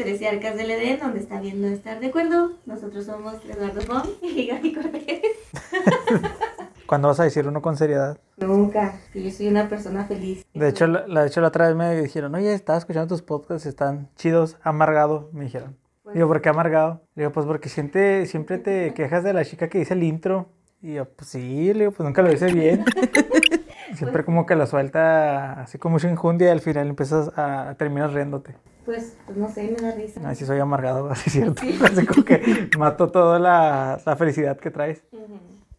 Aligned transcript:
Heresiarcas 0.00 0.56
del 0.56 0.70
Edén, 0.70 0.98
donde 0.98 1.20
está 1.20 1.40
viendo 1.40 1.68
estar 1.68 2.00
de 2.00 2.06
acuerdo. 2.06 2.52
Nosotros 2.66 3.04
somos 3.04 3.34
Eduardo 3.44 3.80
Fong 3.80 4.08
y 4.22 4.46
Gaby 4.46 4.74
Cortés. 4.74 5.22
¿Cuándo 6.86 7.08
vas 7.08 7.20
a 7.20 7.24
decir 7.24 7.46
uno 7.46 7.60
con 7.60 7.76
seriedad? 7.76 8.18
Nunca, 8.38 8.98
que 9.12 9.22
yo 9.22 9.30
soy 9.30 9.48
una 9.48 9.68
persona 9.68 10.04
feliz. 10.04 10.46
De 10.54 10.68
hecho, 10.68 10.86
la, 10.86 11.02
de 11.02 11.26
hecho, 11.26 11.40
la 11.42 11.48
otra 11.48 11.66
vez 11.66 11.76
me 11.76 12.00
dijeron, 12.00 12.34
oye, 12.34 12.54
estaba 12.54 12.78
escuchando 12.78 13.08
tus 13.08 13.22
podcasts, 13.22 13.66
están 13.66 14.08
chidos, 14.16 14.56
amargado, 14.62 15.28
me 15.32 15.44
dijeron. 15.44 15.76
Digo, 16.14 16.26
¿por 16.26 16.40
qué 16.40 16.48
amargado? 16.48 17.02
Digo, 17.14 17.30
pues 17.30 17.44
porque 17.44 17.68
siempre, 17.68 18.24
siempre 18.24 18.56
te 18.56 18.94
quejas 18.94 19.22
de 19.22 19.34
la 19.34 19.44
chica 19.44 19.68
que 19.68 19.78
dice 19.78 19.92
el 19.92 20.02
intro. 20.02 20.48
Y 20.80 20.94
yo, 20.94 21.04
pues 21.04 21.28
sí, 21.28 21.72
le 21.74 21.80
digo, 21.80 21.92
pues 21.92 22.06
nunca 22.06 22.22
lo 22.22 22.30
dice 22.30 22.50
bien. 22.52 22.84
siempre 23.98 24.24
como 24.24 24.46
que 24.46 24.56
lo 24.56 24.66
suelta 24.66 25.60
así 25.62 25.78
como 25.78 25.94
mucha 25.94 26.10
injundia 26.10 26.48
y 26.48 26.50
al 26.50 26.60
final 26.60 26.88
empiezas 26.88 27.30
a, 27.36 27.74
terminar 27.76 28.12
riéndote. 28.12 28.54
Pues, 28.84 29.16
pues 29.26 29.36
no 29.36 29.48
sé, 29.50 29.76
me 29.76 29.86
da 29.86 29.94
risa. 29.94 30.20
Así 30.28 30.46
soy 30.46 30.60
amargado, 30.60 31.10
así 31.10 31.24
es 31.26 31.32
cierto. 31.32 31.62
Así 31.84 32.06
como 32.06 32.24
que 32.24 32.70
mato 32.78 33.10
toda 33.10 33.38
la, 33.38 34.00
la 34.04 34.16
felicidad 34.16 34.58
que 34.58 34.70
traes. 34.70 35.02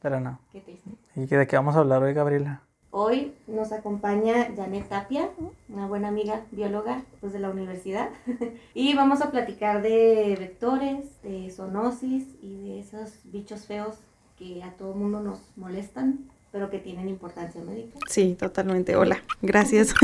Pero 0.02 0.20
no. 0.20 0.40
Qué 0.52 0.62
triste. 0.62 0.90
¿Y 1.16 1.26
de 1.26 1.48
qué 1.48 1.56
vamos 1.56 1.76
a 1.76 1.80
hablar 1.80 2.04
hoy, 2.04 2.14
Gabriela? 2.14 2.62
Hoy 2.92 3.36
nos 3.46 3.72
acompaña 3.72 4.48
Janet 4.56 4.90
Tapia, 4.90 5.30
una 5.68 5.86
buena 5.86 6.08
amiga 6.08 6.42
bióloga 6.50 7.04
pues, 7.20 7.34
de 7.34 7.40
la 7.40 7.52
universidad. 7.52 8.10
y 8.74 8.96
vamos 8.96 9.22
a 9.22 9.30
platicar 9.30 9.84
de 9.84 10.36
vectores, 10.40 11.22
de 11.22 11.52
zoonosis 11.52 12.26
y 12.42 12.70
de 12.70 12.80
esos 12.80 13.20
bichos 13.26 13.68
feos 13.68 14.00
que 14.40 14.64
a 14.64 14.72
todo 14.72 14.96
mundo 14.96 15.20
nos 15.20 15.40
molestan, 15.56 16.32
pero 16.52 16.70
que 16.70 16.80
tienen 16.80 17.10
importancia 17.10 17.62
médica. 17.62 18.00
Sí, 18.10 18.36
totalmente. 18.38 18.96
Hola, 18.96 19.24
gracias. 19.42 19.94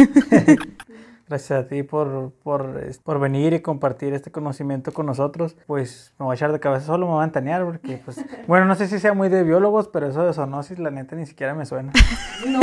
Gracias 1.28 1.60
a 1.60 1.68
ti 1.68 1.82
por, 1.82 2.34
por, 2.44 2.80
por, 3.04 3.20
venir 3.20 3.54
y 3.54 3.60
compartir 3.60 4.14
este 4.14 4.32
conocimiento 4.32 4.94
con 4.94 5.08
nosotros. 5.08 5.56
Pues 5.66 6.14
me 6.20 6.26
voy 6.26 6.34
a 6.34 6.36
echar 6.36 6.52
de 6.52 6.60
cabeza, 6.60 6.86
solo 6.86 7.08
me 7.08 7.14
voy 7.14 7.22
a 7.22 7.26
ventanear 7.26 7.66
porque, 7.66 8.00
pues, 8.06 8.24
bueno, 8.48 8.66
no 8.66 8.76
sé 8.76 8.88
si 8.88 9.00
sea 9.00 9.14
muy 9.14 9.30
de 9.30 9.44
biólogos, 9.44 9.88
pero 9.88 10.08
eso 10.08 10.24
de 10.24 10.34
zoonosis, 10.34 10.78
la 10.78 10.92
neta, 10.92 11.16
ni 11.16 11.26
siquiera 11.26 11.56
me 11.56 11.66
suena. 11.66 11.92
No. 12.46 12.60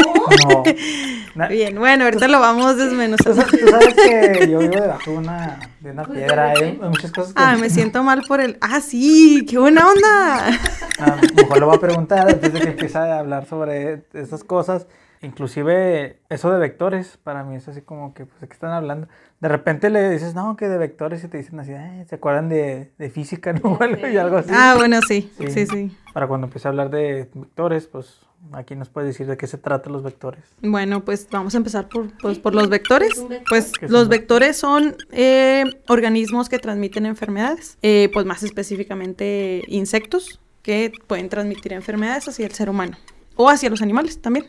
no. 1.34 1.48
Bien, 1.48 1.76
bueno, 1.76 2.04
ahorita 2.04 2.28
lo 2.28 2.38
vamos 2.38 2.76
desmenuzando. 2.76 3.42
Tú 3.42 3.68
sabes 3.68 3.94
que 3.94 4.46
yo 4.50 4.58
vivo 4.58 4.74
debajo 4.74 5.10
de 5.10 5.16
una, 5.16 5.58
de 5.80 5.90
una 5.90 6.04
piedra, 6.04 6.50
hay, 6.50 6.78
muchas 6.78 7.10
cosas 7.10 7.32
que... 7.32 7.42
Ah, 7.42 7.56
me 7.58 7.68
siento 7.68 8.02
mal 8.02 8.22
por 8.28 8.40
el... 8.40 8.58
Ah, 8.60 8.80
sí, 8.80 9.44
qué 9.48 9.58
buena 9.58 9.88
onda. 9.88 10.50
Ah, 11.00 11.16
mejor 11.34 11.58
lo 11.58 11.66
voy 11.66 11.76
a 11.76 11.80
preguntar 11.80 12.28
antes 12.28 12.52
de 12.52 12.60
que 12.60 12.68
empiece 12.68 12.96
a 12.98 13.18
hablar 13.18 13.46
sobre 13.46 14.04
esas 14.12 14.44
cosas. 14.44 14.86
Inclusive 15.22 16.18
eso 16.28 16.50
de 16.50 16.58
vectores, 16.58 17.16
para 17.22 17.44
mí 17.44 17.54
es 17.54 17.68
así 17.68 17.80
como 17.80 18.12
que, 18.12 18.26
pues, 18.26 18.40
¿de 18.40 18.48
qué 18.48 18.52
están 18.54 18.72
hablando? 18.72 19.06
De 19.40 19.48
repente 19.48 19.88
le 19.88 20.10
dices, 20.10 20.34
no, 20.34 20.56
que 20.56 20.68
de 20.68 20.78
vectores 20.78 21.22
y 21.22 21.28
te 21.28 21.38
dicen 21.38 21.60
así, 21.60 21.72
¿se 22.08 22.16
acuerdan 22.16 22.48
de, 22.48 22.90
de 22.98 23.10
física, 23.10 23.52
no? 23.52 23.78
y 24.12 24.16
algo 24.16 24.38
así. 24.38 24.50
Ah, 24.52 24.74
bueno, 24.76 25.00
sí, 25.06 25.30
sí, 25.38 25.66
sí, 25.66 25.96
Para 26.12 26.26
cuando 26.26 26.48
empiece 26.48 26.66
a 26.66 26.70
hablar 26.70 26.90
de 26.90 27.28
vectores, 27.34 27.86
pues 27.86 28.20
aquí 28.52 28.74
nos 28.74 28.88
puede 28.88 29.06
decir 29.06 29.28
de 29.28 29.36
qué 29.36 29.46
se 29.46 29.58
trata 29.58 29.90
los 29.90 30.02
vectores. 30.02 30.42
Bueno, 30.60 31.04
pues 31.04 31.28
vamos 31.30 31.54
a 31.54 31.58
empezar 31.58 31.88
por, 31.88 32.08
pues, 32.18 32.40
por 32.40 32.54
los 32.54 32.68
vectores. 32.68 33.24
Pues 33.48 33.72
los 33.82 34.08
vectores 34.08 34.56
son 34.56 34.96
eh, 35.12 35.64
organismos 35.88 36.48
que 36.48 36.58
transmiten 36.58 37.06
enfermedades, 37.06 37.78
eh, 37.82 38.10
pues 38.12 38.26
más 38.26 38.42
específicamente 38.42 39.62
insectos 39.68 40.40
que 40.62 40.92
pueden 41.06 41.28
transmitir 41.28 41.72
enfermedades 41.72 42.28
hacia 42.28 42.46
el 42.46 42.52
ser 42.52 42.68
humano 42.68 42.96
o 43.36 43.48
hacia 43.48 43.70
los 43.70 43.82
animales 43.82 44.20
también. 44.20 44.46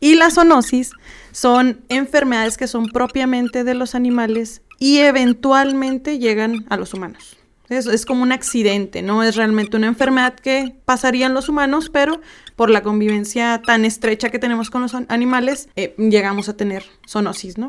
Y 0.00 0.14
la 0.14 0.30
zoonosis 0.30 0.92
son 1.32 1.80
enfermedades 1.88 2.56
que 2.56 2.66
son 2.66 2.86
propiamente 2.86 3.64
de 3.64 3.74
los 3.74 3.94
animales 3.94 4.62
y 4.78 4.98
eventualmente 4.98 6.18
llegan 6.18 6.64
a 6.68 6.76
los 6.76 6.94
humanos. 6.94 7.36
Es, 7.68 7.86
es 7.86 8.06
como 8.06 8.22
un 8.22 8.30
accidente, 8.30 9.02
no 9.02 9.24
es 9.24 9.34
realmente 9.34 9.76
una 9.76 9.88
enfermedad 9.88 10.34
que 10.34 10.76
pasaría 10.84 11.26
en 11.26 11.34
los 11.34 11.48
humanos, 11.48 11.90
pero 11.90 12.20
por 12.54 12.70
la 12.70 12.82
convivencia 12.82 13.60
tan 13.64 13.84
estrecha 13.84 14.30
que 14.30 14.38
tenemos 14.38 14.70
con 14.70 14.82
los 14.82 14.94
animales, 14.94 15.68
eh, 15.74 15.94
llegamos 15.98 16.48
a 16.48 16.56
tener 16.56 16.84
zoonosis, 17.08 17.58
¿no? 17.58 17.66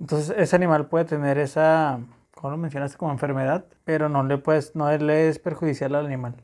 Entonces, 0.00 0.34
ese 0.36 0.56
animal 0.56 0.88
puede 0.88 1.04
tener 1.04 1.38
esa, 1.38 2.00
¿cómo 2.32 2.52
lo 2.52 2.56
mencionaste? 2.56 2.96
Como 2.96 3.12
enfermedad, 3.12 3.66
pero 3.84 4.08
no 4.08 4.24
le, 4.24 4.38
puedes, 4.38 4.74
no 4.74 4.90
le 4.96 5.28
es 5.28 5.38
perjudicial 5.38 5.94
al 5.94 6.06
animal. 6.06 6.34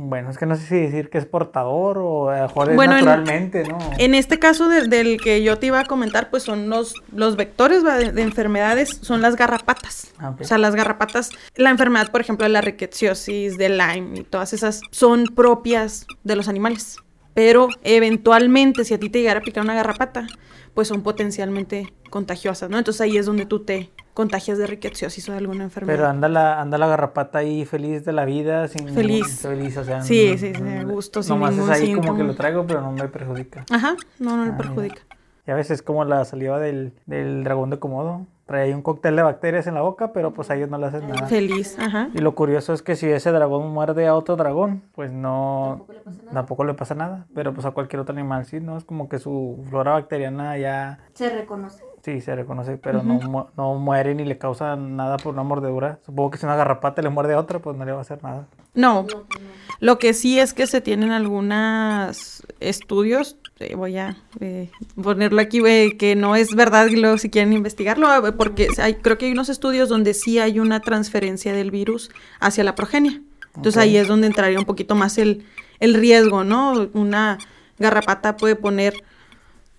Bueno, 0.00 0.30
es 0.30 0.38
que 0.38 0.46
no 0.46 0.54
sé 0.54 0.64
si 0.64 0.76
decir 0.76 1.10
que 1.10 1.18
es 1.18 1.26
portador 1.26 1.98
o 1.98 2.30
a 2.30 2.42
mejor 2.42 2.72
naturalmente, 2.72 3.64
¿no? 3.64 3.78
En 3.98 4.14
este 4.14 4.38
caso 4.38 4.68
del 4.68 5.20
que 5.20 5.42
yo 5.42 5.58
te 5.58 5.66
iba 5.66 5.80
a 5.80 5.86
comentar, 5.86 6.30
pues 6.30 6.44
son 6.44 6.68
los, 6.68 6.94
los 7.12 7.34
vectores 7.34 7.82
de, 7.82 8.22
enfermedades, 8.22 9.00
son 9.02 9.22
las 9.22 9.34
garrapatas. 9.34 10.14
Ah, 10.20 10.36
o 10.38 10.44
sea, 10.44 10.56
las 10.56 10.76
garrapatas, 10.76 11.30
la 11.56 11.70
enfermedad, 11.70 12.12
por 12.12 12.20
ejemplo, 12.20 12.44
de 12.44 12.50
la 12.50 12.60
riqueciosis, 12.60 13.58
de 13.58 13.70
Lyme 13.70 14.20
y 14.20 14.22
todas 14.22 14.52
esas, 14.52 14.82
son 14.92 15.24
propias 15.34 16.06
de 16.22 16.36
los 16.36 16.46
animales. 16.46 16.98
Pero 17.34 17.66
eventualmente, 17.82 18.84
si 18.84 18.94
a 18.94 19.00
ti 19.00 19.10
te 19.10 19.18
llegara 19.18 19.40
a 19.40 19.42
picar 19.42 19.64
una 19.64 19.74
garrapata, 19.74 20.28
pues 20.74 20.86
son 20.86 21.02
potencialmente 21.02 21.92
contagiosas, 22.08 22.70
¿no? 22.70 22.78
Entonces 22.78 23.00
ahí 23.00 23.16
es 23.16 23.26
donde 23.26 23.46
tú 23.46 23.64
te 23.64 23.90
contagias 24.18 24.58
de 24.58 24.66
riqueciosis 24.66 25.28
o 25.28 25.32
de 25.32 25.38
alguna 25.38 25.62
enfermedad. 25.62 25.96
Pero 25.96 26.08
anda 26.08 26.28
la, 26.28 26.60
anda 26.60 26.76
la 26.76 26.88
garrapata 26.88 27.38
ahí 27.38 27.64
feliz 27.64 28.04
de 28.04 28.12
la 28.12 28.24
vida, 28.24 28.66
sin 28.66 28.88
feliz. 28.88 29.42
feliz 29.42 29.76
o 29.76 29.84
sea, 29.84 30.02
sí, 30.02 30.36
sí, 30.36 30.54
sí, 30.56 30.62
a 30.76 30.82
gusto, 30.82 31.22
sin 31.22 31.36
nomás 31.36 31.52
ningún 31.54 31.70
es 31.70 31.76
ahí 31.76 31.86
síntoma. 31.86 32.06
como 32.08 32.18
que 32.18 32.24
lo 32.24 32.34
traigo, 32.34 32.66
pero 32.66 32.80
no 32.80 32.90
me 32.90 33.06
perjudica. 33.06 33.64
Ajá, 33.70 33.94
no, 34.18 34.36
no 34.36 34.44
le 34.44 34.50
Ah, 34.50 34.56
perjudica. 34.56 35.02
Y 35.46 35.52
a 35.52 35.54
veces 35.54 35.70
es 35.78 35.82
como 35.82 36.04
la 36.04 36.24
saliva 36.24 36.58
del, 36.58 36.94
del 37.06 37.44
dragón 37.44 37.70
de 37.70 37.78
Komodo. 37.78 38.26
Trae 38.44 38.64
ahí 38.64 38.72
un 38.72 38.82
cóctel 38.82 39.14
de 39.14 39.22
bacterias 39.22 39.68
en 39.68 39.74
la 39.74 39.82
boca, 39.82 40.12
pero 40.12 40.32
pues 40.34 40.50
a 40.50 40.56
ellos 40.56 40.68
no 40.68 40.78
le 40.78 40.86
hacen 40.86 41.06
nada. 41.08 41.28
Feliz, 41.28 41.78
ajá. 41.78 42.08
Y 42.12 42.18
lo 42.18 42.34
curioso 42.34 42.72
es 42.72 42.82
que 42.82 42.96
si 42.96 43.06
ese 43.06 43.30
dragón 43.30 43.70
muerde 43.72 44.08
a 44.08 44.14
otro 44.16 44.34
dragón, 44.36 44.82
pues 44.96 45.12
no... 45.12 45.86
Tampoco 45.86 45.94
le 45.94 46.00
pasa 46.00 46.16
nada. 46.24 46.32
Tampoco 46.32 46.64
le 46.64 46.74
pasa 46.74 46.94
nada. 46.96 47.26
Pero 47.34 47.54
pues 47.54 47.66
a 47.66 47.70
cualquier 47.70 48.00
otro 48.00 48.14
animal 48.14 48.46
sí, 48.46 48.58
¿no? 48.58 48.78
Es 48.78 48.84
como 48.84 49.08
que 49.08 49.18
su 49.18 49.64
flora 49.68 49.92
bacteriana 49.92 50.58
ya... 50.58 50.98
Se 51.14 51.30
reconoce. 51.30 51.84
Sí, 52.04 52.20
se 52.20 52.34
reconoce, 52.34 52.76
pero 52.78 53.02
no, 53.02 53.14
mu- 53.14 53.46
no 53.56 53.74
muere 53.74 54.14
ni 54.14 54.24
le 54.24 54.38
causa 54.38 54.76
nada 54.76 55.16
por 55.18 55.34
una 55.34 55.42
mordedura. 55.42 55.98
Supongo 56.06 56.30
que 56.30 56.38
si 56.38 56.46
una 56.46 56.56
garrapata 56.56 57.02
le 57.02 57.08
muerde 57.10 57.34
a 57.34 57.38
otra, 57.40 57.58
pues 57.58 57.76
no 57.76 57.84
le 57.84 57.92
va 57.92 57.98
a 57.98 58.02
hacer 58.02 58.22
nada. 58.22 58.46
No, 58.74 59.02
No, 59.02 59.06
pues 59.06 59.16
no. 59.42 59.48
lo 59.80 59.98
que 59.98 60.14
sí 60.14 60.38
es 60.38 60.54
que 60.54 60.66
se 60.66 60.80
tienen 60.80 61.10
algunos 61.10 62.42
estudios, 62.60 63.36
eh, 63.58 63.74
voy 63.74 63.98
a 63.98 64.16
eh, 64.40 64.70
ponerlo 65.02 65.40
aquí, 65.40 65.60
eh, 65.66 65.96
que 65.98 66.14
no 66.14 66.36
es 66.36 66.54
verdad, 66.54 66.86
y 66.86 66.96
luego 66.96 67.18
si 67.18 67.30
quieren 67.30 67.52
investigarlo, 67.52 68.08
porque 68.36 68.68
hay, 68.78 68.94
creo 68.94 69.18
que 69.18 69.26
hay 69.26 69.32
unos 69.32 69.48
estudios 69.48 69.88
donde 69.88 70.14
sí 70.14 70.38
hay 70.38 70.60
una 70.60 70.80
transferencia 70.80 71.52
del 71.52 71.70
virus 71.70 72.10
hacia 72.40 72.62
la 72.64 72.74
progenia. 72.74 73.20
Entonces 73.56 73.82
ahí 73.82 73.96
es 73.96 74.06
donde 74.06 74.28
entraría 74.28 74.58
un 74.60 74.64
poquito 74.66 74.94
más 74.94 75.18
el, 75.18 75.44
el 75.80 75.94
riesgo, 75.94 76.44
¿no? 76.44 76.88
Una 76.92 77.38
garrapata 77.78 78.36
puede 78.36 78.54
poner 78.54 78.94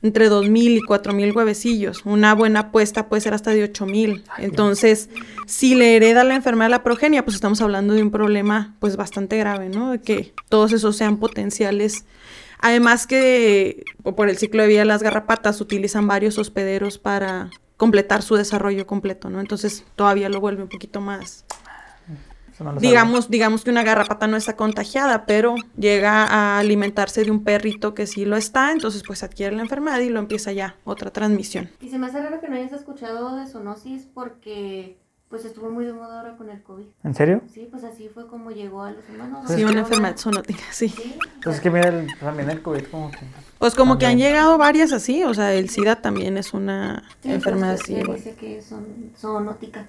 entre 0.01 0.29
2.000 0.29 0.77
y 0.77 0.81
4.000 0.81 1.35
huevecillos. 1.35 2.05
Una 2.05 2.33
buena 2.33 2.59
apuesta 2.61 3.09
puede 3.09 3.21
ser 3.21 3.33
hasta 3.33 3.51
de 3.51 3.71
8.000. 3.71 4.23
Entonces, 4.37 5.09
si 5.45 5.75
le 5.75 5.95
hereda 5.95 6.23
la 6.23 6.35
enfermedad 6.35 6.67
a 6.67 6.69
la 6.69 6.83
progenia, 6.83 7.23
pues 7.23 7.35
estamos 7.35 7.61
hablando 7.61 7.93
de 7.93 8.03
un 8.03 8.11
problema 8.11 8.75
pues 8.79 8.95
bastante 8.95 9.37
grave, 9.37 9.69
¿no? 9.69 9.91
De 9.91 10.01
que 10.01 10.33
todos 10.47 10.71
esos 10.71 10.95
sean 10.95 11.17
potenciales. 11.17 12.05
Además 12.59 13.07
que 13.07 13.83
por 14.15 14.29
el 14.29 14.37
ciclo 14.37 14.61
de 14.61 14.69
vida 14.69 14.85
las 14.85 15.03
garrapatas 15.03 15.61
utilizan 15.61 16.07
varios 16.07 16.37
hospederos 16.37 16.97
para 16.97 17.49
completar 17.77 18.21
su 18.21 18.35
desarrollo 18.35 18.85
completo, 18.85 19.29
¿no? 19.29 19.39
Entonces 19.39 19.85
todavía 19.95 20.29
lo 20.29 20.39
vuelve 20.41 20.63
un 20.63 20.69
poquito 20.69 20.99
más 20.99 21.45
Eso 21.47 21.57
no 22.07 22.13
lo 22.13 22.15
sabía. 22.15 22.47
Digamos, 22.79 23.29
digamos 23.29 23.63
que 23.63 23.69
una 23.69 23.83
garrapata 23.83 24.27
no 24.27 24.37
está 24.37 24.55
contagiada, 24.55 25.25
pero 25.25 25.55
llega 25.77 26.25
a 26.25 26.59
alimentarse 26.59 27.23
de 27.23 27.31
un 27.31 27.43
perrito 27.43 27.93
que 27.93 28.07
sí 28.07 28.25
lo 28.25 28.37
está, 28.37 28.71
entonces 28.71 29.03
pues 29.05 29.23
adquiere 29.23 29.55
la 29.55 29.61
enfermedad 29.61 29.99
y 29.99 30.09
lo 30.09 30.19
empieza 30.19 30.51
ya 30.51 30.75
otra 30.83 31.11
transmisión. 31.11 31.69
Y 31.81 31.89
se 31.89 31.97
me 31.97 32.07
hace 32.07 32.21
raro 32.21 32.39
que 32.39 32.49
no 32.49 32.55
hayas 32.55 32.73
escuchado 32.73 33.35
de 33.35 33.47
zoonosis 33.47 34.07
porque 34.13 34.97
pues 35.29 35.45
estuvo 35.45 35.69
muy 35.69 35.85
de 35.85 35.93
moda 35.93 36.19
ahora 36.21 36.35
con 36.37 36.49
el 36.49 36.61
COVID. 36.63 36.85
¿En 37.03 37.13
serio? 37.13 37.41
Sí, 37.53 37.67
pues 37.69 37.83
así 37.83 38.09
fue 38.09 38.27
como 38.27 38.49
llegó 38.49 38.81
a 38.81 38.91
los 38.91 39.07
humanos. 39.07 39.47
Sí, 39.47 39.63
una 39.63 39.81
enfermedad 39.81 40.17
zoonótica, 40.17 40.63
sí. 40.71 40.89
Sí, 40.89 41.15
Entonces 41.35 41.61
que 41.61 41.69
mira, 41.69 41.89
el, 41.89 42.07
también 42.19 42.49
el 42.49 42.61
COVID 42.63 42.85
como 42.87 43.11
que... 43.11 43.19
Pues 43.59 43.75
como 43.75 43.99
que 43.99 44.07
han 44.07 44.17
llegado 44.17 44.57
varias 44.57 44.91
así, 44.91 45.23
o 45.23 45.33
sea, 45.35 45.53
el 45.53 45.69
SIDA 45.69 46.01
también 46.01 46.37
es 46.37 46.53
una 46.53 47.03
sí, 47.21 47.31
enfermedad 47.31 47.75
pues, 47.75 47.81
así. 47.83 47.93
ya 47.93 47.99
igual. 47.99 48.17
dice 48.17 48.35
que 48.35 48.61
son 48.61 49.11
zoonótica. 49.15 49.87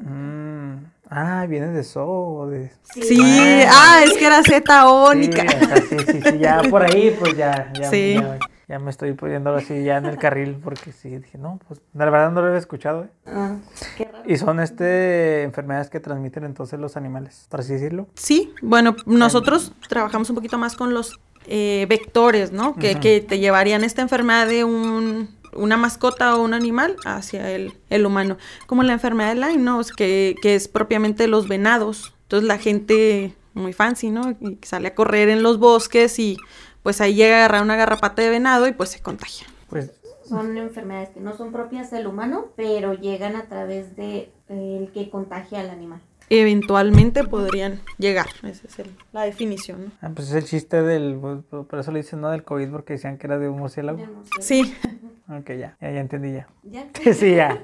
Mm, 0.00 0.84
ah, 1.10 1.46
viene 1.48 1.68
de 1.68 1.84
zoo, 1.84 2.48
de... 2.48 2.70
Sí, 2.94 3.66
Ah. 3.68 3.70
ah, 3.98 4.04
es 4.04 4.12
que 4.14 4.26
era 4.26 4.42
Z 4.42 4.88
ónica. 4.90 5.44
Sí, 5.88 5.96
sí, 5.98 6.12
sí, 6.12 6.20
sí, 6.22 6.38
ya 6.38 6.62
por 6.70 6.82
ahí, 6.82 7.16
pues 7.18 7.36
ya, 7.36 7.72
ya, 7.78 7.90
Sí. 7.90 8.14
ya, 8.14 8.38
ya 8.68 8.78
me 8.78 8.90
estoy 8.90 9.12
poniendo 9.14 9.54
así 9.54 9.82
ya 9.84 9.96
en 9.98 10.06
el 10.06 10.18
carril, 10.18 10.56
porque 10.62 10.92
sí, 10.92 11.08
dije, 11.08 11.38
no, 11.38 11.58
pues 11.68 11.80
la 11.94 12.04
verdad 12.04 12.30
no 12.30 12.40
lo 12.42 12.48
había 12.48 12.58
escuchado, 12.58 13.04
¿eh? 13.04 13.08
Ah, 13.26 13.56
qué 13.96 14.04
raro. 14.04 14.24
Y 14.26 14.36
son 14.36 14.60
este 14.60 15.42
enfermedades 15.42 15.88
que 15.90 16.00
transmiten 16.00 16.44
entonces 16.44 16.78
los 16.78 16.96
animales, 16.96 17.46
por 17.50 17.60
así 17.60 17.72
decirlo. 17.74 18.06
Sí, 18.14 18.52
bueno, 18.62 18.94
nosotros 19.06 19.72
trabajamos 19.88 20.28
un 20.30 20.36
poquito 20.36 20.58
más 20.58 20.76
con 20.76 20.92
los 20.94 21.18
eh, 21.50 21.86
vectores, 21.88 22.52
¿no? 22.52 22.74
Que, 22.74 22.96
que 23.00 23.22
te 23.22 23.38
llevarían 23.38 23.82
esta 23.82 24.02
enfermedad 24.02 24.46
de 24.46 24.64
un, 24.64 25.30
una 25.58 25.76
mascota 25.76 26.36
o 26.36 26.42
un 26.42 26.54
animal 26.54 26.96
hacia 27.04 27.50
el, 27.50 27.74
el 27.90 28.06
humano. 28.06 28.38
Como 28.66 28.82
la 28.82 28.92
enfermedad 28.92 29.34
de 29.34 29.40
Lyme, 29.40 29.62
¿no? 29.62 29.80
que, 29.96 30.34
que 30.40 30.54
es 30.54 30.68
propiamente 30.68 31.26
los 31.28 31.48
venados. 31.48 32.14
Entonces 32.22 32.46
la 32.46 32.58
gente 32.58 33.34
muy 33.54 33.72
fancy, 33.72 34.10
¿no? 34.10 34.36
Y 34.40 34.58
sale 34.62 34.88
a 34.88 34.94
correr 34.94 35.28
en 35.28 35.42
los 35.42 35.58
bosques 35.58 36.18
y 36.18 36.36
pues 36.82 37.00
ahí 37.00 37.14
llega 37.14 37.36
a 37.36 37.38
agarrar 37.40 37.62
una 37.62 37.76
garrapata 37.76 38.22
de 38.22 38.30
venado 38.30 38.66
y 38.66 38.72
pues 38.72 38.90
se 38.90 39.00
contagia. 39.00 39.46
Pues 39.68 39.90
son 40.28 40.56
enfermedades 40.56 41.10
que 41.10 41.20
no 41.20 41.36
son 41.36 41.52
propias 41.52 41.90
del 41.90 42.06
humano, 42.06 42.48
pero 42.56 42.94
llegan 42.94 43.34
a 43.36 43.46
través 43.46 43.96
de 43.96 44.30
el 44.48 44.90
que 44.92 45.10
contagia 45.10 45.60
al 45.60 45.70
animal. 45.70 46.00
Eventualmente 46.30 47.24
podrían 47.24 47.80
llegar, 47.98 48.26
esa 48.42 48.66
es 48.66 48.88
la 49.12 49.22
definición. 49.22 49.92
Ah, 50.02 50.10
pues 50.14 50.28
es 50.28 50.34
el 50.34 50.44
chiste 50.44 50.82
del, 50.82 51.16
pues, 51.20 51.64
por 51.66 51.78
eso 51.78 51.90
le 51.92 52.00
dicen 52.00 52.20
no 52.20 52.30
del 52.30 52.44
COVID, 52.44 52.70
porque 52.70 52.94
decían 52.94 53.18
que 53.18 53.26
era 53.26 53.38
de 53.38 53.48
un 53.48 53.58
murciélago. 53.58 54.06
Sí. 54.40 54.74
Ok, 55.30 55.48
ya, 55.48 55.76
ya, 55.78 55.90
ya 55.90 56.00
entendí 56.00 56.32
ya. 56.32 56.48
¿Ya? 56.62 56.86
sí, 57.12 57.34
ya. 57.34 57.60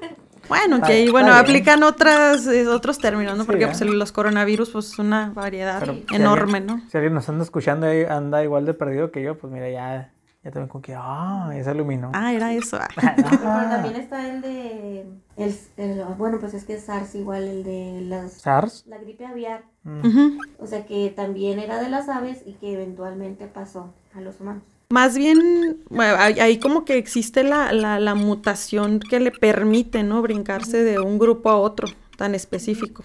Bueno, 0.47 0.81
que 0.81 1.09
bueno, 1.09 1.33
aplican 1.33 1.83
otras, 1.83 2.47
otros 2.67 2.99
términos, 2.99 3.37
¿no? 3.37 3.45
Porque 3.45 3.65
pues, 3.65 3.81
los 3.81 4.11
coronavirus, 4.11 4.69
pues 4.69 4.91
es 4.91 4.99
una 4.99 5.31
variedad 5.33 5.83
enorme, 6.11 6.61
¿no? 6.61 6.81
Si 6.89 6.97
alguien 6.97 7.13
nos 7.13 7.27
anda 7.29 7.43
escuchando 7.43 7.91
y 7.91 8.03
anda 8.03 8.43
igual 8.43 8.65
de 8.65 8.73
perdido 8.73 9.11
que 9.11 9.23
yo, 9.23 9.37
pues 9.37 9.51
mira, 9.51 9.69
ya, 9.69 10.11
ya 10.45 10.51
también 10.51 10.69
con 10.69 10.83
que, 10.83 10.93
ah, 10.95 11.51
se 11.51 11.71
iluminó. 11.71 12.11
Ah, 12.13 12.31
era 12.31 12.53
eso. 12.53 12.77
Ah. 12.77 12.87
Pero 13.15 13.39
también 13.41 13.95
está 13.95 14.29
el 14.29 14.41
de, 14.41 15.05
el, 15.37 16.03
bueno, 16.19 16.39
pues 16.39 16.53
es 16.53 16.65
que 16.65 16.75
es 16.75 16.83
SARS 16.83 17.15
igual, 17.15 17.45
el 17.45 17.63
de 17.63 18.01
las... 18.01 18.33
¿SARS? 18.33 18.85
La 18.85 18.99
gripe 18.99 19.25
aviar. 19.25 19.63
Mm. 19.83 20.37
O 20.59 20.67
sea 20.67 20.85
que 20.85 21.09
también 21.09 21.57
era 21.57 21.81
de 21.81 21.89
las 21.89 22.09
aves 22.09 22.43
y 22.45 22.53
que 22.53 22.73
eventualmente 22.73 23.47
pasó 23.47 23.91
a 24.13 24.21
los 24.21 24.39
humanos. 24.39 24.61
Más 24.89 25.17
bien, 25.17 25.83
ahí 25.97 26.59
como 26.59 26.85
que 26.85 26.99
existe 26.99 27.43
la, 27.43 27.73
la, 27.73 27.99
la, 27.99 28.13
mutación 28.13 28.99
que 28.99 29.19
le 29.19 29.31
permite, 29.31 30.03
¿no? 30.03 30.21
Brincarse 30.21 30.83
de 30.83 30.99
un 30.99 31.17
grupo 31.17 31.49
a 31.49 31.57
otro 31.57 31.87
tan 32.17 32.35
específico. 32.35 33.03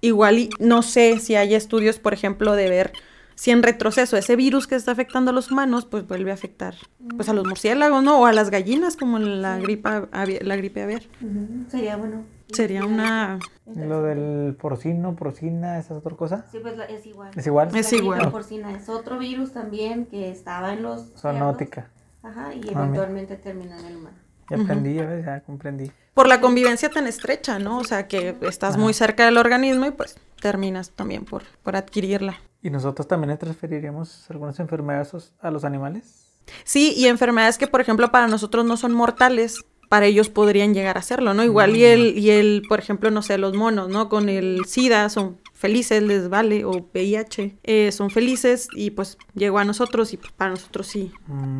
Igual, 0.00 0.38
y 0.40 0.50
no 0.58 0.82
sé 0.82 1.20
si 1.20 1.36
hay 1.36 1.54
estudios, 1.54 2.00
por 2.00 2.14
ejemplo, 2.14 2.56
de 2.56 2.68
ver 2.68 2.92
si 3.40 3.50
en 3.52 3.62
retroceso 3.62 4.18
ese 4.18 4.36
virus 4.36 4.66
que 4.66 4.74
está 4.74 4.92
afectando 4.92 5.30
a 5.30 5.34
los 5.34 5.50
humanos, 5.50 5.86
pues 5.86 6.06
vuelve 6.06 6.30
a 6.30 6.34
afectar 6.34 6.74
pues 7.16 7.26
a 7.30 7.32
los 7.32 7.46
murciélagos, 7.46 8.02
¿no? 8.02 8.20
O 8.20 8.26
a 8.26 8.34
las 8.34 8.50
gallinas, 8.50 8.98
como 8.98 9.18
la, 9.18 9.56
gripa, 9.56 10.08
la 10.12 10.56
gripe 10.56 10.82
aviar. 10.82 11.04
Sería 11.68 11.96
bueno. 11.96 12.24
Sería 12.52 12.84
una... 12.84 13.38
Lo 13.74 14.02
del 14.02 14.54
porcino, 14.60 15.16
porcina, 15.16 15.78
¿esa 15.78 15.94
es 15.94 16.00
otra 16.00 16.14
cosa? 16.16 16.44
Sí, 16.52 16.58
pues 16.60 16.74
es 16.90 17.06
igual. 17.06 17.30
¿Es 17.34 17.46
igual? 17.46 17.74
Es 17.74 17.92
igual. 17.94 18.30
porcina 18.30 18.76
es 18.76 18.90
otro 18.90 19.18
virus 19.18 19.52
también 19.52 20.04
que 20.04 20.30
estaba 20.30 20.74
en 20.74 20.82
los... 20.82 21.10
Zoonótica. 21.16 21.88
Ajá, 22.22 22.52
y 22.54 22.60
ah, 22.68 22.72
eventualmente 22.72 23.36
termina 23.36 23.80
en 23.80 23.86
el 23.86 23.96
humano. 23.96 24.18
Ya 24.50 24.58
aprendí, 24.58 24.96
ya 24.96 25.40
comprendí. 25.46 25.90
Por 26.12 26.28
la 26.28 26.42
convivencia 26.42 26.90
tan 26.90 27.06
estrecha, 27.06 27.58
¿no? 27.58 27.78
O 27.78 27.84
sea, 27.84 28.06
que 28.06 28.36
estás 28.42 28.76
muy 28.76 28.92
cerca 28.92 29.24
del 29.24 29.38
organismo 29.38 29.86
y 29.86 29.92
pues 29.92 30.18
terminas 30.42 30.90
también 30.90 31.24
por, 31.24 31.44
por 31.62 31.76
adquirirla. 31.76 32.36
¿Y 32.62 32.70
nosotros 32.70 33.08
también 33.08 33.30
le 33.30 33.36
transferiríamos 33.36 34.30
algunas 34.30 34.58
enfermedades 34.60 35.32
a 35.40 35.50
los 35.50 35.64
animales? 35.64 36.26
Sí, 36.64 36.92
y 36.96 37.06
enfermedades 37.06 37.58
que, 37.58 37.66
por 37.66 37.80
ejemplo, 37.80 38.10
para 38.10 38.26
nosotros 38.26 38.64
no 38.64 38.76
son 38.76 38.92
mortales, 38.92 39.64
para 39.88 40.06
ellos 40.06 40.28
podrían 40.28 40.72
llegar 40.72 40.98
a 40.98 41.02
serlo, 41.02 41.34
¿no? 41.34 41.42
Igual 41.42 41.76
y 41.76 41.84
el, 41.84 42.16
y 42.16 42.30
el, 42.30 42.62
por 42.68 42.78
ejemplo, 42.78 43.10
no 43.10 43.22
sé, 43.22 43.38
los 43.38 43.54
monos, 43.54 43.88
¿no? 43.88 44.08
Con 44.08 44.28
el 44.28 44.64
SIDA 44.66 45.08
son 45.08 45.38
felices, 45.52 46.02
les 46.02 46.28
vale, 46.28 46.64
o 46.64 46.88
VIH, 46.94 47.58
eh, 47.64 47.90
son 47.90 48.10
felices 48.10 48.68
y 48.72 48.90
pues 48.90 49.18
llegó 49.34 49.58
a 49.58 49.64
nosotros 49.64 50.12
y 50.12 50.16
pues, 50.16 50.32
para 50.32 50.52
nosotros 50.52 50.86
sí, 50.86 51.12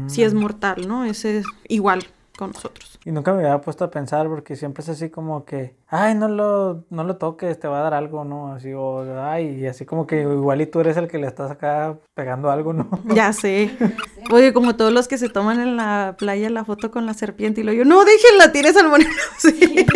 sí 0.06 0.22
es 0.22 0.32
mm. 0.32 0.38
mortal, 0.38 0.86
¿no? 0.86 1.04
Ese 1.04 1.38
es 1.38 1.46
igual, 1.68 2.04
con 2.40 2.52
nosotros. 2.52 2.98
Y 3.04 3.12
nunca 3.12 3.32
me 3.32 3.44
había 3.44 3.60
puesto 3.60 3.84
a 3.84 3.90
pensar 3.90 4.26
porque 4.28 4.56
siempre 4.56 4.82
es 4.82 4.88
así 4.88 5.10
como 5.10 5.44
que, 5.44 5.76
ay, 5.86 6.14
no 6.14 6.26
lo, 6.26 6.84
no 6.88 7.04
lo 7.04 7.16
toques, 7.16 7.60
te 7.60 7.68
va 7.68 7.80
a 7.80 7.82
dar 7.82 7.94
algo, 7.94 8.24
¿no? 8.24 8.54
Así, 8.54 8.72
o, 8.72 9.22
ay, 9.22 9.60
y 9.60 9.66
así 9.66 9.84
como 9.84 10.06
que 10.06 10.22
igual 10.22 10.62
y 10.62 10.66
tú 10.66 10.80
eres 10.80 10.96
el 10.96 11.06
que 11.06 11.18
le 11.18 11.26
estás 11.26 11.50
acá 11.50 11.98
pegando 12.14 12.50
algo, 12.50 12.72
¿no? 12.72 12.88
Ya 13.14 13.32
sé. 13.32 13.70
Oye, 14.32 14.52
como 14.52 14.74
todos 14.74 14.92
los 14.92 15.06
que 15.06 15.18
se 15.18 15.28
toman 15.28 15.60
en 15.60 15.76
la 15.76 16.16
playa 16.18 16.48
la 16.50 16.64
foto 16.64 16.90
con 16.90 17.06
la 17.06 17.14
serpiente 17.14 17.60
y 17.60 17.64
lo 17.64 17.72
yo, 17.72 17.84
no, 17.84 18.04
déjenla, 18.04 18.50
tienes 18.52 18.74
Sí. 19.38 19.86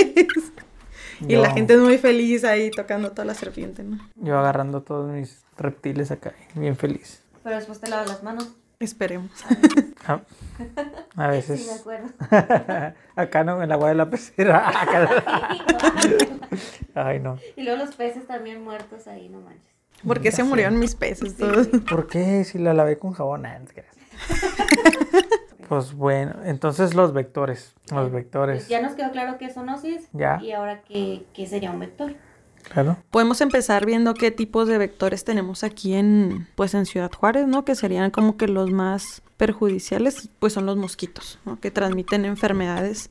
Y 1.26 1.36
la 1.36 1.50
gente 1.50 1.74
es 1.74 1.80
muy 1.80 1.96
feliz 1.96 2.44
ahí 2.44 2.70
tocando 2.70 3.12
toda 3.12 3.24
la 3.24 3.34
serpiente, 3.34 3.82
¿no? 3.82 3.98
Yo 4.16 4.38
agarrando 4.38 4.82
todos 4.82 5.10
mis 5.10 5.42
reptiles 5.56 6.10
acá, 6.10 6.34
bien 6.54 6.76
feliz. 6.76 7.22
Pero 7.42 7.56
después 7.56 7.80
te 7.80 7.88
lavas 7.88 8.08
las 8.08 8.22
manos. 8.22 8.54
Esperemos. 8.80 9.30
Ah, 10.06 10.20
a 11.16 11.28
veces. 11.28 11.62
Sí, 11.62 11.70
me 11.70 11.74
acuerdo. 11.78 12.08
Acá 13.16 13.44
no, 13.44 13.56
en 13.56 13.62
el 13.64 13.72
agua 13.72 13.88
de 13.88 13.94
la 13.94 14.10
pecera. 14.10 14.70
Ay, 16.94 17.20
no. 17.20 17.38
Y 17.56 17.62
luego 17.62 17.84
los 17.84 17.94
peces 17.94 18.26
también 18.26 18.62
muertos 18.62 19.06
ahí, 19.06 19.28
no 19.28 19.40
manches. 19.40 19.74
¿Por 20.06 20.20
qué 20.20 20.32
se 20.32 20.44
murieron 20.44 20.78
mis 20.78 20.94
peces 20.94 21.36
todos? 21.36 21.68
¿Por 21.88 22.06
qué? 22.06 22.44
Si 22.44 22.58
la 22.58 22.74
lavé 22.74 22.98
con 22.98 23.12
jabón, 23.12 23.46
antes, 23.46 23.84
Pues 25.68 25.94
bueno, 25.94 26.34
entonces 26.44 26.94
los 26.94 27.12
vectores. 27.12 27.74
Los 27.90 28.12
vectores. 28.12 28.68
Ya 28.68 28.82
nos 28.82 28.92
quedó 28.92 29.10
claro 29.12 29.38
qué 29.38 29.46
es 29.46 29.54
zoonosis. 29.54 30.08
Ya. 30.12 30.40
Y 30.42 30.52
ahora 30.52 30.82
qué, 30.82 31.24
qué 31.32 31.46
sería 31.46 31.70
un 31.70 31.80
vector. 31.80 32.14
Podemos 33.10 33.40
empezar 33.40 33.86
viendo 33.86 34.14
qué 34.14 34.30
tipos 34.30 34.68
de 34.68 34.78
vectores 34.78 35.24
tenemos 35.24 35.64
aquí 35.64 35.94
en, 35.94 36.48
pues 36.54 36.74
en 36.74 36.86
Ciudad 36.86 37.12
Juárez, 37.12 37.46
¿no? 37.46 37.64
Que 37.64 37.74
serían 37.74 38.10
como 38.10 38.36
que 38.36 38.48
los 38.48 38.70
más 38.70 39.22
perjudiciales, 39.36 40.28
pues 40.38 40.52
son 40.52 40.66
los 40.66 40.76
mosquitos, 40.76 41.38
¿no? 41.44 41.60
Que 41.60 41.70
transmiten 41.70 42.24
enfermedades. 42.24 43.10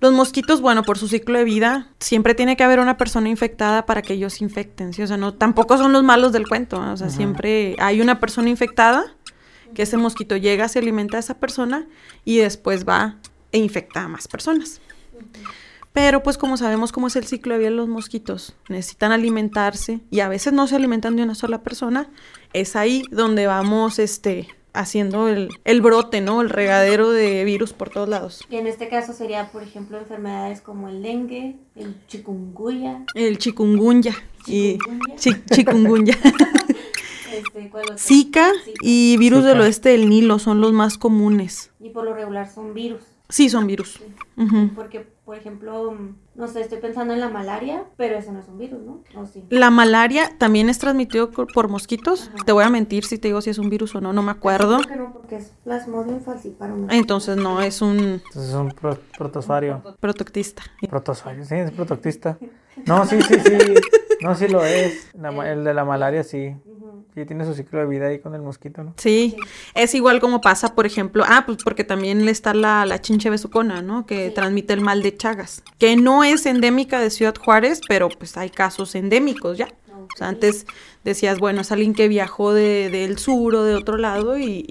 Los 0.00 0.12
mosquitos, 0.12 0.60
bueno, 0.60 0.82
por 0.82 0.98
su 0.98 1.08
ciclo 1.08 1.38
de 1.38 1.44
vida, 1.44 1.88
siempre 2.00 2.34
tiene 2.34 2.56
que 2.56 2.64
haber 2.64 2.80
una 2.80 2.96
persona 2.98 3.28
infectada 3.28 3.86
para 3.86 4.02
que 4.02 4.14
ellos 4.14 4.42
infecten, 4.42 4.92
¿sí? 4.92 5.02
O 5.02 5.06
sea, 5.06 5.16
no, 5.16 5.34
tampoco 5.34 5.78
son 5.78 5.92
los 5.92 6.04
malos 6.04 6.32
del 6.32 6.46
cuento, 6.46 6.78
o 6.78 6.96
sea, 6.96 7.08
siempre 7.08 7.76
hay 7.78 8.00
una 8.00 8.20
persona 8.20 8.50
infectada, 8.50 9.14
que 9.74 9.82
ese 9.82 9.96
mosquito 9.96 10.36
llega, 10.36 10.68
se 10.68 10.78
alimenta 10.78 11.16
a 11.16 11.20
esa 11.20 11.38
persona 11.38 11.86
y 12.24 12.38
después 12.38 12.86
va 12.86 13.16
e 13.52 13.58
infecta 13.58 14.02
a 14.02 14.08
más 14.08 14.28
personas. 14.28 14.80
Pero 15.92 16.22
pues 16.22 16.36
como 16.36 16.58
sabemos 16.58 16.92
cómo 16.92 17.06
es 17.06 17.16
el 17.16 17.24
ciclo 17.24 17.54
de 17.54 17.60
vida 17.60 17.70
de 17.70 17.76
los 17.76 17.88
mosquitos, 17.88 18.54
necesitan 18.68 19.12
alimentarse 19.12 20.00
y 20.10 20.20
a 20.20 20.28
veces 20.28 20.52
no 20.52 20.66
se 20.66 20.76
alimentan 20.76 21.16
de 21.16 21.22
una 21.22 21.34
sola 21.34 21.62
persona, 21.62 22.10
es 22.52 22.76
ahí 22.76 23.02
donde 23.10 23.46
vamos 23.46 23.98
este 23.98 24.46
haciendo 24.76 25.28
el, 25.28 25.48
el 25.64 25.80
brote, 25.80 26.20
¿no? 26.20 26.40
El 26.40 26.50
regadero 26.50 27.10
de 27.10 27.44
virus 27.44 27.72
por 27.72 27.90
todos 27.90 28.08
lados. 28.08 28.44
Y 28.50 28.56
en 28.56 28.66
este 28.66 28.88
caso 28.88 29.12
sería, 29.12 29.50
por 29.50 29.62
ejemplo, 29.62 29.98
enfermedades 29.98 30.60
como 30.60 30.88
el 30.88 31.02
dengue, 31.02 31.56
el 31.74 31.96
chikungunya. 32.06 33.04
El 33.14 33.38
chikungunya. 33.38 34.14
Y 34.46 34.78
chikungunya. 35.16 36.16
Este, 37.36 37.70
Zika 37.98 38.52
y 38.80 39.16
virus 39.18 39.44
del 39.44 39.60
oeste 39.60 39.90
del 39.90 40.08
Nilo 40.08 40.38
son 40.38 40.60
los 40.60 40.72
más 40.72 40.96
comunes. 40.96 41.70
Y 41.80 41.90
por 41.90 42.04
lo 42.04 42.14
regular 42.14 42.50
son 42.50 42.72
virus. 42.72 43.02
Sí, 43.28 43.48
son 43.50 43.66
virus. 43.66 44.00
Porque, 44.74 45.06
por 45.24 45.36
ejemplo, 45.36 45.98
no 46.36 46.48
sé, 46.48 46.60
estoy 46.60 46.78
pensando 46.78 47.14
en 47.14 47.20
la 47.20 47.28
malaria, 47.28 47.84
pero 47.96 48.16
eso 48.16 48.32
no 48.32 48.40
es 48.40 48.48
un 48.48 48.58
virus, 48.58 48.82
¿no? 48.82 49.02
La 49.48 49.70
malaria 49.70 50.30
también 50.38 50.68
es 50.68 50.78
transmitido 50.78 51.30
por 51.30 51.68
mosquitos. 51.68 52.30
Te 52.44 52.52
voy 52.52 52.64
a 52.64 52.70
mentir 52.70 53.04
si 53.04 53.18
te 53.18 53.28
digo 53.28 53.40
si 53.40 53.50
es 53.50 53.58
un 53.58 53.70
virus 53.70 53.94
o 53.94 54.00
no, 54.00 54.12
no 54.12 54.22
me 54.22 54.30
acuerdo. 54.30 54.78
Creo 54.78 54.88
que 54.88 54.96
no, 54.96 55.12
porque 55.12 55.36
es 55.36 55.52
plasmodium 55.64 56.20
falciparum. 56.20 56.90
Entonces 56.90 57.36
no, 57.36 57.60
es 57.62 57.80
un... 57.80 57.98
Entonces 57.98 58.48
es 58.50 58.54
un 58.54 58.74
protozoario. 59.16 59.82
Protoctista. 59.98 60.62
Protozoario, 60.88 61.44
sí, 61.44 61.54
es 61.54 61.70
protoctista. 61.70 62.38
No, 62.84 63.06
sí, 63.06 63.20
sí, 63.22 63.34
sí. 63.44 63.56
No, 64.22 64.34
sí 64.34 64.48
lo 64.48 64.64
es. 64.64 65.08
el 65.14 65.64
de 65.64 65.74
la 65.74 65.84
malaria 65.84 66.24
sí. 66.24 66.54
Sí, 67.14 67.24
tiene 67.24 67.46
su 67.46 67.54
ciclo 67.54 67.78
de 67.80 67.86
vida 67.86 68.08
ahí 68.08 68.18
con 68.18 68.34
el 68.34 68.42
mosquito, 68.42 68.82
¿no? 68.82 68.94
Sí, 68.96 69.36
es 69.74 69.94
igual 69.94 70.20
como 70.20 70.40
pasa, 70.40 70.74
por 70.74 70.84
ejemplo, 70.84 71.24
ah, 71.26 71.44
pues 71.46 71.58
porque 71.64 71.84
también 71.84 72.28
está 72.28 72.52
la, 72.52 72.84
la 72.84 73.00
chinche 73.00 73.30
besucona, 73.30 73.80
¿no? 73.80 74.04
Que 74.04 74.30
transmite 74.30 74.74
el 74.74 74.82
mal 74.82 75.02
de 75.02 75.16
Chagas, 75.16 75.62
que 75.78 75.96
no 75.96 76.24
es 76.24 76.44
endémica 76.44 77.00
de 77.00 77.10
Ciudad 77.10 77.34
Juárez, 77.36 77.80
pero 77.88 78.10
pues 78.10 78.36
hay 78.36 78.50
casos 78.50 78.94
endémicos 78.94 79.56
ya. 79.56 79.68
O 80.16 80.18
sea, 80.18 80.28
antes 80.28 80.64
decías, 81.04 81.38
bueno, 81.38 81.60
es 81.60 81.70
alguien 81.70 81.92
que 81.92 82.08
viajó 82.08 82.54
de, 82.54 82.88
del 82.88 83.18
sur 83.18 83.54
o 83.54 83.64
de 83.64 83.74
otro 83.74 83.98
lado 83.98 84.38
y, 84.38 84.64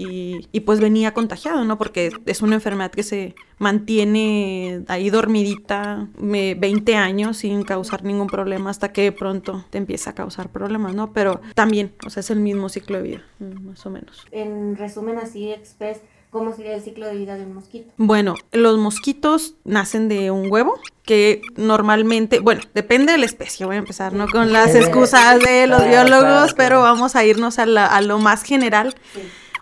y, 0.52 0.60
pues 0.62 0.80
venía 0.80 1.14
contagiado, 1.14 1.64
¿no? 1.66 1.78
Porque 1.78 2.10
es 2.26 2.42
una 2.42 2.56
enfermedad 2.56 2.90
que 2.90 3.04
se 3.04 3.36
mantiene 3.60 4.84
ahí 4.88 5.12
dormidita 5.12 6.08
20 6.18 6.96
años 6.96 7.38
sin 7.38 7.62
causar 7.62 8.04
ningún 8.04 8.26
problema 8.26 8.72
hasta 8.72 8.92
que 8.92 9.04
de 9.04 9.12
pronto 9.12 9.64
te 9.70 9.78
empieza 9.78 10.10
a 10.10 10.16
causar 10.16 10.50
problemas, 10.50 10.96
¿no? 10.96 11.14
Pero 11.14 11.42
también, 11.54 11.94
o 12.04 12.10
sea, 12.10 12.22
es 12.22 12.32
el 12.32 12.40
mismo 12.40 12.70
ciclo 12.70 12.98
de 12.98 13.04
vida, 13.04 13.24
más 13.40 13.86
o 13.86 13.92
menos. 13.92 14.26
En 14.32 14.76
resumen, 14.76 15.20
así, 15.20 15.52
express, 15.52 16.02
¿Cómo 16.36 16.54
sería 16.54 16.76
el 16.76 16.82
ciclo 16.82 17.08
de 17.08 17.16
vida 17.16 17.38
de 17.38 17.46
un 17.46 17.54
mosquito? 17.54 17.94
Bueno, 17.96 18.36
los 18.52 18.78
mosquitos 18.78 19.54
nacen 19.64 20.10
de 20.10 20.32
un 20.32 20.52
huevo 20.52 20.78
que 21.06 21.42
normalmente, 21.56 22.40
bueno, 22.40 22.62
depende 22.74 23.14
de 23.14 23.20
la 23.20 23.26
especie, 23.26 23.66
voy 23.66 23.78
a 23.78 23.80
empezar, 23.80 24.12
¿no? 24.12 24.28
Con 24.28 24.52
las 24.52 24.76
excusas 24.76 25.40
de 25.40 25.66
los 25.66 25.88
biólogos, 25.88 26.54
pero 26.54 26.82
vamos 26.82 27.16
a 27.16 27.24
irnos 27.24 27.58
a, 27.58 27.66
lo 28.02 28.20
más 28.20 28.44
general. 28.44 28.96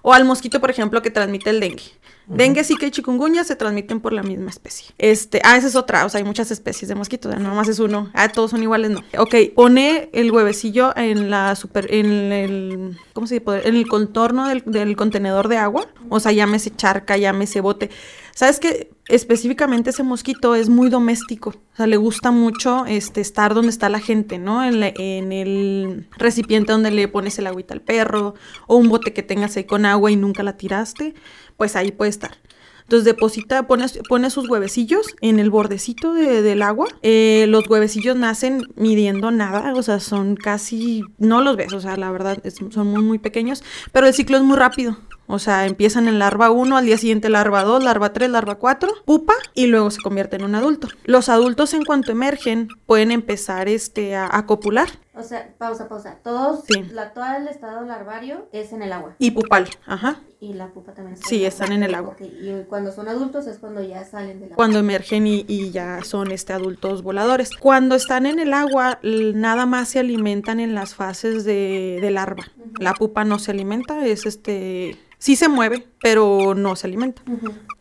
O 0.01 0.13
al 0.13 0.25
mosquito, 0.25 0.59
por 0.59 0.71
ejemplo, 0.71 1.03
que 1.03 1.11
transmite 1.11 1.51
el 1.51 1.59
dengue. 1.59 1.91
Dengue, 2.27 2.63
zika 2.63 2.85
y 2.85 2.91
chikungunya 2.91 3.43
se 3.43 3.55
transmiten 3.55 3.99
por 3.99 4.13
la 4.13 4.23
misma 4.23 4.49
especie. 4.49 4.87
Este, 4.97 5.41
ah, 5.43 5.57
esa 5.57 5.67
es 5.67 5.75
otra, 5.75 6.05
o 6.05 6.09
sea, 6.09 6.19
hay 6.19 6.23
muchas 6.23 6.51
especies 6.51 6.87
de 6.87 6.95
mosquitos, 6.95 7.37
no 7.39 7.53
más 7.55 7.67
es 7.67 7.79
uno. 7.79 8.09
Ah, 8.13 8.29
todos 8.29 8.51
son 8.51 8.63
iguales, 8.63 8.91
no. 8.91 9.01
Ok, 9.17 9.35
pone 9.55 10.09
el 10.13 10.31
huevecillo 10.31 10.95
en 10.95 11.29
la 11.29 11.55
super, 11.55 11.93
en 11.93 12.31
el, 12.31 12.97
¿cómo 13.13 13.27
se 13.27 13.39
dice? 13.39 13.67
En 13.67 13.75
el 13.75 13.87
contorno 13.87 14.47
del, 14.47 14.63
del 14.65 14.95
contenedor 14.95 15.47
de 15.47 15.57
agua, 15.57 15.87
o 16.09 16.19
sea, 16.19 16.31
llámese 16.31 16.75
charca, 16.75 17.17
llámese 17.17 17.61
bote. 17.61 17.89
¿Sabes 18.33 18.59
que 18.59 18.92
específicamente 19.07 19.89
ese 19.89 20.03
mosquito 20.03 20.55
es 20.55 20.69
muy 20.69 20.89
doméstico? 20.89 21.49
O 21.49 21.75
sea, 21.75 21.87
le 21.87 21.97
gusta 21.97 22.31
mucho 22.31 22.85
este, 22.85 23.21
estar 23.21 23.53
donde 23.53 23.69
está 23.69 23.89
la 23.89 23.99
gente, 23.99 24.37
¿no? 24.37 24.63
En, 24.63 24.83
el 25.31 26.07
recipiente 26.17 26.71
donde 26.71 26.91
le 26.91 27.07
pones 27.07 27.37
el 27.39 27.47
agüita 27.47 27.73
al 27.73 27.81
perro, 27.81 28.35
o 28.67 28.77
un 28.77 28.89
bote 28.89 29.13
que 29.13 29.23
tengas 29.23 29.57
ahí 29.57 29.65
con 29.65 29.85
agua 29.85 30.11
y 30.11 30.15
nunca 30.15 30.43
la 30.43 30.57
tiraste, 30.57 31.13
pues 31.57 31.75
ahí 31.75 31.91
puede 31.91 32.09
estar. 32.09 32.37
Entonces 32.83 33.05
deposita, 33.05 33.65
pone, 33.65 33.85
pone 34.09 34.29
sus 34.29 34.49
huevecillos 34.49 35.15
en 35.21 35.39
el 35.39 35.49
bordecito 35.49 36.13
del 36.13 36.61
agua. 36.61 36.87
Eh, 37.01 37.45
los 37.47 37.67
huevecillos 37.69 38.15
nacen 38.15 38.67
midiendo 38.75 39.31
nada, 39.31 39.73
o 39.73 39.81
sea, 39.81 39.99
son 39.99 40.35
casi, 40.35 41.01
no 41.17 41.41
los 41.41 41.55
ves, 41.55 41.73
o 41.73 41.79
sea, 41.79 41.95
la 41.95 42.11
verdad 42.11 42.43
son 42.71 42.87
muy, 42.87 43.01
muy 43.01 43.19
pequeños, 43.19 43.63
pero 43.91 44.07
el 44.07 44.13
ciclo 44.13 44.37
es 44.37 44.43
muy 44.43 44.57
rápido. 44.57 44.97
O 45.27 45.39
sea, 45.39 45.65
empiezan 45.65 46.07
en 46.07 46.19
larva 46.19 46.51
1, 46.51 46.75
al 46.77 46.85
día 46.85 46.97
siguiente 46.97 47.29
larva 47.29 47.63
2, 47.63 47.83
larva 47.83 48.13
3, 48.13 48.29
larva 48.29 48.55
4, 48.55 48.89
pupa 49.05 49.33
y 49.53 49.67
luego 49.67 49.89
se 49.89 50.01
convierte 50.01 50.35
en 50.35 50.43
un 50.43 50.55
adulto. 50.55 50.87
Los 51.05 51.29
adultos 51.29 51.73
en 51.73 51.85
cuanto 51.85 52.11
emergen 52.11 52.67
pueden 52.85 53.11
empezar 53.11 53.67
este, 53.69 54.15
a, 54.15 54.45
copular. 54.45 54.89
O 55.15 55.21
sea, 55.21 55.53
pausa, 55.59 55.87
pausa. 55.87 56.17
Todos, 56.23 56.63
la, 56.91 57.13
todo 57.13 57.25
el 57.37 57.47
estado 57.47 57.85
larvario 57.85 58.47
es 58.51 58.73
en 58.73 58.81
el 58.81 58.91
agua. 58.91 59.15
Y 59.19 59.31
pupal, 59.31 59.69
ajá. 59.85 60.21
Y 60.39 60.53
la 60.53 60.69
pupa 60.69 60.93
también 60.93 61.13
está 61.13 61.27
Sí, 61.27 61.45
están 61.45 61.71
en 61.71 61.83
el 61.83 61.93
agua. 61.93 62.15
Y 62.19 62.63
cuando 62.67 62.91
son 62.91 63.07
adultos 63.07 63.45
es 63.45 63.59
cuando 63.59 63.83
ya 63.83 64.03
salen 64.05 64.39
del 64.39 64.45
agua. 64.45 64.55
Cuando 64.55 64.79
emergen 64.79 65.27
y, 65.27 65.71
ya 65.71 66.03
son 66.03 66.31
este, 66.31 66.53
adultos 66.53 67.03
voladores. 67.03 67.51
Cuando 67.55 67.95
están 67.95 68.25
en 68.25 68.39
el 68.39 68.53
agua, 68.53 68.99
nada 69.03 69.67
más 69.67 69.89
se 69.89 69.99
alimentan 69.99 70.59
en 70.59 70.73
las 70.73 70.95
fases 70.95 71.45
de, 71.45 71.99
de 72.01 72.11
larva. 72.11 72.45
La 72.79 72.93
pupa 72.93 73.23
no 73.23 73.37
se 73.37 73.51
alimenta, 73.51 74.05
es 74.05 74.25
este 74.25 74.97
sí 75.23 75.37
se 75.37 75.47
mueve, 75.47 75.87
pero 76.01 76.53
no 76.53 76.75
se 76.75 76.85
alimenta. 76.85 77.21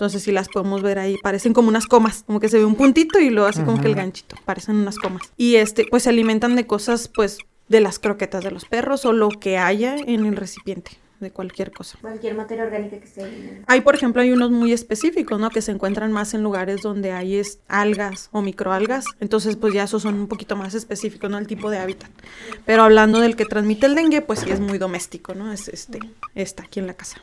Entonces, 0.02 0.24
si 0.24 0.32
las 0.32 0.48
podemos 0.48 0.82
ver 0.82 0.98
ahí, 0.98 1.16
parecen 1.22 1.52
como 1.52 1.68
unas 1.68 1.86
comas, 1.86 2.24
como 2.26 2.40
que 2.40 2.48
se 2.48 2.58
ve 2.58 2.64
un 2.64 2.74
puntito 2.74 3.20
y 3.20 3.30
luego 3.30 3.48
así 3.48 3.62
como 3.62 3.80
que 3.80 3.86
el 3.86 3.94
ganchito, 3.94 4.34
parecen 4.44 4.74
unas 4.74 4.98
comas. 4.98 5.22
Y 5.36 5.54
este, 5.54 5.86
pues 5.88 6.02
se 6.02 6.08
alimentan 6.08 6.56
de 6.56 6.66
cosas, 6.66 7.06
pues, 7.06 7.38
de 7.68 7.80
las 7.80 8.00
croquetas 8.00 8.42
de 8.42 8.50
los 8.50 8.64
perros 8.64 9.04
o 9.04 9.12
lo 9.12 9.28
que 9.28 9.58
haya 9.58 9.94
en 9.94 10.26
el 10.26 10.34
recipiente 10.34 11.01
de 11.22 11.30
cualquier 11.30 11.72
cosa. 11.72 11.98
Cualquier 12.00 12.34
materia 12.34 12.64
orgánica 12.64 12.98
que 12.98 13.04
esté 13.04 13.62
Hay, 13.66 13.80
por 13.80 13.94
ejemplo, 13.94 14.22
hay 14.22 14.32
unos 14.32 14.50
muy 14.50 14.72
específicos, 14.72 15.40
¿no? 15.40 15.50
Que 15.50 15.62
se 15.62 15.72
encuentran 15.72 16.12
más 16.12 16.34
en 16.34 16.42
lugares 16.42 16.82
donde 16.82 17.12
hay 17.12 17.32
algas 17.68 18.28
o 18.32 18.42
microalgas. 18.42 19.04
Entonces, 19.20 19.56
pues 19.56 19.72
ya 19.72 19.84
esos 19.84 20.02
son 20.02 20.14
un 20.14 20.28
poquito 20.28 20.56
más 20.56 20.74
específicos, 20.74 21.30
¿no? 21.30 21.38
El 21.38 21.46
tipo 21.46 21.70
de 21.70 21.78
hábitat. 21.78 22.10
Pero 22.66 22.82
hablando 22.82 23.20
del 23.20 23.36
que 23.36 23.44
transmite 23.44 23.86
el 23.86 23.94
dengue, 23.94 24.20
pues 24.20 24.40
sí 24.40 24.50
es 24.50 24.60
muy 24.60 24.78
doméstico, 24.78 25.34
¿no? 25.34 25.52
Es 25.52 25.68
este, 25.68 26.00
está 26.34 26.64
aquí 26.64 26.80
en 26.80 26.86
la 26.86 26.94
casa. 26.94 27.22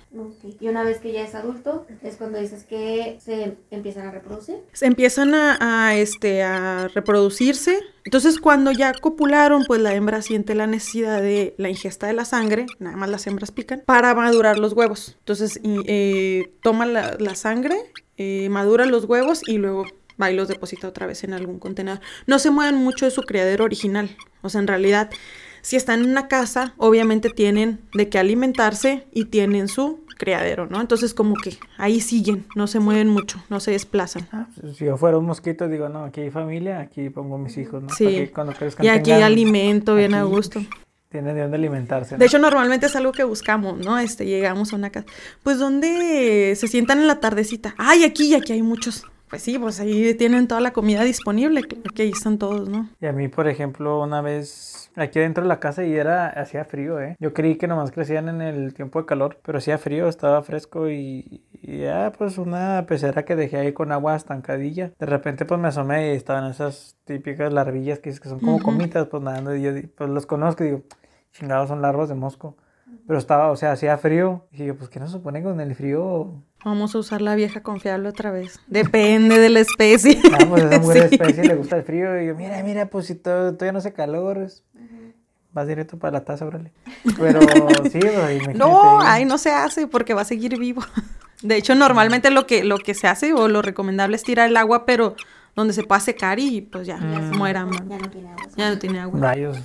Y 0.60 0.68
una 0.68 0.84
vez 0.84 1.00
que 1.00 1.12
ya 1.12 1.24
es 1.24 1.36
adulto, 1.36 1.86
es 2.02 2.16
cuando 2.16 2.40
dices 2.40 2.64
que 2.64 3.18
se 3.24 3.58
empiezan 3.72 4.08
a 4.08 4.12
reproducir. 4.12 4.58
Se 4.74 4.86
empiezan 4.86 5.34
a, 5.36 5.96
este, 5.96 6.44
a 6.44 6.88
reproducirse. 6.88 7.80
Entonces, 8.10 8.40
cuando 8.40 8.72
ya 8.72 8.92
copularon, 8.94 9.66
pues 9.68 9.80
la 9.80 9.94
hembra 9.94 10.24
siente 10.24 10.56
la 10.56 10.66
necesidad 10.66 11.22
de 11.22 11.54
la 11.60 11.70
ingesta 11.70 12.08
de 12.08 12.14
la 12.14 12.26
sangre, 12.26 12.66
nada 12.80 12.98
más 12.98 13.08
las 13.08 13.28
hembras 13.28 13.52
pican, 13.52 13.84
para 13.86 14.16
madurar 14.16 14.58
los 14.58 14.74
huevos. 14.74 15.16
Entonces, 15.20 15.60
eh, 15.64 16.52
toma 16.64 16.88
la, 16.88 17.36
sangre, 17.36 17.76
eh, 18.18 18.50
madura 18.50 18.88
los 18.88 19.06
huevos 19.06 19.48
y 19.48 19.60
luego 19.60 19.86
va 20.20 20.32
y 20.32 20.36
los 20.36 20.48
deposita 20.48 20.88
otra 20.88 21.06
vez 21.06 21.24
en 21.24 21.36
algún 21.36 21.60
contenedor. 21.60 22.02
No 22.26 22.40
se 22.40 22.50
mueven 22.50 22.78
mucho 22.78 23.06
de 23.06 23.12
su 23.12 23.22
criadero 23.22 23.64
original. 23.64 24.18
O 24.42 24.50
sea, 24.50 24.60
en 24.60 24.66
realidad, 24.66 25.12
si 25.62 25.76
están 25.76 26.02
en 26.02 26.10
una 26.10 26.28
casa, 26.28 26.74
obviamente 26.78 27.30
tienen 27.30 27.80
de 27.94 28.10
qué 28.10 28.18
alimentarse 28.18 29.06
y 29.12 29.26
tienen 29.26 29.68
su 29.68 30.04
criadero, 30.20 30.68
¿no? 30.68 30.80
Entonces 30.82 31.16
como 31.16 31.34
que 31.36 31.58
ahí 31.78 32.02
siguen, 32.02 32.46
no 32.54 32.68
se 32.68 32.80
mueven 32.80 33.08
mucho, 33.08 33.42
no 33.50 33.60
se 33.60 33.72
desplazan. 33.72 34.28
Ah, 34.32 34.48
pues, 34.60 34.78
si 34.78 34.86
yo 34.86 34.98
fuera 34.98 35.18
un 35.18 35.26
mosquito, 35.26 35.68
digo, 35.68 35.90
no, 35.90 36.04
aquí 36.04 36.22
hay 36.22 36.30
familia, 36.30 36.82
aquí 36.82 37.10
pongo 37.10 37.38
mis 37.40 37.58
hijos, 37.58 37.82
¿no? 37.82 37.90
Sí. 37.90 38.30
y 38.82 38.88
aquí 38.88 39.12
alimento 39.12 39.96
bien 39.96 40.14
a 40.14 40.24
gusto. 40.24 40.62
Tienen 41.10 41.34
de 41.34 41.42
dónde 41.42 41.58
alimentarse. 41.58 42.18
De 42.18 42.26
hecho, 42.26 42.38
normalmente 42.38 42.86
es 42.86 42.96
algo 42.96 43.12
que 43.14 43.24
buscamos, 43.24 43.84
¿no? 43.84 43.98
Este, 43.98 44.28
llegamos 44.28 44.74
a 44.74 44.76
una 44.76 44.92
casa. 44.92 45.08
Pues 45.42 45.58
donde 45.58 46.54
se 46.56 46.68
sientan 46.68 47.00
en 47.00 47.08
la 47.08 47.20
tardecita. 47.20 47.74
Ay, 47.80 48.04
aquí 48.04 48.28
y 48.28 48.36
aquí 48.36 48.54
hay 48.54 48.62
muchos. 48.62 49.06
Pues 49.30 49.44
sí, 49.44 49.60
pues 49.60 49.80
ahí 49.80 50.16
tienen 50.16 50.48
toda 50.48 50.60
la 50.60 50.72
comida 50.72 51.04
disponible, 51.04 51.62
que 51.64 52.02
ahí 52.02 52.10
están 52.10 52.40
todos, 52.40 52.68
¿no? 52.68 52.90
Y 53.00 53.06
a 53.06 53.12
mí, 53.12 53.28
por 53.28 53.48
ejemplo, 53.48 54.02
una 54.02 54.22
vez 54.22 54.90
aquí 54.96 55.20
dentro 55.20 55.44
de 55.44 55.48
la 55.48 55.60
casa 55.60 55.84
y 55.84 55.94
era, 55.94 56.28
hacía 56.30 56.66
frío, 56.66 57.00
¿eh? 57.00 57.16
Yo 57.20 57.32
creí 57.34 57.56
que 57.56 57.68
nomás 57.68 57.92
crecían 57.92 58.28
en 58.28 58.42
el 58.42 58.74
tiempo 58.74 59.00
de 59.00 59.06
calor, 59.06 59.40
pero 59.44 59.60
hacía 59.60 59.78
frío, 59.78 60.08
estaba 60.08 60.42
fresco 60.42 60.90
y, 60.90 61.44
ya, 61.62 62.12
pues 62.18 62.40
una 62.40 62.86
pecera 62.88 63.24
que 63.24 63.36
dejé 63.36 63.58
ahí 63.58 63.74
con 63.74 63.92
agua 63.92 64.16
estancadilla. 64.16 64.94
De 64.98 65.06
repente, 65.06 65.46
pues 65.46 65.60
me 65.60 65.68
asomé 65.68 66.14
y 66.14 66.16
estaban 66.16 66.50
esas 66.50 66.98
típicas 67.06 67.54
larvillas 67.54 68.00
que, 68.00 68.10
que 68.10 68.30
son 68.30 68.40
como 68.40 68.60
comitas, 68.60 69.08
pues 69.08 69.22
nadando 69.22 69.56
y 69.56 69.62
yo 69.62 69.72
pues 69.96 70.10
los 70.10 70.26
conozco 70.26 70.64
y 70.64 70.68
digo, 70.68 70.84
chingados 71.34 71.70
son 71.70 71.84
larvas 71.84 72.10
de 72.10 72.16
mosco. 72.16 72.58
Pero 73.06 73.20
estaba, 73.20 73.52
o 73.52 73.56
sea, 73.56 73.74
hacía 73.74 73.98
frío. 73.98 74.48
Y 74.52 74.66
yo, 74.66 74.76
pues, 74.76 74.90
¿qué 74.90 75.00
nos 75.00 75.12
supone 75.12 75.44
con 75.44 75.60
el 75.60 75.76
frío? 75.76 76.44
Vamos 76.66 76.94
a 76.94 76.98
usar 76.98 77.22
la 77.22 77.36
vieja 77.36 77.62
confiable 77.62 78.10
otra 78.10 78.32
vez. 78.32 78.60
Depende 78.68 79.40
de 79.40 79.50
la 79.50 79.62
especie. 79.62 80.22
Ah, 80.34 80.46
pues 80.48 80.64
esa 80.64 80.80
mujer 80.80 81.04
especie 81.12 81.44
le 81.44 81.56
gusta 81.56 81.78
el 81.78 81.84
frío. 81.84 82.22
Y 82.22 82.28
yo, 82.28 82.36
mira, 82.36 82.62
mira, 82.64 82.86
pues 82.88 83.08
si 83.08 83.16
todavía 83.16 83.72
no 83.72 83.80
hace 83.80 83.94
calor, 83.94 84.48
vas 85.54 85.68
directo 85.68 85.98
para 85.98 86.20
la 86.20 86.26
taza, 86.26 86.46
órale. 86.46 86.72
Pero 87.18 87.42
sí, 87.90 88.00
pues, 88.00 88.56
No, 88.56 89.02
ahí 89.02 89.26
no 89.26 89.38
se 89.38 89.52
hace 89.52 89.88
porque 89.88 90.14
va 90.14 90.22
a 90.22 90.26
seguir 90.26 90.58
vivo. 90.60 90.84
De 91.42 91.56
hecho, 91.56 91.76
normalmente 91.76 92.30
lo 92.32 92.46
que, 92.46 92.64
lo 92.64 92.78
que 92.78 92.94
se 92.94 93.08
hace 93.08 93.34
o 93.34 93.48
lo 93.48 93.62
recomendable 93.62 94.18
es 94.18 94.24
tirar 94.24 94.50
el 94.50 94.58
agua, 94.58 94.86
pero 94.86 95.16
donde 95.56 95.74
se 95.74 95.84
pueda 95.84 96.02
secar 96.02 96.40
y 96.40 96.62
pues 96.62 96.86
ya, 96.86 96.98
ya 97.00 97.20
mm. 97.20 97.38
muera. 97.38 97.68
Ya 97.88 97.98
no 97.98 98.10
tiene 98.10 98.30
agua. 98.30 98.44
Ya 98.58 98.70
no 98.70 98.80
tiene 98.80 99.00
agua. 99.00 99.20
Rayos. 99.20 99.58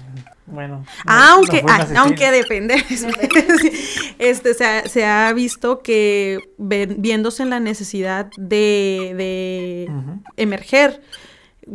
Bueno. 0.46 0.84
Aunque, 1.06 1.64
aunque 1.96 2.30
depende. 2.30 2.74
este, 4.18 4.54
se 4.54 5.04
ha, 5.04 5.32
visto 5.32 5.80
que 5.80 6.38
viéndose 6.58 7.42
en 7.42 7.50
la 7.50 7.60
necesidad 7.60 8.28
de, 8.36 9.88
emerger, 10.36 11.02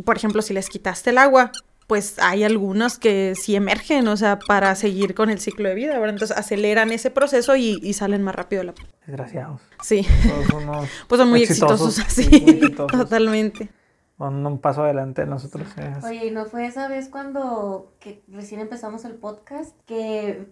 por 0.04 0.16
ejemplo, 0.16 0.42
si 0.42 0.54
les 0.54 0.68
quitaste 0.68 1.10
el 1.10 1.18
agua, 1.18 1.50
pues 1.88 2.20
hay 2.20 2.44
algunos 2.44 2.98
que 2.98 3.34
sí 3.34 3.56
emergen, 3.56 4.06
o 4.06 4.16
sea, 4.16 4.38
para 4.38 4.76
seguir 4.76 5.14
con 5.14 5.28
el 5.30 5.40
ciclo 5.40 5.68
de 5.68 5.74
vida, 5.74 5.96
Entonces 5.96 6.36
aceleran 6.36 6.92
ese 6.92 7.10
proceso 7.10 7.56
y, 7.56 7.92
salen 7.92 8.22
más 8.22 8.36
rápido. 8.36 8.62
La... 8.62 8.74
Desgraciados. 9.06 9.60
Sí. 9.82 10.06
pues 11.08 11.18
son 11.18 11.30
muy 11.30 11.42
exitosos, 11.42 11.98
así. 11.98 12.44
Totalmente 12.76 13.70
un 14.28 14.58
paso 14.58 14.84
adelante 14.84 15.24
nosotros. 15.24 15.66
Oye, 16.04 16.26
¿y 16.26 16.30
no 16.30 16.44
fue 16.44 16.66
esa 16.66 16.88
vez 16.88 17.08
cuando 17.08 17.92
que 18.00 18.22
recién 18.28 18.60
empezamos 18.60 19.04
el 19.04 19.14
podcast 19.14 19.74
que, 19.86 20.46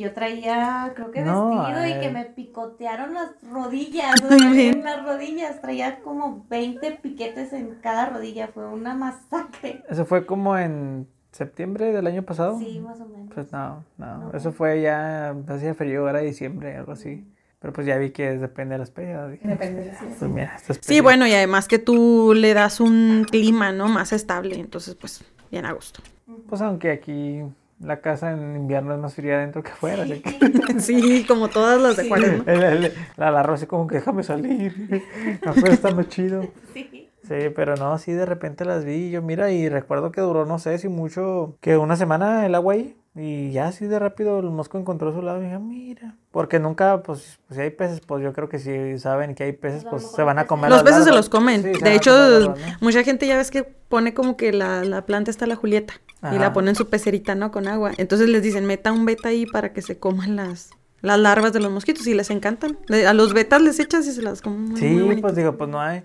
yo 0.00 0.12
traía, 0.12 0.92
creo 0.94 1.12
que 1.12 1.22
vestido 1.22 1.86
y 1.86 2.00
que 2.00 2.10
me 2.10 2.24
picotearon 2.24 3.14
las 3.14 3.30
rodillas, 3.48 4.14
en 4.30 4.82
las 4.82 5.04
rodillas, 5.04 5.60
traía 5.60 6.00
como 6.00 6.44
20 6.48 6.90
piquetes 7.02 7.52
en 7.52 7.76
cada 7.76 8.06
rodilla, 8.06 8.48
fue 8.48 8.66
una 8.66 8.94
masacre. 8.94 9.84
Eso 9.88 10.04
fue 10.04 10.26
como 10.26 10.58
en 10.58 11.06
septiembre 11.30 11.92
del 11.92 12.06
año 12.08 12.22
pasado. 12.24 12.58
Sí, 12.58 12.80
más 12.80 13.00
o 13.00 13.06
menos. 13.06 13.32
Pues 13.32 13.52
no, 13.52 13.84
no, 13.96 14.32
eso 14.32 14.52
fue 14.52 14.82
ya, 14.82 15.36
hacía 15.48 15.74
frío, 15.74 16.08
era 16.08 16.18
diciembre, 16.18 16.76
algo 16.76 16.92
así. 16.92 17.24
Pero 17.64 17.72
pues 17.72 17.86
ya 17.86 17.96
vi 17.96 18.10
que 18.10 18.36
depende 18.36 18.74
de 18.74 18.78
la 18.80 18.84
especie. 18.84 19.16
Depende, 19.42 19.90
sí. 19.98 20.74
sí, 20.82 21.00
bueno, 21.00 21.26
y 21.26 21.32
además 21.32 21.66
que 21.66 21.78
tú 21.78 22.34
le 22.36 22.52
das 22.52 22.78
un 22.78 23.24
clima, 23.30 23.72
¿no? 23.72 23.88
Más 23.88 24.12
estable, 24.12 24.56
entonces 24.56 24.94
pues 24.96 25.24
bien 25.50 25.64
a 25.64 25.72
gusto. 25.72 26.02
Pues 26.46 26.60
aunque 26.60 26.90
aquí 26.90 27.40
la 27.80 28.02
casa 28.02 28.32
en 28.32 28.54
invierno 28.54 28.92
es 28.92 29.00
más 29.00 29.14
fría 29.14 29.36
adentro 29.36 29.62
que 29.62 29.70
afuera. 29.70 30.04
Sí, 30.78 31.24
como 31.26 31.48
todas 31.48 31.80
las 31.80 31.96
de 31.96 32.06
Juárez, 32.06 32.44
¿no? 32.44 32.90
la, 33.16 33.30
la 33.30 33.66
como 33.66 33.86
que 33.86 33.94
déjame 33.94 34.24
salir, 34.24 35.00
afuera 35.46 35.72
está 35.72 35.90
más 35.90 36.08
chido. 36.10 36.46
Sí. 36.74 37.08
Sí, 37.22 37.48
pero 37.56 37.76
no, 37.76 37.96
sí 37.96 38.12
de 38.12 38.26
repente 38.26 38.66
las 38.66 38.84
vi 38.84 39.10
yo, 39.10 39.22
mira, 39.22 39.50
y 39.50 39.70
recuerdo 39.70 40.12
que 40.12 40.20
duró, 40.20 40.44
no 40.44 40.58
sé 40.58 40.76
si 40.76 40.88
mucho, 40.88 41.56
que 41.62 41.78
una 41.78 41.96
semana 41.96 42.44
el 42.44 42.54
agua 42.54 42.74
ahí. 42.74 42.94
Y 43.16 43.52
ya 43.52 43.68
así 43.68 43.86
de 43.86 43.98
rápido 44.00 44.40
el 44.40 44.50
mosco 44.50 44.76
encontró 44.76 45.12
su 45.12 45.22
lado 45.22 45.40
y 45.40 45.44
dije, 45.44 45.58
mira. 45.60 46.16
Porque 46.32 46.58
nunca, 46.58 47.00
pues, 47.04 47.38
pues 47.46 47.56
si 47.56 47.62
hay 47.62 47.70
peces, 47.70 48.00
pues 48.00 48.24
yo 48.24 48.32
creo 48.32 48.48
que 48.48 48.58
si 48.58 48.98
saben 48.98 49.36
que 49.36 49.44
hay 49.44 49.52
peces, 49.52 49.84
pues 49.88 50.10
se 50.10 50.22
van 50.24 50.40
a 50.40 50.46
comer. 50.46 50.68
Los 50.68 50.82
peces 50.82 51.04
se 51.04 51.12
los 51.12 51.28
comen. 51.28 51.62
de 51.62 51.94
hecho, 51.94 52.54
mucha 52.80 53.04
gente 53.04 53.28
ya 53.28 53.36
ves 53.36 53.52
que 53.52 53.62
pone 53.62 54.14
como 54.14 54.36
que 54.36 54.52
la, 54.52 54.84
la 54.84 55.06
planta 55.06 55.30
está 55.30 55.46
la 55.46 55.56
Julieta. 55.56 55.94
Y 56.32 56.38
la 56.38 56.54
ponen 56.54 56.70
en 56.70 56.74
su 56.74 56.88
pecerita, 56.88 57.34
¿no? 57.34 57.52
Con 57.52 57.68
agua. 57.68 57.92
Entonces 57.98 58.30
les 58.30 58.42
dicen, 58.42 58.64
meta 58.64 58.90
un 58.92 59.04
beta 59.04 59.28
ahí 59.28 59.44
para 59.44 59.74
que 59.74 59.82
se 59.82 59.98
coman 59.98 60.36
las, 60.36 60.70
las 61.02 61.18
larvas 61.18 61.52
de 61.52 61.60
los 61.60 61.70
mosquitos 61.70 62.06
y 62.06 62.14
les 62.14 62.30
encantan. 62.30 62.78
A 63.06 63.12
los 63.12 63.34
betas 63.34 63.60
les 63.60 63.78
echas 63.78 64.06
y 64.06 64.12
se 64.12 64.22
las 64.22 64.40
comen. 64.40 64.74
sí, 64.76 65.18
pues 65.20 65.36
digo, 65.36 65.56
pues 65.56 65.68
no 65.70 65.80
hay. 65.80 66.02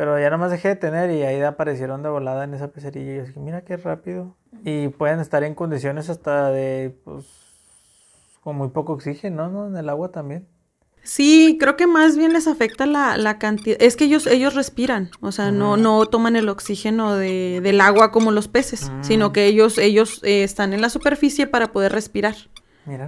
Pero 0.00 0.18
ya 0.18 0.30
nomás 0.30 0.50
dejé 0.50 0.68
de 0.68 0.76
tener 0.76 1.10
y 1.10 1.24
ahí 1.24 1.42
aparecieron 1.42 2.02
de 2.02 2.08
volada 2.08 2.44
en 2.44 2.54
esa 2.54 2.68
pecerilla. 2.68 3.12
Y 3.12 3.16
yo 3.16 3.24
dije, 3.26 3.38
mira 3.38 3.64
qué 3.66 3.76
rápido. 3.76 4.34
Y 4.64 4.88
pueden 4.88 5.20
estar 5.20 5.44
en 5.44 5.54
condiciones 5.54 6.08
hasta 6.08 6.50
de, 6.50 6.96
pues, 7.04 7.26
con 8.42 8.56
muy 8.56 8.68
poco 8.68 8.94
oxígeno, 8.94 9.50
¿no? 9.50 9.66
En 9.66 9.76
el 9.76 9.90
agua 9.90 10.10
también. 10.10 10.48
Sí, 11.02 11.58
creo 11.60 11.76
que 11.76 11.86
más 11.86 12.16
bien 12.16 12.32
les 12.32 12.48
afecta 12.48 12.86
la, 12.86 13.18
la 13.18 13.38
cantidad. 13.38 13.76
Es 13.78 13.94
que 13.94 14.04
ellos, 14.04 14.26
ellos 14.26 14.54
respiran, 14.54 15.10
o 15.20 15.32
sea, 15.32 15.50
no, 15.52 15.76
no 15.76 16.06
toman 16.06 16.34
el 16.34 16.48
oxígeno 16.48 17.16
de, 17.16 17.60
del 17.62 17.82
agua 17.82 18.10
como 18.10 18.30
los 18.30 18.48
peces, 18.48 18.90
sino 19.02 19.28
mm. 19.28 19.32
que 19.34 19.44
ellos, 19.44 19.76
ellos 19.76 20.24
eh, 20.24 20.44
están 20.44 20.72
en 20.72 20.80
la 20.80 20.88
superficie 20.88 21.46
para 21.46 21.72
poder 21.72 21.92
respirar. 21.92 22.36
Mira. 22.86 23.06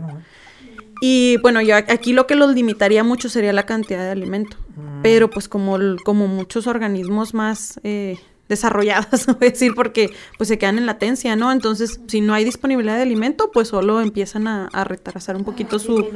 Y 1.04 1.36
bueno, 1.38 1.60
yo 1.60 1.74
aquí 1.74 2.12
lo 2.12 2.28
que 2.28 2.36
los 2.36 2.54
limitaría 2.54 3.02
mucho 3.02 3.28
sería 3.28 3.52
la 3.52 3.66
cantidad 3.66 4.04
de 4.04 4.12
alimento. 4.12 4.56
Mm. 4.76 5.02
Pero 5.02 5.28
pues 5.28 5.48
como, 5.48 5.76
como 6.04 6.28
muchos 6.28 6.68
organismos 6.68 7.34
más 7.34 7.80
eh, 7.82 8.20
desarrollados, 8.48 9.26
voy 9.40 9.48
a 9.48 9.50
decir, 9.50 9.74
porque 9.74 10.14
pues 10.38 10.46
se 10.46 10.58
quedan 10.58 10.78
en 10.78 10.86
latencia, 10.86 11.34
¿no? 11.34 11.50
Entonces, 11.50 11.98
si 12.06 12.20
no 12.20 12.34
hay 12.34 12.44
disponibilidad 12.44 12.94
de 12.94 13.02
alimento, 13.02 13.50
pues 13.52 13.66
solo 13.66 14.00
empiezan 14.00 14.46
a, 14.46 14.68
retrasar 14.84 15.34
un 15.34 15.42
poquito 15.42 15.80
su, 15.80 16.08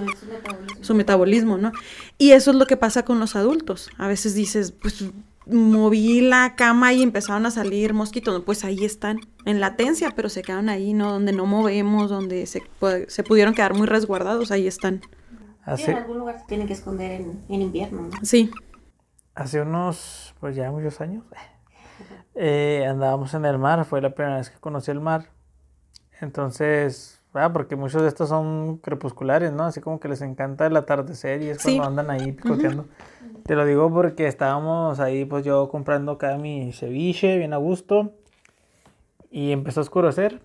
su 0.83 0.95
metabolismo, 0.95 1.59
¿no? 1.59 1.73
Y 2.17 2.31
eso 2.31 2.53
es 2.53 2.57
lo 2.57 2.69
que 2.69 2.77
pasa 2.77 3.05
con 3.05 3.19
los 3.19 3.35
adultos. 3.35 3.91
A 3.99 4.07
veces 4.07 4.37
dices, 4.37 4.71
pues 4.71 5.05
moví 5.47 6.21
la 6.21 6.57
cama 6.57 6.93
y 6.93 7.03
empezaron 7.03 7.47
a 7.47 7.51
salir 7.51 7.95
mosquitos, 7.95 8.43
pues 8.45 8.65
ahí 8.65 8.85
están, 8.85 9.21
en 9.45 9.61
latencia, 9.61 10.13
pero 10.15 10.29
se 10.29 10.43
quedan 10.43 10.69
ahí, 10.69 10.93
¿no? 10.93 11.13
Donde 11.13 11.33
no 11.33 11.47
movemos, 11.47 12.11
donde 12.11 12.47
se, 12.47 12.63
se 13.09 13.23
pudieron 13.23 13.55
quedar 13.55 13.75
muy 13.75 13.87
resguardados, 13.87 14.51
ahí 14.51 14.67
están. 14.67 15.03
en 15.67 15.97
algún 15.97 16.19
lugar 16.19 16.41
se 16.41 16.47
tienen 16.47 16.67
que 16.67 16.73
esconder 16.73 17.23
en, 17.49 17.63
invierno, 17.63 18.03
¿no? 18.03 18.11
Sí. 18.23 18.51
Hace 19.35 19.61
unos, 19.61 20.35
pues 20.41 20.57
ya 20.57 20.71
muchos 20.71 21.01
años, 21.01 21.25
eh, 22.35 22.85
andábamos 22.89 23.33
en 23.35 23.45
el 23.45 23.59
mar, 23.59 23.85
fue 23.85 24.01
la 24.01 24.15
primera 24.15 24.39
vez 24.39 24.51
que 24.51 24.59
conocí 24.59 24.91
el 24.91 25.01
mar. 25.01 25.31
Entonces, 26.21 27.16
ah, 27.39 27.53
porque 27.53 27.77
muchos 27.77 28.03
de 28.03 28.09
estos 28.09 28.29
son 28.29 28.79
crepusculares, 28.79 29.53
¿no? 29.53 29.65
Así 29.65 29.81
como 29.81 30.01
que 30.01 30.09
les 30.09 30.23
encanta 30.23 30.67
el 30.67 30.77
atardecer 30.77 31.43
y 31.43 31.51
es 31.51 31.63
cuando 31.63 31.85
andan 31.85 32.11
ahí 32.11 32.33
picoteando. 32.33 32.87
Te 33.45 33.55
lo 33.55 33.65
digo 33.65 33.93
porque 33.93 34.27
estábamos 34.27 35.01
ahí, 35.01 35.25
pues 35.25 35.45
yo 35.45 35.69
comprando 35.69 36.13
acá 36.13 36.37
mi 36.37 36.73
ceviche, 36.73 37.39
bien 37.39 37.53
a 37.53 37.59
gusto. 37.59 38.13
Y 39.31 39.53
empezó 39.53 39.81
a 39.81 39.83
oscurecer. 39.83 40.41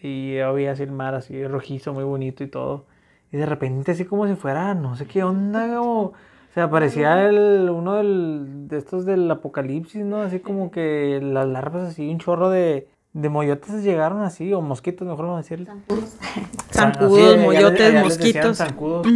Y 0.00 0.38
había 0.38 0.72
así 0.72 0.84
el 0.84 0.92
mar 0.92 1.14
así 1.14 1.46
rojizo, 1.46 1.92
muy 1.92 2.04
bonito 2.04 2.44
y 2.44 2.46
todo. 2.46 2.86
Y 3.32 3.36
de 3.36 3.46
repente 3.46 3.92
así 3.92 4.04
como 4.04 4.26
si 4.26 4.34
fuera, 4.34 4.74
no 4.74 4.96
sé 4.96 5.06
qué 5.06 5.22
onda, 5.22 5.76
como... 5.76 6.12
O 6.50 6.54
sea, 6.54 6.70
parecía 6.70 7.28
el, 7.28 7.68
uno 7.70 7.96
del, 7.96 8.68
de 8.68 8.78
estos 8.78 9.04
del 9.04 9.30
apocalipsis, 9.30 10.04
¿no? 10.04 10.22
Así 10.22 10.40
como 10.40 10.70
que 10.70 11.20
las 11.22 11.46
larvas 11.46 11.90
así, 11.90 12.08
un 12.10 12.18
chorro 12.18 12.48
de, 12.48 12.88
de 13.12 13.28
moyotes 13.28 13.82
llegaron 13.82 14.22
así, 14.22 14.52
o 14.52 14.60
mosquitos, 14.60 15.06
mejor 15.06 15.26
vamos 15.26 15.38
a 15.38 15.42
decirle. 15.42 15.66
Zancudos. 15.66 16.16
Zancudos, 16.70 17.38
moyotes, 17.38 17.94
mosquitos. 17.94 18.56
Zancudos. 18.58 19.06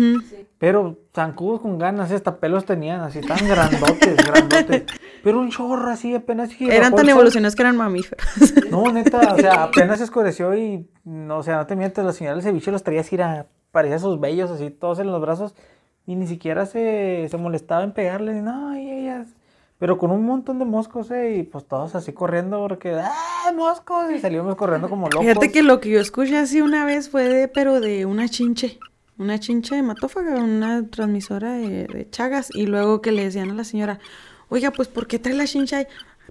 Pero 0.58 0.96
zancudos 1.12 1.60
con 1.60 1.76
ganas, 1.76 2.12
hasta 2.12 2.36
pelos 2.38 2.64
tenían, 2.64 3.00
así 3.00 3.20
tan 3.20 3.48
grandotes, 3.48 4.16
grandotes. 4.26 4.84
Pero 5.22 5.40
un 5.40 5.50
chorro 5.50 5.90
así, 5.90 6.14
apenas. 6.14 6.50
Eran 6.60 6.94
tan 6.94 7.08
evolucionados 7.08 7.56
que 7.56 7.62
eran 7.62 7.76
mamíferos. 7.76 8.24
No, 8.70 8.90
neta, 8.92 9.34
o 9.34 9.38
sea, 9.38 9.64
apenas 9.64 9.98
se 9.98 10.04
escureció 10.04 10.56
y, 10.56 10.88
no, 11.04 11.38
o 11.38 11.42
sea, 11.42 11.56
no 11.56 11.66
te 11.66 11.74
mientes, 11.74 12.04
la 12.04 12.12
señora 12.12 12.36
del 12.36 12.44
ceviche 12.44 12.70
los 12.70 12.84
traía 12.84 13.00
así, 13.00 13.16
era, 13.16 13.46
parecía 13.72 13.98
sus 13.98 14.20
bellos 14.20 14.50
así, 14.50 14.70
todos 14.70 15.00
en 15.00 15.08
los 15.08 15.20
brazos. 15.20 15.54
Y 16.06 16.16
ni 16.16 16.26
siquiera 16.26 16.66
se, 16.66 17.26
se 17.28 17.36
molestaba 17.36 17.84
en 17.84 17.92
pegarle, 17.92 18.40
no, 18.40 18.76
y 18.76 18.88
ellas. 18.88 19.28
Pero 19.82 19.98
con 19.98 20.12
un 20.12 20.24
montón 20.24 20.60
de 20.60 20.64
moscos, 20.64 21.10
¿eh? 21.10 21.38
Y 21.38 21.42
pues 21.42 21.66
todos 21.66 21.96
así 21.96 22.12
corriendo 22.12 22.60
porque, 22.60 22.94
¡ah, 22.94 23.50
moscos! 23.52 24.12
Y 24.12 24.20
salimos 24.20 24.54
corriendo 24.54 24.88
como 24.88 25.08
locos. 25.08 25.26
Fíjate 25.26 25.50
que 25.50 25.64
lo 25.64 25.80
que 25.80 25.88
yo 25.88 25.98
escuché 25.98 26.38
así 26.38 26.60
una 26.60 26.84
vez 26.84 27.10
fue 27.10 27.24
de, 27.24 27.48
pero 27.48 27.80
de 27.80 28.06
una 28.06 28.28
chinche 28.28 28.78
una 29.18 29.40
chincha 29.40 29.76
hematófaga, 29.76 30.36
una 30.36 30.88
transmisora 30.88 31.54
de, 31.54 32.06
chagas, 32.10 32.50
y 32.54 32.66
luego 32.66 33.02
que 33.02 33.10
le 33.10 33.24
decían 33.24 33.50
a 33.50 33.54
la 33.54 33.64
señora, 33.64 33.98
oiga, 34.50 34.70
pues 34.70 34.86
¿por 34.86 35.08
qué 35.08 35.18
trae 35.18 35.34
la 35.34 35.48
chincha 35.48 35.78
ahí? 35.78 35.86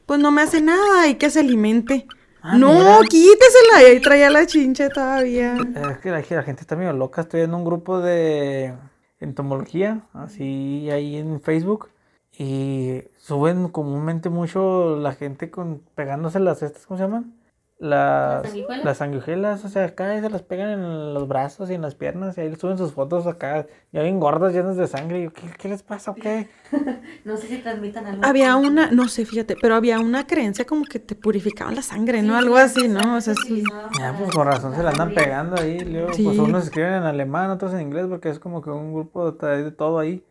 Pues 0.06 0.22
no 0.22 0.32
me 0.32 0.44
hace 0.44 0.62
nada, 0.62 1.02
hay 1.02 1.16
que 1.16 1.30
se 1.30 1.42
alimente. 1.42 2.08
Ah, 2.42 2.58
no, 2.58 3.02
quítesela, 3.02 3.82
y 3.82 3.86
ahí 3.86 4.00
traía 4.00 4.30
la 4.30 4.46
chincha 4.46 4.88
todavía. 4.88 5.58
Es 5.92 5.98
que 5.98 6.10
la, 6.10 6.24
gente 6.24 6.62
está 6.62 6.78
medio 6.78 6.94
loca, 6.94 7.20
estoy 7.20 7.42
en 7.42 7.54
un 7.54 7.66
grupo 7.66 8.00
de 8.00 8.74
entomología, 9.20 10.04
así 10.14 10.90
ahí 10.90 11.18
en 11.18 11.42
Facebook, 11.42 11.90
y 12.38 13.04
suben 13.32 13.70
comúnmente 13.70 14.30
mucho 14.30 14.98
la 14.98 15.14
gente 15.14 15.50
con 15.50 15.80
pegándose 15.96 16.42
las 16.42 16.62
estas, 16.62 16.86
¿cómo 16.86 16.98
se 16.98 17.06
llaman? 17.06 17.42
las, 17.82 18.44
las 18.84 18.98
sanguijuelas, 18.98 19.66
o 19.66 19.70
sea, 19.70 19.86
acá 19.86 20.22
se 20.22 20.30
las 20.30 20.44
pegan 20.44 20.70
en 20.70 21.14
los 21.16 21.28
brazos 21.28 21.72
y 21.72 21.74
en 21.74 21.82
las 21.82 21.96
piernas 21.96 22.38
y 22.38 22.42
ahí 22.42 22.56
suben 22.56 22.78
sus 22.78 22.92
fotos 22.94 23.26
acá, 23.26 23.66
ya 23.92 24.04
bien 24.04 24.20
gordas, 24.20 24.54
llenas 24.54 24.78
de 24.78 24.86
sangre. 24.86 25.24
Y 25.24 25.30
¿qué, 25.30 25.48
¿qué, 25.58 25.68
les 25.68 25.82
pasa 25.82 26.12
o 26.12 26.16
qué? 26.16 26.48
no 27.26 27.38
sé 27.38 27.48
si 27.48 27.58
transmitan 27.58 28.06
algo. 28.06 28.24
Había 28.24 28.56
una, 28.56 28.92
no 28.92 29.08
sé, 29.08 29.26
fíjate, 29.26 29.56
pero 29.60 29.74
había 29.74 30.00
una 30.00 30.28
creencia 30.28 30.64
como 30.64 30.86
que 30.86 31.00
te 31.00 31.16
purificaban 31.16 31.74
la 31.74 31.82
sangre, 31.82 32.22
¿no? 32.22 32.36
Algo 32.36 32.56
así, 32.56 32.88
¿no? 32.88 33.16
O 33.16 33.22
sea, 33.22 33.34
sí. 33.34 33.64
Ya, 33.98 34.16
pues 34.16 34.30
con 34.30 34.46
razón 34.46 34.76
se 34.76 34.84
la 34.84 34.92
andan 34.92 35.16
pegando 35.16 35.60
ahí. 35.60 35.80
Luego, 35.80 36.12
pues 36.24 36.38
unos 36.38 36.66
escriben 36.66 36.94
en 36.94 37.04
alemán, 37.04 37.50
otros 37.50 37.74
en 37.74 37.82
inglés, 37.82 38.06
porque 38.08 38.30
es 38.30 38.38
como 38.38 38.62
que 38.62 38.70
un 38.70 38.94
grupo 38.94 39.32
de 39.32 39.72
todo 39.72 39.98
ahí. 39.98 40.24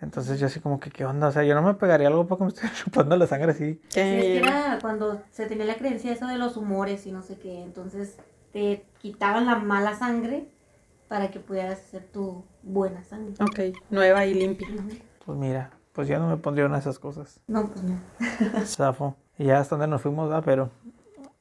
Entonces 0.00 0.40
yo 0.40 0.46
así 0.46 0.60
como 0.60 0.80
que, 0.80 0.90
¿qué 0.90 1.04
onda? 1.04 1.28
O 1.28 1.32
sea, 1.32 1.44
yo 1.44 1.54
no 1.54 1.62
me 1.62 1.74
pegaría 1.74 2.08
algo 2.08 2.26
porque 2.26 2.44
me 2.44 2.48
estoy 2.48 2.70
chupando 2.84 3.16
la 3.16 3.26
sangre 3.26 3.52
así. 3.52 3.80
Sí, 3.88 4.00
es 4.00 4.22
que 4.24 4.38
era 4.38 4.78
cuando 4.80 5.22
se 5.30 5.46
tenía 5.46 5.66
la 5.66 5.76
creencia 5.76 6.12
eso 6.12 6.26
de 6.26 6.38
los 6.38 6.56
humores 6.56 7.06
y 7.06 7.12
no 7.12 7.22
sé 7.22 7.38
qué. 7.38 7.62
Entonces 7.62 8.16
te 8.52 8.84
quitaban 9.00 9.46
la 9.46 9.56
mala 9.56 9.94
sangre 9.94 10.48
para 11.08 11.30
que 11.30 11.40
pudieras 11.40 11.80
hacer 11.80 12.04
tu 12.04 12.44
buena 12.62 13.04
sangre. 13.04 13.34
Ok, 13.40 13.76
nueva 13.90 14.24
y 14.26 14.34
limpia. 14.34 14.68
Pues 15.24 15.38
mira, 15.38 15.70
pues 15.92 16.08
ya 16.08 16.18
no 16.18 16.28
me 16.28 16.36
pondría 16.36 16.66
una 16.66 16.76
de 16.76 16.80
esas 16.80 16.98
cosas. 16.98 17.40
No, 17.46 17.68
pues 17.68 17.82
no. 17.82 17.98
Zafo. 18.64 19.16
Y 19.38 19.46
ya 19.46 19.58
hasta 19.58 19.76
donde 19.76 19.88
nos 19.88 20.02
fuimos, 20.02 20.28
¿verdad? 20.28 20.42
Pero 20.44 20.70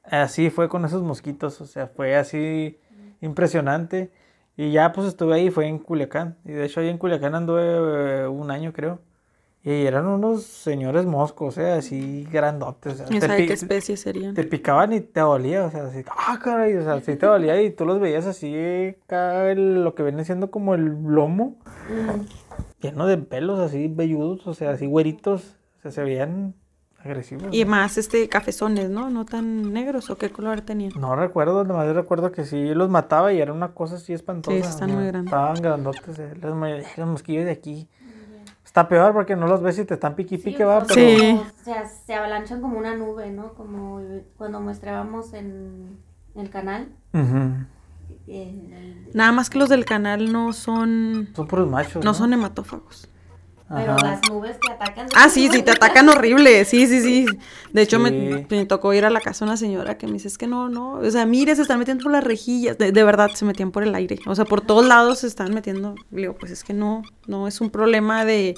así 0.03 0.49
fue 0.49 0.69
con 0.69 0.85
esos 0.85 1.01
mosquitos. 1.03 1.61
O 1.61 1.65
sea, 1.65 1.87
fue 1.87 2.15
así 2.15 2.79
impresionante. 3.21 4.11
Y 4.59 4.73
ya 4.73 4.91
pues 4.91 5.07
estuve 5.07 5.35
ahí, 5.35 5.49
fue 5.51 5.67
en 5.67 5.79
Culiacán. 5.79 6.35
Y 6.43 6.51
de 6.51 6.65
hecho 6.65 6.81
ahí 6.81 6.89
en 6.89 6.97
Culiacán 6.97 7.33
anduve 7.33 8.23
eh, 8.23 8.27
un 8.27 8.51
año 8.51 8.73
creo. 8.73 8.99
Y 9.63 9.85
eran 9.85 10.05
unos 10.05 10.43
señores 10.43 11.05
moscos, 11.05 11.47
o 11.47 11.51
sea, 11.61 11.75
así 11.75 12.27
grandotes. 12.29 12.99
O 12.99 13.07
sea, 13.07 13.37
qué 13.37 13.53
especie 13.53 13.95
serían? 13.95 14.33
Te 14.35 14.43
picaban 14.43 14.91
y 14.91 14.99
te 14.99 15.21
dolía, 15.21 15.63
o 15.63 15.71
sea, 15.71 15.85
así, 15.85 16.03
ah, 16.09 16.37
caray, 16.43 16.75
o 16.75 16.83
sea, 16.83 16.99
sí 16.99 17.15
te 17.15 17.25
dolía 17.25 17.61
y 17.61 17.69
tú 17.69 17.85
los 17.85 18.01
veías 18.01 18.25
así, 18.25 18.53
acá 19.05 19.53
lo 19.53 19.95
que 19.95 20.03
viene 20.03 20.25
siendo 20.25 20.51
como 20.51 20.75
el 20.75 21.03
lomo, 21.03 21.55
lleno 22.81 23.07
de 23.07 23.17
pelos 23.17 23.59
así 23.59 23.87
velludos, 23.87 24.45
o 24.45 24.53
sea, 24.53 24.71
así 24.71 24.87
güeritos, 24.87 25.55
o 25.77 25.81
sea, 25.83 25.91
se 25.91 26.03
veían 26.03 26.53
agresivos. 27.03 27.47
Y 27.51 27.65
más 27.65 27.97
este 27.97 28.27
cafezones, 28.29 28.89
¿no? 28.89 29.09
No 29.09 29.25
tan 29.25 29.73
negros 29.73 30.09
o 30.09 30.17
qué 30.17 30.29
color 30.29 30.61
tenían. 30.61 30.91
No 30.99 31.15
recuerdo, 31.15 31.63
nomás 31.63 31.93
recuerdo 31.93 32.31
que 32.31 32.45
sí 32.45 32.73
los 32.73 32.89
mataba 32.89 33.33
y 33.33 33.39
era 33.39 33.53
una 33.53 33.69
cosa 33.69 33.95
así 33.95 34.13
espantosa. 34.13 34.55
Sí, 34.57 34.67
están 34.67 34.93
muy 34.93 35.05
grandes. 35.07 35.31
Estaban 35.31 35.61
grandotes, 35.61 36.19
eh, 36.19 36.33
los, 36.41 36.97
los, 36.97 37.07
mosquillos 37.07 37.45
de 37.45 37.51
aquí. 37.51 37.87
Está 38.65 38.87
peor 38.87 39.13
porque 39.13 39.35
no 39.35 39.47
los 39.47 39.63
ves 39.63 39.79
y 39.79 39.85
te 39.85 39.95
están 39.95 40.15
piqui 40.15 40.37
pique, 40.37 40.63
va, 40.63 40.81
pero... 40.81 40.93
Sí. 40.93 41.41
O 41.41 41.63
sea, 41.63 41.87
se 41.87 42.13
avalanchan 42.13 42.61
como 42.61 42.77
una 42.77 42.95
nube, 42.95 43.31
¿no? 43.31 43.53
Como 43.53 43.99
cuando 44.37 44.61
muestrábamos 44.61 45.33
en 45.33 45.97
el 46.35 46.49
canal. 46.51 46.89
Nada 49.13 49.31
más 49.31 49.49
que 49.49 49.57
los 49.57 49.69
del 49.69 49.85
canal 49.85 50.31
no 50.31 50.53
son... 50.53 51.29
Son 51.33 51.47
puros 51.47 51.67
machos, 51.67 52.03
No, 52.03 52.11
¿no? 52.11 52.13
son 52.13 52.31
hematófagos. 52.33 53.09
Pero 53.69 53.95
las 53.97 54.19
nubes 54.27 54.59
te 54.59 54.71
atacan. 54.71 55.07
Ah, 55.15 55.29
sí, 55.29 55.47
sí, 55.51 55.61
te 55.61 55.71
atacan 55.71 56.09
horrible. 56.09 56.65
Sí, 56.65 56.87
sí, 56.87 57.01
sí. 57.01 57.25
De 57.71 57.83
hecho, 57.83 57.99
Me, 57.99 58.65
tocó 58.65 58.93
ir 58.93 59.05
a 59.05 59.11
la 59.11 59.21
casa 59.21 59.45
de 59.45 59.49
una 59.49 59.57
señora 59.57 59.97
que 59.97 60.07
me 60.07 60.13
dice, 60.13 60.27
es 60.27 60.37
que 60.39 60.47
no, 60.47 60.69
no. 60.69 60.93
O 60.93 61.11
sea, 61.11 61.25
mire, 61.27 61.55
se 61.55 61.61
están 61.61 61.77
metiendo 61.77 62.03
por 62.03 62.11
las 62.11 62.23
rejillas. 62.23 62.77
De, 62.77 62.91
verdad, 62.91 63.29
se 63.33 63.45
metían 63.45 63.71
por 63.71 63.83
el 63.83 63.93
aire. 63.93 64.19
O 64.25 64.33
sea, 64.33 64.45
por 64.45 64.61
todos 64.61 64.85
lados 64.85 65.19
se 65.19 65.27
están 65.27 65.53
metiendo. 65.53 65.93
Le 66.09 66.21
digo, 66.21 66.35
pues 66.35 66.51
es 66.51 66.63
que 66.63 66.73
no, 66.73 67.03
no 67.27 67.47
es 67.47 67.61
un 67.61 67.69
problema 67.69 68.25
de, 68.25 68.55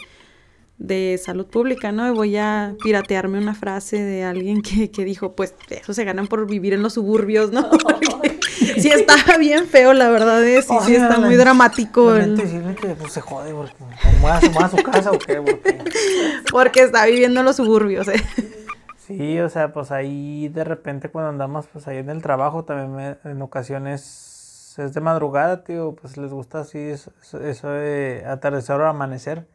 de 0.78 1.20
salud 1.22 1.46
pública, 1.46 1.92
¿no? 1.92 2.08
Y 2.08 2.12
voy 2.12 2.38
a 2.38 2.76
piratearme 2.82 3.38
una 3.38 3.54
frase 3.54 4.02
de 4.02 4.24
alguien 4.24 4.62
que, 4.62 4.92
que 4.92 5.04
dijo, 5.04 5.36
pues 5.36 5.56
eso 5.70 5.94
se 5.94 6.06
ganan 6.06 6.28
por 6.28 6.48
vivir 6.48 6.74
en 6.74 6.82
los 6.82 6.94
suburbios, 6.94 7.52
¿no? 7.52 7.70
sí 8.66 8.90
está 8.90 9.38
bien 9.38 9.68
feo, 9.68 9.94
la 9.94 10.10
verdad 10.10 10.44
es, 10.44 10.66
sí, 10.66 10.76
sí 10.86 10.96
está 10.96 11.20
muy 11.20 11.36
dramático. 11.36 12.16
El... 12.16 12.38
decirle 12.38 12.76
que 12.76 12.90
pues, 12.90 13.14
se 13.14 13.22
jode 13.22 13.54
porque 13.54 13.76
a, 14.28 14.70
su 14.70 14.84
casa 14.84 15.12
o 15.12 15.20
qué, 15.20 15.42
porque... 16.52 16.82
está 16.82 17.06
viviendo 17.06 17.40
en 17.40 17.46
los 17.46 17.56
suburbios, 17.56 18.08
eh. 18.08 18.24
Sí, 18.98 19.40
o 19.40 19.50
sea, 19.50 19.74
pues 19.74 19.92
ahí 19.92 20.48
de 20.48 20.64
repente 20.64 21.10
cuando 21.10 21.30
andamos 21.30 21.68
pues 21.68 21.88
ahí 21.88 21.98
en 21.98 22.10
el 22.10 22.22
trabajo 22.22 22.64
también 22.64 23.18
en 23.24 23.42
ocasiones 23.42 24.32
pues 24.76 24.88
es 24.88 24.94
de 24.94 25.02
madrugada, 25.02 25.64
tío, 25.64 25.96
pues 25.96 26.16
les 26.18 26.32
gusta 26.32 26.62
así 26.62 26.80
eso, 26.80 27.12
eso 27.42 27.70
de 27.70 28.24
atardecer 28.26 28.80
o 28.80 28.88
amanecer. 28.88 29.48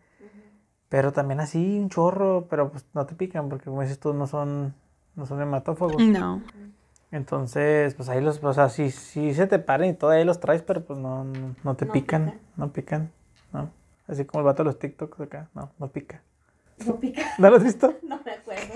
Pero 0.88 1.12
también 1.12 1.40
así, 1.40 1.78
un 1.78 1.88
chorro, 1.88 2.46
pero 2.48 2.70
pues 2.70 2.84
no 2.92 3.06
te 3.06 3.14
pican, 3.14 3.48
porque 3.48 3.64
como 3.64 3.82
dices 3.82 3.98
tú, 3.98 4.12
no 4.12 4.26
son, 4.26 4.74
no 5.14 5.26
son 5.26 5.40
hematófagos. 5.40 6.00
No. 6.02 6.42
Entonces, 7.16 7.94
pues 7.94 8.10
ahí 8.10 8.20
los, 8.20 8.44
o 8.44 8.52
sea, 8.52 8.68
sí, 8.68 8.90
sí 8.90 9.32
se 9.32 9.46
te 9.46 9.58
paran 9.58 9.88
y 9.88 9.94
todo 9.94 10.10
ahí 10.10 10.24
los 10.24 10.38
traes, 10.38 10.60
pero 10.62 10.84
pues 10.84 10.98
no, 10.98 11.24
no, 11.64 11.74
te 11.74 11.86
pican, 11.86 12.38
no 12.56 12.72
pican, 12.72 13.10
¿no? 13.54 13.70
Así 14.06 14.26
como 14.26 14.40
el 14.40 14.44
vato 14.44 14.62
de 14.62 14.66
los 14.66 14.78
TikToks 14.78 15.20
acá, 15.20 15.48
no, 15.54 15.70
no 15.78 15.88
pica. 15.88 16.20
¿No 16.86 16.96
pica? 16.96 17.22
¿No 17.38 17.48
lo 17.48 17.56
has 17.56 17.64
visto? 17.64 17.94
No 18.02 18.20
me 18.22 18.32
acuerdo. 18.32 18.74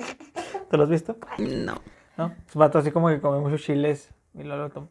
¿Te 0.70 0.76
lo 0.76 0.84
has 0.84 0.88
visto? 0.88 1.16
No. 1.38 1.74
¿No? 2.16 2.32
Es 2.48 2.54
vato 2.54 2.78
así 2.78 2.90
como 2.90 3.08
que 3.08 3.20
come 3.20 3.40
muchos 3.40 3.60
chiles 3.60 4.10
y 4.34 4.42
luego 4.42 4.68
lo 4.74 4.88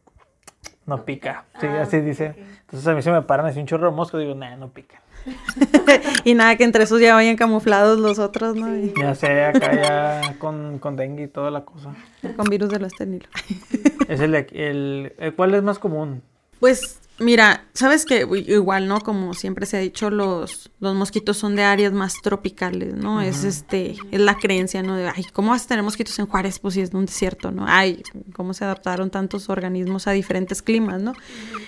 No 0.86 1.04
pica. 1.04 1.46
Sí, 1.60 1.66
ah, 1.66 1.82
así 1.82 2.00
dice. 2.00 2.34
Entonces 2.60 2.86
a 2.86 2.94
mí 2.94 3.02
se 3.02 3.10
me 3.10 3.22
paran 3.22 3.46
así 3.46 3.58
un 3.58 3.66
chorro 3.66 3.90
de 3.90 3.96
mosco 3.96 4.18
y 4.18 4.22
digo, 4.22 4.36
nah, 4.36 4.56
no 4.56 4.68
pica. 4.68 5.02
y 6.24 6.34
nada, 6.34 6.56
que 6.56 6.64
entre 6.64 6.84
esos 6.84 7.00
ya 7.00 7.14
vayan 7.14 7.36
camuflados 7.36 7.98
los 7.98 8.18
otros, 8.18 8.56
¿no? 8.56 8.68
Ya 8.98 9.14
sé, 9.14 9.44
acá 9.44 9.74
ya 9.74 10.38
con, 10.38 10.78
con 10.78 10.96
dengue 10.96 11.24
y 11.24 11.28
toda 11.28 11.50
la 11.50 11.64
cosa. 11.64 11.94
Con 12.36 12.46
virus 12.46 12.70
del 12.70 12.84
estenilo. 12.84 13.28
es 14.08 14.20
el, 14.20 14.34
el, 14.34 15.14
el, 15.18 15.34
¿Cuál 15.34 15.54
es 15.54 15.62
más 15.62 15.78
común? 15.78 16.22
Pues 16.58 17.00
Mira, 17.20 17.66
sabes 17.74 18.06
que 18.06 18.26
igual, 18.46 18.88
¿no? 18.88 19.02
Como 19.02 19.34
siempre 19.34 19.66
se 19.66 19.76
ha 19.76 19.80
dicho, 19.80 20.08
los, 20.08 20.70
los 20.80 20.94
mosquitos 20.94 21.36
son 21.36 21.54
de 21.54 21.62
áreas 21.62 21.92
más 21.92 22.14
tropicales, 22.22 22.94
¿no? 22.94 23.20
Es 23.20 23.44
este, 23.44 23.94
es 24.10 24.20
la 24.20 24.36
creencia, 24.36 24.82
¿no? 24.82 24.96
De, 24.96 25.06
ay, 25.06 25.26
¿cómo 25.34 25.50
vas 25.50 25.66
a 25.66 25.68
tener 25.68 25.84
mosquitos 25.84 26.18
en 26.18 26.26
Juárez? 26.26 26.58
Pues 26.58 26.74
si 26.74 26.80
es 26.80 26.94
un 26.94 27.04
desierto, 27.04 27.50
¿no? 27.50 27.66
Ay, 27.68 28.02
¿cómo 28.32 28.54
se 28.54 28.64
adaptaron 28.64 29.10
tantos 29.10 29.50
organismos 29.50 30.06
a 30.06 30.12
diferentes 30.12 30.62
climas, 30.62 31.02
¿no? 31.02 31.12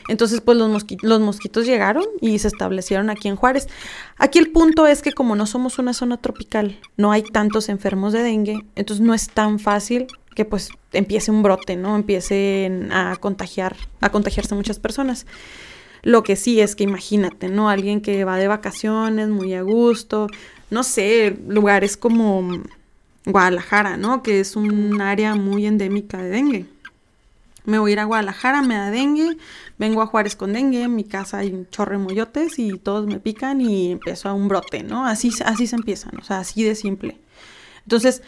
Entonces, 0.09 0.41
pues 0.41 0.57
los, 0.57 0.71
mosquitos, 0.71 1.07
los 1.07 1.21
mosquitos 1.21 1.67
llegaron 1.67 2.05
y 2.23 2.39
se 2.39 2.49
establecieron 2.49 3.11
aquí 3.11 3.29
en 3.29 3.37
Juárez. 3.37 3.69
Aquí 4.17 4.39
el 4.39 4.53
punto 4.53 4.87
es 4.87 5.03
que 5.03 5.13
como 5.13 5.37
no 5.37 5.45
somos 5.45 5.79
una 5.79 5.93
zona 5.93 6.17
tropical, 6.17 6.81
no 6.97 7.13
hay 7.13 7.25
tantos 7.25 7.69
enfermos 7.69 8.15
de 8.15 8.23
dengue, 8.23 8.65
entonces 8.75 9.05
no 9.05 9.13
es 9.13 9.29
tan 9.29 9.59
fácil 9.59 10.07
que 10.35 10.45
pues 10.45 10.71
empiece 10.93 11.31
un 11.31 11.43
brote, 11.43 11.77
¿no? 11.77 11.97
Empiecen 11.97 12.93
a 12.93 13.17
contagiar, 13.17 13.77
a 14.01 14.11
contagiarse 14.11 14.55
muchas 14.55 14.79
personas. 14.79 15.27
Lo 16.03 16.23
que 16.23 16.37
sí 16.37 16.61
es 16.61 16.75
que 16.75 16.85
imagínate, 16.85 17.49
¿no? 17.49 17.69
Alguien 17.69 18.01
que 18.01 18.25
va 18.25 18.37
de 18.37 18.49
vacaciones 18.49 19.29
muy 19.29 19.55
a 19.55 19.63
gusto, 19.63 20.27
no 20.71 20.83
sé, 20.83 21.39
lugares 21.47 21.97
como 21.97 22.63
Guadalajara, 23.25 23.97
¿no? 23.97 24.23
Que 24.23 24.41
es 24.41 24.57
un 24.57 25.01
área 25.01 25.35
muy 25.35 25.67
endémica 25.67 26.19
de 26.19 26.31
dengue. 26.31 26.67
Me 27.65 27.79
voy 27.79 27.93
a 27.93 27.93
ir 27.93 28.01
a 28.01 28.05
Guadalajara, 28.05 28.63
me 28.63 28.75
da 28.75 28.91
dengue, 28.91 29.37
vengo 29.79 30.03
a 30.03 30.07
Juárez 30.07 30.35
con 30.35 30.53
dengue, 30.53 30.83
en 30.83 30.97
mi 30.97 31.05
casa 31.05 31.39
hay 31.39 31.53
un 31.53 31.69
chorro 31.71 31.97
de 31.97 32.03
moyotes 32.03 32.59
y 32.59 32.77
todos 32.77 33.07
me 33.07 33.21
pican 33.21 33.61
y 33.61 33.93
empiezo 33.93 34.29
a 34.29 34.33
un 34.33 34.49
brote, 34.49 34.83
¿no? 34.83 35.07
Así, 35.07 35.31
así 35.45 35.69
se 35.69 35.77
empiezan, 35.77 36.19
o 36.19 36.25
sea, 36.25 36.41
así 36.41 36.65
de 36.65 36.75
simple. 36.75 37.19
Entonces, 37.85 38.23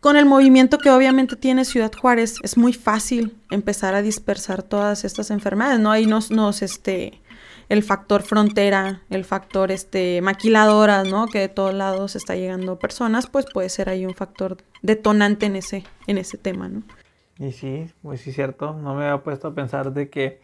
con 0.00 0.16
el 0.16 0.26
movimiento 0.26 0.78
que 0.78 0.90
obviamente 0.90 1.36
tiene 1.36 1.64
Ciudad 1.64 1.92
Juárez, 1.92 2.36
es 2.42 2.56
muy 2.56 2.72
fácil 2.72 3.36
empezar 3.50 3.94
a 3.94 4.02
dispersar 4.02 4.62
todas 4.62 5.04
estas 5.04 5.30
enfermedades, 5.30 5.80
¿no? 5.80 5.90
Ahí 5.90 6.06
nos, 6.06 6.30
nos, 6.30 6.62
este, 6.62 7.20
el 7.68 7.82
factor 7.82 8.22
frontera, 8.22 9.02
el 9.10 9.24
factor, 9.24 9.70
este, 9.70 10.20
maquiladora, 10.22 11.04
¿no? 11.04 11.26
Que 11.26 11.40
de 11.40 11.48
todos 11.48 11.74
lados 11.74 12.16
está 12.16 12.36
llegando 12.36 12.78
personas, 12.78 13.26
pues 13.26 13.46
puede 13.52 13.68
ser 13.68 13.88
ahí 13.88 14.06
un 14.06 14.14
factor 14.14 14.58
detonante 14.82 15.46
en 15.46 15.56
ese, 15.56 15.84
en 16.06 16.18
ese 16.18 16.38
tema, 16.38 16.68
¿no? 16.68 16.82
Y 17.38 17.52
sí, 17.52 17.90
pues 18.02 18.20
sí, 18.20 18.32
cierto. 18.32 18.74
No 18.74 18.94
me 18.94 19.04
había 19.04 19.22
puesto 19.22 19.48
a 19.48 19.54
pensar 19.54 19.92
de 19.92 20.08
que, 20.10 20.40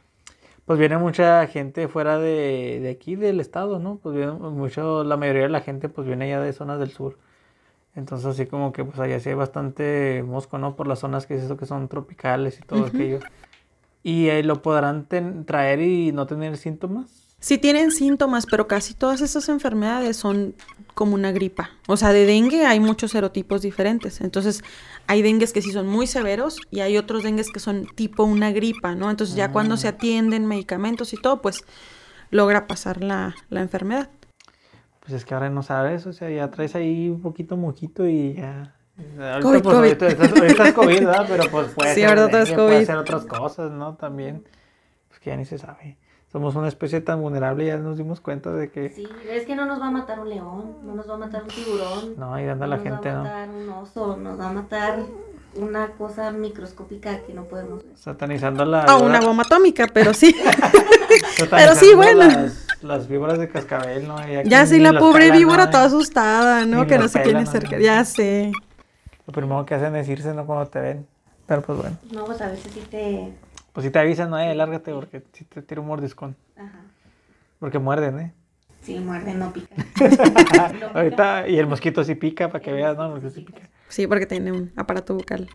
pues 0.65 0.79
viene 0.79 0.97
mucha 0.99 1.47
gente 1.47 1.89
fuera 1.89 2.19
de, 2.19 2.81
de 2.83 2.91
aquí, 2.91 3.17
del 3.17 3.41
estado, 3.41 3.79
¿no? 3.79 3.99
Pues 4.03 4.17
viene 4.17 4.33
mucho, 4.33 5.05
la 5.05 5.17
mayoría 5.17 5.43
de 5.43 5.49
la 5.49 5.61
gente, 5.61 5.89
pues 5.89 6.07
viene 6.07 6.29
ya 6.29 6.41
de 6.41 6.53
zonas 6.53 6.79
del 6.79 6.91
sur. 6.91 7.19
Entonces 7.97 8.27
así 8.27 8.47
como 8.47 8.73
que 8.73 8.85
pues 8.85 8.99
allá 8.99 9.21
sí 9.21 9.29
hay 9.29 9.35
bastante 9.35 10.25
mosco, 10.27 10.59
¿no? 10.59 10.75
Por 10.77 10.89
las 10.89 10.99
zonas 10.99 11.27
que 11.27 11.37
es 11.37 11.45
eso 11.45 11.57
que 11.57 11.67
son 11.67 11.89
tropicales 11.89 12.59
y 12.59 12.63
todo 12.63 12.87
aquello. 12.87 13.21
¿Y 14.03 14.29
ahí 14.29 14.43
lo 14.43 14.61
podrán 14.63 15.07
traer 15.47 15.81
y 15.81 16.13
no 16.13 16.27
tener 16.27 16.57
síntomas? 16.57 17.25
Sí 17.41 17.59
tienen 17.59 17.91
síntomas, 17.91 18.47
pero 18.47 18.67
casi 18.67 18.95
todas 18.95 19.21
esas 19.21 19.51
enfermedades 19.51 20.17
son 20.17 20.55
como 20.95 21.15
una 21.15 21.31
gripa. 21.31 21.71
O 21.87 21.97
sea, 21.97 22.13
de 22.13 22.25
dengue 22.25 22.65
hay 22.65 22.81
muchos 22.81 23.11
serotipos 23.11 23.61
diferentes. 23.61 24.23
Entonces, 24.23 24.65
hay 25.07 25.21
dengues 25.21 25.53
que 25.53 25.61
sí 25.61 25.71
son 25.71 25.87
muy 25.87 26.07
severos 26.07 26.59
y 26.71 26.81
hay 26.81 26.97
otros 26.97 27.23
dengues 27.23 27.51
que 27.51 27.61
son 27.61 27.87
tipo 27.95 28.25
una 28.25 28.51
gripa, 28.51 28.95
¿no? 28.95 29.11
Entonces, 29.11 29.37
ya 29.37 29.53
cuando 29.53 29.77
se 29.77 29.89
ah. 29.89 29.91
atienden 29.91 30.47
medicamentos 30.47 31.13
y 31.13 31.19
todo, 31.19 31.43
pues 31.43 31.65
logra 32.31 32.67
pasar 32.67 33.03
la, 33.03 33.35
la 33.51 33.61
enfermedad. 33.61 34.09
Pues 35.05 35.13
es 35.13 35.25
que 35.27 35.35
ahora 35.35 35.51
no 35.51 35.63
sabes, 35.63 36.07
o 36.07 36.15
sea, 36.15 36.31
ya 36.31 36.51
traes 36.51 36.75
ahí 36.75 37.11
un 37.11 37.21
poquito 37.21 37.59
mojito 37.59 38.09
y 38.09 38.35
ya. 38.35 38.75
Ahorita, 39.19 39.43
COVID, 39.43 39.99
pues, 39.99 40.19
Ahorita, 40.19 40.69
es 40.69 40.73
COVID, 40.73 41.05
¿verdad? 41.05 41.27
Pero 41.29 41.51
pues 41.51 41.69
puede, 41.75 41.95
ser, 41.95 42.55
puede 42.55 42.87
ser 42.87 42.97
otras 42.97 43.27
cosas, 43.27 43.71
¿no? 43.71 43.97
También, 43.97 44.45
pues 45.09 45.21
que 45.21 45.31
ya 45.31 45.37
ni 45.37 45.45
se 45.45 45.59
sabe. 45.59 45.99
Somos 46.33 46.55
una 46.55 46.69
especie 46.69 47.03
tan 47.03 47.21
vulnerable 47.21 47.65
y 47.65 47.67
ya 47.67 47.77
nos 47.77 47.99
dimos 47.99 48.23
cuenta 48.23 48.51
de 48.51 48.71
que... 48.71 48.89
Sí, 48.89 49.07
es 49.31 49.45
que 49.45 49.55
no 49.55 49.67
nos 49.67 49.79
va 49.79 49.89
a 49.89 49.91
matar 49.91 50.21
un 50.21 50.31
león, 50.31 50.79
no 50.83 50.95
nos 50.95 51.09
va 51.09 51.15
a 51.15 51.19
matar 51.19 51.43
un 51.43 51.49
tiburón. 51.49 52.17
No, 52.17 52.41
y 52.41 52.45
anda 52.45 52.67
la 52.67 52.79
gente, 52.79 53.13
¿no? 53.13 53.19
Nos 53.19 53.27
va 53.27 53.43
a 53.43 53.47
matar 53.47 53.49
un 53.51 53.69
oso, 53.69 54.17
nos 54.17 54.41
va 54.41 54.49
a 54.49 54.53
matar 54.53 54.99
una 55.57 55.89
cosa 55.93 56.31
microscópica 56.33 57.21
que 57.21 57.35
no 57.35 57.45
podemos 57.45 57.85
ver. 57.85 57.97
Satanizando 57.97 58.65
la... 58.65 58.83
Ah, 58.85 58.97
una 58.97 59.21
bomba 59.21 59.45
atómica, 59.45 59.87
pero 59.93 60.15
sí. 60.15 60.35
pero 61.51 61.75
sí, 61.75 61.95
bueno 61.95 62.51
las 62.85 63.09
víboras 63.09 63.39
de 63.39 63.49
cascabel, 63.49 64.07
¿no? 64.07 64.17
Ya, 64.45 64.67
sí, 64.67 64.79
la 64.79 64.99
pobre 64.99 65.31
víbora 65.31 65.71
toda 65.71 65.85
asustada, 65.85 66.67
¿no? 66.67 66.87
que 66.87 66.99
no 66.99 67.09
se 67.09 67.23
quiere 67.23 67.41
acercar, 67.41 67.81
ya 67.81 68.05
sé. 68.05 68.53
Lo 69.27 69.33
primero 69.33 69.65
que 69.65 69.75
hacen 69.75 69.97
es 69.97 70.09
irse, 70.09 70.35
¿no? 70.35 70.45
Cuando 70.45 70.67
te 70.67 70.81
ven. 70.81 71.07
Pero 71.47 71.63
pues 71.63 71.79
bueno. 71.79 71.97
No, 72.13 72.25
pues 72.27 72.41
a 72.43 72.51
veces 72.51 72.71
sí 72.73 72.83
te... 72.91 73.33
Pues 73.73 73.85
si 73.85 73.91
te 73.91 73.99
avisan, 73.99 74.31
no, 74.31 74.39
eh, 74.39 74.55
lárgate 74.55 74.93
porque 74.93 75.23
si 75.33 75.45
te 75.45 75.63
tira 75.63 75.81
un 75.81 75.87
mordiscón. 75.87 76.37
Ajá. 76.57 76.81
Porque 77.59 77.79
muerden, 77.79 78.21
¿eh? 78.21 78.35
Sí, 78.83 78.99
muerden, 79.01 79.39
no 79.39 79.53
pican. 79.53 79.87
Ahorita, 80.95 81.49
y 81.49 81.59
el 81.59 81.67
mosquito 81.67 82.05
sí 82.05 82.15
pica, 82.15 82.49
para 82.49 82.63
que 82.63 82.73
veas, 82.73 82.97
¿no? 82.97 83.11
Porque 83.11 83.31
sí 83.31 83.41
pica. 83.41 83.63
Sí, 83.89 84.07
porque 84.07 84.27
tiene 84.27 84.53
un 84.53 84.73
aparato 84.77 85.15
bucal. 85.15 85.49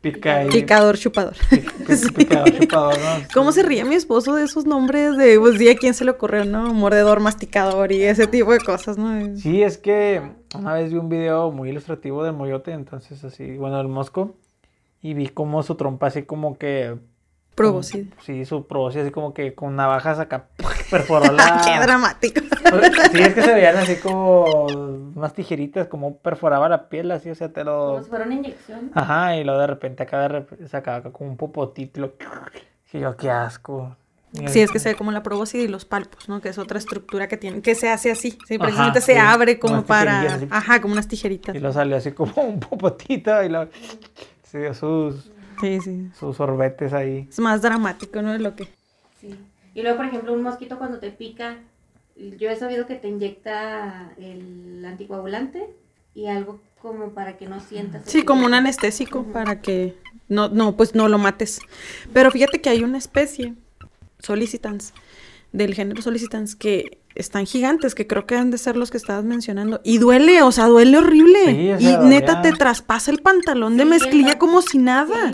Picador 0.00 0.96
chupador. 0.98 1.34
picador 2.16 2.58
chupador, 2.58 2.98
¿no? 2.98 3.26
¿Cómo 3.34 3.50
se 3.52 3.62
ríe 3.62 3.84
mi 3.84 3.96
esposo 3.96 4.34
de 4.34 4.44
esos 4.44 4.66
nombres 4.66 5.16
de, 5.16 5.38
pues, 5.38 5.58
día 5.58 5.74
quién 5.76 5.94
se 5.94 6.04
le 6.04 6.12
ocurrió, 6.12 6.44
no? 6.44 6.72
Mordedor, 6.72 7.20
masticador 7.20 7.90
y 7.90 8.02
ese 8.02 8.26
tipo 8.26 8.52
de 8.52 8.60
cosas, 8.60 8.98
¿no? 8.98 9.36
Sí, 9.36 9.62
es 9.62 9.78
que 9.78 10.22
una 10.54 10.74
vez 10.74 10.92
vi 10.92 10.98
un 10.98 11.08
video 11.08 11.50
muy 11.50 11.70
ilustrativo 11.70 12.22
del 12.22 12.34
moyote, 12.34 12.72
entonces 12.72 13.24
así, 13.24 13.56
bueno, 13.56 13.80
el 13.80 13.88
mosco, 13.88 14.36
y 15.02 15.14
vi 15.14 15.28
como 15.28 15.62
su 15.62 15.74
trompa 15.74 16.08
así 16.08 16.22
como 16.22 16.56
que 16.56 16.96
Probóscide. 17.56 18.10
Sí, 18.20 18.44
su 18.44 18.66
probóscide 18.66 19.04
así 19.04 19.10
como 19.10 19.32
que 19.32 19.54
con 19.54 19.76
navajas 19.76 20.18
acá 20.18 20.48
perforó 20.90 21.32
la... 21.32 21.62
¡Qué 21.64 21.78
dramático! 21.80 22.40
Sí, 23.12 23.22
es 23.22 23.34
que 23.34 23.42
se 23.42 23.54
veían 23.54 23.76
así 23.76 23.96
como 23.96 24.66
unas 25.14 25.32
tijeritas, 25.34 25.88
como 25.88 26.16
perforaba 26.16 26.68
la 26.68 26.88
piel 26.88 27.10
así, 27.10 27.30
o 27.30 27.34
sea, 27.34 27.52
te 27.52 27.64
lo... 27.64 27.88
Como 27.88 28.02
si 28.02 28.10
fuera 28.10 28.24
una 28.24 28.34
inyección. 28.34 28.90
Ajá, 28.94 29.36
y 29.36 29.44
luego 29.44 29.60
de 29.60 29.66
repente 29.66 30.02
acá 30.02 30.28
de 30.28 30.68
sacaba 30.68 31.10
como 31.10 31.30
un 31.30 31.36
popotito 31.36 32.00
y 32.92 33.00
yo, 33.00 33.16
qué 33.16 33.30
asco. 33.30 33.96
Sí, 34.48 34.60
es 34.60 34.70
que 34.70 34.78
se 34.78 34.90
ve 34.90 34.94
como 34.96 35.12
la 35.12 35.22
probóscide 35.22 35.62
y 35.62 35.68
los 35.68 35.86
palpos, 35.86 36.28
¿no? 36.28 36.42
Que 36.42 36.50
es 36.50 36.58
otra 36.58 36.78
estructura 36.78 37.26
que 37.26 37.38
tiene, 37.38 37.62
que 37.62 37.74
se 37.74 37.88
hace 37.88 38.10
así, 38.10 38.36
sí, 38.46 38.58
precisamente 38.58 39.00
se 39.00 39.18
abre 39.18 39.58
como 39.58 39.86
para, 39.86 40.40
ajá, 40.50 40.82
como 40.82 40.92
unas 40.92 41.08
tijeritas. 41.08 41.56
Y 41.56 41.58
lo 41.58 41.72
salió 41.72 41.96
así 41.96 42.12
como 42.12 42.34
un 42.42 42.60
popotito 42.60 43.42
y 43.42 43.48
lo, 43.48 43.68
se 44.42 44.58
dio 44.58 44.74
sus 44.74 45.30
Sí, 45.60 45.80
sí. 45.80 46.10
Sus 46.18 46.36
sorbetes 46.36 46.92
ahí. 46.92 47.26
Es 47.28 47.38
más 47.38 47.62
dramático, 47.62 48.20
¿no? 48.22 48.32
De 48.32 48.38
lo 48.38 48.54
que. 48.54 48.68
Sí. 49.20 49.38
Y 49.76 49.82
luego, 49.82 49.98
por 49.98 50.06
ejemplo, 50.06 50.32
un 50.32 50.42
mosquito 50.42 50.78
cuando 50.78 50.98
te 50.98 51.10
pica, 51.10 51.58
yo 52.16 52.48
he 52.48 52.56
sabido 52.56 52.86
que 52.86 52.94
te 52.94 53.08
inyecta 53.08 54.10
el 54.18 54.82
anticoagulante 54.82 55.66
y 56.14 56.28
algo 56.28 56.62
como 56.80 57.10
para 57.10 57.36
que 57.36 57.46
no 57.46 57.60
sientas. 57.60 58.04
Sí, 58.06 58.22
como 58.22 58.46
un 58.46 58.54
anestésico 58.54 59.24
para 59.24 59.60
que 59.60 59.94
no, 60.30 60.48
no, 60.48 60.78
pues 60.78 60.94
no 60.94 61.08
lo 61.08 61.18
mates. 61.18 61.60
Pero 62.14 62.30
fíjate 62.30 62.62
que 62.62 62.70
hay 62.70 62.82
una 62.82 62.96
especie, 62.96 63.52
solicitans, 64.18 64.94
del 65.52 65.74
género 65.74 66.00
solicitans, 66.00 66.56
que 66.56 67.02
están 67.14 67.44
gigantes, 67.44 67.94
que 67.94 68.06
creo 68.06 68.24
que 68.24 68.34
han 68.34 68.50
de 68.50 68.56
ser 68.56 68.78
los 68.78 68.90
que 68.90 68.96
estabas 68.96 69.24
mencionando. 69.24 69.82
Y 69.84 69.98
duele, 69.98 70.40
o 70.40 70.52
sea, 70.52 70.68
duele 70.68 70.96
horrible. 70.96 71.76
y 71.78 71.96
neta 71.98 72.40
te 72.40 72.52
traspasa 72.52 73.10
el 73.10 73.18
pantalón 73.18 73.76
de 73.76 73.84
mezclilla 73.84 74.38
como 74.38 74.62
si 74.62 74.78
nada. 74.78 75.32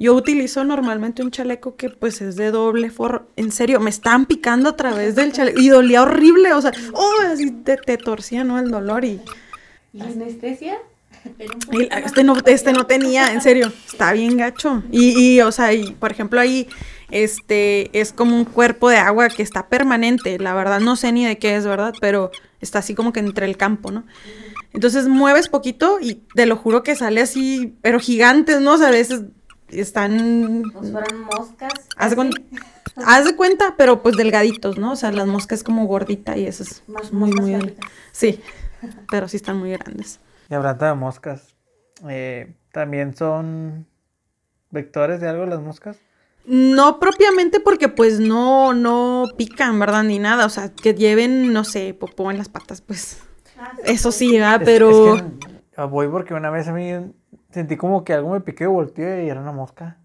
Yo 0.00 0.14
utilizo 0.14 0.64
normalmente 0.64 1.22
un 1.22 1.30
chaleco 1.30 1.76
que 1.76 1.90
pues 1.90 2.22
es 2.22 2.34
de 2.34 2.50
doble 2.50 2.88
forro. 2.90 3.26
En 3.36 3.52
serio, 3.52 3.80
me 3.80 3.90
están 3.90 4.24
picando 4.24 4.70
a 4.70 4.76
través 4.76 5.14
del 5.14 5.30
chaleco. 5.30 5.60
Y 5.60 5.68
dolía 5.68 6.00
horrible, 6.02 6.54
o 6.54 6.62
sea, 6.62 6.72
oh, 6.94 7.12
así 7.30 7.50
te, 7.50 7.76
torcía, 7.98 8.42
¿no? 8.42 8.58
El 8.58 8.70
dolor 8.70 9.04
y... 9.04 9.20
¿Y 9.92 10.00
anestesia? 10.00 10.78
este 12.02 12.24
no, 12.24 12.34
este 12.46 12.72
no 12.72 12.86
tenía, 12.86 13.34
en 13.34 13.42
serio, 13.42 13.70
está 13.86 14.14
bien 14.14 14.38
gacho. 14.38 14.82
Y, 14.90 15.34
y 15.34 15.40
o 15.42 15.52
sea, 15.52 15.74
y, 15.74 15.92
por 15.92 16.10
ejemplo, 16.10 16.40
ahí 16.40 16.66
este 17.10 17.90
es 17.98 18.14
como 18.14 18.34
un 18.36 18.46
cuerpo 18.46 18.88
de 18.88 18.96
agua 18.96 19.28
que 19.28 19.42
está 19.42 19.68
permanente. 19.68 20.38
La 20.38 20.54
verdad 20.54 20.80
no 20.80 20.96
sé 20.96 21.12
ni 21.12 21.26
de 21.26 21.36
qué 21.36 21.56
es, 21.56 21.66
¿verdad? 21.66 21.92
Pero 22.00 22.30
está 22.62 22.78
así 22.78 22.94
como 22.94 23.12
que 23.12 23.20
entre 23.20 23.44
el 23.44 23.58
campo, 23.58 23.90
¿no? 23.90 24.06
Entonces 24.72 25.08
mueves 25.08 25.48
poquito 25.48 25.98
y 26.00 26.22
te 26.34 26.46
lo 26.46 26.56
juro 26.56 26.82
que 26.82 26.96
sale 26.96 27.20
así, 27.20 27.76
pero 27.82 28.00
gigantes, 28.00 28.62
¿no? 28.62 28.72
O 28.72 28.78
sea, 28.78 28.88
a 28.88 28.92
veces 28.92 29.24
están... 29.72 30.62
Pues 30.72 30.92
fueron 30.92 31.22
moscas. 31.22 31.72
Haz 33.06 33.24
de, 33.24 33.36
cuenta, 33.36 33.74
pero 33.76 34.02
pues 34.02 34.16
delgaditos, 34.16 34.78
¿no? 34.78 34.92
O 34.92 34.96
sea, 34.96 35.12
las 35.12 35.26
moscas 35.26 35.62
como 35.62 35.86
gordita 35.86 36.36
y 36.36 36.46
eso 36.46 36.62
es 36.62 36.82
Más 36.86 37.12
muy, 37.12 37.32
muy... 37.32 37.76
Sí, 38.12 38.42
pero 39.10 39.28
sí 39.28 39.36
están 39.36 39.58
muy 39.58 39.70
grandes. 39.70 40.20
Y 40.50 40.54
hablando 40.54 40.84
de 40.84 40.94
moscas, 40.94 41.54
eh, 42.08 42.52
¿también 42.72 43.14
son 43.16 43.86
vectores 44.70 45.20
de 45.20 45.28
algo 45.28 45.46
las 45.46 45.60
moscas? 45.60 45.98
No 46.44 46.98
propiamente 46.98 47.60
porque 47.60 47.88
pues 47.88 48.18
no, 48.18 48.72
no 48.72 49.26
pican, 49.36 49.78
¿verdad? 49.78 50.02
Ni 50.04 50.18
nada. 50.18 50.46
O 50.46 50.48
sea, 50.48 50.72
que 50.72 50.94
lleven, 50.94 51.52
no 51.52 51.64
sé, 51.64 51.94
popó 51.94 52.30
en 52.30 52.38
las 52.38 52.48
patas, 52.48 52.80
pues. 52.80 53.18
Ah, 53.58 53.72
eso 53.84 54.10
sí, 54.10 54.32
¿verdad? 54.32 54.62
Pero... 54.64 55.18
voy 55.90 56.08
porque 56.08 56.34
una 56.34 56.50
vez 56.50 56.66
a 56.66 56.72
mí 56.72 56.92
sentí 57.50 57.76
como 57.76 58.04
que 58.04 58.12
algo 58.12 58.30
me 58.30 58.40
piqué, 58.40 58.66
volteé 58.66 59.24
y 59.24 59.28
era 59.28 59.40
una 59.40 59.52
mosca. 59.52 59.98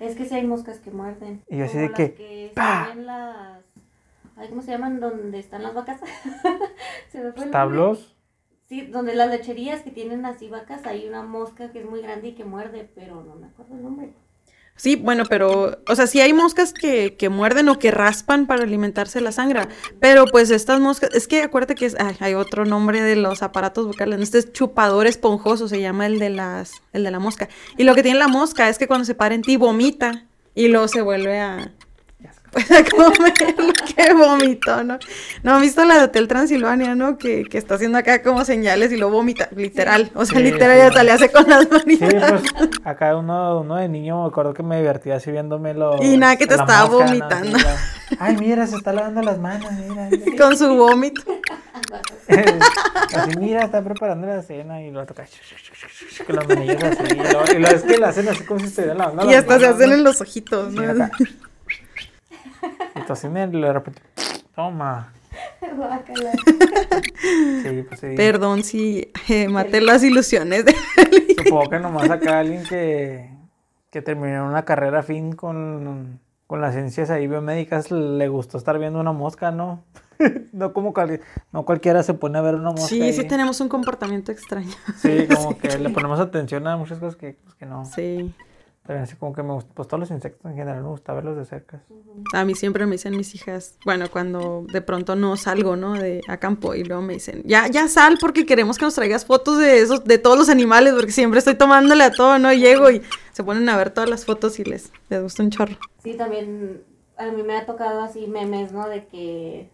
Es 0.00 0.14
que 0.14 0.24
si 0.24 0.34
hay 0.34 0.46
moscas 0.46 0.78
que 0.78 0.90
muerden. 0.90 1.42
Y 1.48 1.58
yo 1.58 1.64
así 1.64 1.78
de 1.78 1.92
que... 1.92 2.14
que 2.14 2.52
las... 2.96 3.62
¿Cómo 4.48 4.62
se 4.62 4.70
llaman? 4.70 5.00
Donde 5.00 5.38
están 5.38 5.64
las 5.64 5.74
vacas. 5.74 6.00
se 7.10 7.20
me 7.20 7.32
fue 7.32 7.46
¿Establos? 7.46 8.16
Sí, 8.68 8.82
donde 8.82 9.14
las 9.14 9.30
lecherías 9.30 9.82
que 9.82 9.90
tienen 9.90 10.24
así 10.26 10.48
vacas, 10.48 10.86
hay 10.86 11.08
una 11.08 11.22
mosca 11.22 11.72
que 11.72 11.80
es 11.80 11.86
muy 11.86 12.02
grande 12.02 12.28
y 12.28 12.34
que 12.34 12.44
muerde, 12.44 12.88
pero 12.94 13.24
no 13.24 13.34
me 13.34 13.46
acuerdo 13.46 13.74
el 13.74 13.82
nombre. 13.82 14.12
Sí, 14.78 14.94
bueno, 14.94 15.24
pero, 15.28 15.76
o 15.88 15.94
sea, 15.96 16.06
sí 16.06 16.20
hay 16.20 16.32
moscas 16.32 16.72
que, 16.72 17.16
que 17.16 17.28
muerden 17.28 17.68
o 17.68 17.80
que 17.80 17.90
raspan 17.90 18.46
para 18.46 18.62
alimentarse 18.62 19.20
la 19.20 19.32
sangre, 19.32 19.62
pero 19.98 20.24
pues 20.26 20.50
estas 20.50 20.78
moscas, 20.78 21.10
es 21.14 21.26
que 21.26 21.42
acuérdate 21.42 21.74
que 21.74 21.84
es, 21.84 21.96
hay 22.20 22.34
otro 22.34 22.64
nombre 22.64 23.02
de 23.02 23.16
los 23.16 23.42
aparatos 23.42 23.88
vocales, 23.88 24.20
este 24.20 24.38
es 24.38 24.52
chupador 24.52 25.08
esponjoso, 25.08 25.66
se 25.66 25.80
llama 25.80 26.06
el 26.06 26.20
de 26.20 26.30
las, 26.30 26.70
el 26.92 27.02
de 27.02 27.10
la 27.10 27.18
mosca. 27.18 27.48
Y 27.76 27.82
lo 27.82 27.96
que 27.96 28.04
tiene 28.04 28.20
la 28.20 28.28
mosca 28.28 28.68
es 28.68 28.78
que 28.78 28.86
cuando 28.86 29.04
se 29.04 29.16
para 29.16 29.34
en 29.34 29.42
ti 29.42 29.56
vomita 29.56 30.26
y 30.54 30.68
luego 30.68 30.86
se 30.86 31.02
vuelve 31.02 31.40
a, 31.40 31.72
puede 32.50 32.84
comer 32.90 33.54
lo 33.58 33.72
que 33.72 34.12
vomitó, 34.14 34.84
¿no? 34.84 34.98
No, 35.42 35.54
¿han 35.54 35.60
visto 35.60 35.84
la 35.84 35.98
de 35.98 36.04
Hotel 36.04 36.28
Transilvania, 36.28 36.94
no? 36.94 37.18
Que, 37.18 37.44
que 37.44 37.58
está 37.58 37.74
haciendo 37.74 37.98
acá 37.98 38.22
como 38.22 38.44
señales 38.44 38.92
y 38.92 38.96
lo 38.96 39.10
vomita, 39.10 39.48
literal. 39.54 40.10
O 40.14 40.24
sea, 40.24 40.40
literal 40.40 40.92
ya 40.92 41.02
le 41.02 41.12
hace 41.12 41.30
con 41.30 41.48
las 41.48 41.70
manitas. 41.70 42.10
Sí, 42.10 42.16
pues 42.58 42.70
acá 42.84 43.16
uno, 43.16 43.60
uno 43.60 43.76
de 43.76 43.88
niño 43.88 44.22
me 44.22 44.28
acuerdo 44.28 44.54
que 44.54 44.62
me 44.62 44.78
divertía 44.78 45.16
así 45.16 45.30
viéndomelo. 45.30 46.02
Y 46.02 46.16
nada, 46.16 46.36
que 46.36 46.46
te 46.46 46.54
estaba 46.54 46.84
vomitando. 46.88 47.58
Ay, 48.18 48.36
mira, 48.36 48.66
se 48.66 48.76
está 48.76 48.92
lavando 48.92 49.22
las 49.22 49.38
manos, 49.38 49.70
mira. 49.72 50.08
Con 50.38 50.56
su 50.56 50.74
vómito. 50.74 51.22
así, 53.14 53.38
mira, 53.38 53.64
está 53.64 53.82
preparando 53.82 54.26
la 54.26 54.42
cena 54.42 54.82
y 54.82 54.90
lo 54.90 55.04
toca 55.06 55.26
con 56.26 56.36
las 56.36 56.48
manillas 56.48 56.82
así. 56.82 57.14
Y 57.14 57.16
lo, 57.16 57.52
y 57.52 57.58
lo 57.58 57.68
es 57.68 57.82
que 57.82 57.98
la 57.98 58.12
cena 58.12 58.32
así 58.32 58.44
como 58.44 58.60
si 58.60 58.66
estuviera 58.66 58.94
lavando 58.94 59.30
Y 59.30 59.34
hasta 59.34 59.58
se 59.58 59.66
hacen 59.66 59.92
en 59.92 60.04
los 60.04 60.20
ojitos, 60.20 60.72
¿no? 60.72 60.82
Tocina 63.08 63.44
y 63.44 63.50
de 63.50 63.72
repente, 63.72 64.02
toma. 64.54 65.12
sí, 67.62 67.84
pues 67.88 68.00
sí. 68.00 68.14
Perdón 68.16 68.62
si 68.62 69.10
eh, 69.28 69.48
maté 69.48 69.80
las 69.80 70.02
ilusiones 70.02 70.64
de 70.64 70.74
Supongo 71.38 71.70
que 71.70 71.78
nomás 71.78 72.10
acá 72.10 72.40
alguien 72.40 72.64
que, 72.64 73.30
que 73.90 74.02
terminó 74.02 74.46
una 74.46 74.64
carrera 74.64 75.02
fin 75.02 75.32
con, 75.32 76.20
con 76.46 76.60
las 76.60 76.74
ciencias 76.74 77.10
ahí 77.10 77.26
biomédicas 77.26 77.90
le 77.90 78.28
gustó 78.28 78.58
estar 78.58 78.78
viendo 78.78 79.00
una 79.00 79.12
mosca, 79.12 79.50
¿no? 79.50 79.84
no 80.52 80.72
como 80.72 80.92
no 81.52 81.64
cualquiera 81.64 82.02
se 82.02 82.14
pone 82.14 82.38
a 82.38 82.42
ver 82.42 82.56
una 82.56 82.70
mosca. 82.70 82.88
Sí, 82.88 83.12
sí 83.12 83.26
tenemos 83.26 83.60
un 83.60 83.68
comportamiento 83.68 84.32
extraño. 84.32 84.74
sí, 84.96 85.26
como 85.34 85.56
que 85.58 85.78
le 85.78 85.90
ponemos 85.90 86.20
atención 86.20 86.66
a 86.66 86.76
muchas 86.76 86.98
cosas 86.98 87.16
que, 87.16 87.38
pues, 87.42 87.54
que 87.54 87.66
no. 87.66 87.84
Sí. 87.84 88.34
Pero 88.88 89.00
así 89.00 89.16
como 89.16 89.34
que 89.34 89.42
me 89.42 89.52
gusta, 89.52 89.70
pues 89.74 89.86
todos 89.86 90.00
los 90.00 90.10
insectos 90.10 90.50
en 90.50 90.56
general 90.56 90.82
me 90.82 90.88
gusta 90.88 91.12
verlos 91.12 91.36
de 91.36 91.44
cerca. 91.44 91.82
A 92.32 92.46
mí 92.46 92.54
siempre 92.54 92.86
me 92.86 92.92
dicen 92.92 93.14
mis 93.14 93.34
hijas, 93.34 93.76
bueno, 93.84 94.06
cuando 94.10 94.64
de 94.72 94.80
pronto 94.80 95.14
no 95.14 95.36
salgo, 95.36 95.76
¿no? 95.76 95.92
De 95.92 96.22
a 96.26 96.38
campo 96.38 96.74
y 96.74 96.84
luego 96.84 97.02
me 97.02 97.12
dicen, 97.12 97.42
ya, 97.44 97.66
ya 97.66 97.86
sal 97.88 98.16
porque 98.18 98.46
queremos 98.46 98.78
que 98.78 98.86
nos 98.86 98.94
traigas 98.94 99.26
fotos 99.26 99.58
de 99.58 99.80
esos, 99.80 100.04
de 100.04 100.16
todos 100.16 100.38
los 100.38 100.48
animales, 100.48 100.94
porque 100.94 101.12
siempre 101.12 101.38
estoy 101.38 101.54
tomándole 101.54 102.02
a 102.02 102.12
todo, 102.12 102.38
¿no? 102.38 102.50
Y 102.50 102.60
llego 102.60 102.90
y 102.90 103.02
se 103.32 103.44
ponen 103.44 103.68
a 103.68 103.76
ver 103.76 103.90
todas 103.90 104.08
las 104.08 104.24
fotos 104.24 104.58
y 104.58 104.64
les, 104.64 104.90
les 105.10 105.22
gusta 105.22 105.42
un 105.42 105.50
chorro. 105.50 105.76
Sí, 106.02 106.14
también 106.14 106.82
a 107.18 107.26
mí 107.26 107.42
me 107.42 107.58
ha 107.58 107.66
tocado 107.66 108.00
así 108.00 108.26
memes, 108.26 108.72
¿no? 108.72 108.88
De 108.88 109.04
que, 109.04 109.68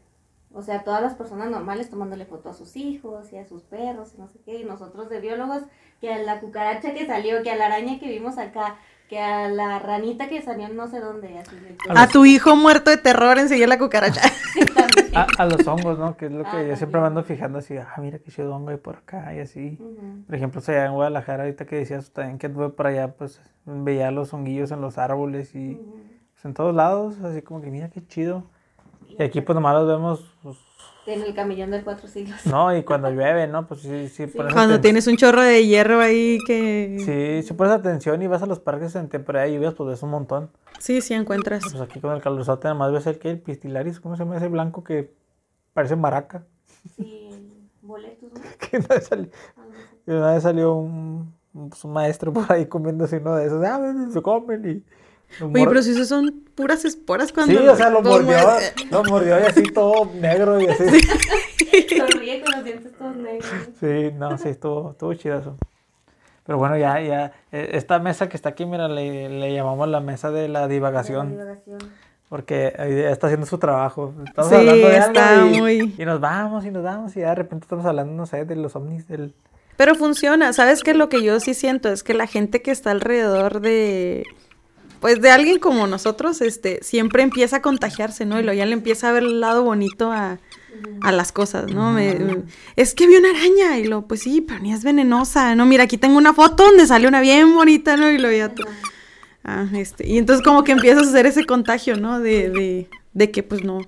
o 0.52 0.62
sea, 0.62 0.82
todas 0.82 1.00
las 1.00 1.14
personas 1.14 1.52
normales 1.52 1.88
tomándole 1.88 2.26
foto 2.26 2.48
a 2.48 2.52
sus 2.52 2.74
hijos 2.74 3.32
y 3.32 3.36
a 3.36 3.46
sus 3.46 3.62
perros 3.62 4.12
y 4.16 4.20
no 4.20 4.26
sé 4.26 4.40
qué, 4.44 4.58
y 4.58 4.64
nosotros 4.64 5.08
de 5.08 5.20
biólogos, 5.20 5.62
que 6.00 6.12
a 6.12 6.18
la 6.18 6.40
cucaracha 6.40 6.94
que 6.94 7.06
salió, 7.06 7.44
que 7.44 7.52
a 7.52 7.56
la 7.56 7.66
araña 7.66 8.00
que 8.00 8.08
vimos 8.08 8.38
acá, 8.38 8.76
que 9.08 9.18
a 9.18 9.48
la 9.48 9.78
ranita 9.78 10.28
que 10.28 10.40
salió 10.42 10.68
no 10.68 10.88
sé 10.88 11.00
dónde. 11.00 11.42
a, 11.88 12.08
tu 12.08 12.24
hijo 12.24 12.56
muerto 12.56 12.90
de 12.90 12.96
terror 12.96 13.38
enseguida 13.38 13.66
la 13.66 13.78
cucaracha. 13.78 14.22
a, 15.38 15.44
los 15.44 15.66
hongos, 15.66 15.98
¿no? 15.98 16.16
Que 16.16 16.26
es 16.26 16.32
lo 16.32 16.44
que 16.44 16.50
ah, 16.50 16.62
yo 16.62 16.76
siempre 16.76 17.00
me 17.00 17.06
ando 17.06 17.22
fijando 17.22 17.58
así, 17.58 17.76
ah, 17.76 17.94
mira 17.98 18.18
qué 18.18 18.30
chido 18.30 18.54
hongo 18.54 18.70
hay 18.70 18.78
por 18.78 18.96
acá 18.96 19.34
y 19.34 19.40
así. 19.40 19.78
Por 20.26 20.34
ejemplo, 20.34 20.60
o 20.60 20.64
sea, 20.64 20.86
en 20.86 20.92
Guadalajara, 20.92 21.44
ahorita 21.44 21.66
que 21.66 21.76
decías 21.76 22.12
también 22.12 22.38
que 22.38 22.46
anduve 22.46 22.70
por 22.70 22.86
allá, 22.86 23.12
pues 23.12 23.40
veía 23.66 24.10
los 24.10 24.32
honguillos 24.32 24.70
en 24.70 24.80
los 24.80 24.98
árboles 24.98 25.54
y 25.54 25.74
pues, 26.32 26.44
en 26.44 26.54
todos 26.54 26.74
lados, 26.74 27.20
así 27.20 27.42
como 27.42 27.60
que 27.60 27.70
mira 27.70 27.90
qué 27.90 28.06
chido. 28.06 28.44
Y 29.18 29.22
aquí 29.22 29.40
pues 29.40 29.54
nomás 29.54 29.74
los 29.74 29.86
vemos 29.86 30.34
pues, 30.42 30.56
en 31.06 31.22
el 31.22 31.34
camellón 31.34 31.70
de 31.70 31.82
cuatro 31.82 32.08
siglos. 32.08 32.44
No, 32.46 32.76
y 32.76 32.82
cuando 32.82 33.10
llueve, 33.10 33.46
¿no? 33.46 33.66
Pues 33.66 33.80
sí, 33.80 34.08
sí. 34.08 34.26
Cuando 34.52 34.80
tienes 34.80 35.06
un 35.06 35.16
chorro 35.16 35.42
de 35.42 35.66
hierro 35.66 36.00
ahí 36.00 36.38
que... 36.46 36.96
Sí, 37.04 37.46
si 37.46 37.54
pones 37.54 37.72
atención 37.72 38.22
y 38.22 38.26
vas 38.26 38.42
a 38.42 38.46
los 38.46 38.60
parques 38.60 38.94
en 38.96 39.08
temporada 39.08 39.46
de 39.46 39.54
lluvias, 39.54 39.74
pues 39.74 39.88
ves 39.90 40.02
un 40.02 40.10
montón. 40.10 40.50
Sí, 40.78 41.00
sí 41.00 41.14
encuentras. 41.14 41.62
Pues 41.62 41.80
aquí 41.80 42.00
con 42.00 42.12
el 42.12 42.22
calorzote 42.22 42.68
además 42.68 42.92
ves 42.92 43.06
el 43.06 43.18
que 43.18 43.30
el 43.30 43.40
pistilaris, 43.40 44.00
¿cómo 44.00 44.16
se 44.16 44.24
llama 44.24 44.36
ese 44.36 44.48
blanco 44.48 44.82
que 44.82 45.12
parece 45.72 45.96
maraca? 45.96 46.44
Sí, 46.96 47.28
boletos, 47.82 48.32
¿no? 48.32 48.40
que 48.70 48.78
una 48.78 48.88
vez 48.88 49.04
salió, 49.04 49.30
una 50.06 50.32
vez 50.32 50.42
salió 50.42 50.74
un, 50.74 51.34
pues, 51.52 51.84
un 51.84 51.92
maestro 51.92 52.32
por 52.32 52.50
ahí 52.50 52.66
comiéndose 52.66 53.18
uno 53.18 53.36
de 53.36 53.46
esos. 53.46 53.62
Ah, 53.64 53.80
se 54.10 54.22
comen 54.22 54.68
y 54.68 54.84
Oye, 55.40 55.66
pero 55.66 55.82
si 55.82 55.90
eso 55.90 56.04
son 56.04 56.44
puras 56.54 56.84
esporas 56.84 57.32
cuando... 57.32 57.58
Sí, 57.58 57.66
o 57.66 57.76
sea, 57.76 57.90
lo 57.90 58.02
mordió, 58.02 58.36
lo 58.90 59.04
mordió 59.04 59.40
y 59.40 59.42
así 59.42 59.62
todo 59.64 60.10
negro 60.14 60.60
y 60.60 60.66
así. 60.66 60.84
Sonríe 61.96 62.42
con 62.42 62.52
los 62.52 62.64
dientes 62.64 62.92
todos 62.96 63.16
negros. 63.16 63.50
Sí, 63.80 64.10
no, 64.16 64.38
sí, 64.38 64.48
estuvo, 64.48 64.92
estuvo 64.92 65.14
chido 65.14 65.38
eso. 65.38 65.56
Pero 66.44 66.58
bueno, 66.58 66.76
ya, 66.76 67.00
ya, 67.00 67.32
e, 67.50 67.70
esta 67.72 67.98
mesa 67.98 68.28
que 68.28 68.36
está 68.36 68.50
aquí, 68.50 68.66
mira, 68.66 68.86
le, 68.86 69.28
le 69.28 69.54
llamamos 69.54 69.88
la 69.88 70.00
mesa 70.00 70.30
de 70.30 70.48
la 70.48 70.68
divagación. 70.68 71.30
De 71.30 71.36
la 71.36 71.42
divagación. 71.42 71.78
Porque 72.28 72.74
está 73.10 73.28
haciendo 73.28 73.46
su 73.46 73.58
trabajo. 73.58 74.14
Estamos 74.26 74.50
sí, 74.50 74.56
hablando 74.56 74.88
de 74.88 74.96
está 74.96 75.46
y, 75.46 75.58
muy... 75.58 75.94
y 75.96 76.04
nos 76.04 76.20
vamos 76.20 76.64
y 76.64 76.70
nos 76.70 76.82
vamos 76.82 77.16
y 77.16 77.20
de 77.20 77.34
repente 77.34 77.64
estamos 77.64 77.84
hablando, 77.86 78.12
no 78.12 78.26
sé, 78.26 78.44
de 78.44 78.56
los 78.56 78.74
ovnis, 78.76 79.06
del... 79.08 79.34
Pero 79.76 79.94
funciona, 79.94 80.52
¿sabes 80.52 80.82
qué? 80.82 80.94
Lo 80.94 81.08
que 81.08 81.22
yo 81.22 81.40
sí 81.40 81.52
siento 81.54 81.88
es 81.90 82.02
que 82.02 82.14
la 82.14 82.26
gente 82.26 82.62
que 82.62 82.70
está 82.70 82.92
alrededor 82.92 83.60
de 83.60 84.24
pues 85.04 85.20
de 85.20 85.30
alguien 85.30 85.58
como 85.58 85.86
nosotros, 85.86 86.40
este, 86.40 86.82
siempre 86.82 87.22
empieza 87.22 87.56
a 87.56 87.60
contagiarse, 87.60 88.24
¿no? 88.24 88.40
Y 88.40 88.42
lo 88.42 88.54
ya 88.54 88.64
le 88.64 88.72
empieza 88.72 89.10
a 89.10 89.12
ver 89.12 89.24
el 89.24 89.38
lado 89.38 89.62
bonito 89.62 90.10
a, 90.10 90.38
las 91.12 91.30
cosas, 91.30 91.70
¿no? 91.70 91.92
Me, 91.92 92.16
es 92.76 92.94
que 92.94 93.06
vi 93.06 93.16
una 93.16 93.28
araña 93.28 93.76
y 93.76 93.84
lo, 93.84 94.08
pues 94.08 94.22
sí, 94.22 94.40
pero 94.40 94.60
ni 94.60 94.72
es 94.72 94.82
venenosa, 94.82 95.54
¿no? 95.56 95.66
Mira, 95.66 95.84
aquí 95.84 95.98
tengo 95.98 96.16
una 96.16 96.32
foto 96.32 96.64
donde 96.64 96.86
sale 96.86 97.06
una 97.06 97.20
bien 97.20 97.54
bonita, 97.54 97.98
¿no? 97.98 98.10
Y 98.10 98.16
lo 98.16 98.32
ya... 98.32 98.50
Ah, 99.44 99.66
este, 99.74 100.08
y 100.08 100.16
entonces 100.16 100.42
como 100.42 100.64
que 100.64 100.72
empiezas 100.72 101.06
a 101.06 101.10
hacer 101.10 101.26
ese 101.26 101.44
contagio, 101.44 101.98
¿no? 101.98 102.20
De, 102.20 102.48
de, 102.48 102.88
de 103.12 103.30
que 103.30 103.42
pues 103.42 103.62
no, 103.62 103.82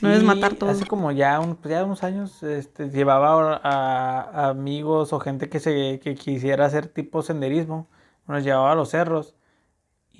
no 0.00 0.10
es 0.10 0.22
matar 0.22 0.54
todo. 0.54 0.70
Hace 0.70 0.86
como 0.86 1.12
ya, 1.12 1.38
un, 1.38 1.56
pues, 1.56 1.70
ya 1.70 1.84
unos 1.84 2.02
años 2.02 2.42
este, 2.42 2.88
llevaba 2.88 3.60
a, 3.62 4.48
amigos 4.48 5.12
o 5.12 5.20
gente 5.20 5.50
que, 5.50 5.60
se, 5.60 6.00
que 6.02 6.14
quisiera 6.14 6.64
hacer 6.64 6.86
tipo 6.86 7.20
senderismo, 7.20 7.88
nos 8.26 8.42
llevaba 8.42 8.72
a 8.72 8.74
los 8.74 8.88
cerros 8.88 9.34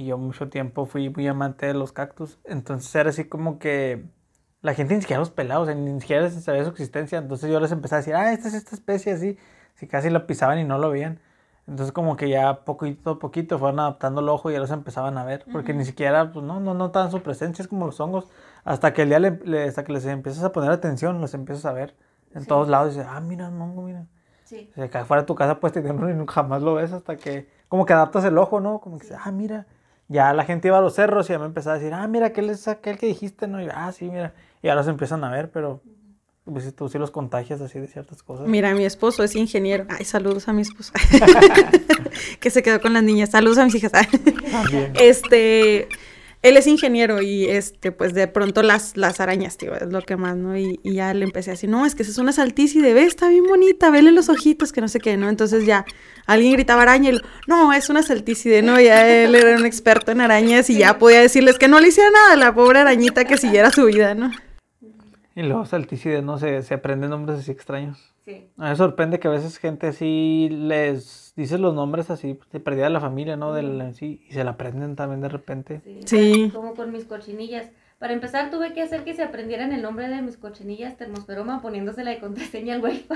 y 0.03 0.07
yo 0.07 0.19
mucho 0.19 0.49
tiempo 0.49 0.87
fui 0.87 1.09
muy 1.09 1.27
amante 1.29 1.67
de 1.67 1.75
los 1.75 1.93
cactus. 1.93 2.39
Entonces 2.45 2.95
era 2.95 3.11
así 3.11 3.25
como 3.25 3.59
que 3.59 4.05
la 4.61 4.75
gente 4.75 4.95
ni 4.95 5.01
siquiera 5.01 5.21
los 5.21 5.31
pelaba, 5.31 5.61
o 5.63 5.67
sea, 5.67 5.75
ni 5.75 6.01
siquiera 6.01 6.29
sabía 6.31 6.65
su 6.65 6.71
existencia. 6.71 7.19
Entonces 7.19 7.51
yo 7.51 7.61
les 7.61 7.73
empecé 7.73 7.95
a 7.95 7.99
decir, 7.99 8.15
ah, 8.15 8.33
esta 8.33 8.49
es 8.49 8.55
esta 8.55 8.75
especie 8.75 9.13
así. 9.13 9.39
Si 9.75 9.87
casi 9.87 10.11
la 10.11 10.27
pisaban 10.27 10.59
y 10.59 10.65
no 10.65 10.79
lo 10.79 10.91
veían. 10.91 11.21
Entonces 11.67 11.93
como 11.93 12.17
que 12.17 12.29
ya 12.29 12.65
poquito 12.65 13.11
a 13.11 13.19
poquito 13.19 13.59
fueron 13.59 13.81
adaptando 13.81 14.21
el 14.21 14.29
ojo 14.29 14.51
y 14.51 14.55
ya 14.55 14.61
los 14.61 14.71
empezaban 14.71 15.19
a 15.19 15.25
ver. 15.25 15.45
Porque 15.53 15.75
ni 15.75 15.85
siquiera, 15.85 16.33
pues 16.33 16.45
no, 16.45 16.61
no 16.61 16.75
notaban 16.75 17.11
su 17.11 17.23
presencia, 17.23 17.63
es 17.63 17.69
como 17.69 17.87
los 17.87 17.99
hongos. 18.01 18.29
Hasta 18.65 18.93
que 18.93 19.03
el 19.03 19.09
día 19.09 19.19
le, 19.19 19.65
hasta 19.65 19.85
que 19.85 19.93
les 19.93 20.05
empiezas 20.07 20.45
a 20.45 20.53
poner 20.53 20.71
atención, 20.71 21.21
los 21.21 21.35
empiezas 21.35 21.65
a 21.65 21.73
ver 21.73 21.97
en 22.35 22.47
todos 22.47 22.69
lados. 22.69 22.95
Y 22.95 22.99
dices, 22.99 23.11
ah, 23.13 23.21
mira 23.21 23.49
un 23.49 23.61
hongo, 23.61 23.83
mira. 23.83 24.07
Sí. 24.45 24.71
O 24.73 24.75
sea, 24.75 24.89
que 24.89 25.05
fuera 25.05 25.23
de 25.23 25.27
tu 25.27 25.35
casa 25.35 25.61
pues 25.61 25.73
te 25.73 25.81
y 25.81 26.27
jamás 26.29 26.63
lo 26.63 26.75
ves 26.75 26.93
hasta 26.93 27.17
que, 27.17 27.49
como 27.69 27.87
que 27.87 27.95
adaptas 27.95 28.25
el 28.25 28.37
ojo, 28.37 28.61
¿no? 28.61 28.81
Como 28.81 28.99
que, 28.99 29.09
ah, 29.15 29.31
mira 29.31 29.67
ya 30.13 30.33
la 30.35 30.45
gente 30.45 30.69
iba 30.69 30.79
a 30.79 30.81
los 30.81 30.95
cerros 30.95 31.29
y 31.29 31.33
ya 31.33 31.39
me 31.39 31.47
empezaba 31.47 31.77
a 31.77 31.79
decir, 31.79 31.95
ah, 31.95 32.07
mira, 32.07 32.27
aquel 32.27 32.51
es 32.51 32.69
aquel 32.69 32.99
que 32.99 33.07
dijiste, 33.07 33.49
¿no? 33.49 33.61
Y 33.61 33.67
yo, 33.67 33.73
ah, 33.75 33.91
sí, 33.93 34.09
mira. 34.09 34.35
Y 34.63 34.69
ahora 34.69 34.85
se 34.85 34.91
empiezan 34.91 35.25
a 35.25 35.31
ver, 35.31 35.51
pero 35.51 35.81
pues, 36.45 36.75
tú 36.75 36.89
sí 36.89 36.99
los 36.99 37.11
contagias 37.11 37.61
así 37.61 37.79
de 37.79 37.89
ciertas 37.89 38.23
cosas. 38.23 38.47
Mira, 38.47 38.75
mi 38.75 38.85
esposo 38.85 39.23
es 39.23 39.35
ingeniero. 39.35 39.87
Ay, 39.89 40.05
saludos 40.05 40.49
a 40.49 40.53
mi 40.53 40.63
esposo. 40.63 40.93
que 42.41 42.51
se 42.51 42.63
quedó 42.63 42.81
con 42.81 42.93
las 42.93 43.03
niñas. 43.03 43.31
Saludos 43.31 43.59
a 43.59 43.65
mis 43.65 43.75
hijas. 43.75 43.93
este, 44.95 45.89
él 46.43 46.57
es 46.57 46.67
ingeniero 46.67 47.23
y 47.23 47.49
este, 47.49 47.93
pues 47.93 48.15
de 48.15 48.27
pronto 48.27 48.63
las, 48.63 48.97
las 48.97 49.21
arañas, 49.21 49.57
tío, 49.57 49.75
es 49.77 49.93
lo 49.93 50.03
que 50.03 50.17
más, 50.17 50.37
¿no? 50.37 50.57
Y, 50.59 50.81
ya 50.83 51.15
le 51.15 51.25
empecé 51.25 51.51
a 51.51 51.55
decir, 51.55 51.71
no, 51.71 51.87
es 51.87 51.95
que 51.95 52.03
esa 52.03 52.11
es 52.11 52.19
una 52.19 52.33
saltícide, 52.33 52.95
ve, 52.95 53.05
está 53.05 53.29
bien 53.29 53.45
bonita, 53.45 53.91
vele 53.91 54.11
los 54.11 54.29
ojitos, 54.29 54.73
que 54.73 54.81
no 54.81 54.89
sé 54.89 54.99
qué, 54.99 55.17
¿no? 55.17 55.29
Entonces 55.29 55.65
ya 55.65 55.87
alguien 56.27 56.53
gritaba 56.53 56.83
araña 56.83 57.11
y 57.11 57.21
no, 57.47 57.73
es 57.73 57.89
una 57.89 58.03
saltícide, 58.03 58.61
¿no? 58.61 58.81
Ya 58.81 59.09
él 59.09 59.35
era 59.35 59.57
un 59.57 59.65
experto 59.65 60.11
en 60.11 60.21
arañas 60.21 60.69
y 60.69 60.79
ya 60.79 60.99
podía 60.99 61.21
decirles 61.21 61.59
que 61.59 61.69
no 61.69 61.79
le 61.79 61.89
hiciera 61.89 62.11
nada 62.11 62.33
a 62.33 62.37
la 62.37 62.55
pobre 62.55 62.81
arañita 62.81 63.25
que 63.25 63.37
siguiera 63.39 63.71
su 63.71 63.85
vida, 63.87 64.15
¿no? 64.15 64.33
Y 65.35 65.43
luego 65.43 65.65
saltícides, 65.65 66.23
¿no? 66.23 66.39
Se, 66.39 66.63
se 66.63 66.75
aprenden 66.75 67.11
nombres 67.11 67.39
así 67.39 67.51
extraños. 67.51 68.13
Sí. 68.25 68.49
A 68.57 68.65
mí 68.65 68.71
me 68.71 68.77
sorprende 68.77 69.19
que 69.19 69.29
a 69.29 69.33
veces 69.33 69.59
gente 69.59 69.89
así 69.89 70.49
les 70.51 71.33
dice 71.37 71.59
los 71.59 71.75
nombres 71.75 72.11
así, 72.11 72.39
se 72.51 72.61
perdía 72.61 72.89
la 72.89 73.01
familia, 73.01 73.37
¿no? 73.37 73.53
Del, 73.53 73.95
sí, 73.95 74.25
y 74.29 74.33
se 74.33 74.45
la 74.45 74.53
aprenden 74.53 74.95
también 74.95 75.21
de 75.21 75.29
repente. 75.29 75.81
Sí, 76.05 76.51
Como 76.53 76.75
con 76.75 76.93
mis 76.93 77.05
cochinillas. 77.05 77.71
Para 77.99 78.13
empezar 78.13 78.51
tuve 78.51 78.73
que 78.73 78.83
hacer 78.83 79.05
que 79.05 79.15
se 79.15 79.23
aprendieran 79.23 79.73
el 79.73 79.83
nombre 79.83 80.09
de 80.09 80.23
mis 80.23 80.37
cochinillas 80.37 80.97
termosferoma 80.97 81.63
poniéndosela 81.63 82.11
de 82.11 82.19
contraseña 82.19 82.75
al 82.75 82.83
wifi. 82.83 83.07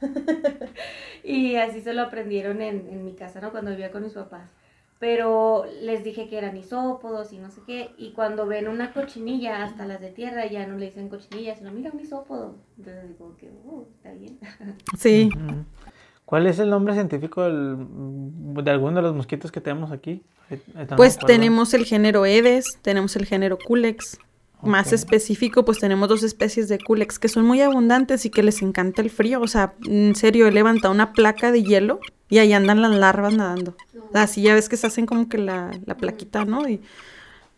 y 1.24 1.56
así 1.56 1.80
se 1.80 1.94
lo 1.94 2.02
aprendieron 2.02 2.62
en, 2.62 2.88
en 2.88 3.04
mi 3.04 3.14
casa, 3.14 3.40
¿no? 3.40 3.50
Cuando 3.50 3.70
vivía 3.70 3.90
con 3.90 4.02
mis 4.02 4.12
papás 4.12 4.50
pero 4.98 5.64
les 5.82 6.04
dije 6.04 6.28
que 6.28 6.38
eran 6.38 6.56
isópodos 6.56 7.32
y 7.32 7.38
no 7.38 7.50
sé 7.50 7.60
qué, 7.66 7.90
y 7.98 8.12
cuando 8.12 8.46
ven 8.46 8.68
una 8.68 8.92
cochinilla, 8.92 9.62
hasta 9.62 9.86
las 9.86 10.00
de 10.00 10.10
tierra 10.10 10.46
ya 10.46 10.66
no 10.66 10.78
le 10.78 10.86
dicen 10.86 11.08
cochinilla, 11.08 11.54
sino 11.54 11.72
mira 11.72 11.90
un 11.92 12.00
isópodo. 12.00 12.56
Entonces 12.78 13.08
digo 13.08 13.36
que, 13.36 13.50
uh, 13.50 13.86
está 13.96 14.12
bien. 14.12 14.38
Sí. 14.98 15.28
¿Cuál 16.24 16.46
es 16.46 16.58
el 16.58 16.70
nombre 16.70 16.94
científico 16.94 17.42
de 17.42 18.70
alguno 18.70 18.96
de 18.96 19.02
los 19.02 19.14
mosquitos 19.14 19.52
que 19.52 19.60
tenemos 19.60 19.92
aquí? 19.92 20.22
Pues 20.96 21.18
tenemos 21.18 21.74
el 21.74 21.84
género 21.84 22.24
Edes, 22.26 22.78
tenemos 22.82 23.16
el 23.16 23.26
género 23.26 23.58
Culex. 23.58 24.18
Más 24.64 24.92
específico, 24.92 25.64
pues 25.64 25.78
tenemos 25.78 26.08
dos 26.08 26.22
especies 26.22 26.68
de 26.68 26.78
Culex 26.78 27.18
que 27.18 27.28
son 27.28 27.44
muy 27.44 27.60
abundantes 27.60 28.24
y 28.24 28.30
que 28.30 28.42
les 28.42 28.62
encanta 28.62 29.02
el 29.02 29.10
frío. 29.10 29.40
O 29.40 29.46
sea, 29.46 29.74
en 29.86 30.14
serio, 30.14 30.46
he 30.46 30.52
levantado 30.52 30.92
una 30.92 31.12
placa 31.12 31.52
de 31.52 31.62
hielo 31.62 32.00
y 32.28 32.38
ahí 32.38 32.52
andan 32.52 32.82
las 32.82 32.92
larvas 32.92 33.34
nadando. 33.34 33.74
Así 34.12 34.42
ya 34.42 34.54
ves 34.54 34.68
que 34.68 34.76
se 34.76 34.86
hacen 34.86 35.06
como 35.06 35.28
que 35.28 35.38
la, 35.38 35.70
la 35.86 35.96
plaquita, 35.96 36.44
¿no? 36.44 36.68
Y 36.68 36.80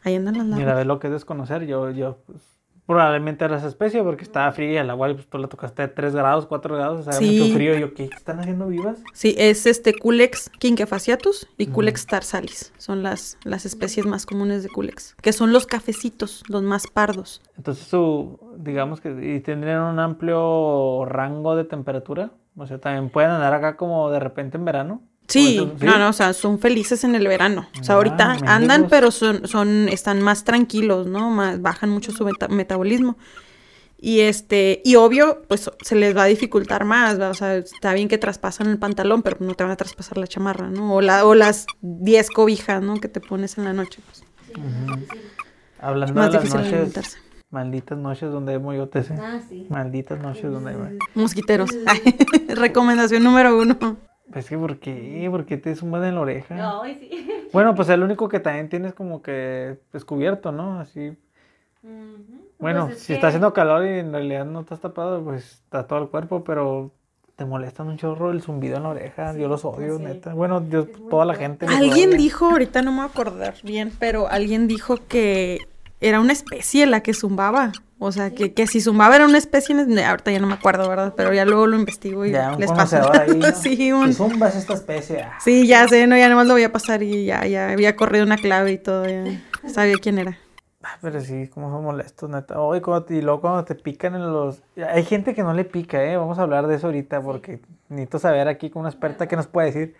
ahí 0.03 0.15
andan 0.15 0.39
las 0.39 0.47
larvas. 0.47 0.59
Mira, 0.59 0.77
de 0.77 0.85
lo 0.85 0.99
que 0.99 1.07
es 1.09 1.13
desconocer, 1.13 1.67
yo, 1.67 1.91
yo 1.91 2.19
pues, 2.27 2.56
probablemente 2.87 3.45
era 3.45 3.57
esa 3.57 3.67
especie 3.69 4.03
porque 4.03 4.23
estaba 4.23 4.51
fría, 4.53 4.85
la 4.85 4.97
cual 4.97 5.17
pues, 5.17 5.27
tú 5.27 5.39
la 5.39 5.49
tocaste 5.49 5.83
a 5.83 5.95
3 5.95 6.15
grados, 6.15 6.47
4 6.47 6.77
grados, 6.77 7.07
o 7.07 7.11
sea, 7.11 7.21
mucho 7.21 7.53
frío. 7.53 7.77
Y 7.77 7.81
yo, 7.81 7.95
¿qué 7.95 8.05
están 8.05 8.41
haciendo 8.41 8.69
vivas? 8.69 9.03
Sí, 9.13 9.35
es 9.37 9.67
este 9.67 9.93
Culex 9.93 10.51
quinquefaciatus 10.59 11.49
y 11.59 11.67
Culex 11.67 12.07
tarsalis. 12.07 12.73
Son 12.79 13.03
las, 13.03 13.39
las 13.45 13.67
especies 13.67 14.07
más 14.07 14.25
comunes 14.25 14.63
de 14.63 14.69
Culex, 14.69 15.17
que 15.21 15.33
son 15.33 15.53
los 15.53 15.67
cafecitos, 15.67 16.45
los 16.49 16.63
más 16.63 16.87
pardos. 16.87 17.43
Entonces, 17.57 17.87
su, 17.87 18.39
digamos 18.57 19.01
que, 19.01 19.11
y 19.37 19.41
tendrían 19.41 19.83
un 19.83 19.99
amplio 19.99 21.05
rango 21.05 21.57
de 21.57 21.65
temperatura. 21.65 22.31
O 22.57 22.67
sea, 22.67 22.79
también 22.79 23.11
pueden 23.11 23.33
andar 23.33 23.53
acá 23.53 23.77
como 23.77 24.11
de 24.11 24.21
repente 24.21 24.57
en 24.57 24.65
verano. 24.65 25.03
Sí, 25.29 25.69
no, 25.81 25.99
no, 25.99 26.09
o 26.11 26.13
sea, 26.13 26.33
son 26.33 26.59
felices 26.59 27.03
en 27.05 27.15
el 27.15 27.27
verano. 27.27 27.69
O 27.81 27.85
sea, 27.85 27.97
ahorita 27.97 28.39
ah, 28.45 28.55
andan, 28.55 28.89
pero 28.89 29.11
son, 29.11 29.47
son, 29.49 29.89
están 29.89 30.23
más 30.23 30.45
tranquilos, 30.45 31.07
¿no? 31.07 31.31
Más, 31.31 31.61
bajan 31.61 31.91
mucho 31.91 32.13
su 32.13 32.29
metabolismo. 32.49 33.17
Y 33.99 34.21
este, 34.21 34.83
y 34.85 34.97
obvio, 34.97 35.43
pues 35.49 35.71
se 35.81 35.97
les 35.97 36.17
va 36.17 36.25
a 36.25 36.27
dificultar 36.27 36.85
más, 36.85 37.19
¿va? 37.19 37.31
o 37.31 37.35
sea, 37.35 37.57
está 37.57 37.95
bien 37.95 38.09
que 38.09 38.19
traspasan 38.19 38.69
el 38.69 38.79
pantalón, 38.79 39.23
pero 39.23 39.39
no 39.41 39.55
te 39.55 39.65
van 39.65 39.73
a 39.73 39.77
traspasar 39.77 40.19
la 40.19 40.27
chamarra, 40.27 40.69
¿no? 40.69 40.95
O, 40.95 41.01
la, 41.01 41.25
o 41.25 41.35
las 41.35 41.67
10 41.81 42.31
cobijas, 42.31 42.83
¿no? 42.83 43.01
Que 43.01 43.09
te 43.09 43.21
pones 43.21 43.57
en 43.57 43.65
la 43.65 43.73
noche. 43.73 44.01
Pues. 44.05 44.23
Hablando 45.81 46.15
más 46.15 46.33
de 46.33 46.41
las 46.41 46.55
noches, 46.55 47.19
malditas 47.51 47.99
noches 47.99 48.31
donde 48.31 48.53
hay 48.53 48.59
moyotes, 48.59 49.11
¿eh? 49.11 49.19
Ah, 49.19 49.41
sí. 49.49 49.67
Malditas 49.71 50.21
noches 50.21 50.51
donde 50.53 50.71
hay 50.71 50.99
mosquiteros. 51.15 51.71
Recomendación 52.49 53.25
número 53.25 53.59
uno. 53.59 53.97
Pues 54.33 54.49
que, 54.49 54.59
¿por 54.59 54.79
qué? 54.79 55.29
¿Por 55.31 55.47
qué 55.47 55.57
te 55.57 55.75
sumas 55.77 56.05
en 56.05 56.17
la 56.17 56.21
oreja? 56.21 56.55
No, 56.55 56.85
sí. 56.85 57.29
Bueno, 57.53 57.75
pues 57.75 57.89
el 57.89 58.03
único 58.03 58.29
que 58.29 58.41
también 58.41 58.69
tienes 58.69 58.93
como 58.93 59.23
que 59.23 59.79
descubierto, 59.93 60.53
¿no? 60.53 60.81
Así. 60.81 61.17
Bueno, 62.59 62.87
pues 62.87 63.01
si 63.01 63.13
está 63.13 63.29
haciendo 63.29 63.53
calor 63.53 63.85
y 63.85 64.01
en 64.01 64.13
realidad 64.13 64.45
no 64.45 64.61
estás 64.61 64.81
tapado, 64.81 65.23
pues 65.23 65.63
está 65.65 65.87
todo 65.87 66.01
el 66.01 66.09
cuerpo, 66.09 66.43
pero 66.43 66.91
te 67.37 67.45
molesta 67.45 67.83
un 67.83 67.97
chorro 67.97 68.31
el 68.31 68.43
zumbido 68.43 68.79
en 68.79 68.83
la 68.83 68.89
oreja. 68.91 69.37
yo 69.37 69.47
los 69.47 69.65
odio, 69.65 69.99
neta. 69.99 70.35
Bueno, 70.35 70.67
yo, 70.69 70.87
toda 70.87 71.25
la 71.25 71.35
gente. 71.35 71.67
Alguien 71.67 72.11
dijo, 72.17 72.47
ahorita 72.47 72.83
no 72.83 72.91
me 72.91 72.99
voy 72.99 73.07
a 73.07 73.11
acordar 73.11 73.55
bien, 73.63 73.93
pero 73.99 74.29
alguien 74.29 74.67
dijo 74.67 74.99
que 75.07 75.61
era 76.01 76.21
una 76.21 76.33
especie 76.33 76.87
la 76.87 77.03
que 77.03 77.15
zumbaba. 77.15 77.73
O 77.99 78.13
sea, 78.13 78.31
que, 78.31 78.53
que 78.53 78.67
si 78.67 78.83
zumbaba 78.83 79.17
era 79.17 79.25
una 79.25 79.39
especie, 79.39 79.75
ahorita 79.75 80.31
ya 80.31 80.39
no 80.39 80.47
me 80.47 80.55
acuerdo, 80.55 80.87
¿verdad? 80.89 81.15
Pero 81.17 81.33
ya 81.33 81.47
luego 81.47 81.67
lo 81.67 81.77
investigo 81.79 82.27
y 82.27 82.31
les 82.31 82.71
paso. 82.71 83.11
Ahí, 83.13 83.41
sí, 83.63 83.91
un... 83.91 84.09
Si 84.09 84.15
zumbas 84.15 84.55
esta 84.55 84.75
especie. 84.75 85.23
Ah. 85.23 85.39
Sí, 85.43 85.67
ya 85.67 85.89
sé, 85.89 86.07
no, 86.07 86.17
ya 86.17 86.29
nomás 86.29 86.47
lo 86.47 86.53
voy 86.53 86.65
a 86.65 86.73
pasar 86.73 87.03
y 87.03 87.25
ya, 87.25 87.47
ya 87.47 87.71
había 87.71 87.97
corrido 87.97 88.27
una 88.27 88.37
clave 88.37 88.73
y 88.73 88.79
todo, 88.79 89.07
ya 89.07 89.25
sabía 89.67 89.97
quién 90.01 90.19
era. 90.19 90.39
Ah, 90.89 90.99
pero 91.01 91.21
sí, 91.21 91.49
como 91.49 91.69
son 91.69 91.83
molestos, 91.83 92.31
neta. 92.31 92.61
Oye, 92.61 92.81
y 93.09 93.21
luego 93.21 93.41
cuando 93.41 93.65
te 93.65 93.75
pican 93.75 94.15
en 94.15 94.33
los... 94.33 94.63
Hay 94.77 95.05
gente 95.05 95.35
que 95.35 95.43
no 95.43 95.53
le 95.53 95.65
pica, 95.65 96.05
¿eh? 96.05 96.17
Vamos 96.17 96.39
a 96.39 96.43
hablar 96.43 96.69
de 96.69 96.77
eso 96.77 96.87
ahorita 96.87 97.21
porque 97.21 97.61
necesito 97.89 98.21
saber 98.21 98.47
aquí 98.47 98.71
con 98.71 98.81
una 98.81 98.91
experta 98.91 99.27
que 99.27 99.35
nos 99.35 99.49
puede 99.49 99.67
decir. 99.67 99.97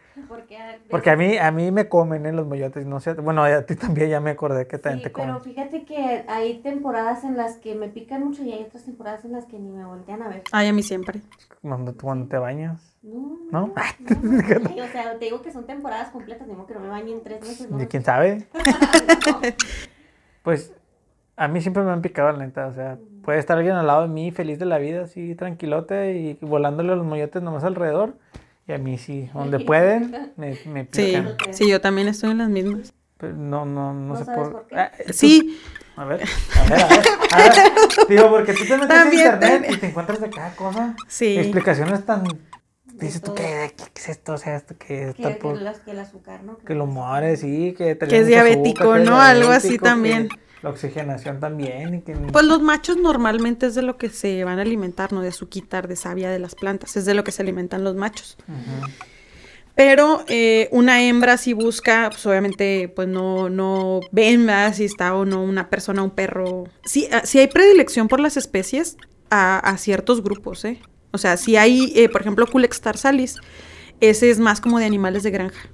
Porque 0.89 1.11
a 1.11 1.17
mí, 1.17 1.39
a 1.39 1.51
mí 1.51 1.73
me 1.73 1.89
comen 1.89 2.25
en 2.25 2.35
¿eh? 2.35 2.37
los 2.37 2.47
moyotes, 2.47 2.87
no 2.87 3.01
sé. 3.01 3.15
Bueno, 3.15 3.43
a 3.43 3.63
ti 3.63 3.75
también 3.75 4.11
ya 4.11 4.21
me 4.21 4.31
acordé 4.31 4.69
que 4.69 4.79
también 4.79 5.03
te 5.03 5.11
comen. 5.11 5.31
pero 5.31 5.41
fíjate 5.41 5.85
que 5.85 6.25
hay 6.29 6.59
temporadas 6.59 7.25
en 7.25 7.37
las 7.37 7.57
que 7.57 7.75
me 7.75 7.89
pican 7.89 8.25
mucho 8.25 8.45
y 8.45 8.53
hay 8.53 8.63
otras 8.63 8.85
temporadas 8.85 9.25
en 9.25 9.33
las 9.33 9.47
que 9.47 9.59
ni 9.59 9.71
me 9.71 9.85
voltean 9.85 10.23
a 10.23 10.29
ver. 10.29 10.45
Ay, 10.53 10.69
a 10.69 10.73
mí 10.73 10.85
siempre. 10.85 11.21
Cuando, 11.63 11.97
cuando 11.97 12.29
te 12.29 12.39
bañas. 12.39 12.81
No. 13.03 13.39
¿No? 13.51 13.65
o 13.75 14.93
sea, 14.93 15.19
te 15.19 15.25
digo 15.25 15.43
que 15.43 15.51
son 15.51 15.67
temporadas 15.67 16.11
completas, 16.11 16.47
digo 16.47 16.65
que 16.65 16.75
no 16.75 16.81
me 16.81 16.89
bañe 16.91 17.11
en 17.11 17.23
tres 17.25 17.41
meses. 17.41 17.71
¿no? 17.71 17.83
¿Y 17.83 17.87
quién 17.87 18.05
sabe? 18.05 18.47
Pues 20.47 20.73
a 21.35 21.49
mí 21.49 21.61
siempre 21.61 21.83
me 21.83 21.91
han 21.91 22.03
picado 22.03 22.31
la 22.31 22.39
neta, 22.39 22.69
o 22.69 22.73
sea, 22.73 22.99
puede 23.25 23.41
estar 23.41 23.59
alguien 23.59 23.75
al 23.75 23.89
lado 23.89 24.03
de 24.03 24.09
mí 24.09 24.31
feliz 24.31 24.61
de 24.61 24.65
la 24.65 24.79
vida, 24.79 25.03
así 25.03 25.35
tranquilote 25.35 26.13
y 26.13 26.39
volándole 26.41 26.95
los 26.95 27.05
molletes 27.05 27.43
nomás 27.43 27.65
alrededor. 27.65 28.15
Y 28.69 28.73
a 28.73 28.79
mí 28.79 28.97
sí, 28.97 29.29
donde 29.35 29.59
pueden, 29.59 30.33
me, 30.37 30.57
me 30.67 30.85
pican. 30.85 31.35
Sí, 31.47 31.65
sí, 31.65 31.69
yo 31.69 31.81
también 31.81 32.07
estoy 32.07 32.31
en 32.31 32.39
las 32.39 32.49
mismas. 32.49 32.95
Pero 33.17 33.33
no, 33.35 33.67
no, 33.67 33.93
no, 33.93 34.15
sé 34.15 34.25
por... 34.25 34.69
Ah, 34.71 34.93
sí. 35.11 35.59
A 35.97 36.05
ver, 36.05 36.23
a 36.23 36.63
ver, 36.63 36.81
a 36.81 36.87
ver, 36.87 37.07
a 37.33 37.39
ver. 37.39 37.53
Digo, 38.09 38.31
porque 38.31 38.53
tú 38.53 38.65
te 38.69 38.79
metes 38.79 39.05
en 39.05 39.13
internet 39.15 39.67
y 39.69 39.77
te 39.79 39.87
encuentras 39.89 40.21
de 40.21 40.31
cada 40.31 40.55
cosa. 40.55 40.95
Sí. 41.09 41.39
Explicaciones 41.39 42.07
tan 42.07 42.23
Dices 42.99 43.21
tú, 43.21 43.35
¿qué, 43.35 43.73
¿qué, 43.77 44.01
es 44.01 44.09
esto? 44.09 44.33
O 44.33 44.39
sea, 44.39 44.57
esto 44.57 44.75
que 44.79 45.11
está 45.11 45.35
que, 45.35 45.35
por... 45.35 45.59
que, 45.59 45.91
el 45.91 45.99
azúcar, 45.99 46.43
¿no? 46.43 46.57
Que 46.59 46.75
lo 46.75 46.87
mueres, 46.87 47.41
sí, 47.41 47.75
que... 47.77 47.97
Que 47.99 48.21
es 48.21 48.27
diabético, 48.27 48.97
¿no? 48.99 49.21
Algo 49.21 49.51
así 49.51 49.79
también. 49.79 50.29
La 50.63 50.71
oxigenación 50.71 51.39
también. 51.39 52.03
Pues 52.33 52.45
los 52.47 52.63
machos 52.63 52.97
normalmente 52.97 53.67
es 53.67 53.75
de 53.75 53.83
lo 53.83 53.99
que 53.99 54.09
se 54.09 54.43
van 54.45 54.59
a 54.59 54.63
alimentar, 54.63 55.13
¿no? 55.13 55.21
De 55.21 55.29
azuquitar, 55.29 55.89
de 55.89 55.97
savia 55.97 56.31
de 56.31 56.39
las 56.39 56.55
plantas. 56.55 56.97
Es 56.97 57.05
de 57.05 57.15
lo 57.15 57.23
que 57.23 57.33
se 57.33 57.43
alimentan 57.43 57.85
los 57.85 57.95
machos. 57.95 58.39
Pero 59.75 60.25
eh, 60.29 60.69
una 60.73 61.03
hembra 61.03 61.37
si 61.37 61.53
busca, 61.53 62.09
pues 62.11 62.25
obviamente, 62.25 62.91
pues 62.97 63.07
no, 63.07 63.51
no 63.51 64.01
ven, 64.11 64.49
Si 64.73 64.87
está 64.87 65.15
o 65.15 65.27
no 65.27 65.43
una 65.43 65.69
persona, 65.69 66.03
un 66.03 66.11
perro. 66.11 66.65
Sí, 66.85 67.07
ah, 67.13 67.23
sí 67.25 67.39
hay 67.39 67.49
predilección 67.49 68.09
por 68.09 68.21
las 68.21 68.39
especies 68.39 68.97
a, 69.29 69.59
a 69.59 69.77
ciertos 69.77 70.23
grupos, 70.23 70.65
¿eh? 70.65 70.81
O 71.17 71.19
sea, 71.19 71.37
si 71.39 71.57
hay, 71.57 71.93
eh, 71.97 72.09
por 72.09 72.21
ejemplo, 72.21 72.47
Culex 72.47 72.81
tarsalis, 72.83 73.37
ese 74.01 74.31
es 74.31 74.39
más 74.39 74.61
como 74.61 74.79
de 74.79 74.85
animales 74.85 75.23
de 75.23 75.31
granja. 75.31 75.71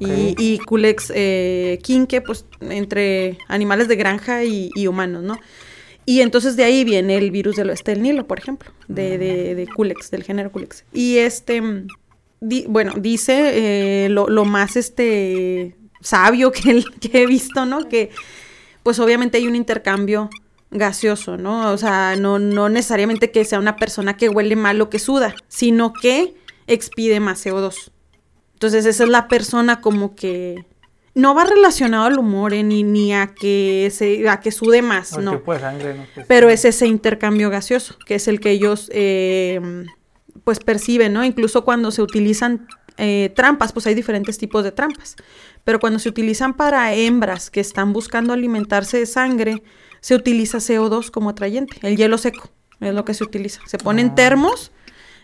Y, 0.00 0.34
y, 0.38 0.58
Culex 0.58 1.10
eh, 1.14 1.78
quinque, 1.82 2.20
pues 2.20 2.44
entre 2.60 3.38
animales 3.48 3.88
de 3.88 3.96
granja 3.96 4.44
y, 4.44 4.86
humanos, 4.86 5.22
¿no? 5.22 5.38
Y 6.04 6.20
entonces 6.20 6.56
de 6.56 6.64
ahí 6.64 6.84
viene 6.84 7.16
el 7.16 7.30
virus 7.30 7.56
del 7.56 7.70
oeste 7.70 7.92
del 7.92 8.02
Nilo, 8.02 8.26
por 8.26 8.38
ejemplo, 8.38 8.70
de, 8.88 9.16
de, 9.16 9.54
de 9.54 9.66
Culex, 9.66 10.10
del 10.10 10.24
género 10.24 10.52
Culex. 10.52 10.84
Y 10.92 11.18
este, 11.18 11.62
bueno, 12.68 12.92
dice 12.98 14.04
eh, 14.04 14.08
lo, 14.10 14.28
lo, 14.28 14.44
más 14.44 14.76
este 14.76 15.76
sabio 16.00 16.52
que, 16.52 16.84
que 17.00 17.22
he 17.22 17.26
visto, 17.26 17.64
¿no? 17.64 17.88
Que 17.88 18.10
pues 18.82 18.98
obviamente 18.98 19.38
hay 19.38 19.46
un 19.46 19.56
intercambio 19.56 20.28
gaseoso, 20.74 21.36
¿no? 21.36 21.72
O 21.72 21.78
sea, 21.78 22.16
no, 22.16 22.38
no 22.38 22.68
necesariamente 22.68 23.30
que 23.30 23.44
sea 23.44 23.58
una 23.58 23.76
persona 23.76 24.16
que 24.16 24.28
huele 24.28 24.56
mal 24.56 24.80
o 24.80 24.90
que 24.90 24.98
suda, 24.98 25.34
sino 25.48 25.92
que 25.92 26.34
expide 26.66 27.20
más 27.20 27.46
CO2. 27.46 27.90
Entonces 28.54 28.84
esa 28.84 29.04
es 29.04 29.10
la 29.10 29.28
persona 29.28 29.80
como 29.80 30.14
que 30.14 30.66
no 31.14 31.34
va 31.34 31.44
relacionado 31.44 32.04
al 32.04 32.18
humor, 32.18 32.52
eh, 32.54 32.62
ni, 32.62 32.82
ni 32.82 33.14
a 33.14 33.28
que 33.28 33.90
se, 33.92 34.28
a 34.28 34.40
que 34.40 34.50
sude 34.50 34.82
más, 34.82 35.16
no. 35.16 35.38
Tipo 35.38 35.54
de 35.54 35.60
sangre, 35.60 35.94
¿no? 35.94 36.06
Pero 36.26 36.50
es 36.50 36.64
ese 36.64 36.86
intercambio 36.86 37.50
gaseoso, 37.50 37.96
que 38.04 38.16
es 38.16 38.26
el 38.26 38.40
que 38.40 38.50
ellos 38.50 38.90
eh, 38.92 39.60
pues 40.42 40.58
perciben, 40.58 41.12
¿no? 41.12 41.24
Incluso 41.24 41.64
cuando 41.64 41.92
se 41.92 42.02
utilizan 42.02 42.66
eh, 42.96 43.32
trampas, 43.34 43.72
pues 43.72 43.86
hay 43.86 43.94
diferentes 43.94 44.38
tipos 44.38 44.64
de 44.64 44.72
trampas. 44.72 45.16
Pero 45.62 45.78
cuando 45.78 45.98
se 45.98 46.08
utilizan 46.08 46.54
para 46.54 46.94
hembras 46.94 47.50
que 47.50 47.60
están 47.60 47.92
buscando 47.92 48.32
alimentarse 48.32 48.98
de 48.98 49.06
sangre, 49.06 49.62
se 50.04 50.14
utiliza 50.14 50.58
CO2 50.58 51.10
como 51.10 51.30
atrayente, 51.30 51.78
el 51.80 51.96
hielo 51.96 52.18
seco, 52.18 52.50
es 52.80 52.92
lo 52.92 53.06
que 53.06 53.14
se 53.14 53.24
utiliza. 53.24 53.62
Se 53.64 53.78
ponen 53.78 54.08
Ah. 54.10 54.14
termos 54.14 54.70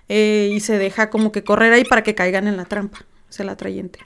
eh, 0.08 0.48
y 0.54 0.60
se 0.60 0.78
deja 0.78 1.10
como 1.10 1.32
que 1.32 1.44
correr 1.44 1.70
ahí 1.74 1.84
para 1.84 2.02
que 2.02 2.14
caigan 2.14 2.48
en 2.48 2.56
la 2.56 2.64
trampa, 2.64 3.04
es 3.28 3.38
el 3.40 3.50
atrayente. 3.50 3.98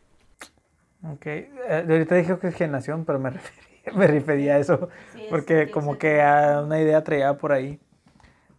Ok, 1.05 1.27
eh, 1.27 1.49
ahorita 1.89 2.17
dije 2.17 2.33
oxigenación, 2.33 3.05
pero 3.05 3.21
me 3.21 3.31
refería, 3.39 3.93
me 3.95 4.07
refería 4.09 4.55
a 4.57 4.59
eso, 4.59 4.89
Sí, 5.15 5.27
porque 5.31 5.67
sí, 5.67 5.71
como 5.71 5.97
que 5.97 6.21
a 6.23 6.63
una 6.67 6.81
idea 6.81 7.05
traía 7.05 7.35
por 7.39 7.53
ahí. 7.53 7.79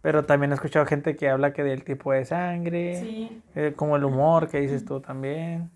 Pero 0.00 0.24
también 0.24 0.52
he 0.52 0.54
escuchado 0.54 0.86
gente 0.86 1.16
que 1.16 1.28
habla 1.28 1.52
que 1.52 1.64
del 1.64 1.84
tipo 1.84 2.12
de 2.12 2.24
sangre, 2.24 2.98
Sí, 3.02 3.42
eh, 3.56 3.74
como 3.76 3.96
el 3.96 4.04
humor 4.04 4.48
que 4.48 4.58
dices 4.60 4.86
tú 4.86 5.00
también. 5.00 5.68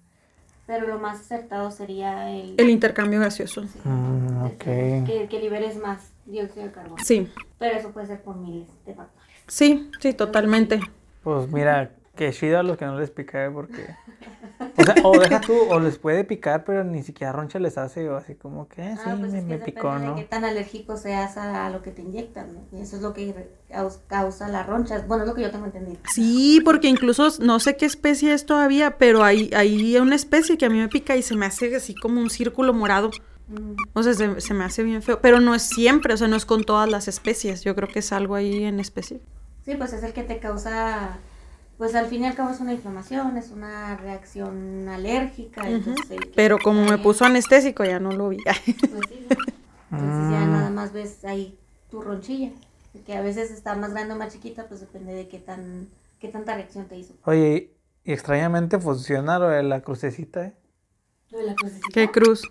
pero 0.66 0.86
lo 0.86 0.98
más 1.00 1.20
acertado 1.20 1.70
sería 1.70 2.30
el... 2.30 2.54
El 2.56 2.70
intercambio 2.70 3.20
gaseoso. 3.20 3.64
sí, 3.66 3.78
Mm, 3.84 4.44
ok. 4.46 4.58
que, 5.04 5.26
que 5.28 5.38
liberes 5.40 5.76
más 5.76 6.09
dióxido 6.30 6.66
de 6.66 6.72
carbono. 6.72 7.02
Sí, 7.04 7.28
Pero 7.58 7.76
eso 7.78 7.90
puede 7.90 8.06
ser 8.06 8.22
por 8.22 8.36
miles 8.36 8.68
de 8.86 8.94
factores. 8.94 9.26
sí, 9.46 9.90
sí, 10.00 10.12
totalmente. 10.14 10.80
Pues 11.22 11.48
mira, 11.50 11.90
que 12.16 12.32
chido 12.32 12.58
a 12.58 12.62
los 12.62 12.76
que 12.78 12.84
no 12.86 12.98
les 12.98 13.10
pica, 13.10 13.44
¿eh? 13.44 13.50
porque... 13.50 13.86
O 14.76 14.82
sea, 14.82 14.94
o 15.04 15.18
deja 15.18 15.40
tú, 15.40 15.54
o 15.70 15.80
les 15.80 15.98
puede 15.98 16.22
picar, 16.24 16.64
pero 16.64 16.84
ni 16.84 17.02
siquiera 17.02 17.32
roncha 17.32 17.58
les 17.58 17.78
hace, 17.78 18.08
o 18.10 18.16
así 18.16 18.34
como 18.34 18.68
que, 18.68 18.82
eh, 18.82 18.94
sí, 18.96 19.02
Ah, 19.06 19.16
pues 19.18 19.32
me, 19.32 19.38
es 19.38 19.44
que 19.44 19.50
me 19.50 19.58
depende 19.58 19.64
picó, 19.64 19.92
de 19.98 20.06
¿no? 20.06 20.14
qué 20.16 20.24
tan 20.24 20.44
alérgico 20.44 20.96
seas 20.98 21.38
a, 21.38 21.66
a 21.66 21.70
lo 21.70 21.80
que 21.82 21.90
te 21.92 22.02
inyectan, 22.02 22.52
¿no? 22.54 22.78
Y 22.78 22.82
eso 22.82 22.96
es 22.96 23.02
lo 23.02 23.14
que 23.14 23.48
causa 24.06 24.48
las 24.48 24.66
ronchas. 24.66 25.08
Bueno, 25.08 25.24
es 25.24 25.28
lo 25.30 25.34
que 25.34 25.42
yo 25.42 25.50
tengo 25.50 25.64
entendido. 25.66 25.98
Sí, 26.12 26.60
porque 26.62 26.88
incluso 26.88 27.26
no 27.40 27.58
sé 27.58 27.76
qué 27.76 27.86
especie 27.86 28.34
es 28.34 28.44
todavía, 28.44 28.98
pero 28.98 29.24
hay, 29.24 29.50
hay 29.54 29.96
una 29.96 30.14
especie 30.14 30.58
que 30.58 30.66
a 30.66 30.70
mí 30.70 30.78
me 30.78 30.88
pica 30.88 31.16
y 31.16 31.22
se 31.22 31.36
me 31.36 31.46
hace 31.46 31.74
así 31.74 31.94
como 31.94 32.20
un 32.20 32.28
círculo 32.28 32.74
morado. 32.74 33.10
O 33.94 34.02
sea, 34.02 34.14
se, 34.14 34.40
se 34.40 34.54
me 34.54 34.64
hace 34.64 34.82
bien 34.82 35.02
feo. 35.02 35.20
Pero 35.20 35.40
no 35.40 35.54
es 35.54 35.62
siempre, 35.62 36.14
o 36.14 36.16
sea, 36.16 36.28
no 36.28 36.36
es 36.36 36.44
con 36.46 36.64
todas 36.64 36.88
las 36.88 37.08
especies. 37.08 37.62
Yo 37.62 37.74
creo 37.74 37.88
que 37.88 37.98
es 38.00 38.12
algo 38.12 38.34
ahí 38.34 38.64
en 38.64 38.80
especie. 38.80 39.20
Sí, 39.64 39.74
pues 39.76 39.92
es 39.92 40.02
el 40.02 40.12
que 40.12 40.22
te 40.22 40.38
causa, 40.38 41.18
pues 41.78 41.94
al 41.94 42.06
fin 42.06 42.22
y 42.22 42.26
al 42.26 42.34
cabo 42.34 42.50
es 42.50 42.60
una 42.60 42.72
inflamación, 42.72 43.36
es 43.36 43.50
una 43.50 43.96
reacción 43.96 44.88
alérgica. 44.88 45.68
entonces 45.68 46.10
el 46.10 46.20
que 46.20 46.32
Pero 46.34 46.58
como 46.58 46.84
me 46.84 46.98
puso 46.98 47.24
anestésico, 47.24 47.84
ya 47.84 48.00
no 48.00 48.12
lo 48.12 48.28
vi. 48.30 48.38
Pues 48.44 48.56
sí, 49.08 49.26
¿no? 49.28 49.36
Entonces 49.92 50.30
ya 50.30 50.46
Mm. 50.46 50.52
nada 50.52 50.70
más 50.70 50.92
ves 50.92 51.24
ahí 51.24 51.58
tu 51.90 52.00
ronchilla. 52.00 52.50
Que 53.06 53.14
a 53.16 53.20
veces 53.22 53.50
está 53.50 53.74
más 53.76 53.90
grande 53.92 54.14
o 54.14 54.16
más 54.16 54.32
chiquita, 54.32 54.66
pues 54.68 54.80
depende 54.80 55.12
de 55.12 55.28
qué 55.28 55.38
tan 55.38 55.88
qué 56.20 56.28
tanta 56.28 56.54
reacción 56.54 56.86
te 56.86 56.96
hizo. 56.96 57.14
Oye, 57.24 57.72
y 58.04 58.12
extrañamente 58.12 58.78
funciona 58.78 59.38
lo 59.38 59.48
de 59.48 59.62
la 59.62 59.80
crucecita, 59.80 60.46
¿eh? 60.46 60.54
Lo 61.30 61.38
de 61.38 61.44
la 61.46 61.54
crucecita. 61.54 61.88
Qué 61.92 62.08
cruz. 62.10 62.42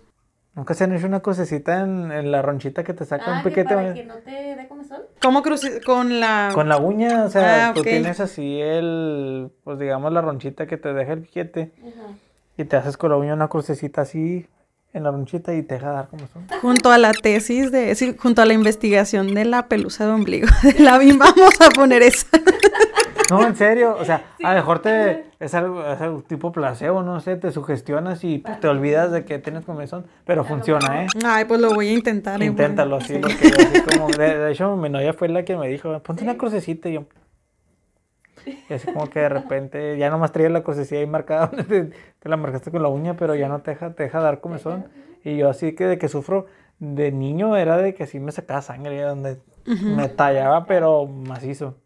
¿Nunca 0.54 0.74
se 0.74 0.84
han 0.84 0.92
hecho 0.94 1.06
una 1.06 1.20
crucecita 1.20 1.80
en, 1.80 2.10
en 2.10 2.32
la 2.32 2.42
ronchita 2.42 2.82
que 2.82 2.92
te 2.92 3.04
saca 3.04 3.24
Ah, 3.26 3.36
un 3.36 3.42
que 3.42 3.48
piquete? 3.50 3.74
para 3.74 3.94
que 3.94 4.04
no 4.04 4.14
te 4.16 4.30
dé 4.30 4.66
comezón. 4.68 5.02
¿Cómo 5.22 5.42
cruz 5.42 5.64
con 5.86 6.18
la... 6.20 6.50
Con 6.52 6.68
la 6.68 6.76
uña, 6.78 7.24
o 7.24 7.30
sea, 7.30 7.68
Ah, 7.68 7.72
tú 7.74 7.82
tienes 7.82 8.18
así 8.20 8.60
el, 8.60 9.50
pues 9.62 9.78
digamos 9.78 10.12
la 10.12 10.20
ronchita 10.20 10.66
que 10.66 10.76
te 10.76 10.92
deja 10.92 11.12
el 11.12 11.20
piquete 11.22 11.72
Ajá. 11.80 12.12
y 12.56 12.64
te 12.64 12.76
haces 12.76 12.96
con 12.96 13.10
la 13.10 13.16
uña 13.16 13.32
una 13.34 13.46
crucecita 13.48 14.00
así 14.02 14.48
en 14.92 15.04
la 15.04 15.10
ronchita 15.10 15.54
y 15.54 15.62
te 15.62 15.74
deja 15.74 15.90
dar 15.90 16.08
como 16.08 16.26
son. 16.32 16.46
Junto 16.60 16.90
a 16.90 16.98
la 16.98 17.12
tesis 17.12 17.70
de... 17.70 17.94
sí, 17.94 18.16
junto 18.18 18.42
a 18.42 18.44
la 18.44 18.54
investigación 18.54 19.34
de 19.34 19.44
la 19.44 19.66
pelusa 19.68 20.06
de 20.06 20.12
ombligo 20.12 20.48
de 20.62 20.78
la 20.84 20.98
BIM, 20.98 21.18
vamos 21.18 21.60
a 21.60 21.70
poner 21.70 22.02
esa. 22.02 22.26
No, 23.30 23.46
en 23.46 23.54
serio, 23.54 23.96
o 23.96 24.04
sea, 24.04 24.24
a 24.42 24.50
lo 24.50 24.56
mejor 24.56 24.80
te, 24.80 25.24
es 25.38 25.54
algo, 25.54 25.86
es 25.86 26.00
algo 26.00 26.20
tipo 26.22 26.50
placebo, 26.50 27.04
no 27.04 27.20
sé, 27.20 27.36
te 27.36 27.52
sugestionas 27.52 28.24
y 28.24 28.42
te 28.60 28.66
olvidas 28.66 29.12
de 29.12 29.24
que 29.24 29.38
tienes 29.38 29.64
comezón, 29.64 30.04
pero 30.24 30.42
funciona, 30.42 31.04
¿eh? 31.04 31.06
Ay, 31.24 31.44
pues 31.44 31.60
lo 31.60 31.72
voy 31.72 31.90
a 31.90 31.92
intentar. 31.92 32.42
eh, 32.42 32.46
Inténtalo 32.46 32.96
así, 32.96 33.18
porque 33.18 33.50
yo 33.50 33.56
así 33.56 33.82
como, 33.82 34.08
de, 34.08 34.36
de 34.36 34.50
hecho 34.52 34.74
mi 34.74 34.88
novia 34.88 35.12
fue 35.12 35.28
la 35.28 35.44
que 35.44 35.56
me 35.56 35.68
dijo, 35.68 35.96
ponte 36.00 36.24
una 36.24 36.36
crucecita 36.36 36.88
y 36.88 36.94
yo... 36.94 37.04
Y 38.46 38.72
así 38.72 38.92
como 38.92 39.08
que 39.08 39.20
de 39.20 39.28
repente 39.28 39.98
ya 39.98 40.10
nomás 40.10 40.32
traía 40.32 40.50
la 40.50 40.62
crucecilla 40.62 41.00
ahí 41.00 41.06
marcada, 41.06 41.46
donde 41.48 41.64
te, 41.84 41.96
te 42.18 42.28
la 42.28 42.36
marcaste 42.36 42.70
con 42.70 42.82
la 42.82 42.88
uña, 42.88 43.16
pero 43.16 43.34
ya 43.34 43.48
no 43.48 43.60
te 43.60 43.72
deja, 43.72 43.94
te 43.94 44.04
deja 44.04 44.20
dar 44.20 44.40
comezón. 44.40 44.86
Y 45.24 45.36
yo 45.36 45.48
así 45.48 45.74
que 45.74 45.86
de 45.86 45.98
que 45.98 46.08
sufro, 46.08 46.46
de 46.78 47.12
niño 47.12 47.56
era 47.56 47.76
de 47.76 47.94
que 47.94 48.06
sí 48.06 48.20
me 48.20 48.32
sacaba 48.32 48.62
sangre, 48.62 49.02
donde 49.02 49.38
me 49.64 50.08
tallaba, 50.08 50.66
pero 50.66 51.06
macizo. 51.06 51.76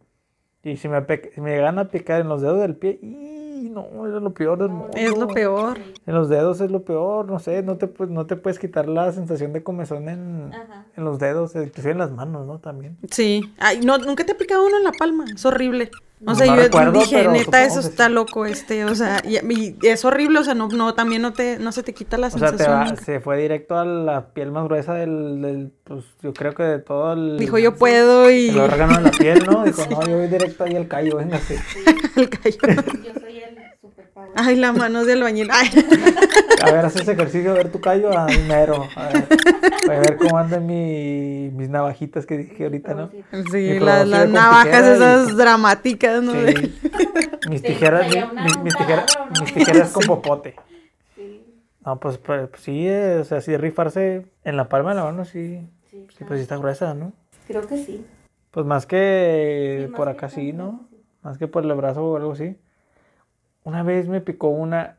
Y 0.62 0.76
si 0.76 0.88
me, 0.88 1.04
si 1.34 1.40
me 1.40 1.50
llegan 1.50 1.78
a 1.78 1.88
picar 1.88 2.20
en 2.20 2.28
los 2.28 2.40
dedos 2.40 2.60
del 2.60 2.76
pie, 2.76 2.98
¡y! 3.02 3.34
no, 3.74 4.06
es 4.06 4.22
lo 4.22 4.32
peor 4.32 4.58
del 4.58 4.68
mundo. 4.68 4.90
Es 4.94 5.16
lo 5.16 5.26
peor. 5.28 5.78
En 6.06 6.14
los 6.14 6.28
dedos 6.28 6.60
es 6.60 6.70
lo 6.70 6.84
peor, 6.84 7.26
no 7.26 7.38
sé, 7.38 7.62
no 7.62 7.76
te, 7.76 7.90
no 8.08 8.26
te 8.26 8.36
puedes 8.36 8.58
quitar 8.58 8.88
la 8.88 9.12
sensación 9.12 9.52
de 9.52 9.62
comezón 9.62 10.08
en, 10.08 10.52
en 10.96 11.04
los 11.04 11.18
dedos, 11.18 11.54
inclusive 11.54 11.92
en 11.92 11.98
las 11.98 12.10
manos, 12.10 12.46
¿no? 12.46 12.58
También. 12.58 12.96
Sí. 13.10 13.52
Ay, 13.58 13.80
no, 13.80 13.98
nunca 13.98 14.24
te 14.24 14.32
ha 14.32 14.36
picado 14.38 14.66
uno 14.66 14.76
en 14.78 14.84
la 14.84 14.92
palma. 14.92 15.24
Es 15.34 15.44
horrible. 15.44 15.90
O 16.26 16.30
No 16.30 16.34
sea, 16.36 16.46
yo 16.46 16.56
recuerdo, 16.56 16.92
dije, 17.00 17.28
neta, 17.28 17.64
eso 17.64 17.80
que 17.82 17.86
está 17.88 18.08
loco, 18.08 18.46
este, 18.46 18.84
o 18.86 18.94
sea, 18.94 19.20
y, 19.24 19.36
y 19.58 19.76
es 19.82 20.04
horrible, 20.04 20.38
o 20.38 20.44
sea, 20.44 20.54
no, 20.54 20.68
no, 20.68 20.94
también 20.94 21.20
no 21.22 21.32
te, 21.32 21.58
no 21.58 21.70
se 21.70 21.82
te 21.82 21.92
quita 21.92 22.16
la 22.16 22.28
O 22.28 22.30
sea, 22.30 22.48
sensación. 22.48 22.66
te 22.66 22.72
va- 22.72 22.84
nunca. 22.90 23.04
se 23.04 23.20
fue 23.20 23.36
directo 23.36 23.76
a 23.78 23.84
la 23.84 24.28
piel 24.32 24.50
más 24.50 24.64
gruesa 24.64 24.94
del, 24.94 25.42
del, 25.42 25.70
pues 25.84 26.04
yo 26.22 26.32
creo 26.32 26.54
que 26.54 26.62
de 26.62 26.78
todo 26.78 27.12
el... 27.12 27.36
Dijo, 27.38 27.58
yo 27.58 27.74
puedo 27.76 28.30
y 28.30 28.48
El 28.48 28.60
órgano 28.60 28.96
de 28.96 29.02
la 29.02 29.10
piel, 29.10 29.44
¿no? 29.46 29.64
Dijo, 29.64 29.82
no, 29.90 30.06
yo 30.06 30.16
voy 30.18 30.28
directo 30.28 30.64
ahí 30.64 30.76
al 30.76 30.88
callo, 30.88 31.16
véngase. 31.16 31.58
el 32.16 32.28
callo. 32.30 32.56
Yo 33.04 33.20
soy. 33.20 33.33
Ay, 34.34 34.56
la 34.56 34.72
mano 34.72 35.04
de 35.04 35.12
albañil. 35.14 35.48
Ay, 35.52 35.68
A 36.62 36.70
ver, 36.70 36.84
haces 36.86 37.06
ejercicio, 37.08 37.50
a 37.52 37.54
ver 37.54 37.70
tu 37.70 37.80
callo, 37.80 38.16
a 38.16 38.26
mero. 38.48 38.88
A 38.96 39.08
ver, 39.08 39.28
a 39.96 40.00
ver 40.00 40.16
cómo 40.16 40.38
andan 40.38 40.66
mi, 40.66 41.50
mis 41.52 41.68
navajitas 41.68 42.26
que 42.26 42.38
dije 42.38 42.64
ahorita, 42.64 42.94
¿no? 42.94 43.10
sí, 43.50 43.78
las 43.80 44.02
con 44.08 44.32
navajas 44.32 44.84
y- 44.86 44.92
esas 44.94 45.36
dramáticas, 45.36 46.22
¿no? 46.22 46.32
Sí. 46.32 46.74
Mis 47.48 47.62
tijeras, 47.62 48.06
mi- 48.08 48.62
mis, 48.62 48.74
tijeras, 48.76 49.06
mis 49.40 49.52
tijeras 49.54 49.92
con 49.92 50.06
popote. 50.06 50.54
Sí, 51.14 51.44
No, 51.84 52.00
pues, 52.00 52.18
pues, 52.18 52.48
pues, 52.48 52.62
sí, 52.62 52.86
eh, 52.88 53.18
o 53.20 53.24
sea, 53.24 53.40
sí 53.40 53.56
rifarse 53.56 54.26
en 54.44 54.56
la 54.56 54.68
palma 54.68 54.90
de 54.90 54.96
la 54.96 55.04
mano, 55.04 55.24
sí, 55.24 55.60
sí. 55.90 56.06
sí, 56.16 56.24
pues 56.24 56.38
sí 56.38 56.42
está 56.42 56.56
gruesa, 56.56 56.94
¿no? 56.94 57.12
Creo 57.46 57.66
que 57.66 57.76
sí. 57.76 58.04
Pues 58.50 58.64
más 58.64 58.86
que 58.86 59.80
Sí, 59.84 59.90
más 59.90 59.96
por 59.96 60.08
acá 60.08 60.28
sí, 60.30 60.52
¿no? 60.52 60.64
¿no? 60.64 60.88
Más 61.22 61.36
que 61.38 61.46
por 61.48 61.64
el 61.64 61.72
brazo 61.74 62.04
o 62.04 62.16
algo 62.16 62.32
así. 62.32 62.56
Una 63.64 63.82
vez 63.82 64.08
me 64.08 64.20
picó 64.20 64.48
una 64.48 64.98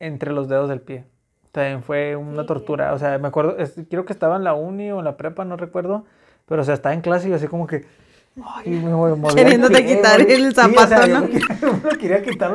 entre 0.00 0.32
los 0.32 0.48
dedos 0.48 0.68
del 0.68 0.80
pie. 0.80 1.04
También 1.52 1.82
fue 1.82 2.16
una 2.16 2.42
Sí. 2.42 2.46
tortura. 2.48 2.92
O 2.92 2.98
sea, 2.98 3.18
me 3.18 3.28
acuerdo, 3.28 3.56
es- 3.58 3.80
creo 3.88 4.04
que 4.04 4.12
estaba 4.12 4.36
en 4.36 4.44
la 4.44 4.54
uni 4.54 4.90
o 4.90 4.98
en 4.98 5.04
la 5.04 5.16
prepa, 5.16 5.44
no 5.44 5.56
recuerdo. 5.56 6.04
Pero, 6.46 6.62
o 6.62 6.64
sea, 6.64 6.74
estaba 6.74 6.94
en 6.94 7.00
clase 7.00 7.28
y 7.28 7.30
yo 7.30 7.36
así 7.36 7.46
como 7.46 7.66
que... 7.66 7.84
Ay, 8.44 8.68
me 8.70 8.90
el 9.30 9.34
Queriéndote 9.34 9.78
pie, 9.82 9.96
quitar 9.96 10.20
el 10.20 10.26
Sí, 10.28 10.46
o 10.48 10.52
sea, 10.52 10.68
zapato, 10.98 11.06
¿no? 11.08 11.26
yo 11.62 11.72
me 11.90 11.98
quería 11.98 12.22
quitar 12.22 12.52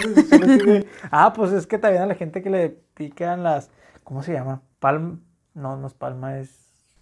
sensación 0.00 0.42
así 0.50 0.58
de- 0.66 0.86
Ah, 1.10 1.32
pues 1.34 1.52
es 1.52 1.66
que 1.68 1.78
también 1.78 2.02
a 2.02 2.06
la 2.06 2.14
gente 2.16 2.42
que 2.42 2.50
le 2.50 2.70
pican 2.94 3.42
las... 3.44 3.70
¿Cómo 4.02 4.22
se 4.22 4.32
llama? 4.32 4.62
Palm... 4.80 5.20
No, 5.54 5.76
no 5.76 5.86
es 5.86 5.94
palma, 5.94 6.38
es 6.38 6.50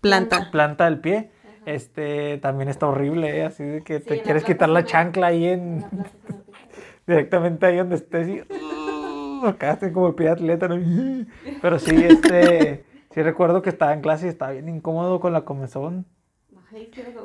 Planta. 0.03 0.51
planta 0.51 0.85
del 0.85 1.01
pie, 1.01 1.31
este 1.65 2.37
también 2.39 2.69
está 2.69 2.87
horrible, 2.87 3.39
¿eh? 3.39 3.45
así 3.47 3.65
de 3.65 3.81
que 3.81 4.01
Sí, 4.01 4.05
te 4.09 4.21
quieres 4.21 4.45
quitar 4.45 4.69
la 4.69 4.85
chancla 4.85 5.29
ahí 5.29 5.47
En 5.47 5.83
directamente 7.07 7.67
ahí 7.67 7.77
donde 7.77 7.97
estés 7.97 8.29
y 8.29 8.41
acá 9.47 9.73
estoy 9.73 9.93
como 9.93 10.09
el 10.09 10.15
pie 10.15 10.27
de 10.27 10.33
atleta, 10.33 10.69
¿no? 10.69 10.77
Pero 11.63 11.79
sí, 11.79 11.95
este 11.97 12.85
sí 13.11 13.23
recuerdo 13.23 13.63
que 13.63 13.71
estaba 13.71 13.93
en 13.93 14.01
clase 14.01 14.27
y 14.27 14.31
estaba 14.31 14.53
bien 14.53 14.69
incómodo 14.69 15.21
con 15.21 15.33
la 15.33 15.45
comezón. 15.45 16.07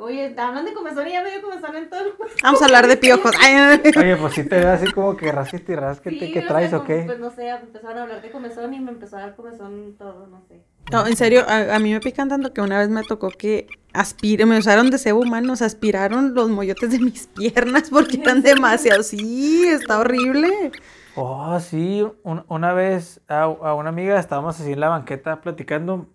Oye, 0.00 0.34
hablan 0.36 0.66
de 0.66 0.74
comezón 0.74 1.08
y 1.08 1.12
ya 1.12 1.22
me 1.22 1.30
dio 1.30 1.40
comezón 1.40 1.74
en 1.74 1.88
todo 1.88 2.00
el 2.00 2.12
cuerpo. 2.12 2.34
Vamos 2.42 2.60
a 2.60 2.66
hablar 2.66 2.86
de 2.86 2.98
piojos. 2.98 3.32
Ay, 3.40 3.80
Oye, 3.96 4.16
pues 4.16 4.34
sí 4.34 4.44
te 4.44 4.56
veo 4.58 4.70
así 4.70 4.92
como 4.92 5.16
que 5.16 5.32
rasques 5.32 5.66
y 5.66 5.74
rasques, 5.74 6.18
Sí, 6.18 6.30
¿qué 6.30 6.42
traes 6.42 6.74
o 6.74 6.84
qué? 6.84 7.04
Pues 7.06 7.18
no 7.18 7.30
sé, 7.30 7.48
empezaron 7.48 7.98
a 7.98 8.02
hablar 8.02 8.20
de 8.20 8.30
comezón 8.30 8.74
y 8.74 8.80
me 8.80 8.90
empezó 8.90 9.16
a 9.16 9.20
dar 9.20 9.36
comezón 9.36 9.96
todo, 9.96 10.26
no 10.26 10.42
sé. 10.42 10.62
No, 10.90 11.06
en 11.06 11.16
serio, 11.16 11.44
a, 11.46 11.74
a 11.74 11.78
mí 11.78 11.92
me 11.92 12.00
pican 12.00 12.28
tanto 12.28 12.52
que 12.54 12.60
una 12.62 12.78
vez 12.78 12.88
me 12.88 13.04
tocó 13.04 13.28
que 13.30 13.66
aspire, 13.92 14.46
me 14.46 14.58
usaron 14.58 14.90
de 14.90 14.98
cebo 14.98 15.20
humano, 15.20 15.52
o 15.52 15.56
sea, 15.56 15.66
aspiraron 15.66 16.34
los 16.34 16.48
mollotes 16.50 16.90
de 16.90 16.98
mis 16.98 17.26
piernas 17.34 17.90
porque 17.90 18.18
eran 18.22 18.42
demasiado. 18.42 19.02
Sí, 19.02 19.66
está 19.66 19.98
horrible. 19.98 20.72
Oh, 21.14 21.58
sí, 21.60 22.04
un- 22.22 22.44
una 22.48 22.72
vez 22.72 23.20
a, 23.28 23.42
a 23.42 23.74
una 23.74 23.88
amiga 23.90 24.18
estábamos 24.20 24.58
así 24.60 24.72
en 24.72 24.80
la 24.80 24.88
banqueta 24.88 25.40
platicando 25.40 26.06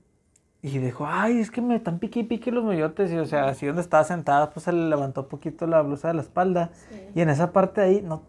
Y 0.65 0.77
dijo, 0.77 1.05
ay, 1.05 1.41
es 1.41 1.51
que 1.51 1.59
me 1.61 1.75
están 1.75 1.99
pique 1.99 2.21
y 2.21 2.23
pique 2.23 2.49
los 2.49 2.63
moyotes. 2.63 3.11
Y 3.11 3.17
o 3.17 3.25
sea, 3.25 3.49
así 3.49 3.65
donde 3.65 3.81
estaba 3.81 4.05
sentada, 4.05 4.49
pues 4.51 4.63
se 4.63 4.71
le 4.71 4.87
levantó 4.87 5.23
un 5.23 5.27
poquito 5.27 5.67
la 5.67 5.81
blusa 5.81 6.07
de 6.07 6.13
la 6.13 6.21
espalda. 6.21 6.69
Y 7.13 7.19
en 7.19 7.29
esa 7.29 7.51
parte 7.51 7.81
ahí, 7.81 8.01
no, 8.01 8.23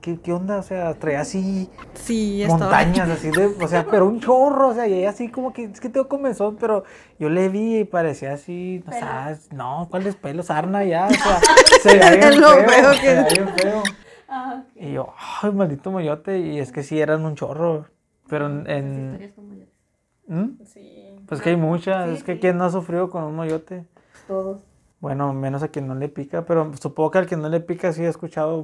¿qué, 0.00 0.18
¿qué, 0.18 0.32
onda? 0.32 0.58
O 0.58 0.62
sea, 0.64 0.94
traía 0.94 1.20
así 1.20 1.70
sí, 1.94 2.42
montañas, 2.48 3.08
así 3.08 3.30
de, 3.30 3.46
o 3.46 3.68
sea, 3.68 3.86
pero 3.88 4.08
un 4.08 4.18
chorro, 4.18 4.70
o 4.70 4.74
sea, 4.74 4.88
y 4.88 5.04
así 5.04 5.28
como 5.28 5.52
que, 5.52 5.66
es 5.66 5.80
que 5.80 5.88
tengo 5.88 6.08
comenzó, 6.08 6.56
pero 6.56 6.82
yo 7.20 7.28
le 7.28 7.48
vi 7.48 7.78
y 7.78 7.84
parecía 7.84 8.32
así, 8.32 8.82
o 8.88 8.90
sea, 8.90 9.38
no, 9.52 9.86
¿cuáles 9.88 10.16
pelos? 10.16 10.50
Arna 10.50 10.82
ya, 10.82 11.06
o 11.06 11.10
sea, 11.10 11.40
se 11.80 11.96
veía 11.96 12.10
bien 12.10 12.42
feo, 12.42 12.94
se 12.94 13.06
veía 13.06 13.22
bien 13.22 13.48
feo. 13.56 13.82
Ah, 14.28 14.64
y 14.74 14.94
yo, 14.94 15.14
ay, 15.42 15.52
maldito 15.52 15.92
moyote, 15.92 16.40
y 16.40 16.58
es 16.58 16.72
que 16.72 16.82
sí 16.82 16.98
eran 16.98 17.24
un 17.24 17.36
chorro, 17.36 17.86
pero 18.28 18.46
en... 18.46 18.68
en... 18.68 19.32
¿Mm? 20.26 20.64
Sí. 20.64 21.01
Pues 21.32 21.40
que 21.40 21.48
hay 21.48 21.56
muchas, 21.56 22.10
es 22.10 22.24
que 22.24 22.38
quien 22.38 22.58
no 22.58 22.64
ha 22.64 22.70
sufrido 22.70 23.08
con 23.08 23.24
un 23.24 23.34
moyote. 23.34 23.86
Todos. 24.28 24.60
Bueno, 25.00 25.32
menos 25.32 25.62
a 25.62 25.68
quien 25.68 25.88
no 25.88 25.94
le 25.94 26.10
pica, 26.10 26.44
pero 26.44 26.70
supongo 26.78 27.10
que 27.10 27.18
al 27.20 27.26
que 27.26 27.38
no 27.38 27.48
le 27.48 27.60
pica 27.60 27.90
sí 27.94 28.04
ha 28.04 28.10
escuchado 28.10 28.62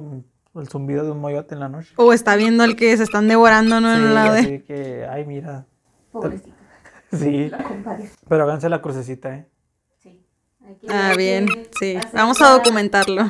el 0.53 0.69
zumbido 0.69 1.03
de 1.03 1.09
un 1.09 1.19
moyote 1.19 1.55
en 1.55 1.61
la 1.61 1.67
noche. 1.67 1.91
O 1.95 2.13
está 2.13 2.35
viendo 2.35 2.63
el 2.63 2.75
que 2.75 2.95
se 2.95 3.01
están 3.01 3.27
devorando, 3.27 3.81
¿no? 3.81 3.89
Sí, 3.89 3.99
en 4.03 4.13
lado 4.13 4.33
de... 4.35 4.63
que, 4.63 5.07
ay, 5.09 5.25
mira. 5.25 5.65
Pobrecito. 6.11 6.55
Sí. 7.11 7.49
Pero 8.27 8.43
háganse 8.43 8.69
la 8.69 8.83
crucecita, 8.83 9.33
¿eh? 9.33 9.47
Sí. 9.97 10.23
ah, 10.89 11.13
bien, 11.17 11.47
sí. 11.79 11.97
Vamos 12.13 12.39
a 12.39 12.51
documentarlo. 12.51 13.25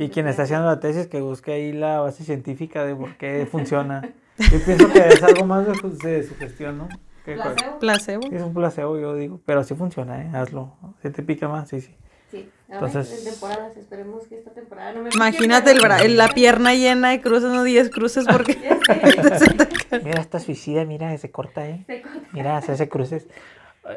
y 0.00 0.08
quien 0.08 0.26
está 0.26 0.42
haciendo 0.42 0.66
la 0.66 0.80
tesis, 0.80 1.06
que 1.06 1.20
busque 1.20 1.52
ahí 1.52 1.72
la 1.72 2.00
base 2.00 2.24
científica 2.24 2.84
de 2.84 2.96
por 2.96 3.16
qué 3.18 3.46
funciona. 3.52 4.02
Yo 4.36 4.64
pienso 4.64 4.88
que 4.92 4.98
es 4.98 5.22
algo 5.22 5.46
más 5.46 5.64
de, 5.64 6.08
de 6.10 6.22
su 6.24 6.34
gestión, 6.34 6.88
¿no? 7.26 7.42
¿Placebo? 7.42 7.78
placebo. 7.78 8.22
Es 8.32 8.42
un 8.42 8.54
placebo, 8.54 8.98
yo 8.98 9.14
digo, 9.14 9.40
pero 9.44 9.64
sí 9.64 9.74
funciona, 9.74 10.22
¿eh? 10.22 10.30
Hazlo. 10.32 10.74
Si 11.02 11.10
te 11.10 11.22
pica 11.22 11.48
más, 11.48 11.68
sí, 11.68 11.80
sí. 11.80 11.94
Sí, 12.30 12.48
Entonces, 12.68 13.26
en 13.26 13.32
temporadas, 13.32 13.76
esperemos 13.76 14.24
que 14.28 14.38
esta 14.38 14.52
temporada 14.52 14.92
no 14.92 15.02
me 15.02 15.10
Imagínate 15.12 15.72
el 15.72 16.16
la 16.16 16.28
pierna 16.28 16.74
llena 16.74 17.10
de 17.10 17.20
cruces, 17.20 17.50
no 17.50 17.64
10 17.64 17.90
cruces 17.90 18.24
porque... 18.30 18.56
mira, 20.04 20.20
esta 20.20 20.38
suicida, 20.38 20.84
mira, 20.84 21.16
se 21.18 21.32
corta, 21.32 21.68
¿eh? 21.68 21.82
Se 21.88 22.02
corta. 22.02 22.28
Mira, 22.32 22.62
se 22.62 22.72
hace 22.72 22.88
cruces. 22.88 23.26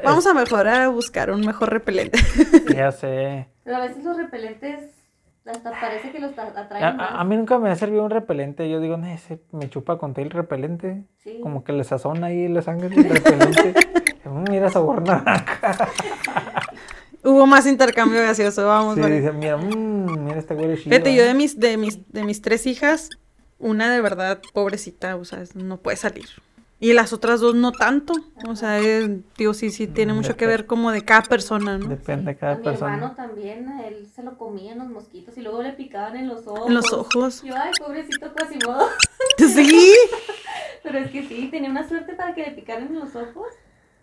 Vamos 0.04 0.26
a 0.26 0.34
mejorar, 0.34 0.82
a 0.82 0.88
buscar 0.88 1.30
un 1.30 1.42
mejor 1.42 1.70
repelente. 1.72 2.18
ya 2.74 2.92
sé. 2.92 3.48
Pero 3.64 3.78
a 3.78 3.82
veces 3.82 4.04
los 4.04 4.18
repelentes 4.18 5.03
hasta 5.46 5.72
parece 5.72 6.12
que 6.12 6.20
los 6.20 6.38
atraen. 6.38 7.00
A, 7.00 7.20
a, 7.20 7.24
mí 7.24 7.36
nunca 7.36 7.60
me 7.60 7.70
ha 7.70 7.76
servido 7.76 8.04
un 8.04 8.10
repelente. 8.10 8.70
Yo 8.70 8.80
digo, 8.80 8.98
no, 8.98 9.08
ese 9.08 9.42
me 9.52 9.70
chupa 9.70 9.98
con 9.98 10.14
el 10.18 10.30
repelente. 10.30 11.04
Como 11.42 11.64
que 11.64 11.74
le 11.74 11.84
sazona 11.84 12.28
ahí 12.28 12.48
la 12.48 12.62
sangre 12.62 12.90
del 12.90 13.10
repelente. 13.10 13.74
Mm, 14.26 14.50
mira 14.50 14.70
sabor 14.70 15.02
naranja. 15.02 15.90
Hubo 17.24 17.46
más 17.46 17.66
intercambio 17.66 18.22
gaseoso, 18.22 18.66
vamos. 18.66 18.96
Sí, 18.96 19.02
dice, 19.02 19.32
mira, 19.32 19.58
mmm, 19.58 20.24
mira 20.24 20.40
esta 20.40 20.54
güey 20.54 20.76
Fíjate, 20.78 21.14
yo 21.14 21.24
de 21.24 21.34
mis, 21.34 21.60
de 21.60 21.78
mis, 21.78 22.12
de 22.12 22.24
mis 22.24 22.42
tres 22.42 22.66
hijas, 22.66 23.10
una 23.60 23.92
de 23.92 24.02
verdad, 24.02 24.42
pobrecita, 24.54 25.16
o 25.16 25.26
sea, 25.26 25.44
no 25.56 25.78
puede 25.78 25.98
salir. 25.98 26.28
Y 26.84 26.92
las 26.92 27.14
otras 27.14 27.40
dos 27.40 27.56
no 27.56 27.72
tanto. 27.72 28.14
O 28.46 28.58
sea, 28.58 28.78
digo, 29.38 29.54
sí, 29.54 29.70
sí, 29.70 29.88
tiene 29.88 30.12
mucho 30.12 30.36
que 30.36 30.46
ver 30.46 30.66
como 30.66 30.92
de 30.92 31.06
cada 31.06 31.22
persona, 31.22 31.78
¿no? 31.78 31.88
Depende 31.88 32.34
de 32.34 32.38
cada 32.38 32.58
persona. 32.58 32.92
Mi 32.92 32.98
hermano 32.98 33.16
también, 33.16 33.70
a 33.70 33.88
él 33.88 34.06
se 34.14 34.22
lo 34.22 34.38
comían 34.38 34.80
los 34.80 34.90
mosquitos 34.90 35.38
y 35.38 35.44
luego 35.44 35.64
le 35.64 35.72
picaban 35.72 36.18
en 36.18 36.28
los 36.28 36.46
ojos. 36.46 36.68
En 36.68 36.74
los 36.74 36.92
ojos. 36.92 37.42
Yo, 37.42 37.56
ay, 37.56 37.72
pobrecito 37.80 38.34
Quasimodo. 38.34 38.90
Sí. 39.38 39.96
Pero 40.84 41.00
es 41.00 41.10
que 41.10 41.24
sí, 41.24 41.48
tenía 41.50 41.70
una 41.70 41.88
suerte 41.88 42.16
para 42.16 42.36
que 42.36 42.44
le 42.44 42.52
picaran 42.52 42.88
en 42.88 43.00
los 43.00 43.16
ojos. 43.16 43.48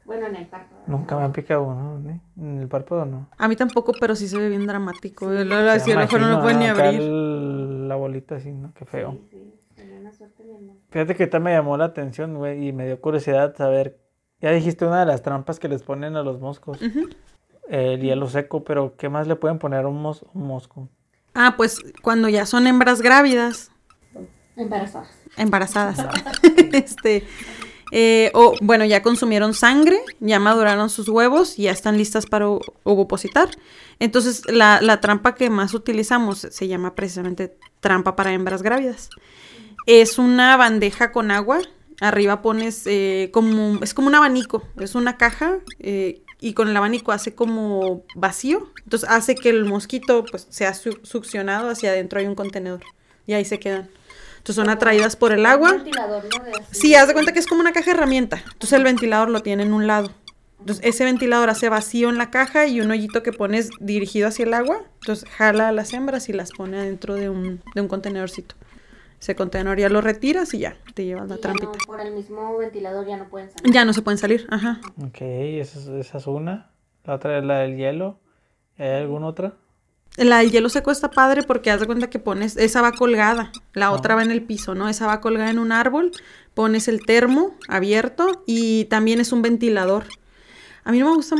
Bueno, 0.06 0.28
en 0.28 0.36
el 0.36 0.46
párpado. 0.46 0.80
Nunca 0.86 1.18
me 1.18 1.24
han 1.24 1.32
picado 1.32 1.64
uno, 1.64 1.98
¿no? 1.98 2.20
En 2.38 2.62
el 2.62 2.68
párpado 2.68 3.04
no. 3.04 3.28
A 3.36 3.46
mí 3.46 3.56
tampoco, 3.56 3.92
pero 4.00 4.16
sí 4.16 4.26
se 4.26 4.38
ve 4.38 4.48
bien 4.48 4.66
dramático. 4.66 5.30
El, 5.30 5.52
ojo 5.52 6.18
no 6.18 6.30
lo 6.30 6.40
puede 6.40 6.54
ni 6.54 6.66
abrir. 6.66 7.02
la 7.02 7.96
bolita 7.96 8.36
así, 8.36 8.50
¿no? 8.50 8.72
Qué 8.72 8.86
feo. 8.86 9.12
Sí, 9.12 9.28
sí. 9.32 9.59
Fíjate 10.90 11.14
que 11.14 11.24
esta 11.24 11.38
me 11.38 11.52
llamó 11.52 11.76
la 11.76 11.86
atención, 11.86 12.36
güey, 12.36 12.68
y 12.68 12.72
me 12.72 12.86
dio 12.86 13.00
curiosidad 13.00 13.56
saber. 13.56 13.98
Ya 14.40 14.50
dijiste 14.52 14.86
una 14.86 15.00
de 15.00 15.06
las 15.06 15.22
trampas 15.22 15.58
que 15.58 15.68
les 15.68 15.82
ponen 15.82 16.16
a 16.16 16.22
los 16.22 16.40
moscos. 16.40 16.78
El 17.68 18.00
hielo 18.00 18.28
seco, 18.28 18.64
pero 18.64 18.96
¿qué 18.96 19.08
más 19.08 19.26
le 19.26 19.36
pueden 19.36 19.58
poner 19.58 19.84
a 19.84 19.88
un, 19.88 20.02
mosco? 20.34 20.88
Ah, 21.34 21.54
pues 21.56 21.80
cuando 22.02 22.28
ya 22.28 22.46
son 22.46 22.66
hembras 22.66 23.02
grávidas. 23.02 23.70
Embarazadas. 24.56 25.22
Embarazadas. 25.36 26.06
este. 26.72 27.24
Eh, 27.92 28.30
o 28.34 28.54
bueno, 28.62 28.84
ya 28.84 29.02
consumieron 29.02 29.52
sangre, 29.52 30.00
ya 30.20 30.38
maduraron 30.38 30.90
sus 30.90 31.08
huevos 31.08 31.58
y 31.58 31.62
ya 31.62 31.72
están 31.72 31.98
listas 31.98 32.26
para 32.26 32.46
ovopositar. 32.84 33.50
Entonces, 33.98 34.42
la, 34.48 34.80
la, 34.80 35.00
trampa 35.00 35.34
que 35.34 35.50
más 35.50 35.74
utilizamos 35.74 36.38
se 36.38 36.68
llama 36.68 36.94
precisamente 36.94 37.56
trampa 37.80 38.14
para 38.14 38.32
hembras 38.32 38.62
grávidas. 38.62 39.10
Es 39.86 40.18
una 40.18 40.56
bandeja 40.56 41.12
con 41.12 41.30
agua. 41.30 41.60
Arriba 42.00 42.42
pones 42.42 42.82
eh, 42.86 43.30
como, 43.32 43.78
es 43.82 43.92
como 43.92 44.08
un 44.08 44.14
abanico, 44.14 44.62
es 44.78 44.94
una 44.94 45.18
caja 45.18 45.58
eh, 45.80 46.22
y 46.40 46.54
con 46.54 46.68
el 46.68 46.76
abanico 46.76 47.12
hace 47.12 47.34
como 47.34 48.04
vacío. 48.14 48.70
Entonces 48.84 49.08
hace 49.08 49.34
que 49.34 49.50
el 49.50 49.66
mosquito 49.66 50.24
pues 50.30 50.46
sea 50.48 50.72
succionado 50.74 51.68
hacia 51.68 51.90
adentro, 51.90 52.18
hay 52.18 52.26
un 52.26 52.34
contenedor 52.34 52.80
y 53.26 53.34
ahí 53.34 53.44
se 53.44 53.58
quedan. 53.58 53.90
Entonces 54.38 54.56
son 54.56 54.70
atraídas 54.70 55.16
por 55.16 55.32
el 55.32 55.44
agua. 55.44 55.84
Sí, 56.70 56.94
haz 56.94 57.08
de 57.08 57.12
cuenta 57.12 57.32
que 57.32 57.38
es 57.38 57.46
como 57.46 57.60
una 57.60 57.72
caja 57.72 57.90
herramienta. 57.90 58.42
Entonces 58.44 58.72
el 58.72 58.84
ventilador 58.84 59.28
lo 59.28 59.42
tiene 59.42 59.64
en 59.64 59.74
un 59.74 59.86
lado. 59.86 60.10
Entonces 60.60 60.84
ese 60.86 61.04
ventilador 61.04 61.50
hace 61.50 61.68
vacío 61.68 62.08
en 62.08 62.16
la 62.16 62.30
caja 62.30 62.66
y 62.66 62.80
un 62.80 62.90
hoyito 62.90 63.22
que 63.22 63.32
pones 63.32 63.68
dirigido 63.78 64.28
hacia 64.28 64.46
el 64.46 64.54
agua. 64.54 64.82
Entonces 65.00 65.28
jala 65.28 65.68
a 65.68 65.72
las 65.72 65.92
hembras 65.92 66.30
y 66.30 66.32
las 66.32 66.52
pone 66.52 66.78
adentro 66.78 67.14
de 67.14 67.28
un, 67.28 67.62
de 67.74 67.82
un 67.82 67.88
contenedorcito 67.88 68.54
ese 69.20 69.36
contenedor 69.36 69.78
ya 69.78 69.90
lo 69.90 70.00
retiras 70.00 70.54
y 70.54 70.60
ya, 70.60 70.76
te 70.94 71.04
llevas 71.04 71.28
la 71.28 71.36
trampita. 71.36 71.72
por 71.86 72.00
el 72.00 72.14
mismo 72.14 72.56
ventilador 72.56 73.06
ya 73.06 73.18
no 73.18 73.28
pueden 73.28 73.50
salir. 73.50 73.72
Ya 73.72 73.84
no 73.84 73.92
se 73.92 74.00
pueden 74.00 74.16
salir, 74.16 74.46
ajá. 74.50 74.80
Ok, 75.04 75.18
esa, 75.20 75.98
es 75.98 76.26
una. 76.26 76.70
La 77.04 77.16
otra 77.16 77.38
es 77.38 77.44
la 77.44 77.58
del 77.58 77.76
hielo. 77.76 78.18
¿Hay 78.78 78.88
alguna 78.88 79.26
otra? 79.26 79.52
La 80.16 80.38
del 80.38 80.50
hielo 80.50 80.70
seco 80.70 80.90
está 80.90 81.10
padre 81.10 81.42
porque 81.42 81.70
haz 81.70 81.80
de 81.80 81.86
cuenta 81.86 82.08
que 82.08 82.18
pones, 82.18 82.56
esa 82.56 82.80
va 82.80 82.92
colgada, 82.92 83.52
la 83.74 83.86
ah. 83.86 83.92
otra 83.92 84.14
va 84.14 84.22
en 84.22 84.30
el 84.30 84.42
piso, 84.42 84.74
¿no? 84.74 84.88
Esa 84.88 85.06
va 85.06 85.20
colgada 85.20 85.50
en 85.50 85.58
un 85.58 85.70
árbol, 85.70 86.12
pones 86.54 86.88
el 86.88 87.04
termo 87.04 87.54
abierto 87.68 88.42
y 88.46 88.86
también 88.86 89.20
es 89.20 89.32
un 89.32 89.42
ventilador. 89.42 90.04
A 90.82 90.92
mí 90.92 90.98
no 90.98 91.10
me 91.10 91.16
gusta, 91.16 91.36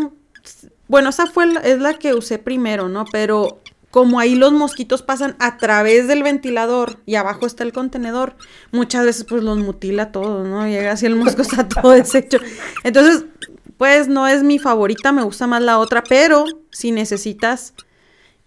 bueno, 0.87 1.09
esa 1.09 1.27
fue 1.27 1.47
es 1.65 1.81
la 1.81 1.95
que 1.95 2.15
usé 2.15 2.39
primero, 2.39 2.89
¿no? 2.89 3.07
Pero 3.11 3.60
como 3.91 4.21
ahí 4.21 4.35
los 4.35 4.53
mosquitos 4.53 5.03
pasan 5.03 5.37
a 5.39 5.57
través 5.57 6.07
del 6.07 6.23
ventilador 6.23 7.01
y 7.07 7.17
abajo 7.17 7.47
está 7.47 7.65
el 7.65 7.73
contenedor, 7.73 8.37
muchas 8.71 9.05
veces 9.05 9.25
pues 9.25 9.43
los 9.43 9.59
mutila 9.59 10.13
todo, 10.13 10.45
¿no? 10.45 10.67
Llega 10.67 10.93
así 10.93 11.07
el 11.07 11.17
mosco 11.17 11.43
está 11.43 11.69
todo 11.69 11.91
deshecho. 11.93 12.39
Entonces, 12.85 13.25
pues 13.77 14.09
no 14.09 14.29
es 14.29 14.43
mi 14.43 14.59
favorita, 14.59 15.11
me 15.11 15.23
gusta 15.23 15.47
más 15.47 15.63
la 15.63 15.79
otra, 15.79 16.05
pero 16.09 16.45
si 16.71 16.93
necesitas 16.93 17.75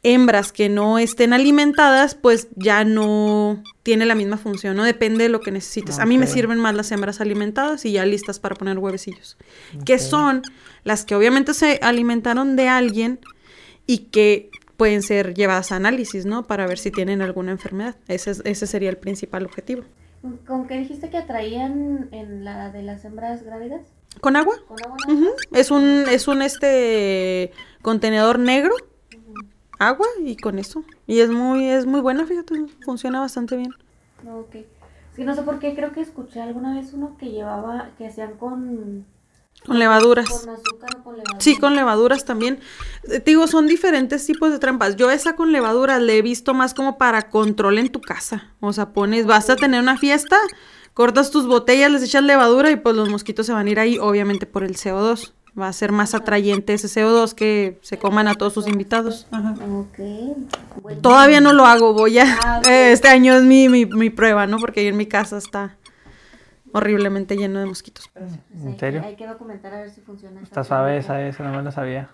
hembras 0.04 0.52
que 0.52 0.70
no 0.70 1.00
estén 1.00 1.34
alimentadas, 1.34 2.14
pues 2.14 2.50
ya 2.56 2.84
no 2.84 3.64
tiene 3.84 4.06
la 4.06 4.16
misma 4.16 4.38
función, 4.38 4.76
¿no? 4.76 4.84
Depende 4.84 5.24
de 5.24 5.30
lo 5.30 5.40
que 5.40 5.52
necesites. 5.52 5.98
A 6.00 6.06
mí 6.06 6.18
me 6.18 6.28
sirven 6.28 6.60
más 6.60 6.76
las 6.76 6.92
hembras 6.92 7.22
alimentadas 7.22 7.86
y 7.86 7.94
ya 7.94 8.06
listas 8.06 8.40
para 8.40 8.56
poner 8.56 8.78
huevecillos, 8.78 9.38
que 9.86 10.00
son 10.00 10.42
las 10.84 11.06
que 11.06 11.16
obviamente 11.16 11.54
se 11.54 11.80
alimentaron 11.82 12.58
de 12.58 12.68
alguien 12.68 13.20
y 13.88 14.10
que 14.10 14.52
pueden 14.78 15.02
ser 15.02 15.34
llevadas 15.34 15.72
a 15.72 15.76
análisis, 15.76 16.26
¿no? 16.26 16.44
Para 16.44 16.68
ver 16.68 16.78
si 16.78 16.92
tienen 16.92 17.22
alguna 17.22 17.52
enfermedad. 17.52 17.96
Ese, 18.08 18.32
ese 18.44 18.68
sería 18.68 18.90
el 18.90 18.98
principal 18.98 19.46
objetivo. 19.46 19.84
¿Con 20.48 20.68
qué 20.68 20.78
dijiste 20.78 21.10
que 21.10 21.18
atraían 21.18 22.08
en 22.12 22.46
la 22.46 22.70
de 22.70 22.82
las 22.82 23.04
hembras 23.04 23.44
grávidas? 23.44 23.82
¿Con 24.22 24.36
agua? 24.36 24.56
¿Con 24.68 24.78
agua? 24.84 24.98
Es 25.52 25.70
un, 25.70 26.06
es 26.10 26.28
un 26.28 26.42
este 26.42 27.52
contenedor 27.82 28.40
negro, 28.40 28.74
agua 29.80 30.08
y 30.24 30.38
con 30.38 30.60
eso. 30.60 30.84
Y 31.08 31.20
es 31.20 31.30
muy, 31.30 31.70
es 31.70 31.86
muy 31.86 32.00
buena, 32.00 32.26
fíjate, 32.26 32.56
funciona 32.86 33.20
bastante 33.20 33.58
bien. 33.58 33.74
Ok. 34.32 34.56
Sí, 35.16 35.24
no 35.24 35.36
sé 35.36 35.44
por 35.44 35.60
qué, 35.60 35.76
creo 35.76 35.92
que 35.92 36.02
escuché 36.02 36.42
alguna 36.42 36.76
vez 36.76 36.94
uno 36.94 37.18
que 37.18 37.30
llevaba, 37.30 37.92
que 37.98 38.08
hacían 38.08 38.38
con 38.38 39.06
con 39.66 39.80
levaduras. 39.80 40.30
¿Con 40.30 40.50
azúcar 40.50 40.98
o 40.98 41.04
con 41.04 41.18
levaduras? 41.18 41.44
Sí, 41.44 41.58
con 41.58 41.76
levaduras 41.76 42.26
también. 42.26 42.60
Eh, 43.10 43.22
digo, 43.26 43.48
son 43.48 43.68
diferentes 43.68 44.26
tipos 44.26 44.52
de 44.52 44.60
trampas. 44.60 44.96
Yo 44.96 45.12
esa 45.12 45.36
con 45.36 45.52
levaduras 45.52 46.02
le 46.02 46.18
he 46.18 46.22
visto 46.22 46.54
más 46.54 46.74
como 46.74 46.98
para 46.98 47.30
control 47.30 47.80
en 47.80 47.90
tu 47.90 48.02
casa. 48.02 48.52
O 48.60 48.74
sea, 48.74 48.90
pones, 48.90 49.26
vas 49.26 49.50
a 49.50 49.56
tener 49.56 49.82
una 49.82 49.98
fiesta, 49.98 50.38
cortas 50.94 51.32
tus 51.32 51.48
botellas, 51.48 51.92
les 51.92 52.04
echas 52.04 52.24
levadura 52.24 52.72
y 52.72 52.76
pues 52.76 52.96
los 52.96 53.10
mosquitos 53.10 53.46
se 53.46 53.54
van 53.54 53.68
a 53.68 53.70
ir 53.70 53.80
ahí, 53.80 53.98
obviamente 53.98 54.46
por 54.46 54.64
el 54.64 54.76
CO2. 54.76 55.34
Va 55.60 55.68
a 55.68 55.74
ser 55.74 55.92
más 55.92 56.16
atrayente 56.16 56.74
ese 56.74 56.88
CO2 56.88 57.36
que 57.36 57.78
se 57.84 58.00
coman 58.00 58.28
a 58.28 58.34
todos 58.34 58.54
sus 58.54 58.68
invitados. 58.68 59.28
Ajá. 59.30 59.54
Todavía 61.02 61.42
no 61.42 61.54
lo 61.54 61.68
hago, 61.68 61.94
voy 61.94 62.18
a... 62.18 62.40
Ah, 62.44 62.62
este 62.68 63.08
año 63.08 63.36
es 63.36 63.44
mi, 63.44 63.70
mi, 63.70 63.86
mi 63.86 64.10
prueba, 64.10 64.48
¿no? 64.48 64.58
Porque 64.58 64.88
en 64.88 64.98
mi 64.98 65.06
casa 65.06 65.38
está 65.38 65.78
horriblemente 66.74 67.38
lleno 67.38 67.60
de 67.60 67.66
mosquitos. 67.66 68.10
¿En 68.16 68.78
serio? 68.78 69.02
Hay 69.04 69.16
que 69.16 69.28
documentar 69.28 69.74
a 69.74 69.82
ver 69.82 69.92
si 69.92 70.02
funciona. 70.02 70.42
Está 70.42 70.64
suave 70.64 70.98
esa, 70.98 71.26
esa, 71.26 71.44
no 71.44 71.56
me 71.56 71.64
lo 71.64 71.72
sabía. 71.72 72.10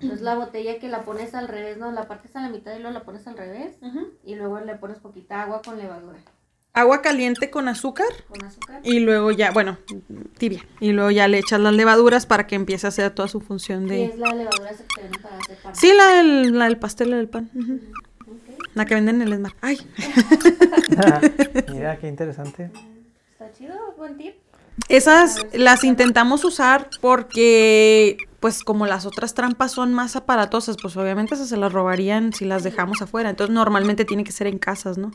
Entonces 0.00 0.22
la 0.22 0.34
botella 0.34 0.78
que 0.78 0.88
la 0.88 1.02
pones 1.02 1.34
al 1.34 1.48
revés, 1.48 1.78
¿no? 1.78 1.92
La 1.92 2.08
partes 2.08 2.34
a 2.36 2.42
la 2.42 2.48
mitad 2.48 2.74
y 2.74 2.80
luego 2.80 2.92
la 2.92 3.04
pones 3.04 3.26
al 3.26 3.36
revés. 3.36 3.76
Y 4.24 4.34
luego 4.34 4.60
le 4.60 4.74
pones 4.74 4.98
poquita 4.98 5.42
agua 5.42 5.62
con 5.64 5.78
levadura. 5.78 6.18
Agua 6.74 7.02
caliente 7.02 7.50
con 7.50 7.68
azúcar. 7.68 8.08
Con 8.28 8.44
azúcar. 8.44 8.80
Y 8.82 9.00
luego 9.00 9.30
ya, 9.30 9.50
bueno, 9.50 9.78
tibia. 10.38 10.64
Y 10.80 10.92
luego 10.92 11.10
ya 11.10 11.28
le 11.28 11.38
echas 11.38 11.60
las 11.60 11.74
levaduras 11.74 12.24
para 12.24 12.46
que 12.46 12.54
empiece 12.54 12.86
a 12.86 12.88
hacer 12.88 13.10
toda 13.10 13.28
su 13.28 13.40
función 13.40 13.86
de... 13.86 13.98
¿Y 13.98 14.02
es 14.04 14.18
la 14.18 14.32
levadura 14.32 14.70
venden 14.96 15.22
para 15.22 15.36
hacer 15.38 15.58
pan? 15.62 15.76
Sí, 15.76 15.92
la 15.94 16.08
del, 16.16 16.58
la 16.58 16.64
del 16.64 16.78
pastel, 16.78 17.10
la 17.10 17.16
del 17.18 17.28
pan. 17.28 17.50
La 18.74 18.86
que 18.86 18.94
venden 18.94 19.20
en 19.20 19.28
el 19.28 19.36
Smart. 19.36 19.54
Ay. 19.60 19.78
Mira, 21.72 21.98
qué 21.98 22.08
interesante. 22.08 22.70
Buen 23.96 24.16
tip. 24.16 24.34
Esas 24.88 25.36
las 25.52 25.84
intentamos 25.84 26.44
usar 26.44 26.88
porque, 27.00 28.16
pues 28.40 28.64
como 28.64 28.86
las 28.86 29.04
otras 29.04 29.34
trampas 29.34 29.72
son 29.72 29.92
más 29.92 30.16
aparatosas, 30.16 30.76
pues 30.80 30.96
obviamente 30.96 31.34
esas 31.34 31.48
se 31.48 31.56
las 31.56 31.72
robarían 31.72 32.32
si 32.32 32.44
las 32.44 32.62
dejamos 32.62 33.02
afuera. 33.02 33.30
Entonces 33.30 33.54
normalmente 33.54 34.04
tiene 34.04 34.24
que 34.24 34.32
ser 34.32 34.46
en 34.46 34.58
casas, 34.58 34.98
¿no? 34.98 35.12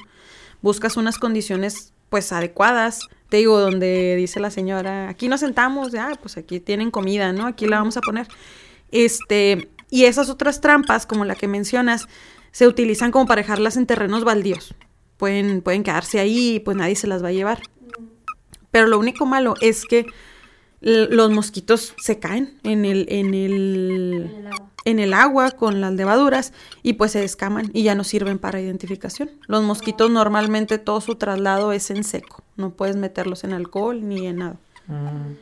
Buscas 0.62 0.98
unas 0.98 1.18
condiciones 1.18 1.94
pues 2.10 2.32
adecuadas. 2.32 3.00
Te 3.30 3.38
digo, 3.38 3.60
donde 3.60 4.16
dice 4.16 4.40
la 4.40 4.52
señora, 4.52 5.10
aquí 5.10 5.28
nos 5.28 5.42
sentamos, 5.42 5.92
ya, 5.92 6.12
pues 6.22 6.38
aquí 6.38 6.60
tienen 6.60 6.92
comida, 6.92 7.34
¿no? 7.34 7.48
Aquí 7.48 7.66
la 7.66 7.80
vamos 7.80 7.98
a 7.98 8.02
poner. 8.02 8.28
Este, 8.92 9.70
y 9.90 10.06
esas 10.06 10.30
otras 10.30 10.62
trampas, 10.62 11.06
como 11.06 11.26
la 11.26 11.36
que 11.36 11.48
mencionas, 11.48 12.08
se 12.52 12.68
utilizan 12.68 13.12
como 13.12 13.26
para 13.26 13.42
dejarlas 13.42 13.76
en 13.76 13.86
terrenos 13.86 14.24
baldíos. 14.24 14.76
Pueden, 15.18 15.62
pueden 15.62 15.84
quedarse 15.84 16.20
ahí 16.20 16.56
y 16.56 16.60
pues 16.60 16.78
nadie 16.78 16.96
se 16.96 17.08
las 17.08 17.24
va 17.24 17.30
a 17.30 17.34
llevar. 17.34 17.62
Pero 18.78 18.89
lo 18.89 18.99
único 18.99 19.25
malo 19.25 19.55
es 19.59 19.86
que 19.86 20.05
los 20.82 21.32
mosquitos 21.32 21.95
se 21.97 22.19
caen 22.19 22.59
en 22.61 22.86
el, 22.86 23.07
en 23.09 23.34
En 23.34 23.34
el, 23.34 24.47
agua. 24.53 24.71
en 24.86 24.99
el 24.99 25.13
agua 25.15 25.49
con 25.49 25.82
las 25.82 25.93
levaduras 25.93 26.53
y 26.84 26.93
pues 26.93 27.13
se 27.13 27.19
descaman 27.21 27.71
y 27.73 27.82
ya 27.82 27.95
no 27.95 28.03
sirven 28.03 28.38
para 28.38 28.61
identificación. 28.61 29.32
Los 29.47 29.63
mosquitos 29.63 30.11
normalmente 30.11 30.78
todo 30.78 31.01
su 31.01 31.15
traslado 31.15 31.71
es 31.71 31.89
en 31.89 32.03
seco. 32.03 32.43
No 32.55 32.69
puedes 32.69 32.97
meterlos 32.97 33.43
en 33.43 33.53
alcohol 33.53 34.07
ni 34.07 34.28
en 34.28 34.36
nada. 34.38 34.57
Mm, 34.86 35.38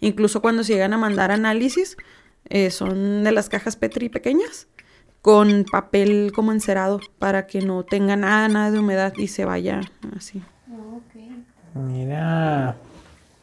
Incluso 0.00 0.42
cuando 0.42 0.64
se 0.64 0.72
llegan 0.72 0.92
a 0.92 0.98
mandar 0.98 1.30
análisis, 1.30 1.96
eh, 2.48 2.72
son 2.72 3.22
de 3.22 3.30
las 3.30 3.48
cajas 3.48 3.76
Petri 3.76 4.08
pequeñas, 4.08 4.66
con 5.22 5.64
papel 5.70 6.32
como 6.34 6.50
encerado 6.50 6.98
para 7.20 7.46
que 7.46 7.60
no 7.60 7.84
tenga 7.84 8.16
nada, 8.16 8.48
nada 8.48 8.72
de 8.72 8.80
humedad 8.80 9.12
y 9.16 9.28
se 9.28 9.44
vaya 9.44 9.82
así. 10.16 10.42
Mira. 11.74 12.76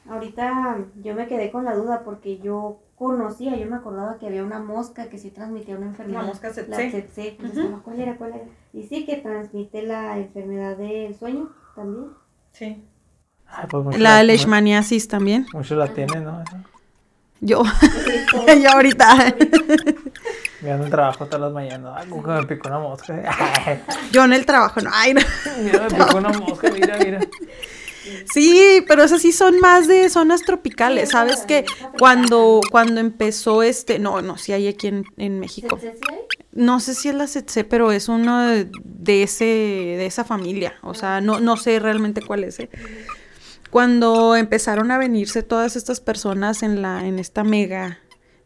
Ahorita 0.09 0.77
yo 1.03 1.15
me 1.15 1.27
quedé 1.27 1.51
con 1.51 1.65
la 1.65 1.75
duda 1.75 2.01
porque 2.03 2.39
yo 2.39 2.79
conocía, 2.95 3.55
yo 3.57 3.67
me 3.67 3.75
acordaba 3.75 4.17
que 4.17 4.27
había 4.27 4.43
una 4.43 4.59
mosca 4.59 5.09
que 5.09 5.17
sí 5.17 5.29
transmitía 5.31 5.75
una 5.75 5.87
enfermedad. 5.87 6.21
La 6.21 6.27
mosca 6.27 6.49
tsetse. 6.51 7.37
La 7.39 7.77
¿cuál 7.83 7.99
era? 7.99 8.15
¿Cuál 8.15 8.31
era? 8.31 8.43
Y 8.73 8.83
sí 8.83 9.05
que 9.05 9.17
transmite 9.17 9.83
la 9.83 10.17
enfermedad 10.17 10.77
del 10.77 11.15
sueño 11.15 11.49
también. 11.75 12.11
Sí. 12.53 12.83
Ay, 13.47 13.65
pues 13.69 13.83
mucho 13.83 13.97
La 13.97 14.17
mu- 14.17 14.23
leishmaniasis 14.23 15.07
también. 15.07 15.45
Muchos 15.53 15.77
la 15.77 15.87
tienen, 15.87 16.23
¿no? 16.23 16.43
Yo, 17.39 17.61
yo 18.61 18.71
ahorita, 18.71 19.35
Me 20.61 20.69
dan 20.69 20.81
un 20.81 20.89
trabajo 20.89 21.25
todas 21.25 21.41
las 21.41 21.53
mañanas. 21.53 21.93
Ay, 21.97 22.09
como 22.09 22.23
que 22.23 22.29
me 22.31 22.43
picó 22.43 22.67
una 22.69 22.79
mosca. 22.79 23.21
Ay, 23.65 23.83
yo 24.11 24.23
en 24.25 24.33
el 24.33 24.45
trabajo, 24.45 24.81
no, 24.81 24.89
ay, 24.91 25.13
no. 25.13 25.21
mira, 25.63 25.81
me 25.89 25.97
picó 25.97 26.17
una 26.17 26.29
mosca, 26.29 26.71
mira, 26.71 26.97
mira. 26.97 27.19
Sí, 28.31 28.83
pero 28.87 29.03
esas 29.03 29.21
sí 29.21 29.31
son 29.31 29.59
más 29.59 29.87
de 29.87 30.09
zonas 30.09 30.41
tropicales, 30.43 31.09
¿sabes? 31.09 31.41
Que 31.41 31.65
cuando, 31.97 32.61
cuando 32.71 32.99
empezó 32.99 33.63
este, 33.63 33.99
no, 33.99 34.21
no, 34.21 34.37
sí 34.37 34.53
hay 34.53 34.67
aquí 34.67 34.87
en, 34.87 35.05
en 35.17 35.39
México. 35.39 35.79
No 36.51 36.79
sé 36.79 36.95
si 36.95 37.09
es 37.09 37.15
la 37.15 37.25
tsetse, 37.25 37.63
pero 37.63 37.91
es 37.91 38.09
uno 38.09 38.47
de, 38.47 38.69
de 38.83 39.23
ese, 39.23 39.45
de 39.45 40.05
esa 40.05 40.23
familia. 40.23 40.75
O 40.81 40.93
sea, 40.93 41.21
no, 41.21 41.39
no 41.39 41.57
sé 41.57 41.79
realmente 41.79 42.21
cuál 42.21 42.43
es. 42.43 42.59
¿eh? 42.59 42.69
Cuando 43.69 44.35
empezaron 44.35 44.91
a 44.91 44.97
venirse 44.97 45.43
todas 45.43 45.75
estas 45.75 45.99
personas 45.99 46.63
en 46.63 46.81
la, 46.81 47.05
en 47.05 47.19
esta 47.19 47.43
mega 47.43 47.99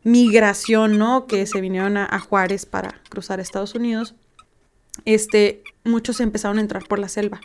migración, 0.04 0.98
¿no? 0.98 1.28
Que 1.28 1.46
se 1.46 1.62
vinieron 1.62 1.98
a, 1.98 2.06
a 2.06 2.20
Juárez 2.20 2.66
para 2.66 3.02
cruzar 3.10 3.40
Estados 3.40 3.76
Unidos, 3.76 4.16
este, 5.06 5.64
muchos 5.84 6.20
empezaron 6.20 6.58
a 6.58 6.62
entrar 6.62 6.88
por 6.88 7.00
la 7.00 7.08
selva. 7.08 7.40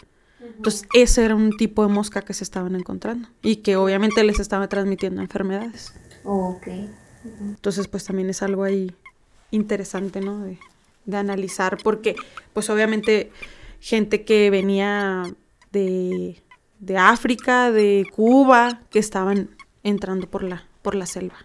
Entonces, 0.56 0.88
ese 0.92 1.24
era 1.24 1.34
un 1.34 1.56
tipo 1.56 1.82
de 1.86 1.92
mosca 1.92 2.22
que 2.22 2.32
se 2.34 2.44
estaban 2.44 2.74
encontrando 2.74 3.28
y 3.42 3.56
que 3.56 3.76
obviamente 3.76 4.24
les 4.24 4.40
estaba 4.40 4.68
transmitiendo 4.68 5.20
enfermedades. 5.20 5.94
Ok. 6.24 6.66
Entonces, 7.40 7.88
pues 7.88 8.04
también 8.04 8.30
es 8.30 8.42
algo 8.42 8.64
ahí 8.64 8.94
interesante, 9.50 10.20
¿no? 10.20 10.40
De, 10.40 10.58
de 11.04 11.16
analizar, 11.16 11.76
porque 11.82 12.16
pues 12.52 12.70
obviamente 12.70 13.30
gente 13.80 14.24
que 14.24 14.50
venía 14.50 15.24
de, 15.72 16.42
de 16.78 16.98
África, 16.98 17.70
de 17.70 18.06
Cuba, 18.14 18.82
que 18.90 18.98
estaban 18.98 19.50
entrando 19.82 20.28
por 20.28 20.42
la, 20.42 20.64
por 20.82 20.94
la 20.94 21.06
selva. 21.06 21.36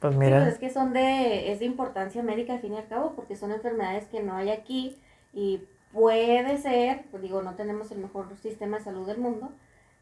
Pues 0.00 0.14
Sí, 0.14 0.18
mira. 0.18 0.42
pues 0.42 0.54
es 0.54 0.58
que 0.60 0.70
son 0.70 0.92
de, 0.92 1.52
es 1.52 1.58
de 1.58 1.64
importancia 1.66 2.22
médica 2.22 2.54
al 2.54 2.60
fin 2.60 2.74
y 2.74 2.76
al 2.76 2.88
cabo, 2.88 3.14
porque 3.14 3.36
son 3.36 3.52
enfermedades 3.52 4.06
que 4.06 4.22
no 4.22 4.34
hay 4.36 4.50
aquí 4.50 4.96
y 5.34 5.60
puede 5.92 6.58
ser, 6.58 7.04
pues 7.10 7.22
digo, 7.22 7.42
no 7.42 7.54
tenemos 7.54 7.90
el 7.90 7.98
mejor 7.98 8.26
sistema 8.42 8.78
de 8.78 8.84
salud 8.84 9.06
del 9.06 9.18
mundo, 9.18 9.52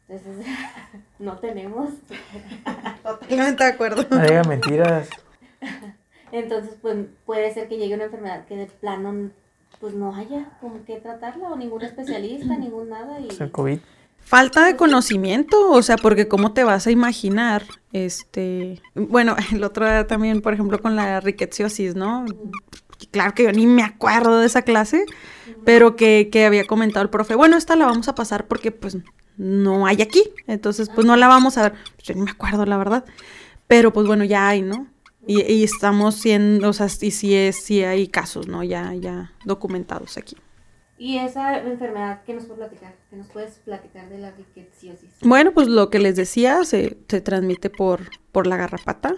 entonces 0.07 0.45
no 1.19 1.37
tenemos, 1.37 1.89
Totalmente 3.03 3.63
de 3.63 3.69
acuerdo. 3.69 4.05
No 4.09 4.49
mentiras. 4.49 5.09
entonces 6.31 6.75
pues 6.81 6.97
puede 7.25 7.53
ser 7.53 7.67
que 7.67 7.77
llegue 7.77 7.95
una 7.95 8.05
enfermedad 8.05 8.45
que 8.45 8.55
de 8.55 8.65
plano 8.67 9.31
pues 9.79 9.93
no 9.93 10.13
haya 10.15 10.49
con 10.59 10.83
qué 10.83 10.97
tratarla 10.97 11.49
o 11.49 11.55
ningún 11.55 11.81
especialista, 11.83 12.57
ningún 12.57 12.89
nada 12.89 13.19
y 13.19 13.29
el 13.39 13.51
COVID. 13.51 13.79
Falta 14.19 14.65
de 14.65 14.75
conocimiento, 14.75 15.71
o 15.71 15.81
sea, 15.81 15.95
porque 15.95 16.27
cómo 16.27 16.53
te 16.53 16.63
vas 16.63 16.85
a 16.85 16.91
imaginar, 16.91 17.63
este, 17.93 18.81
bueno, 18.93 19.35
el 19.51 19.63
otro 19.63 19.85
día 19.85 20.05
también, 20.05 20.41
por 20.41 20.53
ejemplo, 20.53 20.79
con 20.81 20.95
la 20.95 21.19
riqueciosis, 21.19 21.95
¿no? 21.95 22.25
Claro 23.11 23.33
que 23.33 23.43
yo 23.43 23.51
ni 23.51 23.65
me 23.65 23.83
acuerdo 23.83 24.39
de 24.39 24.45
esa 24.45 24.61
clase, 24.61 25.05
pero 25.65 25.95
que, 25.95 26.29
que 26.31 26.45
había 26.45 26.65
comentado 26.65 27.03
el 27.03 27.09
profe, 27.09 27.35
bueno, 27.35 27.57
esta 27.57 27.75
la 27.75 27.85
vamos 27.85 28.07
a 28.07 28.15
pasar 28.15 28.47
porque 28.47 28.71
pues 28.71 28.97
no 29.37 29.87
hay 29.87 30.01
aquí, 30.01 30.21
entonces 30.47 30.89
pues 30.93 31.07
no 31.07 31.15
la 31.15 31.27
vamos 31.27 31.57
a 31.57 31.63
ver, 31.63 31.73
yo 32.03 32.13
ni 32.13 32.21
me 32.21 32.31
acuerdo 32.31 32.65
la 32.65 32.77
verdad, 32.77 33.05
pero 33.67 33.93
pues 33.93 34.05
bueno, 34.05 34.25
ya 34.25 34.49
hay, 34.49 34.61
¿no? 34.61 34.87
Y, 35.25 35.41
y 35.41 35.63
estamos 35.63 36.15
siendo, 36.15 36.69
o 36.69 36.73
sea, 36.73 36.87
y 37.01 37.11
sí, 37.11 37.35
es, 37.35 37.63
sí 37.63 37.83
hay 37.83 38.07
casos, 38.07 38.47
¿no? 38.47 38.63
Ya, 38.63 38.93
ya 38.95 39.33
documentados 39.45 40.17
aquí. 40.17 40.35
Y 40.97 41.17
esa 41.17 41.57
enfermedad, 41.59 42.23
¿qué 42.25 42.33
nos 42.33 42.45
puedes 42.45 42.59
platicar? 42.59 42.95
¿Qué 43.09 43.15
nos 43.15 43.27
puedes 43.27 43.59
platicar 43.59 44.09
de 44.09 44.17
la 44.17 44.31
riqueciosis? 44.31 45.09
Bueno, 45.21 45.53
pues 45.53 45.69
lo 45.69 45.89
que 45.89 45.99
les 45.99 46.17
decía, 46.17 46.65
se, 46.65 46.97
se 47.07 47.21
transmite 47.21 47.69
por, 47.69 48.09
por 48.33 48.47
la 48.47 48.57
garrapata. 48.57 49.15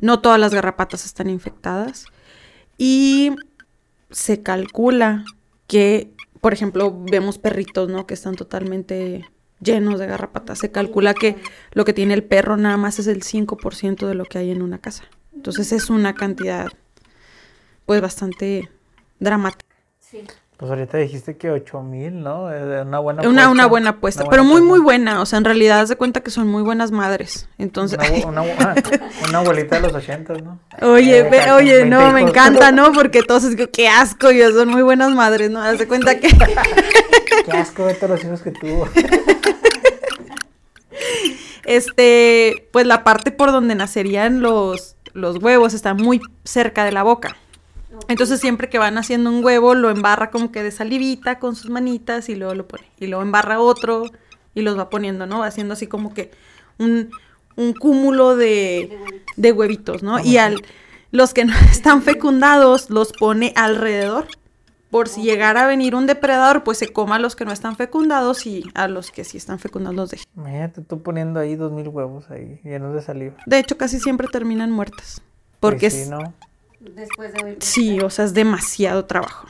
No 0.00 0.20
todas 0.20 0.40
las 0.40 0.54
garrapatas 0.54 1.04
están 1.04 1.28
infectadas. 1.28 2.06
Y 2.78 3.32
se 4.10 4.42
calcula 4.42 5.24
que, 5.66 6.12
por 6.40 6.52
ejemplo, 6.52 6.96
vemos 7.10 7.38
perritos, 7.38 7.88
¿no? 7.88 8.06
Que 8.06 8.14
están 8.14 8.34
totalmente 8.34 9.28
llenos 9.60 9.98
de 9.98 10.06
garrapatas. 10.06 10.58
Se 10.58 10.70
calcula 10.70 11.14
que 11.14 11.36
lo 11.72 11.84
que 11.84 11.92
tiene 11.92 12.14
el 12.14 12.24
perro 12.24 12.56
nada 12.56 12.76
más 12.76 12.98
es 12.98 13.06
el 13.06 13.22
5% 13.22 14.06
de 14.06 14.14
lo 14.14 14.24
que 14.24 14.38
hay 14.38 14.50
en 14.50 14.62
una 14.62 14.78
casa. 14.78 15.04
Entonces 15.34 15.72
es 15.72 15.90
una 15.90 16.14
cantidad, 16.14 16.68
pues, 17.84 18.00
bastante 18.00 18.70
dramática. 19.18 19.76
Sí. 19.98 20.22
Pues 20.58 20.70
ahorita 20.70 20.96
dijiste 20.96 21.36
que 21.36 21.50
8 21.50 21.82
mil, 21.82 22.22
¿no? 22.22 22.44
Una 22.44 22.98
buena 22.98 23.20
Una, 23.28 23.42
apuesta. 23.42 23.48
una 23.50 23.66
buena 23.66 23.90
apuesta, 23.90 24.22
Una 24.22 24.30
pero 24.30 24.42
buena 24.42 24.54
muy, 24.58 24.62
muy 24.66 24.78
apuesta. 24.78 24.84
buena. 24.84 25.20
O 25.20 25.26
sea, 25.26 25.36
en 25.38 25.44
realidad, 25.44 25.80
haz 25.80 25.90
de 25.90 25.96
cuenta 25.96 26.22
que 26.22 26.30
son 26.30 26.48
muy 26.48 26.62
buenas 26.62 26.92
madres. 26.92 27.46
Entonces, 27.58 27.98
Una, 27.98 28.08
bu- 28.08 28.26
una, 28.26 28.42
bu- 28.42 29.00
una 29.28 29.38
abuelita 29.40 29.76
de 29.76 29.82
los 29.82 29.92
80, 29.92 30.32
¿no? 30.38 30.58
Oye, 30.80 31.18
Eh, 31.18 31.22
ve- 31.30 31.52
oye, 31.52 31.72
20 31.82 31.90
no, 31.90 32.10
me 32.12 32.22
encanta, 32.22 32.72
¿no? 32.72 32.90
Porque 32.94 33.22
todos 33.22 33.44
es 33.44 33.54
que 33.54 33.68
qué 33.68 33.88
asco, 33.88 34.30
yo 34.30 34.50
son 34.52 34.70
muy 34.70 34.80
buenas 34.82 35.10
madres, 35.12 35.50
¿no? 35.50 35.60
Haz 35.62 35.78
de 35.78 35.86
cuenta 35.86 36.18
que 36.18 36.28
Qué 37.44 37.52
asco 37.52 37.84
de 37.84 37.92
todos 37.94 38.10
los 38.12 38.24
hijos 38.24 38.40
que 38.40 38.50
tuvo. 38.52 38.88
este, 41.64 42.68
pues 42.72 42.86
la 42.86 43.04
parte 43.04 43.30
por 43.30 43.52
donde 43.52 43.74
nacerían 43.74 44.40
los, 44.40 44.96
los 45.12 45.36
huevos 45.42 45.74
está 45.74 45.94
muy 45.94 46.20
cerca 46.44 46.84
de 46.84 46.92
la 46.92 47.02
boca. 47.02 47.36
Entonces 48.08 48.40
siempre 48.40 48.68
que 48.68 48.78
van 48.78 48.98
haciendo 48.98 49.30
un 49.30 49.44
huevo 49.44 49.74
lo 49.74 49.90
embarra 49.90 50.30
como 50.30 50.52
que 50.52 50.62
de 50.62 50.70
salivita 50.70 51.38
con 51.38 51.56
sus 51.56 51.70
manitas 51.70 52.28
y 52.28 52.34
luego 52.34 52.54
lo 52.54 52.66
pone. 52.66 52.84
Y 52.98 53.06
luego 53.06 53.22
embarra 53.22 53.60
otro 53.60 54.04
y 54.54 54.62
los 54.62 54.78
va 54.78 54.90
poniendo, 54.90 55.26
¿no? 55.26 55.40
Va 55.40 55.46
haciendo 55.46 55.74
así 55.74 55.86
como 55.86 56.14
que 56.14 56.30
un, 56.78 57.10
un 57.56 57.72
cúmulo 57.72 58.36
de, 58.36 58.98
de 59.36 59.52
huevitos, 59.52 60.02
¿no? 60.02 60.18
Y 60.20 60.38
al 60.38 60.62
los 61.10 61.34
que 61.34 61.44
no 61.44 61.54
están 61.70 62.02
fecundados 62.02 62.90
los 62.90 63.12
pone 63.12 63.52
alrededor 63.56 64.26
por 64.90 65.08
si 65.08 65.22
llegara 65.22 65.64
a 65.64 65.66
venir 65.66 65.94
un 65.94 66.06
depredador, 66.06 66.62
pues 66.62 66.78
se 66.78 66.88
coma 66.88 67.16
a 67.16 67.18
los 67.18 67.36
que 67.36 67.44
no 67.44 67.52
están 67.52 67.76
fecundados 67.76 68.46
y 68.46 68.64
a 68.74 68.88
los 68.88 69.10
que 69.10 69.24
sí 69.24 69.36
están 69.36 69.58
fecundados 69.58 69.96
los 69.96 70.10
deje. 70.10 70.24
Imagínate 70.36 70.80
tú 70.82 71.02
poniendo 71.02 71.40
ahí 71.40 71.56
dos 71.56 71.72
mil 71.72 71.88
huevos 71.88 72.30
ahí 72.30 72.60
llenos 72.62 72.94
de 72.94 73.02
saliva. 73.02 73.36
De 73.46 73.58
hecho, 73.58 73.76
casi 73.76 73.98
siempre 73.98 74.28
terminan 74.28 74.70
muertas. 74.70 75.20
Porque 75.60 75.90
sí, 75.90 76.08
¿no? 76.08 76.32
Después 76.94 77.32
de 77.32 77.56
Sí, 77.60 78.00
o 78.00 78.10
sea, 78.10 78.24
es 78.24 78.34
demasiado 78.34 79.04
trabajo. 79.04 79.46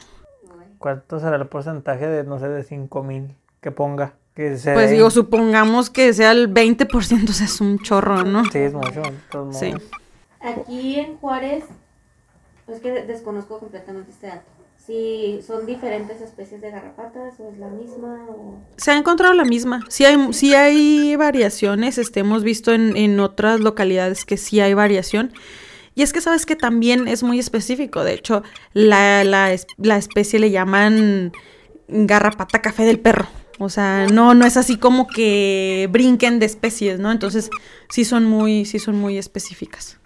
¿Cuánto 0.78 1.18
será 1.20 1.36
el 1.36 1.46
porcentaje 1.46 2.06
de, 2.06 2.24
no 2.24 2.38
sé, 2.38 2.48
de 2.48 2.62
cinco 2.62 3.02
mil 3.02 3.34
que 3.60 3.70
ponga? 3.70 4.14
Que 4.34 4.58
se 4.58 4.74
Pues 4.74 4.86
den? 4.90 4.96
digo, 4.96 5.10
supongamos 5.10 5.88
que 5.90 6.12
sea 6.12 6.32
el 6.32 6.52
20%, 6.52 6.88
o 7.28 7.32
sea, 7.32 7.46
es 7.46 7.60
un 7.60 7.78
chorro, 7.78 8.22
¿no? 8.24 8.44
Sí, 8.46 8.58
es 8.58 8.74
mucho. 8.74 9.02
Sí. 9.52 9.72
Aquí 10.40 11.00
en 11.00 11.16
Juárez, 11.16 11.64
es 12.68 12.80
que 12.80 12.90
desconozco 13.04 13.58
completamente 13.58 14.10
este 14.10 14.26
dato. 14.28 14.42
Si 14.76 15.40
son 15.44 15.66
diferentes 15.66 16.20
especies 16.20 16.60
de 16.60 16.70
garrapatas 16.70 17.40
o 17.40 17.50
es 17.50 17.58
la 17.58 17.66
misma 17.68 18.24
o... 18.28 18.58
Se 18.76 18.92
ha 18.92 18.96
encontrado 18.96 19.34
la 19.34 19.44
misma. 19.44 19.80
Sí 19.88 20.04
hay, 20.04 20.32
sí 20.32 20.54
hay 20.54 21.16
variaciones. 21.16 21.98
Este, 21.98 22.20
hemos 22.20 22.44
visto 22.44 22.72
en, 22.72 22.96
en 22.96 23.18
otras 23.18 23.58
localidades 23.58 24.24
que 24.24 24.36
sí 24.36 24.60
hay 24.60 24.74
variación. 24.74 25.32
Y 25.96 26.02
es 26.02 26.12
que 26.12 26.20
sabes 26.20 26.46
que 26.46 26.54
también 26.54 27.08
es 27.08 27.22
muy 27.24 27.38
específico. 27.40 28.04
De 28.04 28.12
hecho, 28.12 28.42
la, 28.74 29.24
la, 29.24 29.52
es- 29.52 29.66
la 29.78 29.96
especie 29.96 30.38
le 30.38 30.50
llaman 30.52 31.32
garrapata 31.88 32.60
café 32.62 32.84
del 32.84 33.00
perro. 33.00 33.26
O 33.58 33.70
sea, 33.70 34.06
no, 34.06 34.34
no 34.34 34.44
es 34.44 34.58
así 34.58 34.76
como 34.76 35.06
que 35.06 35.88
brinquen 35.90 36.38
de 36.38 36.44
especies, 36.46 37.00
¿no? 37.00 37.10
Entonces, 37.10 37.48
sí 37.88 38.04
son 38.04 38.26
muy, 38.26 38.66
sí 38.66 38.78
son 38.78 38.96
muy 38.96 39.16
específicas. 39.16 39.98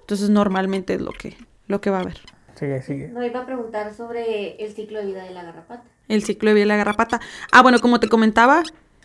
Entonces, 0.00 0.28
normalmente 0.28 0.94
es 0.94 1.00
lo 1.00 1.12
que, 1.12 1.34
lo 1.66 1.80
que 1.80 1.88
va 1.90 1.98
a 1.98 2.00
haber. 2.02 2.20
Sigue, 2.54 2.82
sigue. 2.82 3.08
No, 3.08 3.24
iba 3.24 3.40
a 3.40 3.46
preguntar 3.46 3.94
sobre 3.94 4.62
el 4.62 4.74
ciclo 4.74 4.98
de 4.98 5.06
vida 5.06 5.24
de 5.24 5.30
la 5.30 5.44
garrapata. 5.44 5.84
El 6.08 6.22
ciclo 6.24 6.50
de 6.50 6.54
vida 6.54 6.64
de 6.64 6.68
la 6.68 6.76
garrapata. 6.76 7.20
Ah, 7.52 7.62
bueno, 7.62 7.78
como 7.78 8.00
te 8.00 8.08
comentaba, 8.08 8.62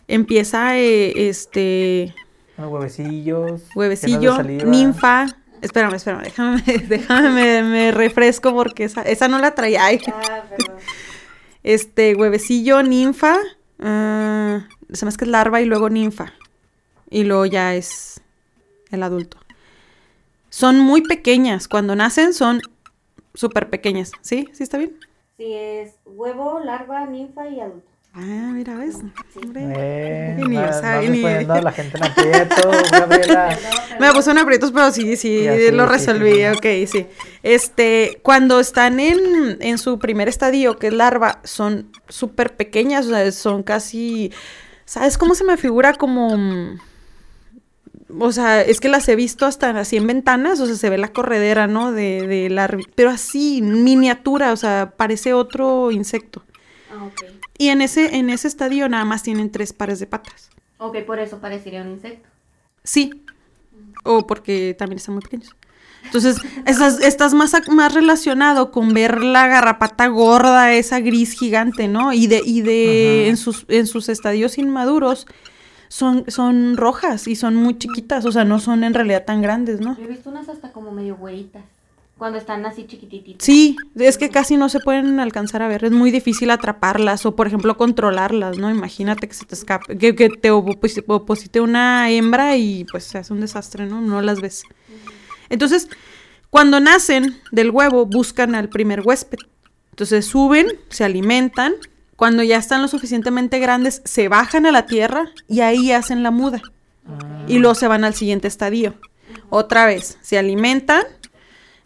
empieza 0.09 0.77
eh, 0.77 1.29
este 1.29 2.13
huevecillos. 2.57 3.61
huevecillo, 3.75 4.43
ninfa. 4.65 5.27
Espérame, 5.63 5.95
espérame, 5.95 6.23
déjame, 6.23 6.61
déjame, 6.89 7.29
me, 7.31 7.63
me 7.63 7.91
refresco 7.91 8.53
porque 8.53 8.83
esa, 8.83 9.01
esa 9.03 9.27
no 9.29 9.39
la 9.39 9.55
traía. 9.55 9.85
Ay. 9.85 9.99
Ah, 10.07 10.43
perdón. 10.49 10.77
Este, 11.63 12.15
huevecillo, 12.15 12.83
ninfa. 12.83 13.37
ah, 13.79 14.67
se 14.91 15.05
me 15.05 15.09
hace 15.09 15.17
que 15.17 15.25
es 15.25 15.31
larva 15.31 15.61
y 15.61 15.65
luego 15.65 15.89
ninfa. 15.89 16.33
Y 17.09 17.23
luego 17.23 17.45
ya 17.45 17.75
es 17.75 18.21
el 18.91 19.03
adulto. 19.03 19.37
Son 20.49 20.79
muy 20.79 21.01
pequeñas. 21.01 21.67
Cuando 21.67 21.95
nacen 21.95 22.33
son 22.33 22.61
súper 23.33 23.69
pequeñas. 23.69 24.11
¿Sí? 24.21 24.49
¿Sí 24.51 24.63
está 24.63 24.77
bien? 24.77 24.97
Sí, 25.37 25.53
es 25.53 25.95
huevo, 26.05 26.59
larva, 26.59 27.05
ninfa 27.05 27.47
y 27.47 27.61
adulto. 27.61 27.89
Ah, 28.15 28.51
mira, 28.53 28.75
¿ves? 28.75 28.97
Hombre. 29.35 29.61
Eh, 29.75 30.35
Ni 30.37 30.57
no, 30.57 30.67
yo 30.67 30.73
sabía, 30.73 31.09
no 31.09 31.55
ni- 31.55 31.61
la 31.61 31.71
gente 31.71 31.97
en 31.97 32.03
aprieto, 32.03 32.71
Gabriela. 32.91 33.57
Me 33.99 34.13
puse 34.13 34.29
en 34.31 34.37
aprietos, 34.37 34.71
pero 34.71 34.91
sí, 34.91 35.15
sí, 35.17 35.47
lo 35.71 35.87
resolví, 35.87 36.31
sí, 36.33 36.37
sí. 36.37 36.45
ok, 36.45 36.87
sí. 36.91 37.07
Este, 37.41 38.19
cuando 38.21 38.59
están 38.59 38.99
en, 38.99 39.57
en 39.61 39.77
su 39.79 39.97
primer 39.97 40.27
estadio, 40.29 40.77
que 40.77 40.87
es 40.87 40.93
larva, 40.93 41.39
son 41.43 41.91
súper 42.07 42.55
pequeñas, 42.55 43.07
o 43.07 43.09
sea, 43.09 43.31
son 43.31 43.63
casi, 43.63 44.31
¿sabes 44.85 45.17
cómo 45.17 45.33
se 45.33 45.43
me 45.43 45.57
figura 45.57 45.93
como... 45.95 46.37
O 48.19 48.31
sea, 48.31 48.61
es 48.61 48.79
que 48.79 48.89
las 48.89 49.09
he 49.09 49.15
visto 49.15 49.47
hasta 49.47 49.71
así 49.71 49.97
en 49.97 50.05
ventanas, 50.05 50.59
o 50.59 50.67
sea, 50.67 50.75
se 50.75 50.89
ve 50.91 50.99
la 50.99 51.07
corredera, 51.07 51.65
¿no? 51.65 51.91
De, 51.91 52.27
de 52.27 52.51
la... 52.51 52.69
Pero 52.93 53.09
así, 53.09 53.63
miniatura, 53.63 54.51
o 54.53 54.55
sea, 54.55 54.93
parece 54.95 55.33
otro 55.33 55.89
insecto. 55.89 56.43
Ah. 56.93 57.09
Y 57.57 57.69
en 57.69 57.81
ese, 57.81 58.15
en 58.15 58.29
ese 58.29 58.47
estadio 58.47 58.87
nada 58.89 59.05
más 59.05 59.23
tienen 59.23 59.51
tres 59.51 59.73
pares 59.73 59.99
de 59.99 60.07
patas. 60.07 60.49
Ok, 60.77 60.97
por 61.05 61.19
eso 61.19 61.39
parecería 61.39 61.81
un 61.81 61.91
insecto. 61.91 62.27
Sí. 62.83 63.23
O 64.03 64.27
porque 64.27 64.75
también 64.77 64.97
están 64.97 65.15
muy 65.15 65.23
pequeños. 65.23 65.55
Entonces, 66.03 66.37
estás, 66.65 66.99
estás 67.01 67.33
más, 67.33 67.53
más 67.69 67.93
relacionado 67.93 68.71
con 68.71 68.93
ver 68.93 69.23
la 69.23 69.47
garrapata 69.47 70.07
gorda, 70.07 70.73
esa 70.73 70.99
gris 70.99 71.33
gigante, 71.33 71.87
¿no? 71.87 72.13
Y 72.13 72.27
de, 72.27 72.41
y 72.43 72.61
de 72.61 73.29
en 73.29 73.37
sus, 73.37 73.65
en 73.69 73.87
sus 73.87 74.09
estadios 74.09 74.57
inmaduros 74.57 75.27
son, 75.87 76.25
son 76.27 76.75
rojas 76.75 77.27
y 77.27 77.35
son 77.35 77.55
muy 77.55 77.77
chiquitas, 77.77 78.25
o 78.25 78.31
sea, 78.31 78.43
no 78.45 78.59
son 78.59 78.83
en 78.83 78.93
realidad 78.93 79.25
tan 79.25 79.41
grandes, 79.41 79.79
¿no? 79.79 79.97
Yo 79.97 80.03
he 80.03 80.07
visto 80.07 80.29
unas 80.29 80.49
hasta 80.49 80.71
como 80.71 80.91
medio 80.91 81.15
güeritas. 81.15 81.63
Cuando 82.23 82.39
están 82.39 82.65
así 82.65 82.85
chiquitititas. 82.87 83.45
Sí, 83.45 83.75
es 83.95 84.17
que 84.17 84.29
casi 84.29 84.55
no 84.55 84.69
se 84.69 84.79
pueden 84.79 85.19
alcanzar 85.19 85.61
a 85.61 85.67
ver, 85.67 85.83
es 85.83 85.91
muy 85.91 86.09
difícil 86.09 86.51
atraparlas 86.51 87.25
o, 87.25 87.35
por 87.35 87.47
ejemplo, 87.47 87.75
controlarlas, 87.75 88.57
¿no? 88.57 88.71
Imagínate 88.71 89.27
que 89.27 89.33
se 89.33 89.43
te 89.43 89.55
escape, 89.55 89.97
que, 89.97 90.15
que 90.15 90.29
te 90.29 90.49
opos- 90.49 91.03
oposite 91.05 91.59
una 91.59 92.09
hembra 92.09 92.55
y 92.55 92.85
pues 92.85 93.03
se 93.03 93.17
hace 93.17 93.33
un 93.33 93.41
desastre, 93.41 93.87
¿no? 93.87 93.99
No 93.99 94.21
las 94.21 94.39
ves. 94.39 94.63
Entonces, 95.49 95.89
cuando 96.49 96.79
nacen 96.79 97.41
del 97.51 97.71
huevo, 97.71 98.05
buscan 98.05 98.55
al 98.55 98.69
primer 98.69 99.01
huésped. 99.01 99.39
Entonces 99.89 100.25
suben, 100.25 100.67
se 100.87 101.03
alimentan, 101.03 101.73
cuando 102.15 102.41
ya 102.41 102.55
están 102.55 102.81
lo 102.81 102.87
suficientemente 102.87 103.59
grandes, 103.59 104.01
se 104.05 104.29
bajan 104.29 104.65
a 104.65 104.71
la 104.71 104.85
tierra 104.85 105.25
y 105.49 105.59
ahí 105.59 105.91
hacen 105.91 106.23
la 106.23 106.31
muda. 106.31 106.61
Y 107.49 107.59
luego 107.59 107.75
se 107.75 107.89
van 107.89 108.05
al 108.05 108.13
siguiente 108.13 108.47
estadio. 108.47 108.93
Otra 109.49 109.85
vez, 109.85 110.17
se 110.21 110.37
alimentan, 110.37 111.03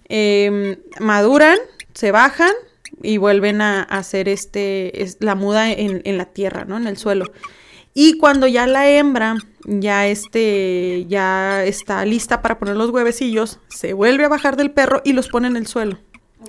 em, 0.09 0.77
maduran, 0.99 1.57
se 1.93 2.11
bajan 2.11 2.51
y 3.03 3.17
vuelven 3.17 3.61
a, 3.61 3.83
hacer 3.83 4.29
este, 4.29 5.03
es- 5.03 5.17
la 5.19 5.35
muda 5.35 5.71
en, 5.71 6.17
la 6.17 6.25
tierra, 6.25 6.65
¿no? 6.65 6.77
En 6.77 6.87
el 6.87 6.97
suelo. 6.97 7.31
Y 7.93 8.17
cuando 8.19 8.47
ya 8.47 8.67
la 8.67 8.89
hembra 8.89 9.35
ya, 9.65 10.07
este, 10.07 11.05
ya 11.07 11.63
está 11.65 12.05
lista 12.05 12.41
para 12.41 12.59
poner 12.59 12.75
los 12.77 12.91
huevecillos, 12.91 13.59
se 13.69 13.93
vuelve 13.93 14.23
a 14.25 14.29
bajar 14.29 14.55
del 14.55 14.71
perro 14.71 15.01
y 15.03 15.13
los 15.13 15.27
pone 15.29 15.47
en 15.47 15.57
el 15.57 15.67
suelo. 15.67 15.97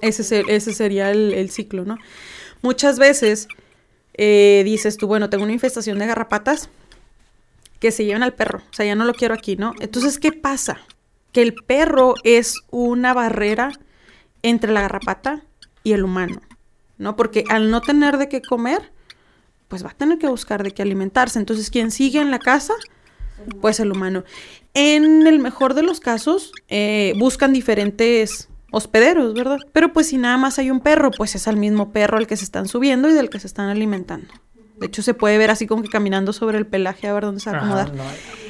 Ese, 0.03 0.23
se- 0.25 0.45
ese 0.55 0.73
sería 0.75 1.11
el, 1.11 1.33
el 1.35 1.51
ciclo, 1.51 1.85
¿no? 1.85 1.97
Muchas 2.63 2.99
veces 2.99 3.49
eh, 4.15 4.63
dices 4.65 4.97
tú, 4.99 5.07
bueno, 5.07 5.31
tengo 5.31 5.45
una 5.45 5.53
infestación 5.53 5.99
de 5.99 6.07
garrapatas 6.07 6.69
que 7.81 7.93
se 7.93 8.05
lleven 8.05 8.23
al 8.23 8.35
perro, 8.35 8.59
o 8.59 8.75
sea, 8.75 8.85
ya 8.85 8.95
no 8.97 9.05
lo 9.05 9.15
quiero 9.15 9.35
aquí, 9.35 9.57
¿no? 9.57 9.73
Entonces, 9.81 10.19
¿qué 10.19 10.33
pasa? 10.33 10.81
Que 11.33 11.43
el 11.43 11.55
perro 11.55 12.15
es 12.25 12.55
una 12.71 13.15
barrera 13.15 13.73
entre 14.43 14.73
la 14.73 14.83
garrapata 14.83 15.43
y 15.83 15.93
el 15.93 16.05
humano, 16.05 16.41
¿no? 16.97 17.17
Porque 17.17 17.45
al 17.49 17.71
no 17.71 17.81
tener 17.81 18.19
de 18.19 18.29
qué 18.29 18.43
comer, 18.43 18.93
pues 19.69 19.85
va 19.85 19.91
a 19.91 19.95
tener 19.95 20.19
que 20.19 20.27
buscar 20.27 20.63
de 20.63 20.71
qué 20.73 20.83
alimentarse. 20.83 21.39
Entonces, 21.39 21.71
quien 21.71 21.91
sigue 21.91 22.21
en 22.21 22.31
la 22.31 22.39
casa, 22.39 22.75
pues 23.61 23.81
el 23.81 23.93
humano. 23.93 24.25
En 24.75 25.27
el 25.27 25.39
mejor 25.39 25.75
de 25.75 25.83
los 25.83 26.01
casos, 26.01 26.53
eh, 26.69 27.15
buscan 27.19 27.53
diferentes 27.53 28.49
hospederos, 28.71 29.35
¿verdad? 29.35 29.59
Pero 29.73 29.93
pues 29.93 30.09
si 30.09 30.19
nada 30.19 30.37
más 30.37 30.59
hay 30.59 30.71
un 30.71 30.81
perro, 30.81 31.11
pues 31.11 31.35
es 31.35 31.49
al 31.49 31.57
mismo 31.57 31.93
perro 31.93 32.19
al 32.19 32.27
que 32.27 32.37
se 32.37 32.45
están 32.45 32.69
subiendo 32.69 33.09
y 33.09 33.13
del 33.13 33.31
que 33.31 33.41
se 33.41 33.47
están 33.47 33.69
alimentando. 33.69 34.33
De 34.79 34.87
hecho, 34.87 35.03
se 35.03 35.15
puede 35.15 35.39
ver 35.39 35.51
así 35.51 35.67
como 35.67 35.83
que 35.83 35.89
caminando 35.89 36.33
sobre 36.33 36.59
el 36.59 36.67
pelaje 36.67 37.09
a 37.09 37.13
ver 37.13 37.25
dónde 37.25 37.41
se 37.41 37.51
va 37.51 37.59
acomodar. 37.59 37.95
no. 37.95 38.05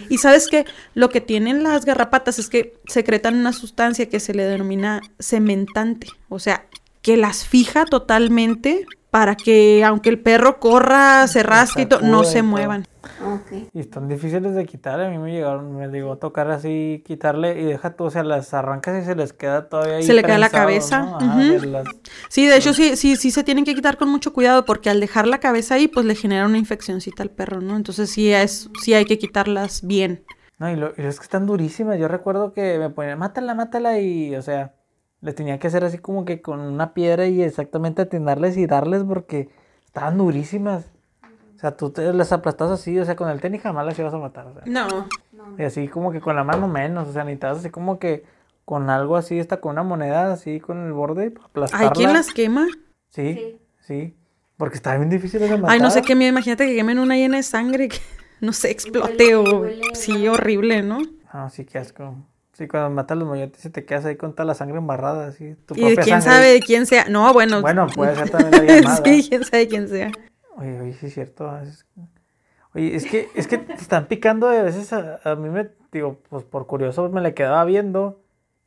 Y 0.09 0.19
sabes 0.19 0.49
que 0.49 0.65
lo 0.95 1.09
que 1.09 1.21
tienen 1.21 1.63
las 1.63 1.85
garrapatas 1.85 2.39
es 2.39 2.49
que 2.49 2.75
secretan 2.87 3.37
una 3.37 3.53
sustancia 3.53 4.09
que 4.09 4.21
se 4.21 4.35
le 4.35 4.45
denomina 4.45 5.03
cementante, 5.19 6.09
o 6.29 6.39
sea, 6.39 6.67
que 7.03 7.17
las 7.17 7.45
fija 7.45 7.85
totalmente 7.85 8.87
para 9.11 9.37
que 9.37 9.85
aunque 9.85 10.11
el 10.11 10.19
perro 10.19 10.61
corra, 10.61 11.27
se 11.29 11.43
rasque 11.43 11.83
y 11.83 11.87
todo, 11.87 12.01
no 12.01 12.25
se 12.25 12.43
muevan. 12.43 12.87
Y 13.73 13.81
están 13.81 14.09
difíciles 14.09 14.55
de 14.55 14.65
quitar. 14.67 15.01
A 15.01 15.11
mí 15.11 15.19
me 15.19 15.33
llegaron, 15.33 15.77
me 15.77 15.89
llegó 15.89 16.13
a 16.13 16.17
tocar 16.19 16.51
así, 16.51 17.03
quitarle 17.07 17.61
y 17.61 17.65
deja 17.65 17.95
tú, 17.97 18.05
o 18.05 18.11
sea, 18.11 18.23
las 18.23 18.55
arrancas 18.55 19.03
y 19.03 19.07
se 19.07 19.15
les 19.15 19.33
queda 19.33 19.69
todavía 19.69 19.97
ahí. 19.97 20.03
Se 20.05 20.15
le 20.15 20.23
queda 20.23 20.39
la 20.39 20.51
cabeza, 20.51 21.03
¿no? 21.03 21.17
Ajá, 21.17 21.27
ujú. 21.27 21.61
de 21.61 21.67
las- 21.67 21.89
Sí, 22.29 22.47
de 22.47 22.57
hecho 22.57 22.73
sí, 22.75 22.97
sí, 22.97 23.17
sí 23.17 23.31
se 23.31 23.43
tienen 23.45 23.65
que 23.65 23.75
quitar 23.75 23.97
con 23.99 24.09
mucho 24.09 24.33
cuidado 24.33 24.65
porque 24.65 24.91
al 24.91 25.01
dejar 25.01 25.27
la 25.27 25.39
cabeza 25.41 25.75
ahí, 25.75 25.89
pues 25.89 26.07
le 26.07 26.15
genera 26.15 26.47
una 26.47 26.59
infeccióncita 26.59 27.23
al 27.23 27.31
perro, 27.31 27.61
¿no? 27.61 27.77
Entonces 27.77 28.11
sí 28.11 28.33
es, 28.33 28.71
sí 28.83 28.95
hay 28.95 29.05
que 29.05 29.19
quitarlas 29.19 29.87
bien. 29.87 30.25
No, 30.59 30.71
y, 30.71 30.77
lo, 30.77 30.89
y 30.97 31.03
es 31.03 31.19
que 31.19 31.25
están 31.25 31.47
durísimas. 31.47 31.99
Yo 31.99 32.09
recuerdo 32.09 32.53
que 32.53 32.79
me 32.79 32.91
ponían, 32.91 33.19
mátala, 33.19 33.55
mátala, 33.55 34.01
y, 34.01 34.35
o 34.35 34.43
sea, 34.43 34.75
les 35.21 35.35
tenía 35.35 35.59
que 35.59 35.67
hacer 35.69 35.85
así 35.85 35.99
como 35.99 36.25
que 36.25 36.41
con 36.43 36.61
una 36.61 36.95
piedra 36.95 37.27
y 37.27 37.43
exactamente 37.43 38.03
atinarles 38.03 38.57
y 38.57 38.67
darles 38.67 39.05
porque 39.05 39.49
estaban 39.87 40.19
durísimas. 40.19 40.87
O 41.59 41.61
sea, 41.61 41.77
tú 41.77 41.91
te 41.91 42.13
las 42.13 42.31
aplastas 42.31 42.71
así, 42.71 42.97
o 43.01 43.05
sea, 43.05 43.17
con 43.17 43.29
el 43.29 43.41
tenis 43.41 43.61
jamás 43.63 43.85
las 43.85 43.99
ibas 43.99 44.15
a 44.15 44.19
matar, 44.19 44.47
o 44.47 44.55
sea. 44.55 44.63
No. 44.65 45.09
Y 45.59 45.65
así 45.65 45.89
como 45.89 46.13
que 46.13 46.21
con 46.21 46.37
la 46.37 46.45
mano 46.45 46.69
menos, 46.69 47.09
o 47.09 47.13
sea, 47.13 47.25
necesitabas 47.25 47.59
así 47.59 47.71
como 47.71 47.99
que 47.99 48.25
con 48.65 48.89
algo 48.91 49.17
así, 49.17 49.41
hasta 49.41 49.61
con 49.61 49.73
una 49.73 49.83
moneda 49.83 50.33
así 50.33 50.61
con 50.61 50.87
el 50.87 50.93
borde, 50.93 51.35
aplastarla. 51.45 51.87
¿Hay 51.89 51.93
quien 51.93 52.13
las 52.13 52.33
quema? 52.33 52.69
Sí, 53.09 53.35
Sí. 53.35 53.59
sí, 53.81 54.15
porque 54.57 54.77
estaban 54.77 55.01
bien 55.01 55.11
difíciles 55.11 55.51
de 55.51 55.57
matar. 55.57 55.71
Ay, 55.75 55.81
no 55.81 55.91
sé 55.91 56.03
qué 56.03 56.15
miedo, 56.15 56.31
imagínate 56.31 56.65
que 56.65 56.77
quemen 56.77 57.01
una 57.01 57.17
llena 57.17 57.39
de 57.39 57.43
sangre, 57.43 57.89
que 57.89 57.99
no 58.41 58.53
sé, 58.53 58.71
explote 58.71 59.35
o... 59.35 59.65
Sí, 59.95 60.29
horrible, 60.29 60.85
¿no? 60.85 60.99
Ah, 61.29 61.51
sí, 61.51 61.65
qué 61.65 61.79
asco. 61.79 62.15
Sí, 62.53 62.69
cuando 62.69 62.91
matas 62.91 63.19
los 63.19 63.27
moyotes 63.27 63.65
y 63.65 63.71
te 63.71 63.85
quedas 63.85 64.05
ahí 64.05 64.17
con 64.17 64.33
toda 64.33 64.45
la 64.45 64.55
sangre 64.55 64.79
embarrada, 64.79 65.27
así. 65.29 65.57
Tu 65.67 65.75
y 65.77 65.91
de 65.91 65.97
quién 65.97 66.23
sabe 66.23 66.47
de 66.53 66.61
quién 66.61 66.87
sea. 66.87 67.07
No, 67.09 67.33
bueno. 67.33 67.61
Bueno, 67.63 67.87
puede 67.93 68.15
ser 68.17 68.31
también 68.31 68.67
la 68.67 68.77
llamada. 68.81 68.97
sí, 69.05 69.27
quién 69.29 69.45
sabe 69.45 69.59
de 69.59 69.69
quién 69.69 69.89
sea. 69.89 70.11
Oye, 70.59 70.81
oye, 70.81 70.93
sí 70.95 71.07
es 71.07 71.15
cierto. 71.15 71.51
Oye, 72.75 72.97
es 72.97 73.07
que, 73.07 73.29
es 73.35 73.47
que 73.47 73.59
te 73.59 73.75
están 73.75 74.07
picando 74.07 74.49
a 74.49 74.63
veces 74.63 74.93
a, 74.93 75.21
a 75.25 75.37
mí 75.37 75.49
me, 75.49 75.69
digo, 75.93 76.19
pues 76.29 76.45
por 76.45 76.67
curioso 76.67 77.09
me 77.09 77.21
le 77.21 77.33
quedaba 77.33 77.65
viendo 77.65 78.21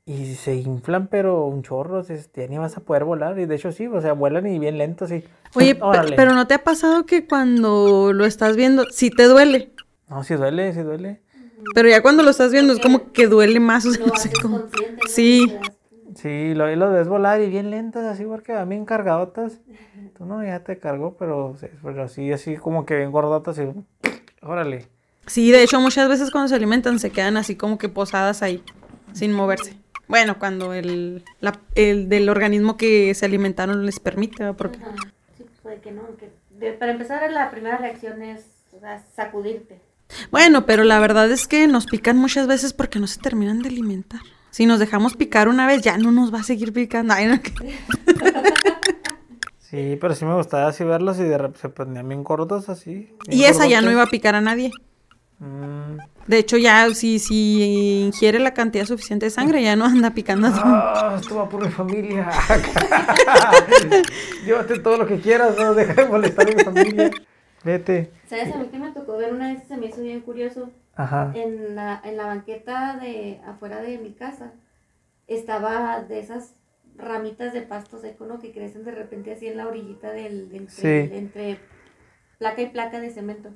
y 0.05 0.35
se 0.35 0.55
inflan, 0.55 1.07
pero 1.07 1.45
un 1.45 1.63
chorro, 1.63 2.01
ya 2.03 2.47
ni 2.47 2.57
vas 2.57 2.77
a 2.77 2.79
poder 2.81 3.03
volar. 3.03 3.37
Y 3.39 3.45
de 3.45 3.55
hecho 3.55 3.71
sí, 3.71 3.87
o 3.87 4.01
sea, 4.01 4.13
vuelan 4.13 4.47
y 4.47 4.57
bien 4.57 4.77
lento, 4.77 5.05
sí. 5.05 5.23
Oye, 5.53 5.77
pero 6.15 6.33
¿no 6.33 6.47
te 6.47 6.53
ha 6.53 6.63
pasado 6.63 7.05
que 7.05 7.27
cuando 7.27 8.13
lo 8.13 8.25
estás 8.25 8.55
viendo, 8.55 8.85
sí 8.89 9.09
te 9.09 9.25
duele? 9.25 9.73
No, 10.07 10.23
sí 10.23 10.35
duele, 10.35 10.73
sí 10.73 10.81
duele. 10.81 11.21
Pero 11.75 11.89
ya 11.89 12.01
cuando 12.01 12.23
lo 12.23 12.31
estás 12.31 12.51
viendo 12.51 12.73
es 12.73 12.79
como 12.79 13.11
que 13.11 13.27
duele 13.27 13.59
más, 13.59 13.85
o 13.85 13.91
sea, 13.91 14.05
no 14.05 14.15
sé 14.15 14.31
cómo. 14.41 14.63
Sí. 15.07 15.53
Sí, 16.15 16.53
lo, 16.53 16.73
lo 16.75 16.91
ves 16.91 17.07
volar 17.07 17.41
y 17.41 17.49
bien 17.49 17.69
lentas, 17.71 18.03
así 18.05 18.23
porque 18.23 18.53
a 18.53 18.65
mí 18.65 18.75
encargadotas. 18.75 19.59
Tú 20.17 20.25
no, 20.25 20.43
ya 20.43 20.59
te 20.63 20.77
cargó, 20.77 21.15
pero, 21.17 21.55
pero 21.83 22.07
sí, 22.07 22.31
así 22.31 22.57
como 22.57 22.85
que 22.85 22.95
bien 22.95 23.11
gordotas 23.11 23.57
y 23.59 23.71
órale. 24.41 24.87
Sí, 25.27 25.51
de 25.51 25.63
hecho 25.63 25.79
muchas 25.79 26.09
veces 26.09 26.31
cuando 26.31 26.49
se 26.49 26.55
alimentan 26.55 26.99
se 26.99 27.11
quedan 27.11 27.37
así 27.37 27.55
como 27.55 27.77
que 27.77 27.89
posadas 27.89 28.41
ahí, 28.41 28.63
sin 29.13 29.33
moverse. 29.33 29.77
Bueno, 30.07 30.37
cuando 30.39 30.73
el, 30.73 31.23
la, 31.39 31.59
el 31.75 32.09
del 32.09 32.27
organismo 32.27 32.75
que 32.75 33.13
se 33.13 33.25
alimentaron 33.25 33.85
les 33.85 33.99
permite, 33.99 34.53
porque... 34.53 34.79
Sí, 35.37 35.45
puede 35.63 35.79
que 35.79 35.91
no. 35.91 36.01
para 36.79 36.91
empezar, 36.91 37.31
la 37.31 37.49
primera 37.49 37.77
reacción 37.77 38.21
es 38.21 38.45
sacudirte. 39.15 39.79
Bueno, 40.31 40.65
pero 40.65 40.83
la 40.83 40.99
verdad 40.99 41.31
es 41.31 41.47
que 41.47 41.67
nos 41.67 41.85
pican 41.85 42.17
muchas 42.17 42.47
veces 42.47 42.73
porque 42.73 42.99
no 42.99 43.07
se 43.07 43.21
terminan 43.21 43.61
de 43.61 43.69
alimentar. 43.69 44.21
Si 44.51 44.65
nos 44.65 44.79
dejamos 44.79 45.15
picar 45.15 45.47
una 45.47 45.65
vez, 45.65 45.81
ya 45.81 45.97
no 45.97 46.11
nos 46.11 46.33
va 46.33 46.41
a 46.41 46.43
seguir 46.43 46.73
picando. 46.73 47.13
sí, 49.59 49.97
pero 49.99 50.13
sí 50.13 50.25
me 50.25 50.35
gustaba 50.35 50.67
así 50.67 50.83
verlos 50.83 51.19
y 51.19 51.23
de 51.23 51.37
repente 51.37 51.59
se 51.59 51.69
ponían 51.69 52.07
bien 52.07 52.23
gordos 52.23 52.67
así. 52.69 53.15
y 53.29 53.45
esa 53.45 53.65
ya 53.67 53.81
no 53.81 53.89
iba 53.89 54.03
a 54.03 54.07
picar 54.07 54.35
a 54.35 54.41
nadie. 54.41 54.71
Mm. 55.39 55.97
De 56.27 56.37
hecho, 56.37 56.57
ya 56.57 56.93
si, 56.93 57.17
si 57.17 58.03
ingiere 58.05 58.39
la 58.39 58.53
cantidad 58.53 58.85
suficiente 58.85 59.25
de 59.25 59.31
sangre, 59.31 59.63
ya 59.63 59.75
no 59.75 59.85
anda 59.85 60.13
picando. 60.13 60.49
Ah, 60.53 61.17
esto 61.19 61.35
va 61.35 61.49
por 61.49 61.63
mi 61.63 61.71
familia. 61.71 62.29
Llévate 64.45 64.79
todo 64.79 64.97
lo 64.97 65.07
que 65.07 65.19
quieras, 65.19 65.55
no 65.57 65.73
deja 65.73 65.93
de 65.93 66.05
molestar 66.05 66.47
a 66.47 66.53
mi 66.53 66.63
familia. 66.63 67.09
Vete. 67.63 68.11
¿Sabes? 68.29 68.53
A 68.53 68.57
mí 68.57 68.67
que 68.67 68.77
me 68.77 68.91
tocó 68.91 69.17
ver 69.17 69.33
una 69.33 69.53
vez, 69.53 69.63
se 69.67 69.77
me 69.77 69.87
hizo 69.87 70.01
bien 70.01 70.21
curioso. 70.21 70.69
Ajá. 70.95 71.31
En 71.35 71.75
la, 71.75 72.01
en 72.03 72.17
la 72.17 72.25
banqueta 72.25 72.97
de 72.97 73.41
afuera 73.45 73.81
de 73.81 73.97
mi 73.97 74.13
casa 74.13 74.53
estaba 75.27 76.01
de 76.01 76.19
esas 76.19 76.53
ramitas 76.97 77.53
de 77.53 77.61
pasto 77.61 77.99
seco, 77.99 78.25
¿no? 78.25 78.39
Que 78.39 78.51
crecen 78.51 78.83
de 78.83 78.91
repente 78.91 79.31
así 79.31 79.47
en 79.47 79.57
la 79.57 79.67
orillita 79.67 80.11
del, 80.11 80.49
entre, 80.53 81.17
entre 81.17 81.59
placa 82.37 82.61
y 82.61 82.67
placa 82.67 82.99
de 82.99 83.09
cemento. 83.09 83.49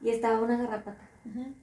Y 0.00 0.10
estaba 0.10 0.40
una 0.40 0.56
garrapata 0.56 1.10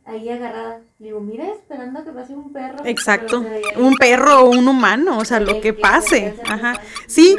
ahí 0.05 0.29
agarrada. 0.29 0.81
digo, 0.99 1.19
mira, 1.19 1.47
esperando 1.47 1.99
a 1.99 2.03
que 2.03 2.11
pase 2.11 2.33
un 2.33 2.53
perro. 2.53 2.85
Exacto. 2.85 3.43
Un 3.75 3.95
perro 3.95 4.41
o 4.41 4.49
un 4.51 4.67
humano, 4.67 5.17
o 5.17 5.25
sea, 5.25 5.39
lo 5.39 5.61
que 5.61 5.73
pase. 5.73 6.35
Ajá. 6.45 6.79
Sí, 7.07 7.35